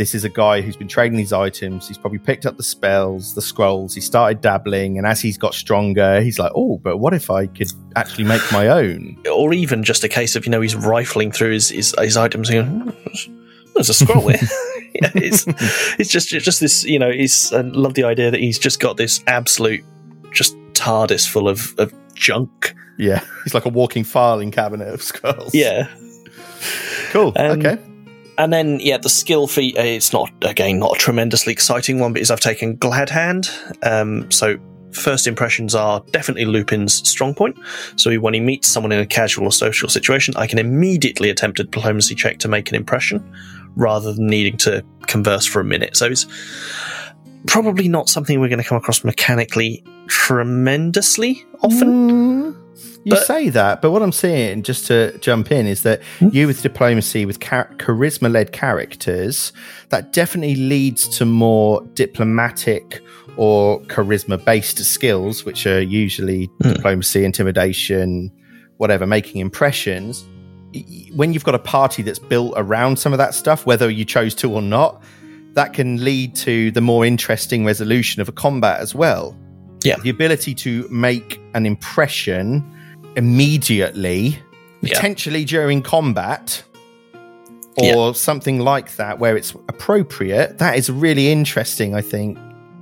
this 0.00 0.14
is 0.14 0.24
a 0.24 0.30
guy 0.30 0.62
who's 0.62 0.76
been 0.76 0.88
trading 0.88 1.18
these 1.18 1.30
items. 1.30 1.86
He's 1.86 1.98
probably 1.98 2.20
picked 2.20 2.46
up 2.46 2.56
the 2.56 2.62
spells, 2.62 3.34
the 3.34 3.42
scrolls. 3.42 3.94
He 3.94 4.00
started 4.00 4.40
dabbling, 4.40 4.96
and 4.96 5.06
as 5.06 5.20
he's 5.20 5.36
got 5.36 5.52
stronger, 5.52 6.22
he's 6.22 6.38
like, 6.38 6.52
"Oh, 6.54 6.78
but 6.78 6.96
what 6.96 7.12
if 7.12 7.28
I 7.28 7.48
could 7.48 7.70
actually 7.96 8.24
make 8.24 8.40
my 8.50 8.68
own?" 8.68 9.18
or 9.30 9.52
even 9.52 9.84
just 9.84 10.02
a 10.02 10.08
case 10.08 10.36
of 10.36 10.46
you 10.46 10.52
know 10.52 10.62
he's 10.62 10.74
rifling 10.74 11.30
through 11.30 11.50
his 11.50 11.68
his, 11.68 11.94
his 11.98 12.16
items 12.16 12.48
and 12.48 12.66
going, 12.66 12.94
"Hmm, 12.96 13.72
there's 13.74 13.90
a 13.90 13.94
scroll 13.94 14.28
here. 14.28 14.38
yeah, 14.94 15.10
it's 15.16 15.44
it's 15.98 16.10
just 16.10 16.32
it's 16.32 16.46
just 16.46 16.60
this 16.60 16.82
you 16.84 16.98
know 16.98 17.12
he's 17.12 17.52
I 17.52 17.60
love 17.60 17.92
the 17.92 18.04
idea 18.04 18.30
that 18.30 18.40
he's 18.40 18.58
just 18.58 18.80
got 18.80 18.96
this 18.96 19.22
absolute 19.26 19.84
just 20.32 20.56
TARDIS 20.72 21.28
full 21.28 21.46
of, 21.46 21.78
of 21.78 21.92
junk. 22.14 22.74
Yeah, 22.96 23.22
he's 23.44 23.52
like 23.52 23.66
a 23.66 23.68
walking 23.68 24.04
filing 24.04 24.50
cabinet 24.50 24.88
of 24.88 25.02
scrolls. 25.02 25.54
Yeah, 25.54 25.88
cool. 27.10 27.34
Um, 27.36 27.60
okay. 27.60 27.78
And 28.40 28.50
then, 28.50 28.80
yeah, 28.80 28.96
the 28.96 29.10
skill 29.10 29.46
feat, 29.46 29.76
uh, 29.76 29.82
it's 29.82 30.14
not, 30.14 30.32
again, 30.40 30.78
not 30.78 30.96
a 30.96 30.98
tremendously 30.98 31.52
exciting 31.52 31.98
one, 31.98 32.14
because 32.14 32.30
I've 32.30 32.40
taken 32.40 32.76
Glad 32.76 33.10
Hand. 33.10 33.50
Um, 33.82 34.30
so, 34.30 34.58
first 34.92 35.26
impressions 35.26 35.74
are 35.74 36.00
definitely 36.12 36.46
Lupin's 36.46 37.06
strong 37.06 37.34
point. 37.34 37.58
So, 37.96 38.16
when 38.16 38.32
he 38.32 38.40
meets 38.40 38.66
someone 38.66 38.92
in 38.92 38.98
a 38.98 39.04
casual 39.04 39.44
or 39.44 39.52
social 39.52 39.90
situation, 39.90 40.32
I 40.38 40.46
can 40.46 40.58
immediately 40.58 41.28
attempt 41.28 41.60
a 41.60 41.64
diplomacy 41.64 42.14
check 42.14 42.38
to 42.38 42.48
make 42.48 42.70
an 42.70 42.76
impression 42.76 43.22
rather 43.76 44.14
than 44.14 44.28
needing 44.28 44.56
to 44.56 44.82
converse 45.02 45.44
for 45.44 45.60
a 45.60 45.64
minute. 45.64 45.94
So, 45.94 46.06
it's 46.06 46.26
probably 47.46 47.88
not 47.88 48.08
something 48.08 48.40
we're 48.40 48.48
going 48.48 48.62
to 48.62 48.66
come 48.66 48.78
across 48.78 49.04
mechanically 49.04 49.84
tremendously 50.06 51.44
often. 51.62 52.10
Mm, 52.10 52.59
you 53.04 53.10
But- 53.10 53.26
say 53.26 53.48
that, 53.50 53.80
but 53.82 53.90
what 53.90 54.02
I'm 54.02 54.12
saying, 54.12 54.62
just 54.62 54.86
to 54.88 55.16
jump 55.18 55.50
in, 55.50 55.66
is 55.66 55.82
that 55.82 56.00
Hmm? 56.18 56.28
you 56.32 56.46
with 56.46 56.62
diplomacy, 56.62 57.24
with 57.26 57.40
char- 57.40 57.70
charisma 57.78 58.30
led 58.30 58.52
characters, 58.52 59.52
that 59.90 60.12
definitely 60.12 60.56
leads 60.56 61.08
to 61.18 61.24
more 61.24 61.82
diplomatic 61.94 63.00
or 63.36 63.80
charisma 63.82 64.42
based 64.44 64.78
skills, 64.84 65.44
which 65.44 65.66
are 65.66 65.80
usually 65.80 66.50
Hmm. 66.62 66.72
diplomacy, 66.74 67.24
intimidation, 67.24 68.30
whatever, 68.76 69.06
making 69.06 69.40
impressions. 69.40 70.24
When 71.14 71.32
you've 71.32 71.44
got 71.44 71.54
a 71.54 71.58
party 71.58 72.02
that's 72.02 72.18
built 72.18 72.54
around 72.56 72.98
some 72.98 73.12
of 73.12 73.18
that 73.18 73.34
stuff, 73.34 73.66
whether 73.66 73.90
you 73.90 74.04
chose 74.04 74.34
to 74.36 74.52
or 74.52 74.62
not, 74.62 75.02
that 75.54 75.72
can 75.72 76.04
lead 76.04 76.34
to 76.36 76.70
the 76.70 76.80
more 76.80 77.04
interesting 77.04 77.64
resolution 77.64 78.22
of 78.22 78.28
a 78.28 78.32
combat 78.32 78.80
as 78.80 78.94
well. 78.94 79.34
Yeah. 79.84 79.96
The 80.02 80.10
ability 80.10 80.54
to 80.56 80.86
make 80.90 81.40
an 81.54 81.66
impression 81.66 82.64
immediately, 83.16 84.38
Yeah. 84.82 84.94
potentially 84.94 85.44
during 85.44 85.82
combat, 85.82 86.62
or 87.76 88.14
something 88.14 88.58
like 88.60 88.96
that, 88.96 89.18
where 89.18 89.36
it's 89.36 89.52
appropriate. 89.68 90.58
That 90.58 90.76
is 90.76 90.90
really 90.90 91.30
interesting, 91.32 91.94
I 91.94 92.02
think. 92.02 92.36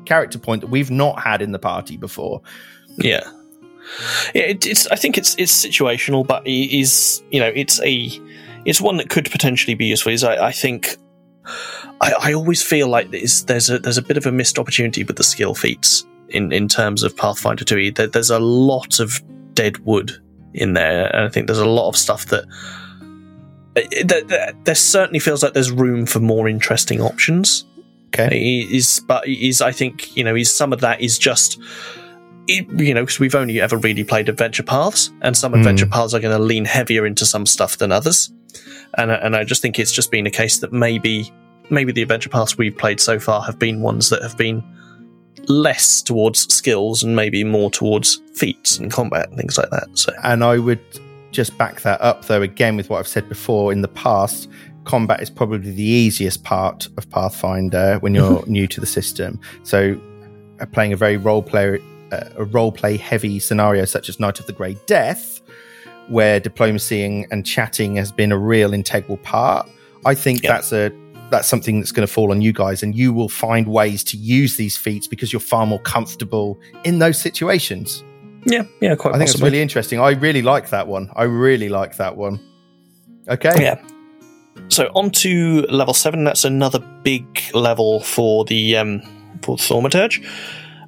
Character 0.06 0.38
point 0.38 0.60
that 0.62 0.68
we've 0.70 0.90
not 0.90 1.20
had 1.20 1.40
in 1.42 1.52
the 1.52 1.58
party 1.58 1.96
before. 1.96 2.40
Yeah. 2.96 3.20
Yeah, 4.34 4.42
it, 4.42 4.66
it's. 4.66 4.86
I 4.88 4.96
think 4.96 5.16
it's 5.16 5.34
it's 5.38 5.52
situational, 5.64 6.26
but 6.26 6.46
it 6.46 6.50
is 6.78 7.22
you 7.30 7.40
know 7.40 7.50
it's 7.54 7.80
a 7.82 8.10
it's 8.66 8.80
one 8.82 8.98
that 8.98 9.08
could 9.08 9.30
potentially 9.30 9.74
be 9.74 9.86
useful. 9.86 10.12
Is 10.12 10.24
I, 10.24 10.48
I 10.48 10.52
think 10.52 10.96
I, 12.00 12.12
I 12.20 12.32
always 12.34 12.62
feel 12.62 12.88
like 12.88 13.10
there's 13.12 13.44
there's 13.44 13.70
a 13.70 13.78
there's 13.78 13.96
a 13.96 14.02
bit 14.02 14.16
of 14.18 14.26
a 14.26 14.32
missed 14.32 14.58
opportunity 14.58 15.04
with 15.04 15.16
the 15.16 15.24
skill 15.24 15.54
feats 15.54 16.04
in 16.30 16.52
in 16.52 16.68
terms 16.68 17.02
of 17.02 17.16
Pathfinder 17.16 17.64
Two 17.64 17.78
E. 17.78 17.90
There, 17.90 18.06
there's 18.06 18.30
a 18.30 18.38
lot 18.38 19.00
of 19.00 19.22
dead 19.54 19.78
wood 19.78 20.12
in 20.54 20.72
there, 20.74 21.14
and 21.14 21.24
I 21.24 21.28
think 21.28 21.46
there's 21.46 21.58
a 21.58 21.66
lot 21.66 21.88
of 21.88 21.96
stuff 21.96 22.26
that. 22.26 22.44
There, 24.04 24.22
there, 24.22 24.52
there 24.64 24.74
certainly 24.74 25.20
feels 25.20 25.42
like 25.42 25.52
there's 25.52 25.70
room 25.70 26.04
for 26.04 26.18
more 26.18 26.48
interesting 26.48 27.00
options. 27.00 27.64
Okay. 28.08 28.28
He 28.36 28.76
is, 28.76 29.00
but 29.06 29.28
is 29.28 29.60
I 29.60 29.70
think 29.70 30.16
you 30.16 30.24
know, 30.24 30.34
he's 30.34 30.52
some 30.52 30.72
of 30.72 30.80
that 30.80 31.00
is 31.00 31.18
just 31.18 31.60
you 32.48 32.94
know, 32.94 33.02
because 33.02 33.20
we've 33.20 33.34
only 33.34 33.60
ever 33.60 33.76
really 33.76 34.02
played 34.04 34.28
adventure 34.28 34.62
paths, 34.62 35.12
and 35.22 35.36
some 35.36 35.52
Hmm. 35.52 35.58
adventure 35.58 35.86
paths 35.86 36.14
are 36.14 36.18
going 36.20 36.36
to 36.36 36.42
lean 36.42 36.64
heavier 36.64 37.06
into 37.06 37.26
some 37.26 37.44
stuff 37.46 37.76
than 37.78 37.92
others, 37.92 38.32
and 38.96 39.12
I- 39.12 39.16
and 39.16 39.36
I 39.36 39.44
just 39.44 39.60
think 39.62 39.78
it's 39.78 39.92
just 39.92 40.10
been 40.10 40.26
a 40.26 40.30
case 40.30 40.58
that 40.58 40.72
maybe 40.72 41.30
maybe 41.70 41.92
the 41.92 42.00
adventure 42.02 42.30
paths 42.30 42.56
we've 42.56 42.76
played 42.76 42.98
so 42.98 43.18
far 43.20 43.42
have 43.42 43.58
been 43.58 43.82
ones 43.82 44.08
that 44.08 44.22
have 44.22 44.36
been 44.38 44.62
less 45.46 46.02
towards 46.02 46.52
skills 46.52 47.02
and 47.02 47.14
maybe 47.16 47.44
more 47.44 47.70
towards 47.70 48.20
feats 48.34 48.78
and 48.78 48.90
combat 48.92 49.28
and 49.28 49.38
things 49.38 49.56
like 49.58 49.70
that. 49.70 49.88
So 49.94 50.12
And 50.22 50.42
I 50.44 50.58
would 50.58 50.80
just 51.30 51.56
back 51.58 51.82
that 51.82 52.00
up, 52.00 52.24
though, 52.26 52.42
again, 52.42 52.76
with 52.76 52.88
what 52.90 52.98
I've 52.98 53.08
said 53.08 53.28
before 53.28 53.72
in 53.72 53.82
the 53.82 53.88
past. 53.88 54.48
Combat 54.84 55.20
is 55.20 55.28
probably 55.28 55.70
the 55.72 55.82
easiest 55.82 56.44
part 56.44 56.88
of 56.96 57.08
Pathfinder 57.10 57.98
when 58.00 58.14
you're 58.14 58.44
new 58.46 58.66
to 58.68 58.80
the 58.80 58.86
system. 58.86 59.38
So, 59.62 60.00
uh, 60.60 60.66
playing 60.66 60.92
a 60.94 60.96
very 60.96 61.18
role 61.18 61.42
player, 61.42 61.78
uh, 62.10 62.24
a 62.36 62.44
role 62.44 62.72
play 62.72 62.96
heavy 62.96 63.38
scenario 63.38 63.84
such 63.84 64.08
as 64.08 64.18
Night 64.18 64.40
of 64.40 64.46
the 64.46 64.52
Grey 64.54 64.76
Death, 64.86 65.40
where 66.08 66.40
diplomacy 66.40 67.04
and, 67.04 67.26
and 67.30 67.44
chatting 67.44 67.96
has 67.96 68.10
been 68.10 68.32
a 68.32 68.38
real 68.38 68.72
integral 68.72 69.18
part. 69.18 69.68
I 70.06 70.14
think 70.14 70.42
Yeah. 70.42 70.52
that's 70.54 70.72
a 70.72 70.90
that's 71.30 71.48
something 71.48 71.80
that's 71.80 71.92
going 71.92 72.06
to 72.06 72.12
fall 72.12 72.30
on 72.30 72.40
you 72.40 72.52
guys, 72.52 72.82
and 72.82 72.94
you 72.96 73.12
will 73.12 73.28
find 73.28 73.66
ways 73.68 74.02
to 74.04 74.16
use 74.16 74.56
these 74.56 74.76
feats 74.76 75.06
because 75.06 75.32
you're 75.32 75.40
far 75.40 75.66
more 75.66 75.80
comfortable 75.80 76.58
in 76.84 76.98
those 76.98 77.20
situations. 77.20 78.02
yeah, 78.44 78.64
yeah, 78.80 78.94
quite 78.94 79.14
I 79.14 79.18
think 79.18 79.30
it's 79.30 79.40
really 79.40 79.60
interesting. 79.60 80.00
I 80.00 80.10
really 80.10 80.42
like 80.42 80.70
that 80.70 80.86
one. 80.88 81.10
I 81.16 81.24
really 81.24 81.68
like 81.68 81.96
that 81.96 82.16
one. 82.16 82.40
Okay. 83.28 83.52
Yeah. 83.58 83.80
So 84.68 84.86
on 84.94 85.10
to 85.10 85.62
level 85.68 85.94
seven. 85.94 86.24
That's 86.24 86.44
another 86.44 86.80
big 87.02 87.24
level 87.54 88.00
for 88.00 88.44
the 88.44 88.76
um, 88.76 89.02
for 89.42 89.56
Thaumaturge. 89.56 90.24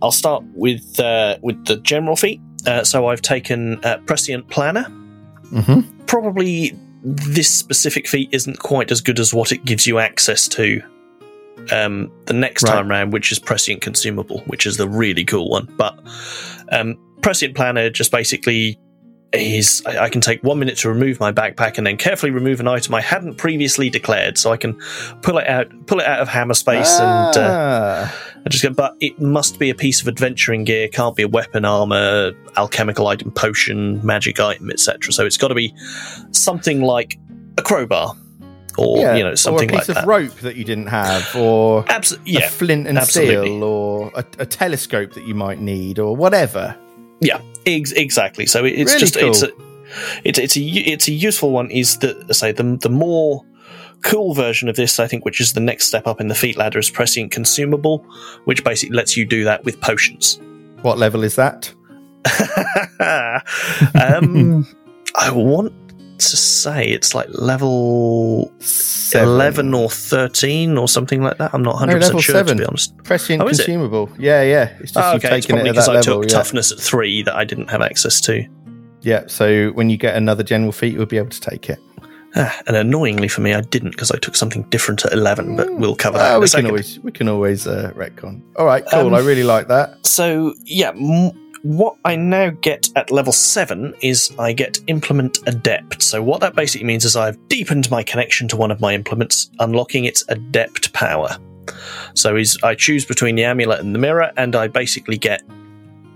I'll 0.02 0.10
start 0.12 0.42
with 0.54 0.98
uh, 0.98 1.36
with 1.42 1.64
the 1.66 1.76
general 1.76 2.16
feat. 2.16 2.40
Uh, 2.66 2.84
so 2.84 3.06
I've 3.08 3.22
taken 3.22 3.82
uh, 3.84 3.98
Prescient 4.06 4.48
Planner. 4.48 4.84
hmm 5.50 5.80
Probably 6.06 6.76
this 7.02 7.48
specific 7.48 8.06
feat 8.09 8.28
isn't 8.32 8.59
quite 8.59 8.90
as 8.90 9.01
good 9.01 9.18
as 9.18 9.32
what 9.32 9.52
it 9.52 9.64
gives 9.64 9.86
you 9.86 9.98
access 9.98 10.47
to 10.48 10.81
um, 11.72 12.10
the 12.27 12.32
next 12.35 12.62
Right. 12.64 12.72
time 12.72 12.89
round, 12.89 13.12
which 13.12 13.31
is 13.32 13.39
prescient 13.39 13.81
consumable, 13.82 14.40
which 14.47 14.66
is 14.66 14.77
the 14.77 14.89
really 14.89 15.24
cool 15.24 15.48
one. 15.51 15.66
But 15.77 15.98
um, 16.72 16.97
prescient 17.22 17.55
planner 17.55 17.90
just 17.90 18.10
basically 18.12 18.78
is 19.32 19.82
I, 19.86 19.98
I 20.05 20.09
can 20.09 20.20
take 20.20 20.43
one 20.43 20.59
minute 20.59 20.77
to 20.78 20.89
remove 20.89 21.20
my 21.20 21.31
backpack 21.32 21.78
and 21.78 21.86
then 21.86 21.97
carefully 21.97 22.32
remove 22.32 22.59
an 22.60 22.66
item 22.66 22.94
I 22.94 23.01
hadn't 23.01 23.36
previously 23.36 23.89
declared, 23.89 24.36
so 24.39 24.51
I 24.52 24.56
can 24.56 24.74
pull 25.22 25.39
it 25.39 25.47
out, 25.47 25.68
pull 25.86 26.01
it 26.01 26.06
out 26.06 26.20
of 26.20 26.28
hammer 26.28 26.55
space, 26.55 26.98
and 26.98 27.36
uh, 27.36 28.06
Ah. 28.09 28.16
I 28.44 28.48
just 28.48 28.62
go. 28.62 28.70
But 28.70 28.96
it 29.00 29.20
must 29.20 29.58
be 29.58 29.70
a 29.70 29.74
piece 29.74 30.00
of 30.00 30.08
adventuring 30.08 30.64
gear. 30.64 30.88
Can't 30.88 31.14
be 31.14 31.22
a 31.22 31.28
weapon, 31.28 31.64
armor, 31.64 32.32
alchemical 32.56 33.06
item, 33.06 33.30
potion, 33.30 34.04
magic 34.04 34.40
item, 34.40 34.70
etc. 34.70 35.12
So 35.12 35.26
it's 35.26 35.36
got 35.36 35.48
to 35.48 35.54
be 35.54 35.74
something 36.32 36.80
like 36.82 37.18
a 37.58 37.62
crowbar, 37.62 38.14
or 38.78 38.98
yeah, 38.98 39.14
you 39.16 39.22
know 39.24 39.34
something 39.34 39.68
or 39.70 39.72
a 39.72 39.76
like 39.76 39.82
piece 39.82 39.88
of 39.90 39.94
that. 39.96 40.06
rope 40.06 40.32
that 40.36 40.56
you 40.56 40.64
didn't 40.64 40.86
have, 40.86 41.34
or 41.36 41.84
Absolutely, 41.88 42.36
a 42.36 42.40
yeah, 42.40 42.48
flint 42.48 42.86
and 42.86 42.96
absolutely. 42.98 43.48
steel, 43.48 43.62
or 43.64 44.10
a, 44.14 44.24
a 44.38 44.46
telescope 44.46 45.12
that 45.14 45.26
you 45.26 45.34
might 45.34 45.60
need, 45.60 45.98
or 45.98 46.16
whatever. 46.16 46.76
yeah, 47.20 47.40
ex- 47.66 47.92
exactly. 47.92 48.46
So 48.46 48.64
it, 48.64 48.70
it's 48.70 48.92
Really 48.94 49.00
just 49.00 49.16
it's 49.16 49.42
a 49.42 49.50
it's 50.24 50.38
it's 50.38 50.56
a 50.56 50.60
it's 50.60 51.08
a 51.08 51.12
useful 51.12 51.50
one. 51.50 51.70
Is 51.70 51.98
that 51.98 52.16
I 52.28 52.32
say 52.32 52.52
the 52.52 52.76
the 52.80 52.88
more 52.90 53.44
cool 54.02 54.35
version 54.35 54.68
of 54.68 54.77
this, 54.77 54.98
I 55.01 55.06
think, 55.06 55.24
which 55.24 55.40
is 55.40 55.52
the 55.52 55.60
next 55.60 55.86
step 55.86 56.06
up 56.06 56.20
in 56.20 56.28
the 56.28 56.35
feat 56.35 56.56
ladder, 56.56 56.78
is 56.78 56.90
prescient 56.90 57.31
consumable, 57.32 57.98
which 58.44 58.62
basically 58.64 58.97
lets 58.97 59.16
you 59.16 59.24
do 59.27 59.44
that 59.44 59.64
with 59.64 59.81
potions. 59.81 60.40
What 60.82 60.98
level 60.98 61.22
is 61.24 61.36
that? 61.36 61.72
um, 63.94 64.66
I 65.14 65.31
want 65.32 65.72
to 66.18 66.36
say 66.36 66.86
it's 66.86 67.14
like 67.14 67.28
level 67.31 68.52
Seven. 68.59 69.28
11 69.28 69.74
or 69.74 69.90
13 69.90 70.77
or 70.78 70.86
something 70.86 71.22
like 71.22 71.39
that. 71.39 71.52
I'm 71.55 71.62
not 71.62 71.77
100% 71.77 72.12
No, 72.12 72.20
sure, 72.20 72.35
seven. 72.35 72.59
to 72.59 72.62
be 72.62 72.66
honest. 72.66 72.97
Prescient 73.05 73.43
Oh, 73.43 73.47
consumable. 73.47 74.09
Yeah, 74.18 74.43
yeah. 74.43 74.77
It's 74.81 74.93
just 74.93 74.97
Oh, 74.98 75.16
okay, 75.16 75.39
it's 75.39 75.47
it 75.47 75.48
probably 75.48 75.70
at 75.70 75.72
because 75.72 75.89
I 75.89 75.94
level. 75.94 76.20
took 76.22 76.31
yeah. 76.31 76.36
toughness 76.36 76.70
at 76.72 76.78
3 76.78 77.22
that 77.24 77.35
I 77.35 77.44
didn't 77.44 77.68
have 77.70 77.81
access 77.82 78.20
to. 78.22 78.47
yeah, 79.02 79.24
so 79.27 79.70
when 79.70 79.89
you 79.90 79.97
get 79.97 80.14
another 80.14 80.43
general 80.44 80.72
feat, 80.72 80.93
you'll 80.94 81.06
be 81.06 81.16
able 81.18 81.31
to 81.31 81.40
take 81.40 81.68
it. 81.70 81.78
Ah, 82.36 82.61
and 82.69 82.77
annoyingly 82.77 83.27
for 83.28 83.40
me, 83.40 83.55
I 83.55 83.61
didn't 83.61 83.90
because 83.90 84.11
I 84.12 84.19
took 84.19 84.36
something 84.36 84.62
different 84.65 85.05
at 85.05 85.12
11, 85.12 85.57
but 85.57 85.74
we'll 85.74 85.97
cover 85.97 86.19
that 86.19 86.31
Ah, 86.31 86.35
in 86.35 86.36
a 86.36 86.40
we 86.40 86.47
second. 86.47 86.65
can 86.66 86.70
always 86.70 87.01
we 87.01 87.12
can 87.12 87.28
always 87.28 87.66
uh, 87.66 87.93
retcon. 87.97 88.40
All 88.57 88.66
right, 88.66 88.85
cool. 88.90 89.07
Um, 89.09 89.15
I 89.15 89.19
really 89.20 89.43
like 89.43 89.66
that. 89.69 90.07
So, 90.07 90.55
yeah, 90.65 90.90
m- 90.90 91.32
what 91.62 91.97
I 92.05 92.16
now 92.16 92.51
get 92.51 92.89
at 92.97 93.11
level 93.11 93.32
7 93.32 93.94
is 94.01 94.32
I 94.39 94.52
get 94.52 94.78
Implement 94.86 95.39
Adept. 95.47 96.02
So, 96.02 96.23
what 96.23 96.40
that 96.40 96.55
basically 96.55 96.86
means 96.86 97.05
is 97.05 97.16
I've 97.16 97.36
deepened 97.48 97.90
my 97.90 98.02
connection 98.02 98.47
to 98.48 98.57
one 98.57 98.70
of 98.70 98.81
my 98.81 98.94
implements, 98.94 99.51
unlocking 99.59 100.05
its 100.05 100.24
Adept 100.28 100.93
power. 100.93 101.36
So, 102.15 102.36
is 102.36 102.57
I 102.62 102.74
choose 102.77 103.05
between 103.05 103.35
the 103.35 103.44
amulet 103.44 103.81
and 103.81 103.93
the 103.94 103.98
mirror, 103.98 104.31
and 104.36 104.55
I 104.55 104.69
basically 104.69 105.19
get 105.19 105.43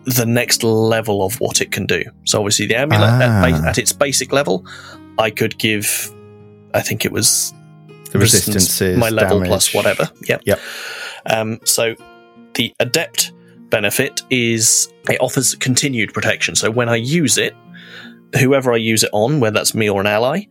the 0.05 0.27
next 0.27 0.62
level 0.62 1.24
of 1.24 1.41
what 1.41 1.61
it 1.61 1.73
can 1.73 1.86
do. 1.86 2.05
So, 2.24 2.39
obviously, 2.39 2.66
the 2.66 2.77
amulet 2.77 3.03
at, 3.11 3.23
Ah. 3.23 3.43
ba- 3.62 3.69
at 3.69 3.78
its 3.78 3.93
basic 3.93 4.32
level, 4.32 4.65
I 5.19 5.31
could 5.31 5.59
give, 5.59 6.12
I 6.74 6.81
think 6.81 7.05
it 7.05 7.12
was 7.12 7.53
The 8.11 8.19
resistances, 8.19 8.99
my 8.99 9.11
level 9.11 9.39
damage. 9.39 9.49
plus 9.49 9.74
whatever. 9.74 10.11
Yep. 10.28 10.43
Yep. 10.45 10.61
Um, 11.27 11.61
so 11.65 11.95
the 12.55 12.74
adept 12.81 13.32
benefit 13.70 14.23
is 14.31 14.89
it 15.09 15.19
offers 15.20 15.55
continued 15.57 16.12
protection. 16.12 16.55
So 16.55 16.70
when 16.70 16.89
I 16.89 16.97
use 16.97 17.39
it, 17.39 17.55
whoever 18.39 18.73
I 18.73 18.77
use 18.77 19.03
it 19.03 19.11
on, 19.12 19.41
whether 19.41 19.55
that's 19.55 19.74
me 19.74 19.89
or 19.89 20.01
an 20.01 20.07
ally, 20.07 20.43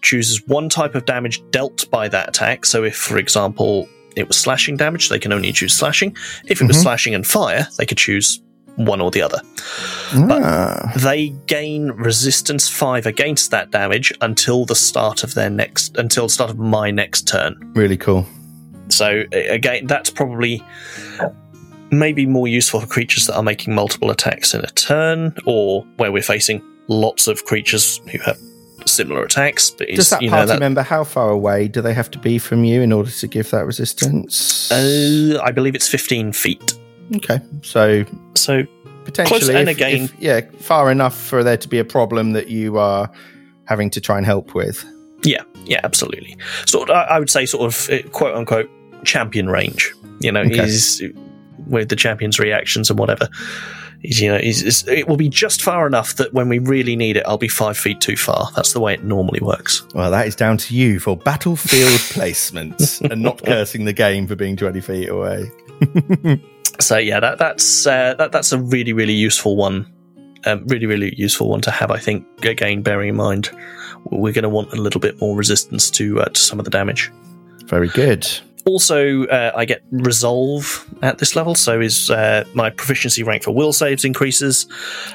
chooses 0.00 0.46
one 0.48 0.68
type 0.68 0.94
of 0.94 1.04
damage 1.04 1.42
dealt 1.50 1.88
by 1.90 2.08
that 2.08 2.28
attack. 2.28 2.64
So 2.66 2.82
if, 2.84 2.96
for 2.96 3.18
example, 3.18 3.88
it 4.16 4.26
was 4.28 4.36
slashing 4.36 4.76
damage, 4.76 5.08
they 5.08 5.18
can 5.18 5.32
only 5.32 5.52
choose 5.52 5.74
slashing. 5.74 6.16
If 6.46 6.60
it 6.60 6.66
was 6.66 6.76
Mhm. 6.76 6.82
slashing 6.82 7.14
and 7.14 7.26
fire, 7.26 7.68
they 7.78 7.86
could 7.86 7.98
choose 7.98 8.40
one 8.76 9.00
or 9.00 9.10
the 9.10 9.22
other. 9.22 9.40
Ah, 10.14 10.92
They 10.96 11.30
gain 11.46 11.88
resistance 11.92 12.68
five 12.68 13.06
against 13.06 13.50
that 13.50 13.70
damage 13.70 14.12
until 14.20 14.64
the 14.64 14.74
start 14.74 15.24
of 15.24 15.34
their 15.34 15.50
next 15.50 15.96
until 15.96 16.26
the 16.26 16.32
start 16.32 16.50
of 16.50 16.58
my 16.58 16.90
next 16.90 17.28
turn. 17.28 17.56
really 17.74 17.96
cool. 17.96 18.26
So 18.88 19.24
again, 19.32 19.86
that's 19.86 20.10
probably 20.10 20.62
maybe 21.90 22.26
more 22.26 22.48
useful 22.48 22.80
for 22.80 22.86
creatures 22.86 23.26
that 23.26 23.36
are 23.36 23.42
making 23.42 23.74
multiple 23.74 24.10
attacks 24.10 24.54
in 24.54 24.60
a 24.62 24.66
turn, 24.70 25.34
or 25.46 25.82
where 25.96 26.10
we're 26.12 26.22
facing 26.22 26.62
lots 26.88 27.26
of 27.28 27.44
creatures 27.44 28.00
who 28.10 28.18
have 28.20 28.38
similar 28.86 29.22
attacks. 29.22 29.70
But 29.70 29.88
Does 29.94 30.10
that 30.10 30.20
you 30.22 30.28
know, 30.28 30.36
party 30.36 30.48
that, 30.52 30.60
member 30.60 30.82
how 30.82 31.04
far 31.04 31.30
away 31.30 31.68
do 31.68 31.80
they 31.80 31.94
have 31.94 32.10
to 32.12 32.18
be 32.18 32.38
from 32.38 32.64
you 32.64 32.82
in 32.82 32.92
order 32.92 33.10
to 33.10 33.26
give 33.28 33.50
that 33.50 33.64
resistance? 33.64 34.70
uh, 34.72 35.40
I 35.42 35.52
believe 35.52 35.74
it's 35.74 35.88
fifteen 35.88 36.32
feet. 36.32 36.74
Okay, 37.16 37.40
so 37.62 38.04
So 38.34 38.64
potentially, 39.04 39.40
Close, 39.40 39.48
and 39.48 39.68
if- 39.68 39.76
again- 39.76 40.04
if- 40.04 40.14
yeah, 40.20 40.40
far 40.60 40.90
enough 40.90 41.16
for 41.18 41.42
there 41.44 41.56
to 41.56 41.68
be 41.68 41.78
a 41.78 41.84
problem 41.84 42.32
that 42.32 42.48
you 42.48 42.78
are 42.78 43.10
having 43.66 43.90
to 43.90 44.00
try 44.00 44.16
and 44.16 44.26
help 44.26 44.54
with. 44.54 44.84
yeah, 45.24 45.42
yeah, 45.66 45.80
absolutely. 45.84 46.36
Sort 46.66 46.90
of, 46.90 46.96
I 46.96 47.02
I 47.16 47.18
would 47.18 47.30
say, 47.30 47.46
sort 47.46 47.66
of 47.72 47.90
uh, 47.90 48.02
quote 48.10 48.34
unquote 48.36 48.68
champion 49.04 49.48
range. 49.48 49.92
You 50.20 50.32
know, 50.32 50.40
Okay. 50.42 50.60
is 50.64 51.02
with 51.68 51.88
the 51.88 51.96
champion's 51.96 52.38
reactions 52.38 52.90
and 52.90 52.98
whatever. 52.98 53.28
Is, 54.02 54.20
you 54.20 54.28
know, 54.28 54.36
is, 54.36 54.62
is, 54.62 54.84
it 54.88 55.06
will 55.08 55.16
be 55.16 55.28
just 55.28 55.62
far 55.62 55.86
enough 55.86 56.16
that 56.16 56.32
when 56.34 56.48
we 56.48 56.58
really 56.58 56.96
need 56.96 57.16
it, 57.16 57.22
I'll 57.24 57.38
be 57.38 57.46
five 57.48 57.78
feet 57.78 58.00
too 58.00 58.16
far. 58.16 58.50
That's 58.56 58.72
the 58.72 58.80
way 58.80 58.94
it 58.94 59.04
normally 59.04 59.38
works. 59.40 59.84
Well, 59.94 60.10
that 60.10 60.26
is 60.26 60.34
down 60.34 60.56
to 60.58 60.74
you 60.74 60.98
for 60.98 61.16
battlefield 61.16 62.00
placement 62.10 63.00
and 63.08 63.22
not 63.22 63.44
cursing 63.46 63.84
the 63.84 63.92
game 63.92 64.26
for 64.26 64.34
being 64.34 64.56
20 64.56 64.80
feet 64.80 65.08
away. 65.08 65.48
So 66.80 66.98
yeah, 66.98 67.20
that 67.20 67.38
that's 67.38 67.86
uh, 67.86 68.14
that 68.14 68.32
that's 68.32 68.52
a 68.52 68.58
really 68.58 68.92
really 68.92 69.12
useful 69.12 69.56
one. 69.56 69.86
Um, 70.44 70.66
really 70.66 70.86
really 70.86 71.14
useful 71.16 71.48
one 71.48 71.60
to 71.62 71.70
have. 71.70 71.90
I 71.90 71.98
think 71.98 72.26
again, 72.44 72.82
bearing 72.82 73.10
in 73.10 73.16
mind 73.16 73.50
we're 74.10 74.32
going 74.32 74.42
to 74.42 74.48
want 74.48 74.72
a 74.72 74.76
little 74.76 75.00
bit 75.00 75.20
more 75.20 75.36
resistance 75.36 75.90
to 75.90 76.20
uh, 76.20 76.24
to 76.26 76.40
some 76.40 76.58
of 76.58 76.64
the 76.64 76.70
damage. 76.70 77.10
Very 77.66 77.88
good. 77.88 78.28
Also, 78.64 79.24
uh, 79.26 79.52
I 79.56 79.64
get 79.64 79.82
resolve 79.90 80.88
at 81.02 81.18
this 81.18 81.34
level, 81.34 81.54
so 81.54 81.80
is 81.80 82.10
uh, 82.10 82.44
my 82.54 82.70
proficiency 82.70 83.22
rank 83.24 83.42
for 83.42 83.50
will 83.52 83.72
saves 83.72 84.04
increases. 84.04 84.66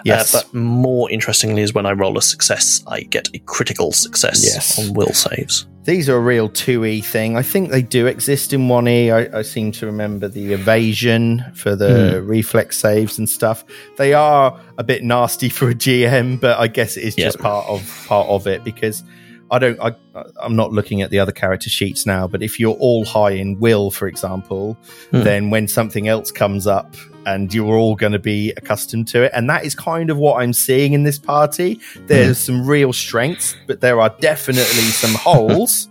Yes. 0.03 0.35
Uh, 0.35 0.41
but 0.41 0.53
more 0.53 1.09
interestingly, 1.09 1.61
is 1.61 1.73
when 1.73 1.85
I 1.85 1.91
roll 1.93 2.17
a 2.17 2.21
success, 2.21 2.83
I 2.87 3.01
get 3.03 3.29
a 3.33 3.39
critical 3.39 3.91
success 3.93 4.43
Yes. 4.43 4.77
on 4.77 4.93
will 4.93 5.13
saves. 5.13 5.65
These 5.85 6.09
are 6.09 6.17
a 6.17 6.19
real 6.19 6.49
2E 6.49 7.01
thing. 7.05 7.37
I 7.37 7.41
think 7.41 7.71
they 7.71 7.81
do 7.81 8.07
exist 8.07 8.51
in 8.51 8.67
1E. 8.67 9.09
I, 9.33 9.39
I 9.39 9.41
seem 9.43 9.71
to 9.73 9.85
remember 9.85 10.27
the 10.27 10.51
evasion 10.51 11.45
for 11.53 11.77
the 11.77 12.19
Hmm. 12.21 12.27
reflex 12.27 12.77
saves 12.77 13.17
and 13.17 13.29
stuff. 13.29 13.63
They 13.97 14.13
are 14.13 14.59
a 14.77 14.83
bit 14.83 15.03
nasty 15.05 15.47
for 15.47 15.69
a 15.69 15.73
GM, 15.73 16.41
but 16.41 16.59
I 16.59 16.67
guess 16.67 16.97
it 16.97 17.03
is 17.05 17.15
just 17.15 17.37
Yep. 17.37 17.41
part 17.43 17.67
of 17.69 18.05
part 18.07 18.27
of 18.27 18.45
it 18.47 18.65
because 18.65 19.03
I 19.49 19.59
don't. 19.59 19.79
I, 19.79 19.95
I'm 20.41 20.55
not 20.55 20.71
looking 20.73 21.01
at 21.01 21.09
the 21.09 21.19
other 21.19 21.31
character 21.31 21.69
sheets 21.69 22.05
now, 22.05 22.27
but 22.27 22.41
if 22.43 22.59
you're 22.59 22.75
all 22.75 23.05
high 23.05 23.31
in 23.31 23.59
will, 23.59 23.91
for 23.91 24.07
example, 24.07 24.77
Hmm. 25.11 25.23
then 25.23 25.49
when 25.49 25.67
something 25.67 26.07
else 26.07 26.31
comes 26.31 26.67
up 26.67 26.95
and 27.25 27.53
you're 27.53 27.75
all 27.75 27.95
going 27.95 28.11
to 28.13 28.19
be 28.19 28.51
accustomed 28.57 29.07
to 29.09 29.23
it, 29.23 29.31
and 29.33 29.49
that 29.49 29.63
is 29.65 29.75
kind 29.75 30.09
of 30.09 30.17
what 30.17 30.41
I'm 30.41 30.53
seeing 30.53 30.93
in 30.93 31.03
this 31.03 31.19
party. 31.19 31.79
There's 32.07 32.37
some 32.37 32.65
real 32.67 32.91
strengths, 32.93 33.55
but 33.67 33.81
there 33.81 33.99
are 34.01 34.13
definitely 34.19 34.63
some 34.63 35.13
holes. 35.15 35.87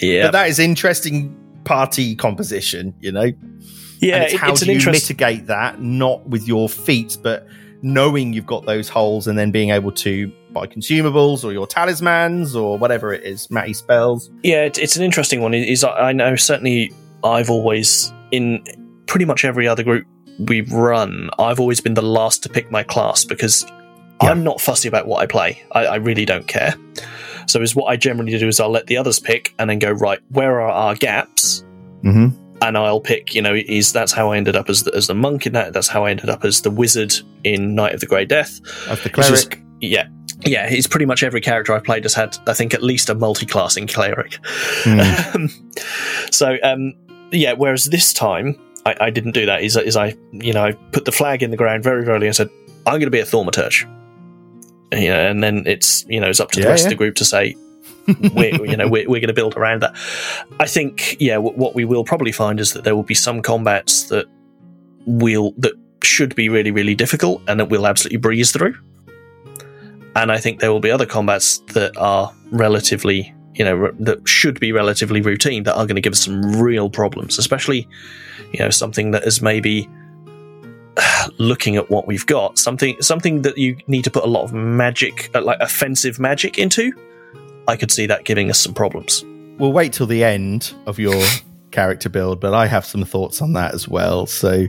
Yeah, 0.00 0.26
But 0.26 0.32
that 0.32 0.48
is 0.48 0.58
interesting 0.58 1.36
party 1.64 2.16
composition, 2.16 2.94
you 3.00 3.12
know. 3.12 3.32
yeah. 4.00 4.14
and 4.16 4.24
it's 4.24 4.34
how 4.34 4.52
it's 4.52 4.60
do 4.60 4.66
you 4.66 4.72
interesting. 4.78 5.14
mitigate 5.16 5.46
that, 5.48 5.80
not 5.82 6.26
with 6.28 6.48
your 6.48 6.68
feet, 6.68 7.18
but 7.22 7.46
knowing 7.82 8.32
you've 8.32 8.46
got 8.46 8.66
those 8.66 8.88
holes 8.88 9.26
and 9.26 9.38
then 9.38 9.50
being 9.50 9.70
able 9.70 9.92
to 9.92 10.30
buy 10.52 10.66
consumables 10.66 11.44
or 11.44 11.52
your 11.52 11.66
talismans 11.66 12.54
or 12.56 12.78
whatever 12.78 13.12
it 13.12 13.24
is, 13.24 13.50
Matty 13.50 13.72
spells. 13.74 14.30
Yeah, 14.42 14.64
it, 14.64 14.78
it's 14.78 14.96
an 14.96 15.02
interesting 15.02 15.40
one. 15.40 15.54
Is 15.54 15.84
I 15.84 16.08
I 16.10 16.12
know 16.12 16.36
certainly 16.36 16.92
I've 17.24 17.50
always 17.50 18.12
in 18.30 18.62
pretty 19.06 19.24
much 19.24 19.44
every 19.44 19.66
other 19.66 19.82
group 19.82 20.06
we've 20.38 20.72
run, 20.72 21.28
I've 21.38 21.60
always 21.60 21.80
been 21.80 21.94
the 21.94 22.02
last 22.02 22.42
to 22.44 22.48
pick 22.48 22.70
my 22.70 22.82
class 22.82 23.24
because 23.24 23.64
Yeah. 24.22 24.30
I'm 24.30 24.42
not 24.44 24.60
fussy 24.60 24.88
about 24.88 25.06
what 25.06 25.20
I 25.22 25.26
play. 25.26 25.62
I, 25.72 25.84
I 25.86 25.96
really 25.96 26.24
don't 26.24 26.46
care. 26.46 26.74
So 27.46 27.60
is 27.60 27.74
what 27.74 27.86
I 27.86 27.96
generally 27.96 28.38
do 28.38 28.46
is 28.48 28.60
I'll 28.60 28.70
let 28.70 28.86
the 28.86 28.96
others 28.96 29.18
pick 29.18 29.52
and 29.58 29.68
then 29.68 29.78
go 29.80 29.90
right. 29.90 30.20
Where 30.30 30.60
are 30.60 30.70
our 30.70 30.94
gaps? 30.94 31.64
Mm-hmm. 32.04 32.28
And 32.62 32.78
I'll 32.78 33.00
pick. 33.00 33.34
You 33.34 33.42
know, 33.42 33.54
is 33.54 33.92
that's 33.92 34.12
how 34.12 34.30
I 34.30 34.36
ended 34.36 34.54
up 34.56 34.70
as 34.70 34.84
the, 34.84 34.94
as 34.94 35.08
the 35.08 35.14
monk 35.14 35.46
in 35.46 35.52
that. 35.54 35.72
That's 35.72 35.88
how 35.88 36.04
I 36.04 36.10
ended 36.12 36.30
up 36.30 36.44
as 36.44 36.62
the 36.62 36.70
wizard 36.70 37.12
in 37.42 37.74
Night 37.74 37.92
of 37.94 38.00
the 38.00 38.06
Grey 38.06 38.24
Death. 38.24 38.60
As 38.88 39.02
the 39.02 39.10
It's 39.10 39.28
just- 39.28 39.50
cleric. 39.50 39.64
Yeah. 39.80 40.06
Yeah, 40.44 40.68
he's 40.68 40.86
pretty 40.86 41.06
much 41.06 41.22
every 41.22 41.40
character 41.40 41.72
I've 41.74 41.84
played 41.84 42.04
has 42.04 42.14
had, 42.14 42.36
I 42.46 42.54
think, 42.54 42.72
at 42.74 42.82
least 42.82 43.10
a 43.10 43.14
multi-classing 43.14 43.86
cleric. 43.88 44.38
Mm. 44.84 45.34
Um, 45.34 45.48
so 46.32 46.56
um, 46.62 46.94
yeah, 47.30 47.52
whereas 47.52 47.84
this 47.86 48.12
time 48.12 48.56
I, 48.86 48.96
I 49.00 49.10
didn't 49.10 49.32
do 49.32 49.46
that. 49.46 49.62
Is, 49.62 49.76
is 49.76 49.96
I 49.96 50.14
you 50.32 50.52
know 50.52 50.64
I 50.64 50.72
put 50.92 51.04
the 51.04 51.12
flag 51.12 51.42
in 51.42 51.50
the 51.50 51.56
ground 51.56 51.82
very 51.84 52.06
early 52.06 52.26
and 52.26 52.34
said 52.34 52.48
I'm 52.86 52.94
going 52.94 53.02
to 53.02 53.10
be 53.10 53.20
a 53.20 53.24
thaumaturge. 53.24 53.82
You 54.92 55.08
know, 55.08 55.28
and 55.30 55.42
then 55.42 55.64
it's 55.66 56.04
you 56.08 56.20
know 56.20 56.28
it's 56.28 56.40
up 56.40 56.50
to 56.52 56.60
the 56.60 56.64
Yeah, 56.66 56.70
rest 56.70 56.82
yeah. 56.82 56.86
of 56.88 56.90
the 56.90 56.96
group 56.96 57.14
to 57.16 57.24
say 57.24 57.54
we're 58.34 58.64
you 58.64 58.76
know 58.76 58.88
we're, 58.88 59.08
we're 59.08 59.20
going 59.20 59.28
to 59.28 59.32
build 59.34 59.56
around 59.56 59.82
that. 59.82 59.94
I 60.58 60.66
think 60.66 61.16
yeah, 61.20 61.34
w- 61.34 61.56
what 61.56 61.74
we 61.74 61.84
will 61.84 62.04
probably 62.04 62.32
find 62.32 62.58
is 62.58 62.72
that 62.72 62.82
there 62.84 62.96
will 62.96 63.02
be 63.04 63.14
some 63.14 63.42
combats 63.42 64.04
that 64.04 64.26
will 65.06 65.52
that 65.58 65.74
should 66.02 66.34
be 66.34 66.48
really 66.48 66.70
really 66.70 66.94
difficult 66.94 67.42
and 67.46 67.60
that 67.60 67.66
we'll 67.68 67.86
absolutely 67.86 68.16
breeze 68.18 68.50
through. 68.52 68.74
And 70.16 70.32
I 70.32 70.38
think 70.38 70.60
there 70.60 70.72
will 70.72 70.80
be 70.80 70.90
other 70.90 71.06
combats 71.06 71.58
that 71.74 71.96
are 71.96 72.32
relatively 72.50 73.34
you 73.54 73.64
know 73.64 73.84
r- 73.84 73.92
that 74.00 74.26
should 74.28 74.60
be 74.60 74.72
relatively 74.72 75.20
routine 75.20 75.64
that 75.64 75.74
are 75.74 75.86
going 75.86 75.96
to 75.96 76.00
give 76.00 76.12
us 76.12 76.24
some 76.24 76.60
real 76.60 76.90
problems, 76.90 77.38
especially 77.38 77.88
you 78.52 78.58
know 78.58 78.70
something 78.70 79.12
that 79.12 79.24
is 79.24 79.40
maybe 79.42 79.88
looking 81.38 81.76
at 81.76 81.90
what 81.90 82.06
we've 82.06 82.26
got 82.26 82.58
something 82.58 83.00
something 83.00 83.42
that 83.42 83.56
you 83.56 83.76
need 83.86 84.04
to 84.04 84.10
put 84.10 84.24
a 84.24 84.26
lot 84.26 84.42
of 84.42 84.52
magic 84.52 85.30
uh, 85.34 85.40
like 85.42 85.58
offensive 85.60 86.18
magic 86.18 86.58
into 86.58 86.92
i 87.68 87.76
could 87.76 87.90
see 87.90 88.06
that 88.06 88.24
giving 88.24 88.50
us 88.50 88.58
some 88.58 88.74
problems. 88.74 89.24
We'll 89.58 89.72
wait 89.72 89.92
till 89.92 90.06
the 90.06 90.24
end 90.24 90.74
of 90.86 90.98
your 90.98 91.22
character 91.70 92.08
build, 92.08 92.40
but 92.40 92.54
I 92.54 92.66
have 92.66 92.84
some 92.84 93.04
thoughts 93.04 93.40
on 93.42 93.52
that 93.54 93.74
as 93.74 93.88
well. 93.88 94.26
So, 94.26 94.66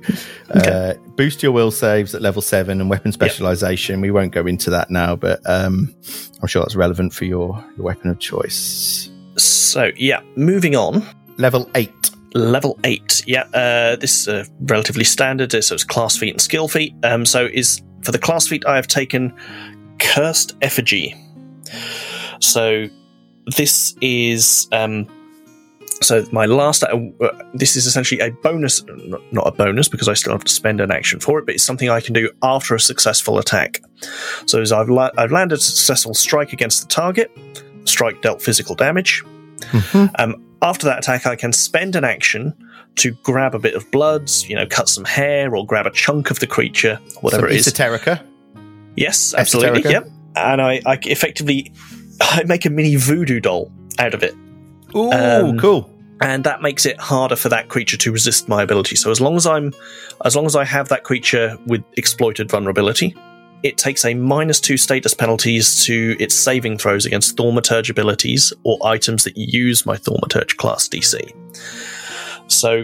uh, 0.52 0.94
boost 1.15 1.41
your 1.44 1.52
will 1.52 1.72
saves 1.72 2.14
at 2.15 2.22
level 2.22 2.41
seven 2.41 2.80
and 2.82 2.90
weapon 2.90 3.11
specialization. 3.11 4.02
We 4.02 4.11
won't 4.11 4.32
go 4.32 4.45
into 4.48 4.69
that 4.72 4.90
now, 4.91 5.15
but 5.15 5.40
um, 5.49 5.94
I'm 6.41 6.48
sure 6.48 6.61
that's 6.64 6.76
relevant 6.76 7.14
for 7.14 7.26
your, 7.26 7.64
your 7.78 7.86
weapon 7.86 8.10
of 8.10 8.19
choice. 8.19 9.10
so 9.38 9.91
yeah 9.95 10.22
moving 10.36 10.76
on 10.76 11.02
Level 11.38 11.69
eight. 11.76 12.11
level 12.34 12.78
8 12.84 13.23
yeah 13.28 13.44
uh, 13.53 13.95
this 13.95 14.22
is 14.22 14.28
uh, 14.28 14.44
relatively 14.64 15.03
standard 15.06 15.52
so 15.64 15.73
it's 15.73 15.84
class 15.86 16.18
feat 16.18 16.32
and 16.32 16.41
skill 16.41 16.68
feat 16.68 16.94
um, 17.03 17.26
so 17.26 17.45
is 17.52 17.82
for 18.03 18.11
the 18.11 18.19
class 18.19 18.48
feat 18.48 18.65
i 18.65 18.76
have 18.76 18.88
taken 18.88 19.34
cursed 19.99 20.56
effigy 20.61 21.15
so 22.40 22.88
this 23.57 23.95
is 24.02 24.68
um, 24.72 25.07
so 26.02 26.26
my 26.32 26.45
last 26.45 26.84
uh, 26.84 26.98
this 27.53 27.76
is 27.76 27.86
essentially 27.86 28.19
a 28.22 28.32
bonus 28.44 28.84
not- 29.32 29.48
a 29.48 29.52
bonus 29.52 29.88
because 29.88 30.07
i 30.07 30.14
still 30.14 30.34
have 30.34 30.44
to 30.44 30.52
spend 30.52 30.82
an 30.82 30.91
action 30.91 31.19
for 31.19 31.40
it 31.40 31.45
but 31.45 31.56
it's 31.56 31.64
something 31.64 31.90
i 31.90 31.99
can 32.02 32.14
do 32.14 32.30
after 32.44 32.73
a 32.76 32.80
successful 32.80 33.38
attack 33.38 33.82
so 34.45 34.60
as 34.61 34.72
i've, 34.72 34.90
la- 34.90 35.11
I've 35.18 35.32
landed 35.32 35.60
a 35.60 35.61
successful 35.61 36.14
strike 36.14 36.53
against 36.53 36.82
the 36.82 36.88
target 36.88 37.32
strike 37.86 38.22
dealt 38.22 38.41
physical 38.41 38.76
damage 38.76 39.23
um, 40.18 40.44
after 40.64 40.86
that 40.88 40.99
attack, 40.99 41.26
I 41.28 41.36
can 41.36 41.53
spend 41.53 41.95
an 41.95 42.03
action 42.03 42.53
to 42.95 43.11
grab 43.23 43.53
a 43.56 43.60
bit 43.60 43.73
of 43.76 43.90
blood, 43.91 44.30
you 44.48 44.56
know, 44.56 44.65
cut 44.65 44.90
some 44.90 45.06
hair 45.06 45.56
or 45.56 45.65
grab 45.65 45.86
a 45.86 45.91
chunk 45.91 46.30
of 46.32 46.40
the 46.40 46.48
creature, 46.48 46.99
whatever 47.22 47.48
Some 47.48 47.52
it 47.56 47.60
is. 47.60 47.68
Esoterica. 47.68 48.23
yes, 48.95 49.34
absolutely. 49.36 49.82
esoterica. 49.84 49.91
Yep. 49.91 50.10
And 50.36 50.61
I, 50.61 50.82
I 50.86 50.99
effectively 51.03 51.72
I 52.22 52.44
make 52.45 52.65
a 52.65 52.69
mini 52.72 52.95
voodoo 52.95 53.40
doll 53.40 53.72
out 53.99 54.14
of 54.15 54.23
it. 54.23 54.34
Ooh, 54.95 55.11
Um, 55.11 55.57
cool. 55.60 55.90
And 56.22 56.43
that 56.43 56.61
makes 56.61 56.85
it 56.85 56.99
harder 56.99 57.35
for 57.35 57.49
that 57.49 57.69
creature 57.69 57.98
to 57.98 58.11
resist 58.11 58.48
my 58.48 58.61
ability. 58.61 58.95
So 58.95 59.10
as 59.10 59.19
long 59.19 59.35
as 59.35 59.48
I'm 59.48 59.73
as 60.23 60.35
long 60.35 60.45
as 60.45 60.56
I 60.56 60.64
have 60.64 60.89
that 60.89 61.03
creature 61.03 61.57
with 61.65 61.84
exploited 61.98 62.49
vulnerability, 62.49 63.15
it 63.64 63.77
takes 63.77 64.06
a 64.06 64.14
minus 64.14 64.60
two 64.60 64.77
status 64.77 65.14
penalties 65.14 65.84
to 65.85 66.15
its 66.19 66.35
saving 66.35 66.77
throws 66.77 67.06
against 67.06 67.38
Thaumaturge 67.38 67.89
abilities 67.89 68.53
or 68.64 68.77
items 68.85 69.23
that 69.23 69.38
use 69.38 69.85
my 69.85 69.98
Thaumaturge 69.98 70.57
class 70.57 70.88
DC. 70.88 71.31
So, 72.48 72.84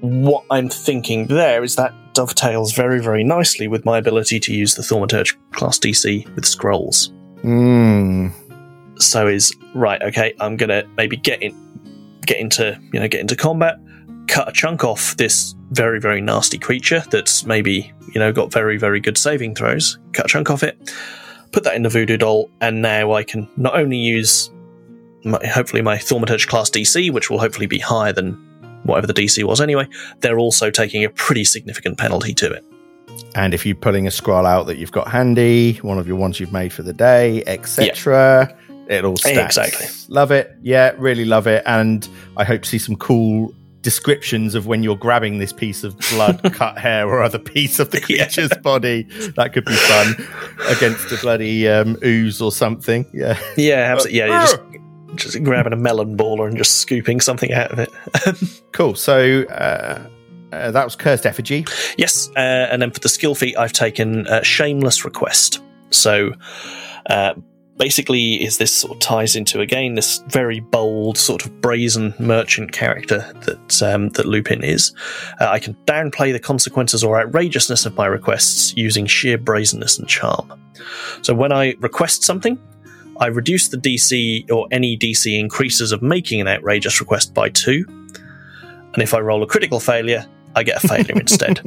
what 0.00 0.44
I'm 0.50 0.68
thinking 0.68 1.26
there 1.26 1.64
is 1.64 1.76
that 1.76 1.92
dovetails 2.12 2.72
very, 2.72 3.00
very 3.00 3.24
nicely 3.24 3.68
with 3.68 3.84
my 3.84 3.98
ability 3.98 4.38
to 4.40 4.54
use 4.54 4.74
the 4.74 4.82
Thaumaturge 4.82 5.34
class 5.52 5.78
DC 5.78 6.32
with 6.34 6.44
scrolls. 6.44 7.12
Mm. 7.42 8.32
So 8.98 9.26
is 9.26 9.54
right. 9.74 10.00
Okay, 10.02 10.34
I'm 10.40 10.56
gonna 10.56 10.84
maybe 10.96 11.16
get 11.16 11.42
in, 11.42 11.52
get 12.26 12.38
into 12.38 12.78
you 12.92 13.00
know 13.00 13.08
get 13.08 13.20
into 13.20 13.36
combat, 13.36 13.76
cut 14.28 14.48
a 14.48 14.52
chunk 14.52 14.84
off 14.84 15.16
this 15.16 15.54
very 15.70 16.00
very 16.00 16.20
nasty 16.20 16.58
creature 16.58 17.02
that's 17.10 17.44
maybe 17.44 17.92
you 18.12 18.20
know 18.20 18.32
got 18.32 18.52
very 18.52 18.76
very 18.76 19.00
good 19.00 19.18
saving 19.18 19.54
throws. 19.54 19.98
Cut 20.12 20.26
a 20.26 20.28
chunk 20.28 20.50
off 20.50 20.62
it, 20.62 20.92
put 21.52 21.64
that 21.64 21.74
in 21.74 21.82
the 21.82 21.88
voodoo 21.88 22.16
doll, 22.16 22.50
and 22.60 22.82
now 22.82 23.12
I 23.12 23.22
can 23.22 23.48
not 23.56 23.76
only 23.76 23.98
use 23.98 24.50
my, 25.24 25.44
hopefully 25.46 25.82
my 25.82 25.96
Thaumaturge 25.96 26.46
class 26.46 26.70
DC, 26.70 27.10
which 27.10 27.30
will 27.30 27.38
hopefully 27.38 27.66
be 27.66 27.78
higher 27.78 28.12
than 28.12 28.32
whatever 28.84 29.06
the 29.06 29.14
DC 29.14 29.42
was 29.44 29.60
anyway. 29.60 29.88
They're 30.20 30.38
also 30.38 30.70
taking 30.70 31.04
a 31.04 31.10
pretty 31.10 31.44
significant 31.44 31.98
penalty 31.98 32.34
to 32.34 32.52
it. 32.52 32.64
And 33.34 33.54
if 33.54 33.64
you're 33.64 33.74
pulling 33.74 34.06
a 34.06 34.10
scroll 34.10 34.46
out 34.46 34.66
that 34.66 34.78
you've 34.78 34.92
got 34.92 35.08
handy, 35.08 35.74
one 35.82 35.98
of 35.98 36.06
your 36.06 36.16
ones 36.16 36.38
you've 36.38 36.52
made 36.52 36.72
for 36.72 36.82
the 36.82 36.92
day, 36.92 37.42
etc., 37.46 38.56
it 38.88 39.04
all 39.04 39.16
stacks. 39.16 39.56
Exactly. 39.56 39.86
Love 40.14 40.30
it. 40.30 40.54
Yeah, 40.62 40.92
really 40.98 41.24
love 41.24 41.46
it. 41.46 41.62
And 41.66 42.08
I 42.36 42.44
hope 42.44 42.62
to 42.62 42.68
see 42.68 42.78
some 42.78 42.96
cool 42.96 43.54
descriptions 43.82 44.54
of 44.54 44.66
when 44.66 44.82
you're 44.82 44.96
grabbing 44.96 45.38
this 45.38 45.52
piece 45.52 45.84
of 45.84 45.94
blood, 46.10 46.40
cut 46.54 46.78
hair, 46.78 47.06
or 47.08 47.22
other 47.22 47.38
piece 47.38 47.78
of 47.78 47.90
the 47.90 47.98
Yeah. 48.08 48.24
creature's 48.24 48.50
body. 48.62 49.02
That 49.36 49.52
could 49.52 49.64
be 49.66 49.74
fun 49.74 50.16
against 50.68 51.12
a 51.12 51.16
bloody 51.20 51.68
um, 51.68 51.96
ooze 52.04 52.40
or 52.40 52.50
something. 52.50 53.04
Yeah. 53.12 53.38
Yeah, 53.56 53.92
absolutely. 53.92 54.18
Yeah, 54.20 54.26
you're 54.26 54.40
just 54.46 54.58
just 55.34 55.44
grabbing 55.44 55.72
a 55.72 55.76
melon 55.76 56.16
baller 56.16 56.48
and 56.48 56.56
just 56.56 56.78
scooping 56.78 57.20
something 57.20 57.52
out 57.52 57.70
of 57.72 57.78
it. 57.78 57.90
Cool. 58.72 58.96
So 58.96 59.42
uh, 59.44 60.08
uh, 60.52 60.70
that 60.72 60.84
was 60.84 60.96
Cursed 60.96 61.26
Effigy. 61.26 61.64
Yes, 61.96 62.28
uh, 62.36 62.40
and 62.40 62.82
then 62.82 62.90
for 62.90 62.98
the 62.98 63.08
skill 63.08 63.36
feat, 63.36 63.56
I've 63.56 63.72
taken 63.72 64.26
uh, 64.26 64.42
Shameless 64.42 65.04
Request. 65.04 65.60
So, 65.90 66.32
uh, 67.06 67.34
basically, 67.76 68.42
is 68.42 68.58
this 68.58 68.72
sort 68.72 68.94
of 68.94 69.00
ties 69.00 69.36
into 69.36 69.60
again 69.60 69.94
this 69.94 70.18
very 70.28 70.60
bold, 70.60 71.18
sort 71.18 71.44
of 71.44 71.60
brazen 71.60 72.14
merchant 72.18 72.72
character 72.72 73.30
that 73.46 73.82
um, 73.82 74.10
that 74.10 74.26
Lupin 74.26 74.62
is. 74.62 74.92
Uh, 75.40 75.48
I 75.48 75.58
can 75.58 75.74
downplay 75.86 76.32
the 76.32 76.40
consequences 76.40 77.02
or 77.02 77.20
outrageousness 77.20 77.86
of 77.86 77.94
my 77.96 78.06
requests 78.06 78.76
using 78.76 79.06
sheer 79.06 79.38
brazenness 79.38 79.98
and 79.98 80.08
charm. 80.08 80.52
So, 81.22 81.34
when 81.34 81.52
I 81.52 81.74
request 81.80 82.22
something. 82.22 82.58
I 83.20 83.26
reduce 83.26 83.68
the 83.68 83.76
DC 83.76 84.50
or 84.50 84.66
any 84.72 84.98
DC 84.98 85.38
increases 85.38 85.92
of 85.92 86.02
making 86.02 86.40
an 86.40 86.48
outrageous 86.48 87.00
request 87.00 87.32
by 87.32 87.48
two. 87.48 87.84
And 88.92 89.02
if 89.04 89.14
I 89.14 89.20
roll 89.20 89.40
a 89.44 89.46
critical 89.46 89.78
failure, 89.78 90.26
I 90.56 90.62
get 90.62 90.82
a 90.82 90.88
failure 90.88 91.14
instead. 91.20 91.60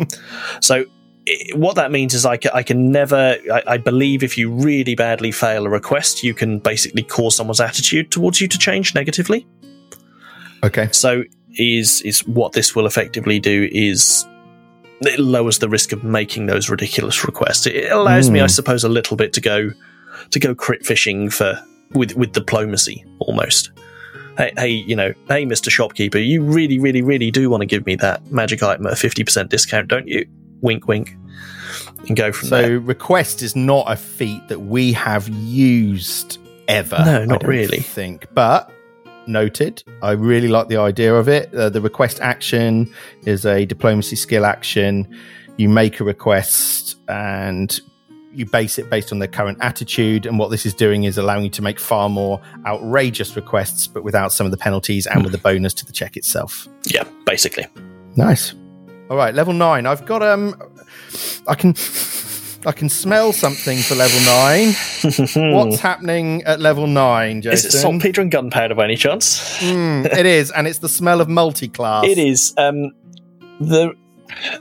So 0.61 0.83
i- 1.27 1.55
what 1.55 1.75
that 1.75 1.91
means 1.91 2.13
is 2.13 2.25
I 2.25 2.37
can, 2.37 2.51
never. 2.91 3.35
I, 3.51 3.63
I 3.67 3.77
believe 3.77 4.23
if 4.23 4.37
you 4.37 4.49
really 4.51 4.95
badly 4.95 5.31
fail 5.31 5.65
a 5.65 5.69
request, 5.69 6.23
you 6.23 6.33
can 6.33 6.59
basically 6.59 7.03
cause 7.03 7.35
someone's 7.35 7.59
attitude 7.61 8.11
towards 8.11 8.39
you 8.41 8.47
to 8.47 8.57
change 8.57 8.95
negatively. 8.95 9.45
Okay. 10.63 10.89
So 10.91 11.23
is 11.59 12.01
is 12.01 12.25
what 12.27 12.53
this 12.53 12.75
will 12.75 12.85
effectively 12.85 13.39
do 13.39 13.67
is 13.71 14.25
it 15.01 15.19
lowers 15.19 15.59
the 15.59 15.69
risk 15.69 15.91
of 15.91 16.03
making 16.03 16.47
those 16.47 16.69
ridiculous 16.69 17.23
requests. 17.25 17.67
It 17.67 17.91
allows 17.91 18.29
me, 18.29 18.39
I 18.39 18.43
Hmm. 18.43 18.47
suppose, 18.49 18.83
a 18.83 18.89
little 18.89 19.15
bit 19.17 19.33
to 19.33 19.41
go 19.41 19.71
to 20.31 20.39
go 20.39 20.55
crit 20.55 20.85
fishing 20.85 21.29
for 21.29 21.59
with 21.93 22.15
with 22.15 22.31
diplomacy 22.33 23.05
almost. 23.19 23.71
Hey, 24.37 24.51
hey, 24.57 24.69
you 24.69 24.95
know, 24.95 25.13
hey, 25.29 25.45
Mister 25.45 25.69
Shopkeeper, 25.71 26.19
you 26.19 26.43
really, 26.43 26.77
really, 26.79 27.01
really 27.01 27.31
do 27.31 27.49
want 27.49 27.61
to 27.61 27.65
give 27.65 27.85
me 27.87 27.95
that 27.97 28.31
magic 28.31 28.61
item 28.61 28.85
at 28.87 28.93
a 28.93 28.95
fifty 28.95 29.23
percent 29.23 29.49
discount, 29.49 29.87
don't 29.87 30.07
you? 30.07 30.25
Wink, 30.61 30.87
wink, 30.87 31.15
and 32.07 32.15
go 32.15 32.31
from 32.31 32.49
So 32.49 32.55
there. 32.61 32.67
So, 32.67 32.85
request 32.85 33.41
is 33.41 33.55
not 33.55 33.91
a 33.91 33.95
feat 33.95 34.47
that 34.47 34.61
we 34.61 34.93
have 34.93 35.27
used 35.29 36.37
ever. 36.67 37.01
No, 37.03 37.25
not 37.25 37.45
really. 37.45 37.79
Think, 37.79 38.27
but 38.33 38.71
noted. 39.27 39.83
I 40.01 40.11
really 40.11 40.47
like 40.47 40.67
the 40.67 40.77
idea 40.77 41.13
of 41.15 41.27
it. 41.27 41.53
Uh, 41.53 41.69
the 41.69 41.81
request 41.81 42.19
action 42.21 42.91
is 43.25 43.45
a 43.45 43.65
diplomacy 43.65 44.15
skill 44.15 44.45
action. 44.45 45.07
You 45.57 45.69
make 45.69 45.99
a 45.99 46.03
request 46.03 46.97
and 47.07 47.79
you 48.31 48.45
base 48.45 48.77
it 48.77 48.89
based 48.89 49.11
on 49.11 49.19
their 49.19 49.27
current 49.27 49.57
attitude. 49.61 50.25
And 50.25 50.37
what 50.37 50.51
this 50.51 50.65
is 50.65 50.73
doing 50.73 51.03
is 51.03 51.17
allowing 51.17 51.43
you 51.43 51.49
to 51.51 51.61
make 51.61 51.79
far 51.79 52.09
more 52.09 52.39
outrageous 52.65 53.35
requests, 53.35 53.87
but 53.87 54.03
without 54.03 54.31
some 54.31 54.45
of 54.45 54.51
the 54.51 54.57
penalties 54.57 55.07
and 55.07 55.23
with 55.23 55.31
the 55.31 55.37
bonus 55.49 55.73
to 55.75 55.85
the 55.85 55.91
check 55.91 56.15
itself. 56.15 56.67
Yeah, 56.85 57.03
basically. 57.25 57.65
Nice. 58.15 58.53
All 59.09 59.17
right, 59.17 59.33
level 59.33 59.53
nine. 59.53 59.85
I've 59.85 60.05
got 60.05 60.21
um, 60.21 60.55
I 61.47 61.55
can, 61.55 61.73
I 62.65 62.71
can 62.73 62.89
smell 62.89 63.31
something 63.31 63.77
for 63.77 63.95
level 63.95 64.19
nine. 64.21 64.73
What's 65.53 65.79
happening 65.79 66.43
at 66.43 66.59
level 66.59 66.87
nine, 66.87 67.41
Jason? 67.41 67.69
Is 67.69 67.75
it 67.75 67.79
saltpeter 67.79 68.21
and 68.21 68.29
gunpowder 68.29 68.75
by 68.75 68.83
any 68.83 68.97
chance? 68.97 69.59
Mm, 69.61 70.05
it 70.05 70.25
is, 70.25 70.51
and 70.51 70.67
it's 70.67 70.79
the 70.79 70.89
smell 70.89 71.21
of 71.21 71.29
multi-class. 71.29 72.05
It 72.05 72.17
is. 72.17 72.53
Um, 72.57 72.91
the 73.61 73.93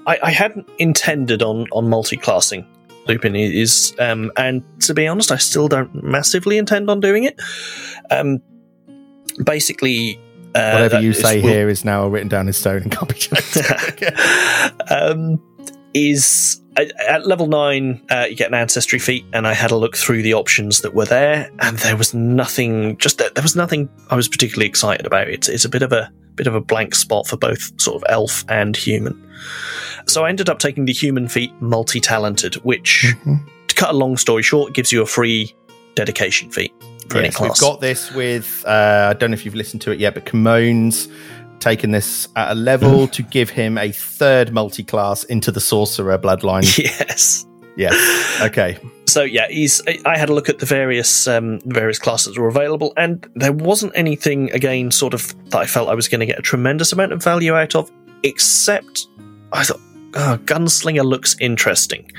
I, 0.06 0.18
I 0.22 0.30
hadn't 0.30 0.68
intended 0.78 1.42
on 1.42 1.66
on 1.72 1.88
multi-classing 1.88 2.66
Lupin 3.08 3.36
is, 3.36 3.94
um, 3.98 4.32
and 4.36 4.62
to 4.82 4.94
be 4.94 5.06
honest, 5.06 5.30
I 5.30 5.36
still 5.36 5.68
don't 5.68 6.02
massively 6.02 6.58
intend 6.58 6.90
on 6.90 7.00
doing 7.00 7.24
it. 7.24 7.40
Um, 8.10 8.40
basically, 9.44 10.20
Whatever 10.74 10.88
that 10.96 11.02
you 11.02 11.12
say 11.12 11.40
will- 11.40 11.48
here 11.48 11.68
is 11.68 11.84
now 11.84 12.06
written 12.08 12.28
down 12.28 12.46
in 12.46 12.52
stone 12.52 12.82
and 12.82 12.92
can't 12.92 13.08
be 13.08 13.14
changed. 13.18 13.62
um, 14.90 15.40
is 15.94 16.60
at, 16.76 17.26
level 17.26 17.46
nine, 17.46 18.02
uh, 18.10 18.26
you 18.28 18.36
get 18.36 18.48
an 18.48 18.54
ancestry 18.54 18.98
feat, 18.98 19.24
and 19.32 19.46
I 19.46 19.54
had 19.54 19.70
a 19.70 19.76
look 19.76 19.96
through 19.96 20.22
the 20.22 20.34
options 20.34 20.82
that 20.82 20.94
were 20.94 21.06
there, 21.06 21.50
and 21.60 21.78
there 21.78 21.96
was 21.96 22.12
nothing. 22.12 22.98
Just 22.98 23.18
there 23.18 23.30
was 23.42 23.56
nothing 23.56 23.88
I 24.10 24.16
was 24.16 24.28
particularly 24.28 24.66
excited 24.68 25.06
about. 25.06 25.28
It's 25.28 25.48
it's 25.48 25.64
a 25.64 25.68
bit 25.70 25.82
of 25.82 25.92
a 25.92 26.10
bit 26.34 26.46
of 26.46 26.54
a 26.54 26.60
blank 26.60 26.94
spot 26.94 27.26
for 27.26 27.38
both 27.38 27.80
sort 27.80 27.96
of 27.96 28.04
elf 28.10 28.44
and 28.50 28.76
human. 28.76 29.22
So 30.06 30.24
I 30.24 30.28
ended 30.28 30.50
up 30.50 30.58
taking 30.58 30.84
the 30.84 30.92
human 30.92 31.28
feat 31.28 31.50
multi-talented, 31.60 32.56
which, 32.56 33.06
Mm-hmm. 33.24 33.36
to 33.68 33.74
cut 33.74 33.90
a 33.90 33.96
long 33.96 34.16
story 34.18 34.42
short, 34.42 34.74
gives 34.74 34.92
you 34.92 35.00
a 35.02 35.06
free 35.06 35.54
dedication 35.94 36.50
feat 36.50 36.72
any 37.14 37.26
Yes, 37.26 37.40
we've 37.40 37.58
got 37.58 37.80
this 37.80 38.12
with. 38.12 38.64
Uh, 38.66 39.08
I 39.10 39.18
don't 39.18 39.30
know 39.30 39.34
if 39.34 39.44
you've 39.44 39.54
listened 39.54 39.82
to 39.82 39.90
it 39.90 40.00
yet, 40.00 40.14
but 40.14 40.26
Kimon's 40.26 41.08
taken 41.60 41.90
this 41.90 42.28
at 42.36 42.52
a 42.52 42.54
level 42.54 43.08
to 43.08 43.22
give 43.22 43.50
him 43.50 43.78
a 43.78 43.90
third 43.90 44.52
multi-class 44.52 45.24
into 45.24 45.50
the 45.50 45.60
sorcerer 45.60 46.18
bloodline. 46.18 46.78
yes. 46.78 47.46
yes. 47.76 48.40
Okay. 48.42 48.78
So 49.06 49.22
yeah, 49.22 49.46
he's. 49.48 49.82
I 50.04 50.18
had 50.18 50.28
a 50.28 50.34
look 50.34 50.48
at 50.48 50.58
the 50.58 50.66
various 50.66 51.26
um, 51.26 51.60
various 51.64 51.98
classes 51.98 52.34
that 52.34 52.40
were 52.40 52.48
available, 52.48 52.92
and 52.96 53.26
there 53.34 53.52
wasn't 53.52 53.92
anything 53.94 54.50
again, 54.52 54.90
sort 54.90 55.14
of 55.14 55.34
that 55.50 55.58
I 55.58 55.66
felt 55.66 55.88
I 55.88 55.94
was 55.94 56.08
going 56.08 56.20
to 56.20 56.26
get 56.26 56.38
a 56.38 56.42
tremendous 56.42 56.92
amount 56.92 57.12
of 57.12 57.22
value 57.22 57.54
out 57.54 57.74
of, 57.74 57.90
except 58.22 59.06
I 59.52 59.64
thought. 59.64 59.80
Oh, 60.18 60.38
gunslinger 60.44 61.04
looks 61.04 61.36
interesting. 61.40 62.10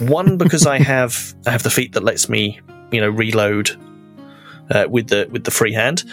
One 0.00 0.36
because 0.36 0.66
I 0.66 0.78
have 0.82 1.34
I 1.46 1.50
have 1.50 1.62
the 1.62 1.70
feat 1.70 1.92
that 1.92 2.04
lets 2.04 2.28
me, 2.28 2.60
you 2.90 3.00
know, 3.00 3.08
reload 3.08 3.70
uh, 4.70 4.86
with 4.88 5.08
the 5.08 5.28
with 5.30 5.44
the 5.44 5.50
free 5.50 5.72
hand, 5.72 6.04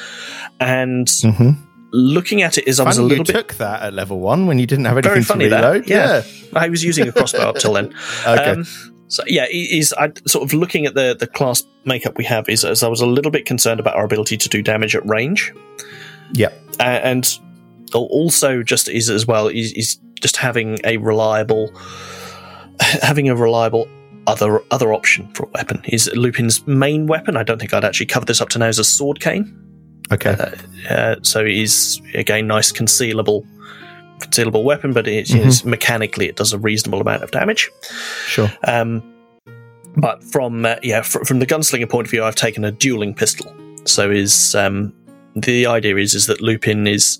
and 0.59 1.07
Mm-hmm. 1.07 1.51
looking 1.91 2.41
at 2.41 2.57
it 2.57 2.67
is 2.67 2.79
I 2.79 2.83
was 2.83 2.97
a 2.97 3.01
Funny 3.01 3.03
you 3.03 3.09
little 3.09 3.25
bit 3.25 3.33
took 3.33 3.53
that 3.55 3.81
at 3.81 3.93
level 3.93 4.19
one 4.19 4.47
when 4.47 4.59
you 4.59 4.67
didn't 4.67 4.85
have 4.85 4.97
anything 4.97 5.11
very 5.11 5.23
funny 5.23 5.49
to 5.49 5.55
reload. 5.55 5.85
that 5.85 5.89
yeah. 5.89 6.21
I 6.59 6.69
was 6.69 6.83
using 6.83 7.07
a 7.07 7.11
crossbow 7.11 7.49
up 7.49 7.55
till 7.57 7.73
then. 7.73 7.93
Okay. 8.27 8.51
Um, 8.51 8.65
so 9.07 9.23
yeah, 9.25 9.47
is 9.49 9.91
I 9.93 10.11
sort 10.27 10.43
of 10.43 10.53
looking 10.53 10.85
at 10.85 10.93
the 10.93 11.15
the 11.19 11.25
class 11.25 11.63
makeup 11.83 12.17
we 12.17 12.25
have 12.25 12.47
is 12.47 12.63
as 12.63 12.83
I 12.83 12.87
was 12.87 13.01
a 13.01 13.07
little 13.07 13.31
bit 13.31 13.45
concerned 13.47 13.79
about 13.79 13.95
our 13.95 14.05
ability 14.05 14.37
to 14.37 14.49
do 14.49 14.61
damage 14.61 14.95
at 14.95 15.03
range, 15.07 15.51
yeah. 16.33 16.49
uh, 16.79 16.83
and 16.83 17.27
also 17.93 18.61
just 18.61 18.87
is 18.87 19.09
as 19.09 19.25
well 19.25 19.47
is, 19.47 19.73
is 19.73 19.99
just 20.21 20.37
having 20.37 20.77
a 20.83 20.97
reliable 20.97 21.71
having 23.01 23.29
a 23.29 23.35
reliable 23.35 23.87
other 24.29 24.61
other 24.71 24.93
option 24.93 25.27
for 25.33 25.43
a 25.43 25.49
weapon 25.49 25.81
is 25.85 26.09
Lupin's 26.13 26.65
main 26.67 27.07
weapon. 27.07 27.37
I 27.37 27.43
don't 27.43 27.59
think 27.59 27.73
I'd 27.73 27.85
actually 27.85 28.05
covered 28.07 28.27
this 28.27 28.41
up 28.41 28.49
to 28.49 28.59
now 28.59 28.67
as 28.67 28.79
a 28.79 28.83
sword 28.83 29.19
cane. 29.19 29.55
Okay. 30.11 30.35
Uh, 30.89 31.15
so 31.21 31.45
it 31.45 31.55
is 31.55 32.01
again 32.13 32.47
nice 32.47 32.71
concealable 32.71 33.45
concealable 34.19 34.63
weapon, 34.63 34.93
but 34.93 35.07
it 35.07 35.29
is 35.29 35.63
mechanically 35.65 36.27
it 36.27 36.35
does 36.35 36.53
a 36.53 36.57
reasonable 36.57 37.01
amount 37.01 37.23
of 37.23 37.31
damage. 37.31 37.69
sure. 38.25 38.51
Um, 38.65 39.03
but 39.95 40.23
from 40.23 40.65
uh, 40.65 40.75
yeah, 40.83 41.01
fr- 41.01 41.23
from 41.23 41.39
the 41.39 41.45
gunslinger 41.45 41.89
point 41.89 42.07
of 42.07 42.11
view, 42.11 42.23
I've 42.23 42.35
taken 42.35 42.63
a 42.63 42.71
dueling 42.71 43.13
pistol. 43.13 43.53
So 43.85 44.11
is 44.11 44.55
um, 44.55 44.93
the 45.35 45.65
idea 45.65 45.95
is 45.97 46.13
is 46.13 46.27
that 46.27 46.41
Lupin 46.41 46.87
is 46.87 47.19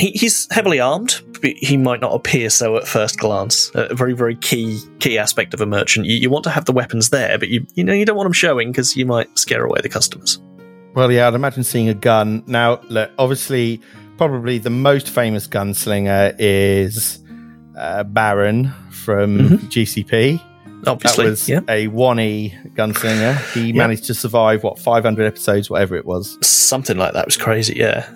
he, 0.00 0.10
he's 0.12 0.48
heavily 0.52 0.80
armed. 0.80 1.20
But 1.42 1.52
he 1.56 1.78
might 1.78 2.00
not 2.00 2.12
appear 2.14 2.50
so 2.50 2.76
at 2.76 2.86
first 2.86 3.18
glance. 3.18 3.70
A 3.74 3.94
very 3.94 4.12
very 4.12 4.36
key 4.36 4.78
key 4.98 5.16
aspect 5.16 5.54
of 5.54 5.62
a 5.62 5.66
merchant. 5.66 6.04
You, 6.04 6.16
you 6.16 6.28
want 6.28 6.44
to 6.44 6.50
have 6.50 6.66
the 6.66 6.72
weapons 6.72 7.08
there, 7.08 7.38
but 7.38 7.48
you 7.48 7.66
you 7.74 7.82
know 7.82 7.94
you 7.94 8.04
don't 8.04 8.16
want 8.16 8.26
them 8.26 8.34
showing 8.34 8.72
because 8.72 8.94
you 8.94 9.06
might 9.06 9.38
scare 9.38 9.64
away 9.64 9.80
the 9.82 9.88
customers. 9.88 10.38
Well, 10.94 11.10
yeah, 11.10 11.28
I'd 11.28 11.34
imagine 11.34 11.64
seeing 11.64 11.88
a 11.88 11.94
gun. 11.94 12.42
Now, 12.46 12.80
look, 12.90 13.10
obviously, 13.18 13.80
probably 14.18 14.58
the 14.58 14.68
most 14.68 15.08
famous 15.08 15.46
gunslinger 15.48 16.34
is 16.38 17.22
uh, 17.78 18.02
Baron 18.04 18.72
from 18.90 19.38
Mhm. 19.38 19.58
GCP. 19.70 20.42
Obviously, 20.86 21.24
that 21.24 21.30
was 21.30 21.48
yeah, 21.48 21.60
a 21.68 21.86
one-e 21.88 22.52
gunslinger. 22.74 23.36
He 23.54 23.72
managed 23.72 24.04
to 24.06 24.14
survive 24.14 24.62
what 24.62 24.78
500 24.78 25.24
episodes, 25.26 25.70
whatever 25.70 25.96
it 25.96 26.04
was. 26.06 26.36
something 26.46 26.96
like 26.98 27.12
that 27.14 27.24
was 27.26 27.36
crazy. 27.36 27.76
Yeah, 27.76 28.06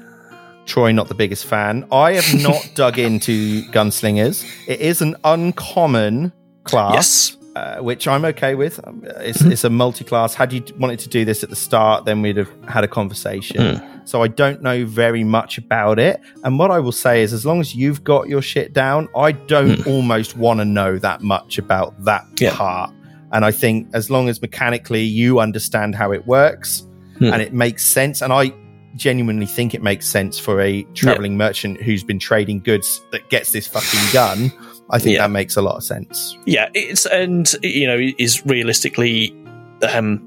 Troy, 0.66 0.92
not 0.92 1.08
the 1.08 1.14
biggest 1.14 1.44
fan. 1.46 1.86
I 1.92 2.12
have 2.14 2.42
not 2.42 2.70
dug 2.74 2.98
into 2.98 3.62
gunslingers. 3.70 4.44
It 4.66 4.80
is 4.80 5.02
an 5.02 5.16
uncommon 5.24 6.32
class. 6.64 6.94
yes, 6.94 7.36
uh, 7.56 7.78
which 7.82 8.08
I'm 8.08 8.24
okay 8.24 8.54
with. 8.54 8.80
Um, 8.86 9.02
It's, 9.18 9.40
it's 9.42 9.64
a 9.64 9.70
multi-class. 9.70 10.34
Had 10.34 10.52
you 10.52 10.62
wanted 10.78 10.98
to 11.00 11.08
do 11.08 11.24
this 11.24 11.42
at 11.44 11.50
the 11.50 11.56
start, 11.56 12.04
then 12.04 12.22
we'd 12.22 12.36
have 12.36 12.50
had 12.68 12.82
a 12.84 12.88
conversation. 12.88 13.80
So 14.06 14.22
I 14.22 14.28
don't 14.28 14.60
know 14.62 14.84
very 14.84 15.24
much 15.24 15.56
about 15.58 15.98
it. 15.98 16.20
And 16.42 16.58
what 16.58 16.70
I 16.70 16.78
will 16.80 16.92
say 16.92 17.22
is, 17.22 17.32
as 17.32 17.46
long 17.46 17.60
as 17.60 17.74
you've 17.74 18.02
got 18.04 18.28
your 18.28 18.42
shit 18.42 18.72
down, 18.72 19.08
I 19.16 19.32
don't 19.32 19.86
almost 19.86 20.36
want 20.36 20.60
to 20.60 20.64
know 20.64 20.98
that 20.98 21.22
much 21.22 21.58
about 21.58 21.94
that 22.04 22.24
Yeah. 22.40 22.54
part. 22.56 22.90
And 23.32 23.44
I 23.44 23.50
think 23.50 23.88
as 23.94 24.10
long 24.10 24.28
as 24.28 24.40
mechanically 24.42 25.02
you 25.02 25.40
understand 25.40 25.94
how 25.94 26.12
it 26.12 26.26
works 26.26 26.86
Hmm. 27.18 27.32
and 27.32 27.40
it 27.40 27.52
makes 27.52 27.84
sense, 27.86 28.20
and 28.22 28.32
I 28.32 28.52
genuinely 28.96 29.46
think 29.46 29.74
it 29.74 29.82
makes 29.82 30.06
sense 30.06 30.38
for 30.38 30.60
a 30.60 30.82
traveling 30.94 31.36
merchant 31.36 31.82
who's 31.82 32.04
been 32.04 32.18
trading 32.18 32.60
goods 32.60 33.02
that 33.12 33.28
gets 33.30 33.52
this 33.52 33.66
fucking 33.66 34.00
gun. 34.12 34.52
I 34.90 34.98
think 34.98 35.14
Yeah. 35.16 35.22
that 35.22 35.30
makes 35.30 35.56
a 35.56 35.62
lot 35.62 35.76
of 35.76 35.84
sense. 35.84 36.36
yeah. 36.46 36.68
It's 36.74 37.06
and 37.06 37.52
you 37.62 37.86
know 37.86 37.98
is 38.18 38.44
realistically, 38.46 39.34
um, 39.88 40.20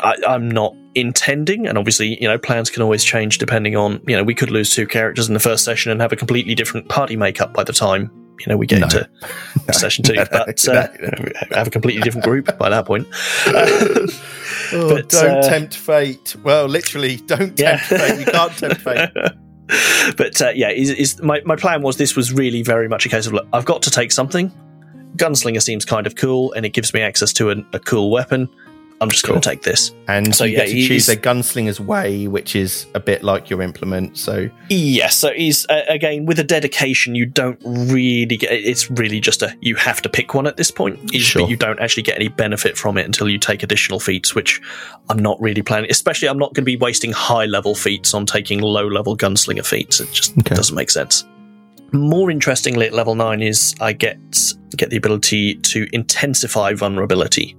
I, 0.00 0.14
I'm 0.26 0.50
not 0.50 0.74
intending, 0.94 1.66
and 1.66 1.78
obviously 1.78 2.20
you 2.20 2.26
know 2.28 2.36
plans 2.38 2.70
can 2.70 2.82
always 2.82 3.04
change 3.04 3.38
depending 3.38 3.76
on 3.76 4.00
you 4.06 4.16
know 4.16 4.24
we 4.24 4.34
could 4.34 4.50
lose 4.50 4.74
two 4.74 4.86
characters 4.86 5.28
in 5.28 5.34
the 5.34 5.40
first 5.40 5.64
session 5.64 5.92
and 5.92 6.00
have 6.00 6.12
a 6.12 6.16
completely 6.16 6.54
different 6.54 6.88
party 6.88 7.16
makeup 7.16 7.52
by 7.54 7.62
the 7.62 7.72
time 7.72 8.10
you 8.40 8.46
know 8.48 8.56
we 8.56 8.66
get 8.66 8.80
No. 8.80 8.86
into 8.86 9.08
session 9.72 10.04
two, 10.04 10.14
No, 10.14 10.24
but 10.30 10.68
uh, 10.68 10.88
no. 11.00 11.28
have 11.56 11.68
a 11.68 11.70
completely 11.70 12.02
different 12.02 12.24
group 12.24 12.58
by 12.58 12.68
that 12.70 12.84
point. 12.86 13.06
Oh, 14.72 14.88
But, 14.94 15.08
don't 15.08 15.44
uh, 15.44 15.48
tempt 15.48 15.76
fate. 15.76 16.36
Well, 16.42 16.66
literally, 16.66 17.16
don't 17.16 17.58
Yeah. 17.58 17.78
tempt 17.78 17.86
fate. 18.02 18.18
You 18.20 18.26
can't 18.26 18.52
tempt 18.56 18.80
fate. 18.80 19.10
but 20.16 20.40
uh, 20.42 20.50
yeah, 20.54 20.70
is, 20.70 20.90
is 20.90 21.22
my 21.22 21.40
my 21.44 21.56
plan 21.56 21.82
was 21.82 21.96
this 21.96 22.14
was 22.16 22.32
really 22.32 22.62
very 22.62 22.88
much 22.88 23.04
a 23.06 23.08
case 23.08 23.26
of 23.26 23.32
look, 23.32 23.46
I've 23.52 23.64
got 23.64 23.82
to 23.82 23.90
take 23.90 24.12
something. 24.12 24.52
Gunslinger 25.16 25.62
seems 25.62 25.84
kind 25.84 26.06
of 26.06 26.14
cool, 26.16 26.52
and 26.52 26.66
it 26.66 26.70
gives 26.70 26.92
me 26.92 27.00
access 27.00 27.32
to 27.34 27.50
a, 27.50 27.56
a 27.72 27.78
cool 27.78 28.10
weapon. 28.10 28.48
I'm 29.00 29.10
just 29.10 29.26
going 29.26 29.38
to 29.38 29.46
take 29.46 29.62
this. 29.62 29.92
And 30.08 30.34
So, 30.34 30.44
you 30.44 30.52
yeah, 30.56 30.64
get 30.64 30.72
to 30.72 30.88
choose 30.88 31.08
a 31.10 31.16
gunslinger's 31.16 31.78
way, 31.78 32.28
which 32.28 32.56
is 32.56 32.86
a 32.94 33.00
bit 33.00 33.22
like 33.22 33.50
your 33.50 33.60
implement. 33.60 34.16
So, 34.16 34.48
Yes, 34.70 35.16
so 35.16 35.32
he's 35.34 35.66
uh, 35.68 35.82
again 35.88 36.24
with 36.24 36.38
a 36.38 36.44
dedication. 36.44 37.14
You 37.14 37.26
don't 37.26 37.58
really 37.64 38.38
get. 38.38 38.52
It's 38.52 38.90
really 38.90 39.20
just 39.20 39.42
a 39.42 39.54
you 39.60 39.74
have 39.76 40.00
to 40.02 40.08
pick 40.08 40.32
one 40.32 40.46
at 40.46 40.56
this 40.56 40.70
point. 40.70 41.14
Sure. 41.14 41.42
But 41.42 41.50
you 41.50 41.56
don't 41.56 41.78
actually 41.78 42.04
get 42.04 42.16
any 42.16 42.28
benefit 42.28 42.78
from 42.78 42.96
it 42.96 43.04
until 43.04 43.28
you 43.28 43.38
take 43.38 43.62
additional 43.62 44.00
feats, 44.00 44.34
which 44.34 44.60
I'm 45.10 45.18
not 45.18 45.38
really 45.42 45.62
planning. 45.62 45.90
Especially, 45.90 46.28
I'm 46.28 46.38
not 46.38 46.54
going 46.54 46.62
to 46.62 46.66
be 46.66 46.76
wasting 46.76 47.12
high 47.12 47.44
level 47.46 47.74
feats 47.74 48.14
on 48.14 48.24
taking 48.24 48.60
low 48.62 48.86
level 48.88 49.14
gunslinger 49.14 49.66
feats. 49.66 50.00
It 50.00 50.10
just 50.12 50.38
Okay. 50.38 50.54
doesn't 50.54 50.74
make 50.74 50.88
sense. 50.90 51.24
More 51.92 52.30
interestingly, 52.30 52.86
at 52.86 52.92
level 52.94 53.14
nine 53.14 53.42
is 53.42 53.74
I 53.80 53.92
get 53.92 54.18
get 54.76 54.90
the 54.90 54.96
ability 54.96 55.54
to 55.56 55.86
intensify 55.92 56.72
vulnerability. 56.74 57.56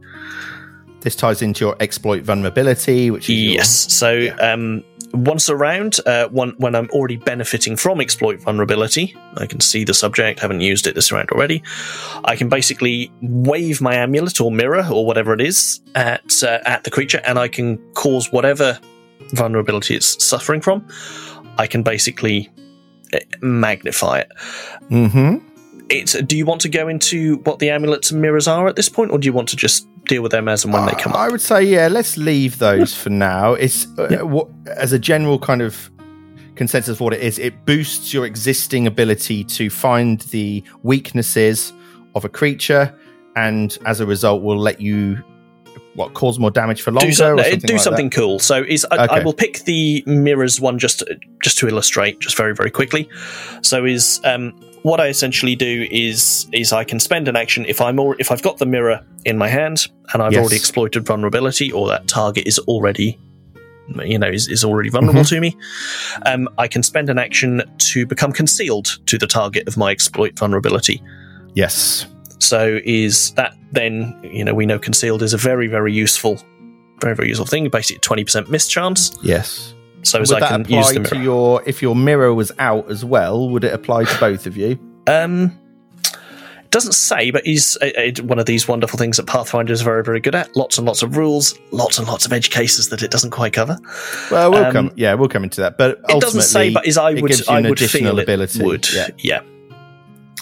This 1.08 1.16
ties 1.16 1.42
into 1.42 1.64
your 1.66 1.76
exploit 1.80 2.22
vulnerability, 2.24 3.10
which 3.12 3.30
is 3.30 3.36
your- 3.36 3.54
Yes. 3.56 3.70
So 3.94 4.10
um, 4.40 4.84
once 5.14 5.50
around, 5.50 6.00
uh, 6.06 6.28
one, 6.28 6.54
when 6.58 6.76
I'm 6.76 6.90
already 6.92 7.16
benefiting 7.16 7.78
from 7.78 8.02
exploit 8.02 8.42
vulnerability, 8.42 9.16
I 9.38 9.46
can 9.46 9.62
see 9.62 9.86
the 9.86 9.94
subject, 9.94 10.42
haven't 10.42 10.60
used 10.60 10.86
it 10.86 10.96
this 10.96 11.10
round 11.14 11.30
already. 11.32 11.64
I 12.26 12.36
can 12.36 12.50
basically 12.50 13.10
wave 13.22 13.80
my 13.80 13.96
amulet 13.96 14.42
or 14.42 14.52
mirror 14.52 14.86
or 14.92 15.06
whatever 15.06 15.32
it 15.34 15.40
is 15.42 15.80
at 15.96 16.44
uh, 16.44 16.60
at 16.66 16.84
the 16.84 16.92
creature, 16.92 17.22
and 17.26 17.40
I 17.40 17.48
can 17.48 17.78
cause 17.94 18.32
whatever 18.34 18.78
vulnerability 19.34 19.96
it's 19.96 20.22
suffering 20.24 20.60
from. 20.62 20.86
I 21.58 21.68
can 21.68 21.84
basically 21.84 22.50
uh, 23.14 23.20
magnify 23.42 24.20
it. 24.20 24.32
Mhm. 24.92 25.42
It's. 25.90 26.14
Do 26.14 26.38
you 26.38 26.46
want 26.46 26.62
to 26.62 26.70
go 26.70 26.88
into 26.88 27.38
what 27.44 27.60
the 27.60 27.70
amulets 27.70 28.12
and 28.12 28.22
mirrors 28.22 28.48
are 28.48 28.68
at 28.68 28.76
this 28.76 28.90
point, 28.90 29.12
or 29.12 29.18
do 29.18 29.26
you 29.26 29.34
want 29.34 29.50
to 29.50 29.56
just 29.56 29.88
deal 30.06 30.22
with 30.22 30.32
them 30.32 30.48
as 30.48 30.64
and 30.64 30.74
when 30.74 30.86
they 30.86 30.94
come 30.94 31.14
up? 31.14 31.20
I 31.20 31.30
would 31.30 31.42
say, 31.42 31.64
yeah, 31.64 31.88
let's 31.88 32.18
leave 32.18 32.60
those 32.60 32.96
for 32.96 33.10
now. 33.10 33.54
It's 33.54 33.86
uh, 33.98 34.20
what, 34.24 34.48
as 34.76 34.94
a 34.94 35.00
general 35.00 35.40
kind 35.40 35.62
of 35.62 35.90
consensus 36.56 36.90
of 36.96 37.00
what 37.02 37.14
it 37.14 37.22
is. 37.22 37.40
It 37.40 37.66
boosts 37.66 38.14
your 38.14 38.26
existing 38.26 38.88
ability 38.88 39.44
to 39.46 39.70
find 39.70 40.20
the 40.22 40.64
weaknesses 40.84 41.72
of 42.16 42.26
a 42.26 42.30
creature, 42.30 42.94
and 43.36 43.78
as 43.86 44.00
a 44.00 44.06
result, 44.06 44.42
will 44.42 44.58
let 44.58 44.82
you 44.82 45.24
what 45.94 46.14
cause 46.14 46.38
more 46.38 46.52
damage 46.52 46.84
for 46.84 46.92
longer 46.92 47.08
do, 47.08 47.14
some- 47.14 47.38
something 47.38 47.60
do 47.60 47.74
like 47.74 47.82
something 47.82 48.10
cool. 48.10 48.40
So 48.40 48.64
is 48.64 48.86
I, 48.92 49.06
I 49.06 49.24
will 49.24 49.34
pick 49.34 49.64
the 49.66 50.04
mirrors 50.06 50.62
one 50.62 50.78
just 50.80 51.04
just 51.42 51.58
to 51.60 51.68
illustrate, 51.68 52.20
just 52.20 52.38
very 52.38 52.54
very 52.54 52.72
quickly. 52.72 53.10
So 53.62 53.86
is 53.86 54.22
um, 54.24 54.60
what 54.84 55.00
I 55.00 55.08
essentially 55.08 55.56
do 55.56 55.88
is 55.92 56.48
is 56.54 56.72
I 56.74 56.84
can 56.84 57.00
spend 57.00 57.28
an 57.28 57.36
action 57.36 57.66
if 57.66 57.82
I'm 57.82 58.00
or 58.00 58.16
if 58.20 58.32
I've 58.32 58.42
got 58.42 58.58
the 58.58 58.66
mirror 58.66 59.06
in 59.26 59.38
my 59.38 59.48
hand 59.48 59.88
and 60.14 60.22
I've 60.22 60.34
Yes. 60.34 60.42
already 60.42 60.56
exploited 60.56 61.06
vulnerability 61.06 61.72
or 61.72 61.88
that 61.90 62.08
target 62.08 62.48
is 62.48 62.60
already 62.60 63.20
you 64.04 64.20
know 64.20 64.28
is, 64.28 64.48
is 64.50 64.64
already 64.64 64.90
vulnerable 64.90 65.22
Mm-hmm. 65.22 65.36
to 65.36 65.40
me 65.40 65.58
um, 66.26 66.50
i 66.58 66.68
can 66.68 66.84
spend 66.84 67.10
an 67.10 67.18
action 67.18 67.62
to 67.78 68.06
become 68.06 68.34
concealed 68.34 69.00
to 69.06 69.18
the 69.18 69.28
target 69.28 69.66
of 69.68 69.78
my 69.78 69.92
exploit 69.92 70.38
vulnerability. 70.38 71.02
Yes. 71.54 72.06
So 72.40 72.80
is 72.84 73.32
that 73.34 73.54
then 73.72 74.14
you 74.24 74.44
know 74.44 74.54
we 74.54 74.66
know 74.66 74.78
concealed 74.80 75.24
is 75.24 75.34
a 75.34 75.38
very 75.38 75.68
very 75.68 75.92
useful, 75.94 76.38
very 77.02 77.16
very 77.16 77.30
useful 77.30 77.48
thing. 77.48 77.68
Basically, 77.70 78.00
twenty 78.00 78.24
percent 78.24 78.50
miss 78.52 78.68
chance. 78.68 79.18
Yes. 79.24 79.74
So 80.04 80.22
as 80.22 80.30
would 80.32 80.38
I 80.38 80.40
that 80.42 80.66
can 80.66 80.74
use 80.74 80.90
apply 80.90 80.94
the 81.04 81.10
to 81.10 81.16
mirror. 81.16 81.24
your 81.24 81.64
if 81.66 81.82
your 81.82 81.96
mirror 81.96 82.34
was 82.34 82.52
out 82.60 82.90
as 82.90 83.04
well? 83.04 83.50
Would 83.50 83.64
it 83.64 83.74
apply 83.74 84.06
to 84.06 84.20
both 84.20 84.46
of 84.46 84.56
you? 84.56 84.80
Um, 85.08 85.58
it 86.04 86.72
doesn't 86.72 86.94
say, 86.94 87.32
but 87.32 87.46
he's 87.46 87.78
uh, 87.78 87.90
uh, 87.98 88.24
one 88.24 88.40
of 88.40 88.46
these 88.46 88.68
wonderful 88.68 89.00
things 89.00 89.16
that 89.18 89.26
Pathfinder 89.26 89.72
is 89.72 89.82
very, 89.82 90.04
very 90.04 90.20
good 90.20 90.36
at. 90.36 90.54
Lots 90.56 90.78
and 90.78 90.86
lots 90.86 91.02
of 91.02 91.16
rules, 91.16 91.58
lots 91.72 91.98
and 91.98 92.08
lots 92.08 92.26
of 92.26 92.34
edge 92.34 92.50
cases 92.50 92.90
that 92.90 93.02
it 93.02 93.10
doesn't 93.10 93.32
quite 93.32 93.54
cover. 93.54 93.78
Well, 94.30 94.52
we'll 94.52 94.66
Um, 94.66 94.74
come. 94.74 94.92
Yeah, 94.96 95.14
we'll 95.14 95.30
come 95.30 95.44
into 95.46 95.62
that. 95.62 95.78
But 95.78 96.00
It 96.10 96.20
doesn't 96.20 96.42
say, 96.42 96.74
but 96.74 96.86
is 96.86 96.98
I 96.98 97.14
would, 97.14 97.50
I 97.50 97.62
would 97.62 97.80
feel 97.80 98.20
ability. 98.20 98.60
it 98.60 98.66
would. 98.66 98.94
Yeah. 98.94 99.08
yeah. 99.20 99.40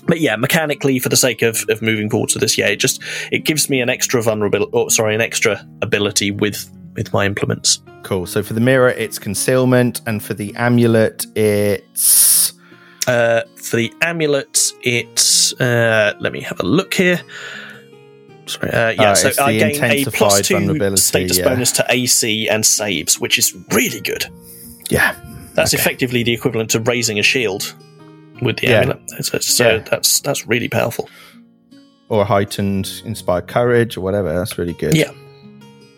But 0.07 0.19
yeah, 0.19 0.35
mechanically, 0.35 0.99
for 0.99 1.09
the 1.09 1.15
sake 1.15 1.41
of, 1.41 1.63
of 1.69 1.81
moving 1.81 2.09
forward 2.09 2.29
to 2.29 2.39
this, 2.39 2.57
yeah, 2.57 2.67
it 2.67 2.75
just 2.77 3.01
it 3.31 3.39
gives 3.45 3.69
me 3.69 3.81
an 3.81 3.89
extra 3.89 4.21
vulnerability. 4.21 4.71
Oh, 4.73 4.87
sorry, 4.89 5.15
an 5.15 5.21
extra 5.21 5.65
ability 5.81 6.29
with 6.31 6.69
with 6.95 7.13
my 7.13 7.25
implements. 7.25 7.81
Cool. 8.03 8.25
So 8.25 8.43
for 8.43 8.53
the 8.53 8.61
mirror, 8.61 8.89
it's 8.89 9.17
concealment, 9.19 10.01
and 10.05 10.23
for 10.23 10.33
the 10.33 10.53
amulet, 10.55 11.25
it's 11.35 12.53
Uh, 13.07 13.41
for 13.55 13.77
the 13.77 13.93
amulet, 14.01 14.71
it's 14.81 15.53
uh, 15.59 16.13
let 16.19 16.33
me 16.33 16.41
have 16.41 16.59
a 16.59 16.65
look 16.65 16.93
here. 16.93 17.21
Sorry, 18.47 18.71
uh, 18.71 18.89
yeah, 18.91 19.11
Oh, 19.11 19.13
so 19.15 19.43
I 19.43 19.57
gain 19.57 19.83
a 19.83 20.05
plus 20.11 20.47
two 20.47 20.55
vulnerability, 20.55 21.01
status 21.01 21.37
yeah. 21.39 21.45
bonus 21.49 21.71
to 21.73 21.85
AC 21.89 22.47
and 22.47 22.63
saves, 22.65 23.19
which 23.19 23.37
is 23.37 23.53
really 23.71 24.01
good. 24.01 24.25
yeah. 24.89 25.15
That's 25.55 25.73
Okay. 25.73 25.81
effectively 25.81 26.21
the 26.23 26.33
equivalent 26.33 26.69
to 26.71 26.79
raising 26.81 27.17
a 27.17 27.23
shield 27.23 27.73
with 28.41 28.57
the 28.57 28.67
Yeah. 28.67 28.81
amulet. 28.81 28.99
So, 29.23 29.39
so 29.39 29.69
Yeah. 29.69 29.77
that's 29.89 30.19
that's 30.19 30.45
really 30.47 30.67
powerful. 30.69 31.09
or 32.07 32.23
heightened 32.23 33.01
inspired 33.03 33.47
courage 33.47 33.97
or 33.97 34.01
whatever. 34.01 34.31
That's 34.33 34.59
really 34.59 34.73
good. 34.73 34.95
Yeah. 34.95 35.09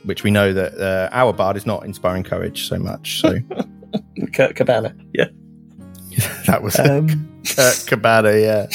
Which 0.07 0.23
we 0.23 0.31
know 0.31 0.53
that 0.53 0.73
uh, 0.79 1.09
our 1.11 1.33
bard 1.33 1.57
is 1.57 1.65
not 1.65 1.83
inspiring 1.85 2.23
courage 2.23 2.67
so 2.67 2.77
much. 2.79 3.19
So 3.21 3.37
Kurt 4.33 4.55
Cabana, 4.55 4.95
yeah. 5.13 5.27
that 6.47 6.63
was 6.63 6.79
Um, 6.79 7.41
Kurt 7.55 7.83
Cabana. 7.87 8.31
Yeah. 8.37 8.67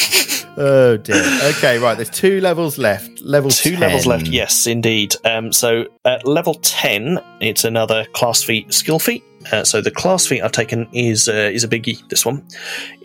Oh 0.59 0.99
dear. 0.99 1.17
Okay, 1.57 1.79
right. 1.79 1.95
There's 1.97 2.11
two 2.11 2.41
levels 2.43 2.77
left. 2.77 3.23
Level 3.23 3.51
Two 3.51 3.71
10. 3.71 3.81
levels 3.81 4.07
left, 4.07 4.27
yes, 4.27 4.67
indeed. 4.67 5.15
Um, 5.25 5.51
so 5.53 5.87
at 6.05 6.27
level 6.27 6.55
10, 6.55 7.19
it's 7.41 7.65
another 7.65 8.05
class 8.13 8.43
feat 8.43 8.73
skill 8.75 8.99
feat. 8.99 9.25
Uh, 9.51 9.65
so 9.65 9.81
the 9.81 9.91
class 9.91 10.27
feat 10.27 10.43
I've 10.43 10.53
taken 10.53 10.87
is 10.93 11.27
uh, 11.29 11.51
is 11.53 11.65
a 11.65 11.69
biggie, 11.69 12.07
this 12.11 12.27
one, 12.27 12.47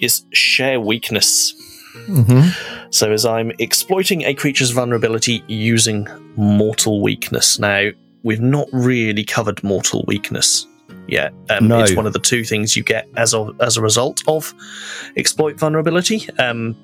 is 0.01 0.25
share 0.33 0.79
weakness. 0.81 1.53
Mhm. 2.07 2.53
So 2.93 3.11
as 3.13 3.25
I'm 3.25 3.51
exploiting 3.59 4.23
a 4.23 4.33
creature's 4.33 4.71
vulnerability 4.71 5.43
using 5.47 6.07
mortal 6.35 7.01
weakness. 7.01 7.57
Now, 7.59 7.89
we've 8.27 8.41
not 8.41 8.67
really 8.73 9.23
covered 9.23 9.63
mortal 9.63 10.03
weakness 10.07 10.67
yet. 11.07 11.33
Um, 11.49 11.67
No. 11.67 11.79
It's 11.79 11.95
one 11.95 12.05
of 12.05 12.13
the 12.13 12.19
two 12.19 12.43
things 12.43 12.75
you 12.75 12.83
get 12.83 13.07
as 13.15 13.33
a, 13.33 13.49
as 13.61 13.77
a 13.77 13.81
result 13.81 14.21
of 14.27 14.53
exploit 15.15 15.57
vulnerability. 15.57 16.27
Um, 16.37 16.75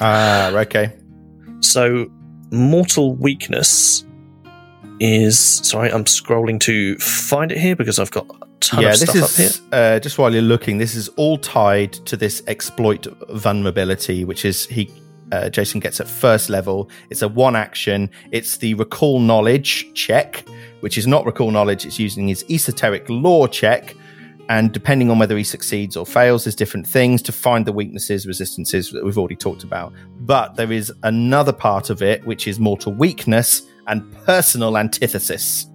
Ah, 0.00 0.50
okay. 0.64 0.92
so, 1.60 2.06
mortal 2.50 3.14
weakness 3.16 4.04
is. 5.00 5.38
Sorry, 5.38 5.90
I'm 5.92 6.04
scrolling 6.04 6.58
to 6.60 6.96
find 6.98 7.52
it 7.52 7.58
here 7.58 7.76
because 7.76 7.98
I've 7.98 8.10
got 8.10 8.26
a 8.30 8.46
ton 8.60 8.82
yeah, 8.82 8.92
of 8.92 9.00
this 9.00 9.10
stuff 9.10 9.24
up 9.24 9.30
here. 9.36 9.46
is 9.46 9.60
uh, 9.72 9.98
just 10.00 10.18
while 10.18 10.32
you're 10.32 10.42
looking. 10.42 10.78
This 10.78 10.94
is 10.94 11.08
all 11.16 11.36
tied 11.38 11.92
to 12.06 12.16
this 12.16 12.42
exploit 12.46 13.06
vulnerability, 13.30 14.24
which 14.24 14.44
is 14.44 14.66
he. 14.66 14.90
Uh, 15.32 15.48
Jason 15.48 15.80
gets 15.80 15.98
at 15.98 16.06
first 16.06 16.50
level. 16.50 16.90
It's 17.10 17.22
a 17.22 17.28
one 17.28 17.56
action. 17.56 18.10
It's 18.30 18.58
the 18.58 18.74
recall 18.74 19.18
knowledge 19.18 19.92
check, 19.94 20.44
which 20.80 20.98
is 20.98 21.06
not 21.06 21.24
recall 21.24 21.50
knowledge. 21.50 21.86
It's 21.86 21.98
using 21.98 22.28
his 22.28 22.44
esoteric 22.50 23.08
lore 23.08 23.48
check, 23.48 23.96
and 24.50 24.72
depending 24.72 25.10
on 25.10 25.18
whether 25.18 25.36
he 25.36 25.44
succeeds 25.44 25.96
or 25.96 26.04
fails, 26.04 26.44
there's 26.44 26.54
different 26.54 26.86
things 26.86 27.22
to 27.22 27.32
find 27.32 27.66
the 27.66 27.72
weaknesses, 27.72 28.26
resistances 28.26 28.92
that 28.92 29.02
we've 29.04 29.16
already 29.16 29.36
talked 29.36 29.64
about. 29.64 29.94
But 30.20 30.56
there 30.56 30.70
is 30.70 30.92
another 31.02 31.52
part 31.52 31.88
of 31.88 32.02
it, 32.02 32.24
which 32.26 32.46
is 32.46 32.60
mortal 32.60 32.92
weakness 32.92 33.62
and 33.86 34.12
personal 34.26 34.76
antithesis. 34.76 35.66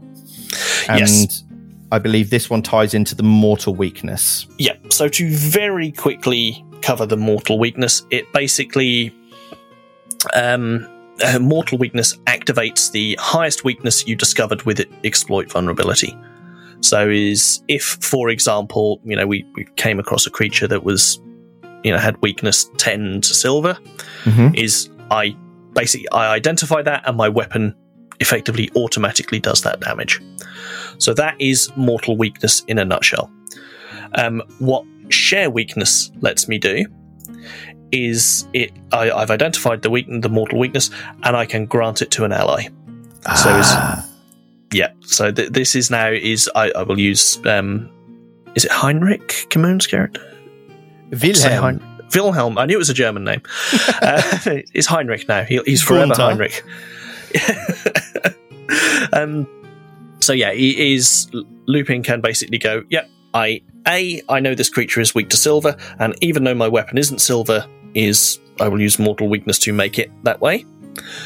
And 0.87 0.99
Yes. 0.99 1.43
I 1.91 1.99
believe 1.99 2.29
this 2.29 2.49
one 2.49 2.61
ties 2.61 2.93
into 2.93 3.15
the 3.15 3.23
mortal 3.23 3.73
weakness. 3.73 4.45
Yeah, 4.59 4.73
so 4.89 5.07
to 5.07 5.29
very 5.31 5.91
quickly 5.91 6.63
cover 6.81 7.05
the 7.05 7.17
mortal 7.17 7.57
weakness, 7.57 8.05
it 8.11 8.31
basically. 8.33 9.13
Um, 10.35 10.87
uh, 11.23 11.39
mortal 11.39 11.77
weakness 11.77 12.15
activates 12.25 12.91
the 12.91 13.17
highest 13.19 13.63
weakness 13.63 14.07
you 14.07 14.15
discovered 14.15 14.63
with 14.63 14.79
it, 14.79 14.89
exploit 15.03 15.51
vulnerability. 15.51 16.15
So 16.81 17.09
is 17.09 17.63
if, 17.67 17.83
for 18.01 18.29
example, 18.29 19.01
you 19.03 19.15
know, 19.15 19.25
we, 19.25 19.45
we 19.55 19.65
came 19.77 19.99
across 19.99 20.27
a 20.27 20.29
creature 20.29 20.67
that 20.67 20.83
was, 20.83 21.19
you 21.83 21.91
know, 21.91 21.97
had 21.97 22.15
weakness 22.21 22.69
ten 22.77 23.21
to 23.21 23.33
silver, 23.33 23.77
Mhm. 24.25 24.55
is 24.55 24.89
I 25.09 25.35
basically 25.73 26.07
I 26.11 26.33
identify 26.33 26.81
that 26.83 27.03
and 27.07 27.17
my 27.17 27.29
weapon 27.29 27.75
effectively 28.19 28.69
automatically 28.75 29.39
does 29.39 29.61
that 29.63 29.79
damage. 29.79 30.21
So 30.99 31.13
that 31.15 31.35
is 31.39 31.71
mortal 31.75 32.15
weakness 32.17 32.61
in 32.67 32.77
a 32.77 32.85
nutshell. 32.85 33.31
Um, 34.15 34.41
what 34.59 34.83
share 35.09 35.49
weakness 35.49 36.11
lets 36.21 36.47
me 36.47 36.57
do 36.57 36.85
is 37.91 38.47
it 38.53 38.71
I, 38.91 39.11
I've 39.11 39.31
identified 39.31 39.81
the 39.81 39.89
weak 39.89 40.07
the 40.09 40.29
mortal 40.29 40.59
weakness 40.59 40.89
and 41.23 41.35
I 41.37 41.45
can 41.45 41.65
grant 41.65 42.01
it 42.01 42.11
to 42.11 42.25
an 42.25 42.31
ally. 42.31 42.63
So 43.43 43.57
is- 43.57 43.65
Ah, 43.69 44.05
Yeah. 44.73 44.91
So 45.01 45.31
th- 45.31 45.49
this 45.51 45.75
is 45.75 45.89
now 45.89 46.09
is 46.11 46.49
I, 46.55 46.71
I 46.71 46.83
will 46.83 46.99
use 46.99 47.39
um, 47.45 47.89
is 48.55 48.65
it 48.65 48.71
Heinrich 48.71 49.47
Kimon's 49.49 49.87
character? 49.87 50.21
Wilhelm. 51.11 51.79
Hein- 51.79 52.01
Wilhelm. 52.13 52.57
I 52.57 52.65
knew 52.65 52.75
it 52.75 52.77
was 52.77 52.89
a 52.89 52.93
German 52.93 53.23
name. 53.23 53.41
uh, 54.01 54.21
it's 54.73 54.87
Heinrich 54.87 55.27
now. 55.27 55.43
He, 55.43 55.59
he's 55.65 55.81
forever 55.81 56.13
Gunther. 56.15 56.23
Heinrich. 56.23 56.63
um, 59.13 59.47
so 60.19 60.33
yeah, 60.33 60.51
he 60.51 60.95
is. 60.95 61.29
Lupin 61.67 62.03
can 62.03 62.21
basically 62.21 62.57
go. 62.57 62.83
Yep. 62.89 63.09
I 63.33 63.61
a 63.87 64.21
I 64.29 64.39
know 64.39 64.55
this 64.55 64.69
creature 64.69 65.01
is 65.01 65.13
weak 65.13 65.29
to 65.29 65.37
silver, 65.37 65.75
and 65.99 66.15
even 66.21 66.43
though 66.43 66.55
my 66.55 66.67
weapon 66.67 66.97
isn't 66.97 67.19
silver, 67.19 67.65
is 67.97 68.39
I 68.59 68.67
will 68.67 68.81
use 68.81 68.97
mortal 68.99 69.27
weakness 69.27 69.59
to 69.59 69.73
make 69.73 69.99
it 69.99 70.11
that 70.23 70.39
way. 70.41 70.65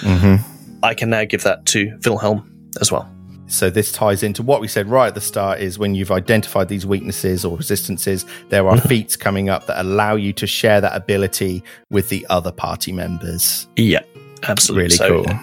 Mhm. 0.02 0.40
I 0.84 0.94
can 0.94 1.10
now 1.10 1.24
give 1.26 1.44
that 1.44 1.66
to 1.68 1.98
Wilhelm 2.06 2.50
as 2.82 2.92
well. 2.92 3.10
So 3.48 3.70
this 3.70 3.92
ties 3.92 4.24
into 4.24 4.42
what 4.44 4.62
we 4.62 4.68
said 4.68 4.88
right 4.90 5.08
at 5.08 5.16
the 5.16 5.22
start 5.22 5.60
is 5.60 5.78
when 5.78 5.94
you've 5.94 6.12
identified 6.12 6.70
these 6.70 6.86
weaknesses 6.86 7.44
or 7.44 7.58
resistances, 7.58 8.26
there 8.50 8.68
are 8.70 8.78
feats 8.80 9.18
coming 9.18 9.50
up 9.50 9.68
that 9.68 9.82
allow 9.82 10.16
you 10.16 10.32
to 10.34 10.48
share 10.48 10.80
that 10.80 10.96
ability 10.96 11.62
with 11.90 12.08
the 12.08 12.26
other 12.30 12.52
party 12.52 12.94
members. 12.94 13.68
Yeah, 13.76 14.04
absolutely. 14.44 14.84
Really 14.84 14.96
So, 14.96 15.24
cool. 15.26 15.40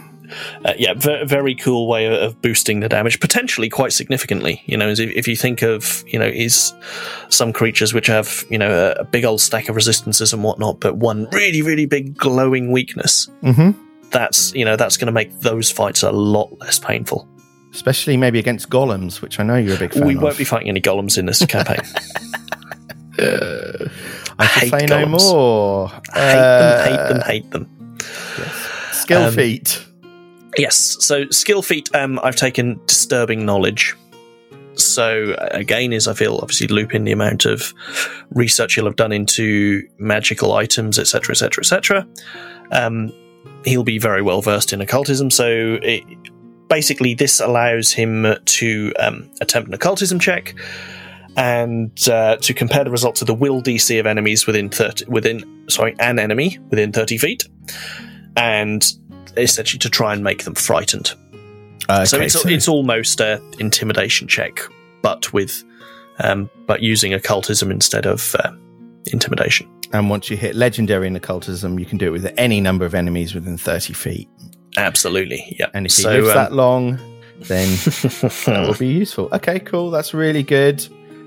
Uh, 0.65 0.73
yeah, 0.79 0.95
ve- 0.95 1.25
very 1.25 1.55
cool 1.55 1.89
way 1.89 2.07
of 2.07 2.41
boosting 2.43 2.81
the 2.81 2.89
damage, 2.89 3.21
potentially 3.21 3.69
quite 3.69 3.93
significantly. 3.93 4.63
You 4.67 4.77
know, 4.77 4.89
if, 4.89 4.99
if 5.01 5.27
you 5.29 5.37
think 5.37 5.63
of, 5.63 6.05
you 6.07 6.19
know, 6.19 6.27
is 6.27 6.73
some 7.31 7.53
creatures 7.53 7.95
which 7.95 8.07
have, 8.09 8.45
you 8.51 8.59
know, 8.59 8.71
a, 8.97 9.01
a 9.01 9.05
big 9.05 9.25
old 9.25 9.41
stack 9.41 9.69
of 9.69 9.77
resistances 9.77 10.33
and 10.33 10.43
whatnot, 10.45 10.81
but 10.81 10.97
one 10.97 11.29
really, 11.33 11.63
really 11.63 11.87
big 11.87 12.17
glowing 12.17 12.71
weakness. 12.73 13.29
hmm 13.43 13.71
That's, 14.11 14.55
you 14.55 14.65
know, 14.65 14.77
that's 14.77 14.97
going 14.97 15.07
to 15.07 15.13
make 15.13 15.41
those 15.41 15.71
fights 15.71 16.03
a 16.03 16.11
lot 16.13 16.51
less 16.61 16.79
painful. 16.79 17.29
Especially 17.73 18.17
maybe 18.17 18.39
against 18.39 18.71
golems, 18.71 19.21
which 19.21 19.39
I 19.39 19.43
know 19.45 19.57
you're 19.57 19.77
a 19.77 19.79
big 19.79 19.93
fan 19.93 20.03
of. 20.03 20.09
we 20.09 20.15
of. 20.17 20.23
won't 20.23 20.39
be 20.39 20.45
fighting 20.45 20.69
any 20.69 20.81
golems 20.81 21.19
in 21.19 21.27
this 21.27 21.45
campaign. 21.47 21.81
I 23.19 24.47
can 24.47 24.47
hate 24.47 24.71
say 24.71 24.87
no 24.87 25.05
golems. 25.05 25.33
more. 25.33 25.89
hate 26.15 26.41
them, 26.41 26.81
hate 26.87 27.09
them, 27.09 27.21
hate 27.23 27.51
them. 27.51 27.99
Skill 28.93 29.23
Um, 29.25 29.35
feat. 29.35 29.85
Yes. 30.59 30.97
So 31.01 31.29
skill 31.31 31.63
feat, 31.63 31.95
um, 31.95 32.19
I've 32.23 32.37
taken 32.37 32.81
disturbing 32.87 33.47
knowledge. 33.47 33.95
So 34.75 35.33
uh, 35.33 35.49
again, 35.53 35.93
is 35.93 36.09
I 36.09 36.15
feel 36.15 36.39
obviously 36.43 36.67
Lupin 36.67 37.05
the 37.05 37.13
amount 37.13 37.47
of 37.47 37.73
research 38.31 38.75
he'll 38.75 38.87
have 38.87 38.97
done 38.97 39.13
into 39.13 39.89
magical 39.99 40.53
items, 40.53 40.99
etc., 40.99 41.33
etc., 41.33 41.63
etc. 41.63 42.07
Um, 42.73 43.13
he'll 43.65 43.85
be 43.85 43.99
very 43.99 44.23
well 44.23 44.43
versed 44.43 44.73
in 44.73 44.81
occultism. 44.81 45.31
So 45.31 45.79
it, 45.83 46.05
basically, 46.69 47.15
this 47.15 47.41
allows 47.41 47.93
him 47.93 48.27
to 48.45 48.93
um, 48.99 49.31
attempt 49.41 49.69
an 49.69 49.75
occultism 49.75 50.19
check 50.19 50.55
and 51.37 52.09
uh, 52.09 52.37
to 52.37 52.53
compare 52.53 52.83
the 52.83 52.91
results 52.91 53.21
of 53.21 53.27
the 53.27 53.35
will 53.35 53.63
DC 53.63 53.99
of 53.99 54.07
enemies 54.07 54.47
within 54.47 54.69
thirty 54.69 55.05
within 55.07 55.65
sorry 55.69 55.95
an 56.01 56.19
enemy 56.19 56.59
within 56.71 56.93
thirty 56.93 57.17
feet, 57.17 57.45
and 58.37 58.93
essentially 59.37 59.79
to 59.81 59.91
try 59.91 60.13
and 60.13 60.23
make 60.23 60.45
them 60.45 60.55
frightened. 60.55 61.15
so 62.05 62.17
Okay, 62.17 62.27
it's 62.27 62.45
it's 62.47 62.69
almost 62.69 63.21
a 63.21 63.41
intimidation 63.59 64.29
check, 64.29 64.61
but 65.03 65.33
with 65.33 65.65
um, 66.19 66.51
but 66.67 66.83
using 66.83 67.15
occultism 67.15 67.71
instead 67.71 68.07
of 68.07 68.35
uh, 68.37 68.51
intimidation. 69.07 69.69
And 69.93 70.11
once 70.11 70.29
you 70.29 70.37
hit 70.37 70.55
legendary 70.55 71.07
in 71.07 71.17
occultism, 71.17 71.79
you 71.79 71.87
can 71.87 71.99
do 71.99 72.09
it 72.09 72.11
with 72.11 72.35
any 72.37 72.61
number 72.61 72.85
of 72.85 72.95
enemies 72.95 73.35
within 73.35 73.57
30 73.57 73.95
feet. 73.95 74.29
Absolutely. 74.77 75.57
Yeah. 75.59 75.69
And 75.73 75.87
if 75.87 75.97
he 75.97 76.03
So, 76.03 76.11
lives 76.11 76.29
um, 76.29 76.35
that 76.35 76.53
long, 76.53 76.99
then 77.41 77.69
that 78.47 78.65
will 78.67 78.75
be 78.75 78.89
useful. 78.89 79.29
Okay, 79.33 79.61
cool. 79.61 79.91
That's 79.91 80.13
really 80.13 80.43
good. 80.43 80.87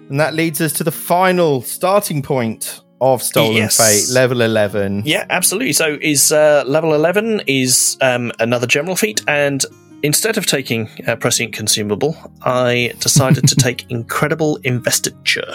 And 0.10 0.20
that 0.20 0.34
leads 0.34 0.62
us 0.62 0.74
to 0.74 0.84
the 0.84 0.92
final 0.92 1.62
starting 1.62 2.22
point 2.22 2.82
of 3.02 3.22
Stolen 3.22 3.56
Yes. 3.58 3.78
Fate, 3.78 4.14
level 4.14 4.42
11. 4.42 5.04
Yeah, 5.06 5.26
absolutely. 5.30 5.74
So 5.74 5.98
is 6.02 6.32
uh, 6.32 6.64
level 6.68 6.94
eleven 6.94 7.42
is 7.48 7.98
um, 8.00 8.32
another 8.40 8.68
general 8.68 8.96
feat, 8.96 9.22
and 9.28 9.66
instead 10.04 10.38
of 10.38 10.46
taking 10.46 10.88
uh, 11.08 11.16
prescient 11.16 11.54
consumable, 11.54 12.16
I 12.44 12.94
decided 13.00 13.48
to 13.50 13.56
take 13.68 13.90
incredible 13.90 14.58
investiture. 14.64 15.52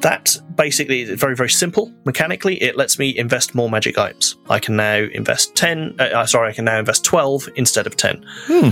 That 0.00 0.36
basically 0.56 1.02
is 1.02 1.20
very 1.20 1.36
very 1.36 1.50
simple 1.50 1.92
mechanically. 2.04 2.60
It 2.60 2.76
lets 2.76 2.98
me 2.98 3.16
invest 3.16 3.54
more 3.54 3.70
magic 3.70 3.96
items. 3.98 4.36
I 4.50 4.58
can 4.58 4.74
now 4.74 4.96
invest 4.96 5.54
ten. 5.54 5.94
Uh, 6.00 6.02
uh, 6.02 6.26
sorry, 6.26 6.50
I 6.50 6.52
can 6.52 6.64
now 6.64 6.80
invest 6.80 7.04
twelve 7.04 7.48
instead 7.54 7.86
of 7.86 7.96
ten. 7.96 8.24
Hmm. 8.46 8.70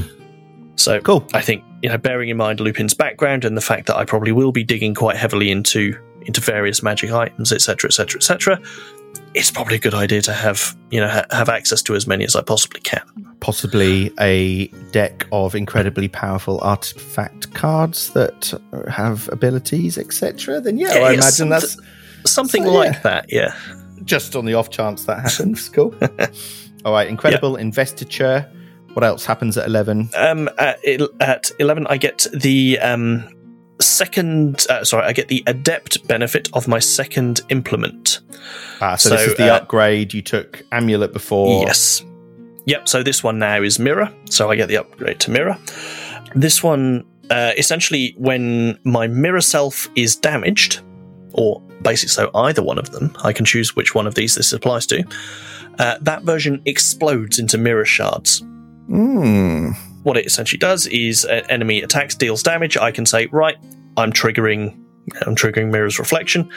So 0.74 0.98
Cool. 1.00 1.24
I 1.34 1.40
think 1.42 1.62
you 1.82 1.88
know, 1.88 1.98
bearing 1.98 2.30
in 2.30 2.36
mind 2.36 2.58
Lupin's 2.58 2.94
background 2.94 3.44
and 3.44 3.56
the 3.56 3.60
fact 3.60 3.86
that 3.86 3.96
I 3.96 4.04
probably 4.04 4.32
will 4.32 4.50
be 4.50 4.64
digging 4.64 4.94
quite 4.94 5.16
heavily 5.16 5.50
into 5.50 5.94
into 6.22 6.40
various 6.40 6.82
magic 6.82 7.10
items, 7.12 7.52
etc., 7.52 7.88
etc., 7.88 8.18
etc., 8.18 8.60
it's 9.34 9.50
probably 9.50 9.76
a 9.76 9.78
good 9.78 9.94
idea 9.94 10.20
to 10.22 10.32
have 10.32 10.76
you 10.90 11.00
know 11.00 11.08
ha- 11.08 11.24
have 11.30 11.48
access 11.48 11.82
to 11.82 11.94
as 11.94 12.06
many 12.06 12.24
as 12.24 12.34
I 12.36 12.42
possibly 12.42 12.80
can. 12.80 13.02
Possibly 13.40 14.12
a 14.20 14.66
deck 14.92 15.26
of 15.32 15.54
incredibly 15.54 16.08
powerful 16.08 16.60
artifact 16.62 17.52
cards 17.54 18.12
that 18.12 18.52
have 18.88 19.28
abilities, 19.32 19.98
etc. 19.98 20.60
Then, 20.60 20.78
yeah, 20.78 20.88
Yeah, 20.94 20.94
I 20.94 20.98
yeah, 21.00 21.08
imagine 21.14 21.30
some- 21.32 21.48
that's 21.48 21.76
Something 22.26 22.64
So, 22.64 22.72
like 22.72 22.92
yeah. 22.92 23.00
that, 23.00 23.26
yeah. 23.32 23.54
just 24.04 24.36
on 24.36 24.44
the 24.44 24.52
off 24.52 24.68
chance 24.68 25.04
that 25.06 25.20
happens. 25.20 25.70
Cool. 25.70 25.94
All 26.84 26.92
right, 26.92 27.08
incredible 27.08 27.56
investiture. 27.56 28.46
What 28.92 29.04
else 29.04 29.24
happens 29.24 29.56
at 29.56 29.66
11? 29.66 30.10
Um, 30.16 30.50
at, 30.58 30.78
at 31.20 31.50
eleven, 31.58 31.86
I 31.88 31.96
get 31.96 32.26
the 32.34 32.78
um 32.80 33.26
second. 33.80 34.66
Uh, 34.68 34.84
sorry, 34.84 35.06
I 35.06 35.12
get 35.12 35.28
the 35.28 35.42
adept 35.46 36.06
benefit 36.06 36.48
of 36.52 36.68
my 36.68 36.78
second 36.78 37.40
implement. 37.48 38.20
Ah, 38.80 38.96
so, 38.96 39.10
So, 39.10 39.16
this 39.16 39.26
is 39.28 39.36
the 39.36 39.52
uh, 39.52 39.58
upgrade. 39.58 40.14
You 40.14 40.22
took 40.22 40.62
amulet 40.72 41.12
before. 41.12 41.64
Yes. 41.64 42.04
Yep. 42.66 42.88
So 42.88 43.02
this 43.02 43.24
one 43.24 43.38
now 43.38 43.62
is 43.62 43.78
mirror. 43.78 44.12
So 44.26 44.50
I 44.50 44.56
get 44.56 44.68
the 44.68 44.76
upgrade 44.76 45.20
to 45.20 45.30
mirror. 45.30 45.58
This 46.34 46.62
one, 46.62 47.04
uh, 47.30 47.52
essentially, 47.56 48.14
when 48.16 48.78
my 48.84 49.06
mirror 49.06 49.40
self 49.40 49.88
is 49.96 50.14
damaged, 50.14 50.80
or 51.32 51.60
basically, 51.82 52.10
so 52.10 52.30
either 52.34 52.62
one 52.62 52.78
of 52.78 52.90
them, 52.90 53.16
I 53.24 53.32
can 53.32 53.44
choose 53.44 53.74
which 53.74 53.94
one 53.94 54.06
of 54.06 54.14
these 54.14 54.34
this 54.34 54.52
applies 54.52 54.86
to. 54.86 55.04
Uh, 55.78 55.96
that 56.00 56.22
version 56.22 56.60
explodes 56.66 57.38
into 57.38 57.56
mirror 57.58 57.84
shards. 57.84 58.42
Mm. 58.88 59.76
What 60.02 60.16
it 60.16 60.26
essentially 60.26 60.58
does 60.58 60.86
is, 60.86 61.24
an 61.24 61.44
enemy 61.50 61.82
attacks, 61.82 62.14
deals 62.14 62.42
damage. 62.42 62.76
I 62.76 62.90
can 62.90 63.04
say, 63.06 63.26
right, 63.26 63.56
I'm 63.96 64.12
triggering. 64.12 64.76
I'm 65.26 65.34
triggering 65.34 65.70
Mirror's 65.72 65.98
reflection, 65.98 66.48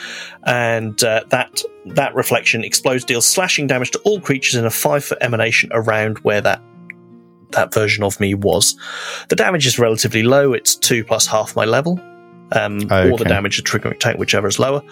and 0.43 1.01
uh, 1.03 1.23
that 1.29 1.61
that 1.85 2.13
reflection 2.13 2.63
explodes, 2.63 3.03
deals 3.03 3.25
slashing 3.25 3.67
damage 3.67 3.91
to 3.91 3.99
all 3.99 4.19
creatures 4.19 4.55
in 4.55 4.65
a 4.65 4.69
five 4.69 5.03
foot 5.03 5.17
emanation 5.21 5.69
around 5.73 6.19
where 6.19 6.41
that 6.41 6.61
that 7.51 7.73
version 7.73 8.03
of 8.03 8.19
me 8.19 8.33
was. 8.35 8.75
The 9.29 9.35
damage 9.35 9.65
is 9.65 9.79
relatively 9.79 10.23
low; 10.23 10.53
it's 10.53 10.75
two 10.75 11.03
plus 11.03 11.25
half 11.25 11.55
my 11.55 11.65
level, 11.65 11.99
um, 12.51 12.81
or 12.83 12.87
the 12.87 13.13
Okay. 13.13 13.23
damage 13.29 13.57
of 13.59 13.65
triggering 13.65 13.99
tank, 13.99 14.19
whichever 14.19 14.47
is 14.47 14.59
lower. 14.59 14.83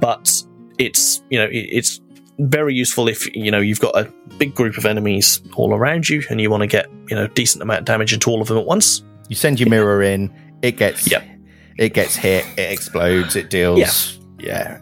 But 0.00 0.42
it's 0.78 1.22
you 1.30 1.38
know 1.38 1.46
it, 1.46 1.68
it's 1.70 2.00
very 2.38 2.74
useful 2.74 3.08
if 3.08 3.34
you 3.34 3.50
know 3.50 3.60
you've 3.60 3.80
got 3.80 3.96
a 3.96 4.12
big 4.38 4.54
group 4.54 4.76
of 4.76 4.84
enemies 4.84 5.40
all 5.54 5.72
around 5.74 6.08
you 6.08 6.22
and 6.28 6.40
you 6.40 6.50
want 6.50 6.60
to 6.62 6.66
get 6.66 6.86
you 7.08 7.16
know 7.16 7.26
decent 7.28 7.62
amount 7.62 7.80
of 7.80 7.84
damage 7.86 8.12
into 8.12 8.30
all 8.30 8.40
of 8.42 8.48
them 8.48 8.58
at 8.58 8.66
once. 8.66 9.02
You 9.28 9.36
send 9.36 9.58
your 9.58 9.68
mirror 9.70 10.02
in. 10.02 10.32
It 10.62 10.72
gets. 10.76 11.10
Yep. 11.10 11.24
It 11.78 11.92
gets 11.94 12.14
hit. 12.16 12.44
It 12.56 12.70
explodes. 12.72 13.36
It 13.36 13.50
deals. 13.50 13.78
Yeah. 13.78 14.46
Yeah. 14.46 14.80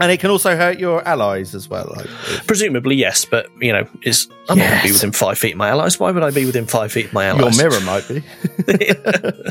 And 0.00 0.10
it 0.10 0.18
can 0.20 0.30
also 0.30 0.56
hurt 0.56 0.78
your 0.78 1.06
allies 1.06 1.54
as 1.54 1.68
well. 1.68 1.92
Like, 1.94 2.06
Presumably, 2.46 2.94
yes, 2.94 3.24
but 3.26 3.48
you 3.60 3.72
know, 3.72 3.86
is 4.02 4.28
I'm 4.48 4.56
not 4.56 4.68
going 4.68 4.80
to 4.80 4.86
be 4.86 4.92
within 4.92 5.12
five 5.12 5.38
feet 5.38 5.52
of 5.52 5.58
my 5.58 5.68
allies. 5.68 6.00
Why 6.00 6.10
would 6.10 6.22
I 6.22 6.30
be 6.30 6.46
within 6.46 6.64
five 6.66 6.90
feet 6.90 7.06
of 7.06 7.12
my 7.12 7.26
allies? 7.26 7.58
your 7.58 7.68
mirror 7.70 7.80
might 7.84 8.08
be. 8.08 8.22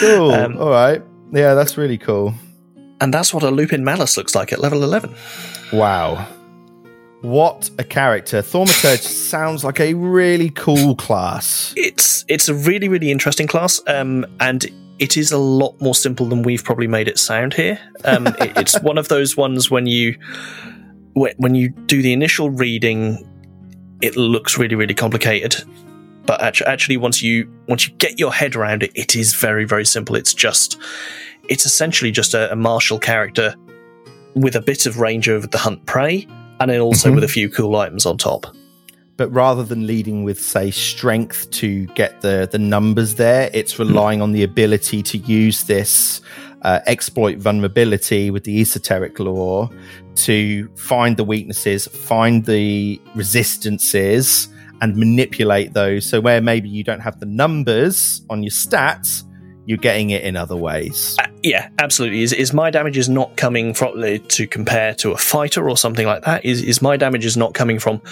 cool. 0.00 0.30
Um, 0.32 0.56
All 0.58 0.70
right. 0.70 1.02
Yeah, 1.32 1.54
that's 1.54 1.76
really 1.76 1.98
cool. 1.98 2.34
and 3.00 3.12
that's 3.12 3.32
what 3.34 3.42
a 3.42 3.50
Lupin 3.50 3.84
Malus 3.84 4.16
looks 4.16 4.34
like 4.34 4.52
at 4.52 4.60
level 4.60 4.82
eleven. 4.84 5.14
Wow. 5.72 6.26
What 7.22 7.70
a 7.78 7.84
character. 7.84 8.40
Thaumaturge 8.40 9.00
sounds 9.02 9.62
like 9.62 9.78
a 9.78 9.92
really 9.94 10.50
cool 10.50 10.96
class. 10.96 11.74
It's 11.76 12.24
it's 12.28 12.48
a 12.48 12.54
really 12.54 12.88
really 12.88 13.10
interesting 13.10 13.46
class, 13.46 13.80
um, 13.86 14.24
and 14.40 14.64
it 14.98 15.16
is 15.18 15.30
a 15.30 15.38
lot 15.38 15.78
more 15.82 15.94
simple 15.94 16.26
than 16.26 16.42
we've 16.42 16.64
probably 16.64 16.86
made 16.86 17.08
it 17.08 17.18
sound 17.18 17.52
here. 17.54 17.78
Um, 18.04 18.26
it- 18.26 18.36
it's 18.56 18.80
one 18.80 18.96
of 18.96 19.08
those 19.08 19.36
ones 19.36 19.70
when 19.70 19.86
you 19.86 20.16
when 21.14 21.54
you 21.54 21.68
do 21.68 22.00
the 22.00 22.12
initial 22.14 22.48
reading, 22.50 23.18
it 24.00 24.16
looks 24.16 24.56
really 24.56 24.74
really 24.74 24.94
complicated. 24.94 25.56
But 26.24 26.42
actually, 26.42 26.68
actually, 26.68 26.96
once 26.96 27.22
you 27.22 27.52
once 27.68 27.86
you 27.86 27.94
get 27.96 28.18
your 28.18 28.32
head 28.32 28.56
around 28.56 28.82
it, 28.82 28.92
it 28.94 29.14
is 29.14 29.34
very 29.34 29.66
very 29.66 29.84
simple. 29.84 30.16
It's 30.16 30.32
just 30.32 30.78
it's 31.50 31.66
essentially 31.66 32.12
just 32.12 32.32
a, 32.32 32.50
a 32.50 32.56
martial 32.56 32.98
character 32.98 33.54
with 34.34 34.54
a 34.56 34.60
bit 34.60 34.86
of 34.86 34.98
range 35.00 35.28
over 35.28 35.46
the 35.46 35.58
hunt 35.58 35.84
prey, 35.86 36.26
and 36.60 36.70
then 36.70 36.80
also 36.80 37.10
Mhm. 37.10 37.14
with 37.16 37.24
a 37.24 37.28
few 37.28 37.48
cool 37.48 37.76
items 37.76 38.06
on 38.06 38.16
top. 38.18 38.46
But 39.16 39.30
rather 39.32 39.62
than 39.62 39.86
leading 39.86 40.24
with, 40.24 40.40
say, 40.40 40.70
strength 40.70 41.50
to 41.50 41.86
get 41.94 42.22
the, 42.22 42.48
the 42.50 42.58
numbers 42.58 43.16
there, 43.16 43.50
it's 43.52 43.78
relying 43.78 44.22
on 44.22 44.32
the 44.32 44.42
ability 44.42 45.02
to 45.02 45.18
use 45.18 45.64
this 45.64 46.20
uh, 46.62 46.80
exploit 46.86 47.38
vulnerability 47.38 48.30
with 48.30 48.44
the 48.44 48.60
esoteric 48.60 49.18
lore 49.18 49.70
to 50.14 50.68
find 50.76 51.16
the 51.16 51.24
weaknesses, 51.24 51.86
find 51.86 52.44
the 52.44 53.00
resistances, 53.14 54.48
and 54.82 54.96
manipulate 54.96 55.72
those. 55.74 56.04
So, 56.06 56.20
where 56.20 56.40
maybe 56.40 56.68
you 56.68 56.84
don't 56.84 57.00
have 57.00 57.18
the 57.20 57.26
numbers 57.26 58.22
on 58.30 58.42
your 58.42 58.50
stats, 58.50 59.24
you're 59.70 59.78
getting 59.78 60.10
it 60.10 60.24
in 60.24 60.34
other 60.34 60.56
ways. 60.56 61.14
Uh, 61.20 61.28
yeah, 61.44 61.68
absolutely. 61.78 62.22
Is 62.22 62.32
is 62.32 62.52
my 62.52 62.70
damage 62.70 62.98
is 62.98 63.08
not 63.08 63.36
coming 63.36 63.72
from 63.72 64.02
to 64.02 64.46
compare 64.48 64.94
to 64.94 65.12
a 65.12 65.16
fighter 65.16 65.70
or 65.70 65.76
something 65.76 66.08
like 66.08 66.24
that? 66.24 66.44
Is 66.44 66.60
is 66.60 66.82
my 66.82 66.96
damage 66.96 67.24
is 67.24 67.36
not 67.36 67.54
coming 67.54 67.78
from 67.78 68.02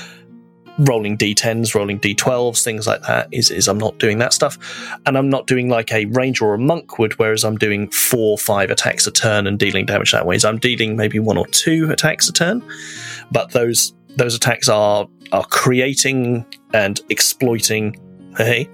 rolling 0.78 1.18
d10s, 1.18 1.74
rolling 1.74 1.98
d12s, 1.98 2.62
things 2.62 2.86
like 2.86 3.02
that? 3.02 3.26
Is 3.32 3.50
is 3.50 3.66
I'm 3.66 3.76
not 3.76 3.98
doing 3.98 4.18
that 4.18 4.32
stuff, 4.32 4.56
and 5.04 5.18
I'm 5.18 5.28
not 5.28 5.48
doing 5.48 5.68
like 5.68 5.90
a 5.90 6.04
ranger 6.04 6.44
or 6.44 6.54
a 6.54 6.58
monk 6.58 7.00
would, 7.00 7.18
whereas 7.18 7.42
I'm 7.42 7.58
doing 7.58 7.90
four, 7.90 8.38
five 8.38 8.70
attacks 8.70 9.08
a 9.08 9.10
turn 9.10 9.48
and 9.48 9.58
dealing 9.58 9.84
damage 9.84 10.12
that 10.12 10.26
way. 10.26 10.38
So 10.38 10.48
I'm 10.48 10.58
dealing 10.58 10.96
maybe 10.96 11.18
one 11.18 11.36
or 11.36 11.46
two 11.48 11.90
attacks 11.90 12.28
a 12.28 12.32
turn, 12.32 12.62
but 13.32 13.50
those 13.50 13.92
those 14.10 14.36
attacks 14.36 14.68
are 14.68 15.08
are 15.32 15.44
creating 15.46 16.46
and 16.72 17.00
exploiting 17.10 17.96
hey 18.38 18.68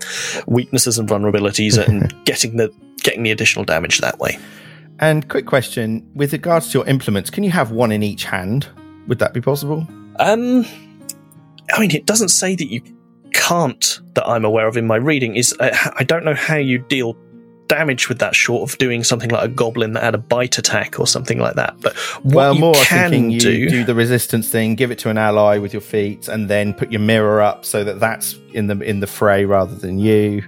weaknesses 0.47 0.99
and 0.99 1.09
vulnerabilities 1.09 1.77
and 1.85 2.15
getting 2.25 2.57
the 2.57 2.73
getting 3.03 3.23
the 3.25 3.31
additional 3.31 3.65
damage 3.65 3.99
that 3.99 4.19
way. 4.19 4.39
And 5.01 5.29
quick 5.29 5.47
question 5.47 6.09
with 6.15 6.33
regards 6.33 6.71
to 6.71 6.79
your 6.79 6.87
implements, 6.87 7.29
can 7.29 7.43
you 7.43 7.51
have 7.51 7.73
one 7.73 7.91
in 7.91 8.03
each 8.03 8.25
hand? 8.25 8.69
Would 9.09 9.19
that 9.19 9.35
be 9.35 9.41
possible? 9.41 9.87
Um, 10.21 10.65
I 11.73 11.81
mean, 11.81 11.91
it 11.91 12.07
doesn't 12.07 12.29
say 12.29 12.55
that 12.55 12.69
you 12.69 12.81
can't 13.33 14.01
that 14.15 14.27
I'm 14.27 14.45
aware 14.45 14.69
of 14.69 14.77
in 14.77 14.87
my 14.87 14.97
reading. 14.97 15.35
Is 15.37 15.55
uh, 15.59 15.77
I 15.97 16.05
don't 16.05 16.25
know 16.25 16.35
how 16.35 16.57
you 16.57 16.79
deal 16.79 17.17
damage 17.69 18.09
with 18.09 18.19
that 18.19 18.35
short 18.35 18.71
of 18.71 18.79
doing 18.79 19.05
something 19.05 19.31
like 19.31 19.45
a 19.45 19.49
goblin 19.49 19.93
that 19.95 20.03
had 20.03 20.15
a 20.15 20.19
bite 20.19 20.59
attack 20.59 20.99
or 20.99 21.07
something 21.07 21.39
like 21.39 21.55
that. 21.55 21.75
But 21.81 21.97
what 22.23 22.35
well, 22.35 22.55
you 22.55 22.61
more 22.61 22.75
can 22.75 23.11
thinking 23.11 23.31
you 23.31 23.41
do, 23.41 23.69
do. 23.69 23.85
the 23.85 23.95
resistance 23.95 24.49
thing, 24.49 24.75
give 24.75 24.91
it 24.91 24.99
to 25.01 25.11
an 25.11 25.19
ally 25.19 25.59
with 25.59 25.73
your 25.73 25.83
feet, 25.83 26.29
and 26.29 26.49
then 26.49 26.75
put 26.75 26.93
your 26.93 27.01
mirror 27.01 27.41
up 27.41 27.65
so 27.65 27.85
that 27.85 28.01
that's 28.01 28.37
in 28.53 28.67
the 28.67 28.79
in 28.81 29.01
the 29.01 29.07
fray 29.07 29.45
rather 29.45 29.75
than 29.75 29.99
you. 29.99 30.43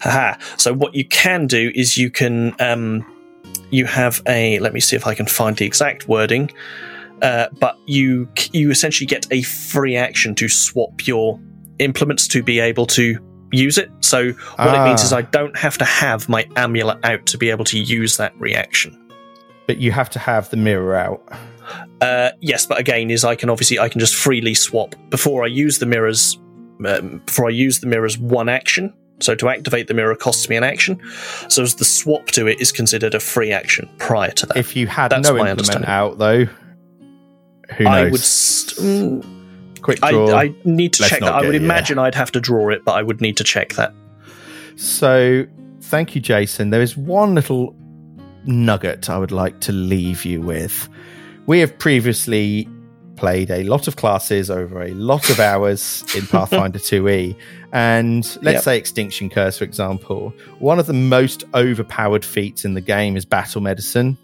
Haha. 0.00 0.38
So 0.56 0.72
what 0.74 0.94
you 0.94 1.06
can 1.06 1.46
do 1.46 1.70
is 1.74 1.96
you 1.96 2.10
can 2.10 2.54
um, 2.60 3.06
you 3.70 3.86
have 3.86 4.20
a 4.26 4.58
let 4.58 4.72
me 4.72 4.80
see 4.80 4.96
if 4.96 5.06
I 5.06 5.14
can 5.14 5.26
find 5.26 5.56
the 5.56 5.64
exact 5.64 6.08
wording. 6.08 6.50
Uh, 7.20 7.46
but 7.60 7.78
you 7.86 8.28
you 8.52 8.70
essentially 8.70 9.06
get 9.06 9.26
a 9.30 9.42
free 9.42 9.96
action 9.96 10.34
to 10.34 10.48
swap 10.48 11.06
your 11.06 11.38
implements 11.78 12.26
to 12.28 12.42
be 12.42 12.58
able 12.58 12.86
to 12.86 13.18
use 13.52 13.78
it. 13.78 13.90
So 14.00 14.32
what 14.56 14.74
it 14.74 14.84
means 14.84 15.00
Ah. 15.02 15.04
is 15.04 15.12
I 15.12 15.22
don't 15.22 15.56
have 15.56 15.78
to 15.78 15.84
have 15.84 16.28
my 16.28 16.46
amulet 16.56 16.98
out 17.04 17.26
to 17.26 17.38
be 17.38 17.50
able 17.50 17.64
to 17.66 17.78
use 17.78 18.16
that 18.16 18.32
reaction. 18.38 18.98
But 19.66 19.78
you 19.78 19.92
have 19.92 20.10
to 20.10 20.18
have 20.18 20.50
the 20.50 20.56
mirror 20.56 20.96
out. 20.96 21.22
Uh, 22.00 22.30
yes, 22.40 22.66
but 22.66 22.78
again, 22.80 23.10
is 23.10 23.24
I 23.24 23.36
can 23.36 23.48
obviously 23.48 23.78
I 23.78 23.88
can 23.88 24.00
just 24.00 24.14
freely 24.16 24.54
swap 24.54 24.94
before 25.10 25.44
I 25.44 25.46
use 25.46 25.78
the 25.78 25.86
mirrors. 25.86 26.38
Um, 26.84 27.22
before 27.26 27.46
I 27.46 27.50
use 27.50 27.78
the 27.78 27.86
mirrors, 27.86 28.18
one 28.18 28.48
action. 28.48 28.92
So 29.20 29.36
to 29.36 29.48
activate 29.48 29.86
the 29.86 29.94
mirror 29.94 30.16
costs 30.16 30.48
me 30.48 30.56
an 30.56 30.64
action. 30.64 31.00
So 31.48 31.62
as 31.62 31.76
the 31.76 31.84
swap 31.84 32.26
to 32.32 32.48
it 32.48 32.60
is 32.60 32.72
considered 32.72 33.14
a 33.14 33.20
free 33.20 33.52
action 33.52 33.88
prior 33.98 34.32
to 34.32 34.46
that. 34.46 34.56
If 34.56 34.74
you 34.74 34.88
had 34.88 35.12
That's 35.12 35.28
no 35.28 35.36
my 35.36 35.50
implement 35.52 35.86
out, 35.86 36.18
though, 36.18 36.46
Who 37.78 37.86
I 37.86 38.02
knows? 38.02 38.12
would. 38.12 38.20
St- 38.20 38.80
mm, 39.22 39.41
Quick 39.82 39.98
I, 40.02 40.10
draw. 40.12 40.32
I 40.34 40.54
need 40.64 40.92
to 40.94 41.02
Let's 41.02 41.10
check 41.10 41.20
that. 41.20 41.32
I 41.34 41.42
would 41.42 41.54
yeah. 41.54 41.60
imagine 41.60 41.98
I'd 41.98 42.14
have 42.14 42.32
to 42.32 42.40
draw 42.40 42.70
it, 42.70 42.84
but 42.84 42.92
I 42.92 43.02
would 43.02 43.20
need 43.20 43.36
to 43.38 43.44
check 43.44 43.74
that. 43.74 43.92
So, 44.76 45.44
thank 45.82 46.14
you, 46.14 46.20
Jason. 46.20 46.70
There 46.70 46.82
is 46.82 46.96
one 46.96 47.34
little 47.34 47.74
nugget 48.44 49.10
I 49.10 49.18
would 49.18 49.32
like 49.32 49.60
to 49.60 49.72
leave 49.72 50.24
you 50.24 50.40
with. 50.40 50.88
We 51.46 51.60
have 51.60 51.76
previously 51.78 52.68
played 53.16 53.50
a 53.50 53.62
lot 53.64 53.86
of 53.86 53.96
classes 53.96 54.50
over 54.50 54.82
a 54.82 54.92
lot 54.94 55.30
of 55.30 55.38
hours 55.38 56.04
in 56.16 56.26
Pathfinder 56.28 56.78
2e. 56.78 57.36
And 57.72 58.24
let's 58.42 58.56
Yep. 58.56 58.62
say 58.62 58.78
Extinction 58.78 59.28
Curse, 59.30 59.58
for 59.58 59.64
example. 59.64 60.32
One 60.58 60.78
of 60.78 60.86
the 60.86 60.92
most 60.92 61.44
overpowered 61.54 62.24
feats 62.24 62.64
in 62.64 62.74
the 62.74 62.80
game 62.80 63.16
is 63.16 63.24
Battle 63.24 63.60
Medicine, 63.60 64.16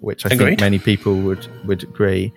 which 0.00 0.26
I 0.26 0.30
think 0.30 0.60
many 0.60 0.78
people 0.78 1.14
would, 1.16 1.46
would 1.64 1.82
agree. 1.84 2.32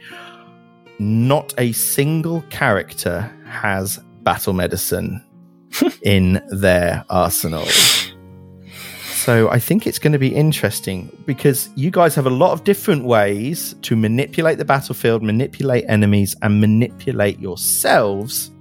Not 1.00 1.54
a 1.58 1.72
single 1.74 2.42
character 2.50 3.32
has 3.48 4.00
Battle 4.24 4.54
Medicine 4.54 5.24
in 6.02 6.42
their 6.50 7.04
arsenal. 7.10 7.66
So 7.66 9.50
I 9.50 9.58
think 9.60 9.88
it's 9.88 9.98
going 9.98 10.14
to 10.14 10.20
be 10.20 10.34
interesting 10.36 11.10
because 11.26 11.70
you 11.76 11.90
guys 11.90 12.14
have 12.14 12.28
a 12.28 12.30
lot 12.32 12.52
of 12.52 12.64
different 12.64 13.06
ways 13.06 13.74
to 13.82 13.96
manipulate 13.96 14.60
the 14.60 14.66
battlefield, 14.66 15.24
manipulate 15.24 15.84
enemies, 15.88 16.36
and 16.44 16.62
manipulate 16.62 17.40
yourselves. 17.40 18.52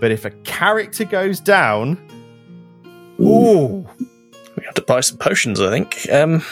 But 0.00 0.10
if 0.10 0.24
a 0.24 0.30
character 0.30 1.04
goes 1.04 1.38
down, 1.38 1.98
ooh, 3.20 3.86
We 4.56 4.64
have 4.64 4.74
to 4.74 4.82
buy 4.82 5.00
some 5.00 5.18
potions, 5.18 5.60
I 5.60 5.70
think. 5.70 6.08
Um, 6.10 6.42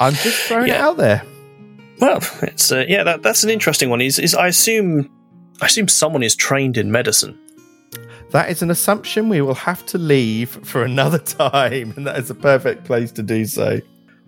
I'm 0.00 0.14
just 0.14 0.48
throwing 0.48 0.68
it 0.68 0.80
out 0.80 0.96
there. 0.96 1.22
Well, 2.00 2.20
it's 2.42 2.70
uh, 2.72 2.84
yeah, 2.88 3.02
that, 3.04 3.22
that's 3.22 3.44
an 3.44 3.50
interesting 3.50 3.88
one. 3.90 4.00
Is 4.00 4.18
is 4.18 4.34
I 4.34 4.48
assume 4.48 5.10
I 5.60 5.66
assume 5.66 5.88
someone 5.88 6.22
is 6.22 6.34
trained 6.36 6.76
in 6.76 6.90
medicine. 6.92 7.38
That 8.30 8.50
is 8.50 8.62
an 8.62 8.70
assumption 8.70 9.28
we 9.28 9.40
will 9.40 9.54
have 9.54 9.86
to 9.86 9.98
leave 9.98 10.50
for 10.66 10.82
another 10.84 11.18
time, 11.40 11.92
and 11.96 12.06
that 12.06 12.18
is 12.18 12.30
a 12.30 12.34
perfect 12.34 12.84
place 12.84 13.12
to 13.12 13.22
do 13.22 13.44
so. 13.46 13.80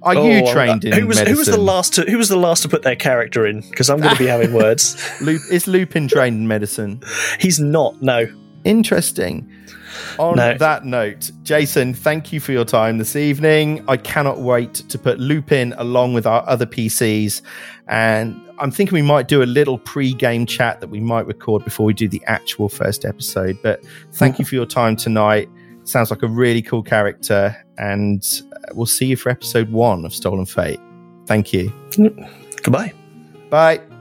Are 0.02 0.14
you 0.14 0.44
Oh, 0.46 0.52
trained 0.52 0.84
in 0.84 0.92
who 0.92 1.06
was 1.08 1.16
medicine? 1.16 1.32
who 1.34 1.38
was 1.38 1.48
the 1.48 1.56
last 1.60 1.94
to 1.94 2.02
who 2.02 2.16
was 2.18 2.28
the 2.28 2.36
last 2.36 2.62
to 2.62 2.68
put 2.68 2.82
their 2.82 2.94
character 2.94 3.46
in? 3.46 3.62
Because 3.68 3.90
I'm 3.90 3.98
going 4.00 4.14
to 4.14 4.18
be 4.22 4.28
having 4.28 4.52
words. 4.52 4.94
Lu- 5.20 5.40
is 5.50 5.66
Lupin 5.66 6.06
trained 6.06 6.36
in 6.36 6.46
medicine? 6.46 7.02
He's 7.40 7.58
not. 7.58 8.00
No. 8.02 8.26
Interesting. 8.64 9.50
On 10.18 10.36
No. 10.36 10.54
that 10.58 10.84
note, 10.84 11.30
Jason, 11.42 11.92
thank 11.94 12.32
you 12.32 12.40
for 12.40 12.52
your 12.52 12.64
time 12.64 12.98
this 12.98 13.16
evening. 13.16 13.84
I 13.88 13.96
cannot 13.96 14.38
wait 14.40 14.74
to 14.74 14.98
put 14.98 15.18
Lupin 15.18 15.74
along 15.76 16.14
with 16.14 16.26
our 16.26 16.46
other 16.48 16.66
PCs. 16.66 17.42
And 17.88 18.40
I'm 18.58 18.70
thinking 18.70 18.94
we 18.94 19.02
might 19.02 19.28
do 19.28 19.42
a 19.42 19.44
little 19.44 19.78
pre 19.78 20.12
game 20.14 20.46
chat 20.46 20.80
that 20.80 20.88
we 20.88 21.00
might 21.00 21.26
record 21.26 21.64
before 21.64 21.86
we 21.86 21.94
do 21.94 22.08
the 22.08 22.22
actual 22.26 22.68
first 22.68 23.04
episode. 23.04 23.58
But 23.62 23.82
thank 24.12 24.38
you 24.38 24.44
for 24.44 24.54
your 24.54 24.66
time 24.66 24.96
tonight. 24.96 25.48
Sounds 25.84 26.10
like 26.10 26.22
a 26.22 26.28
really 26.28 26.62
cool 26.62 26.82
character. 26.82 27.54
And 27.78 28.24
uh, 28.52 28.72
we'll 28.74 28.86
see 28.86 29.06
you 29.06 29.16
for 29.16 29.30
episode 29.30 29.70
one 29.70 30.04
of 30.04 30.14
Stolen 30.14 30.46
Fate. 30.46 30.80
Thank 31.26 31.52
you. 31.52 31.72
Goodbye. 32.62 32.92
Bye. 33.50 33.95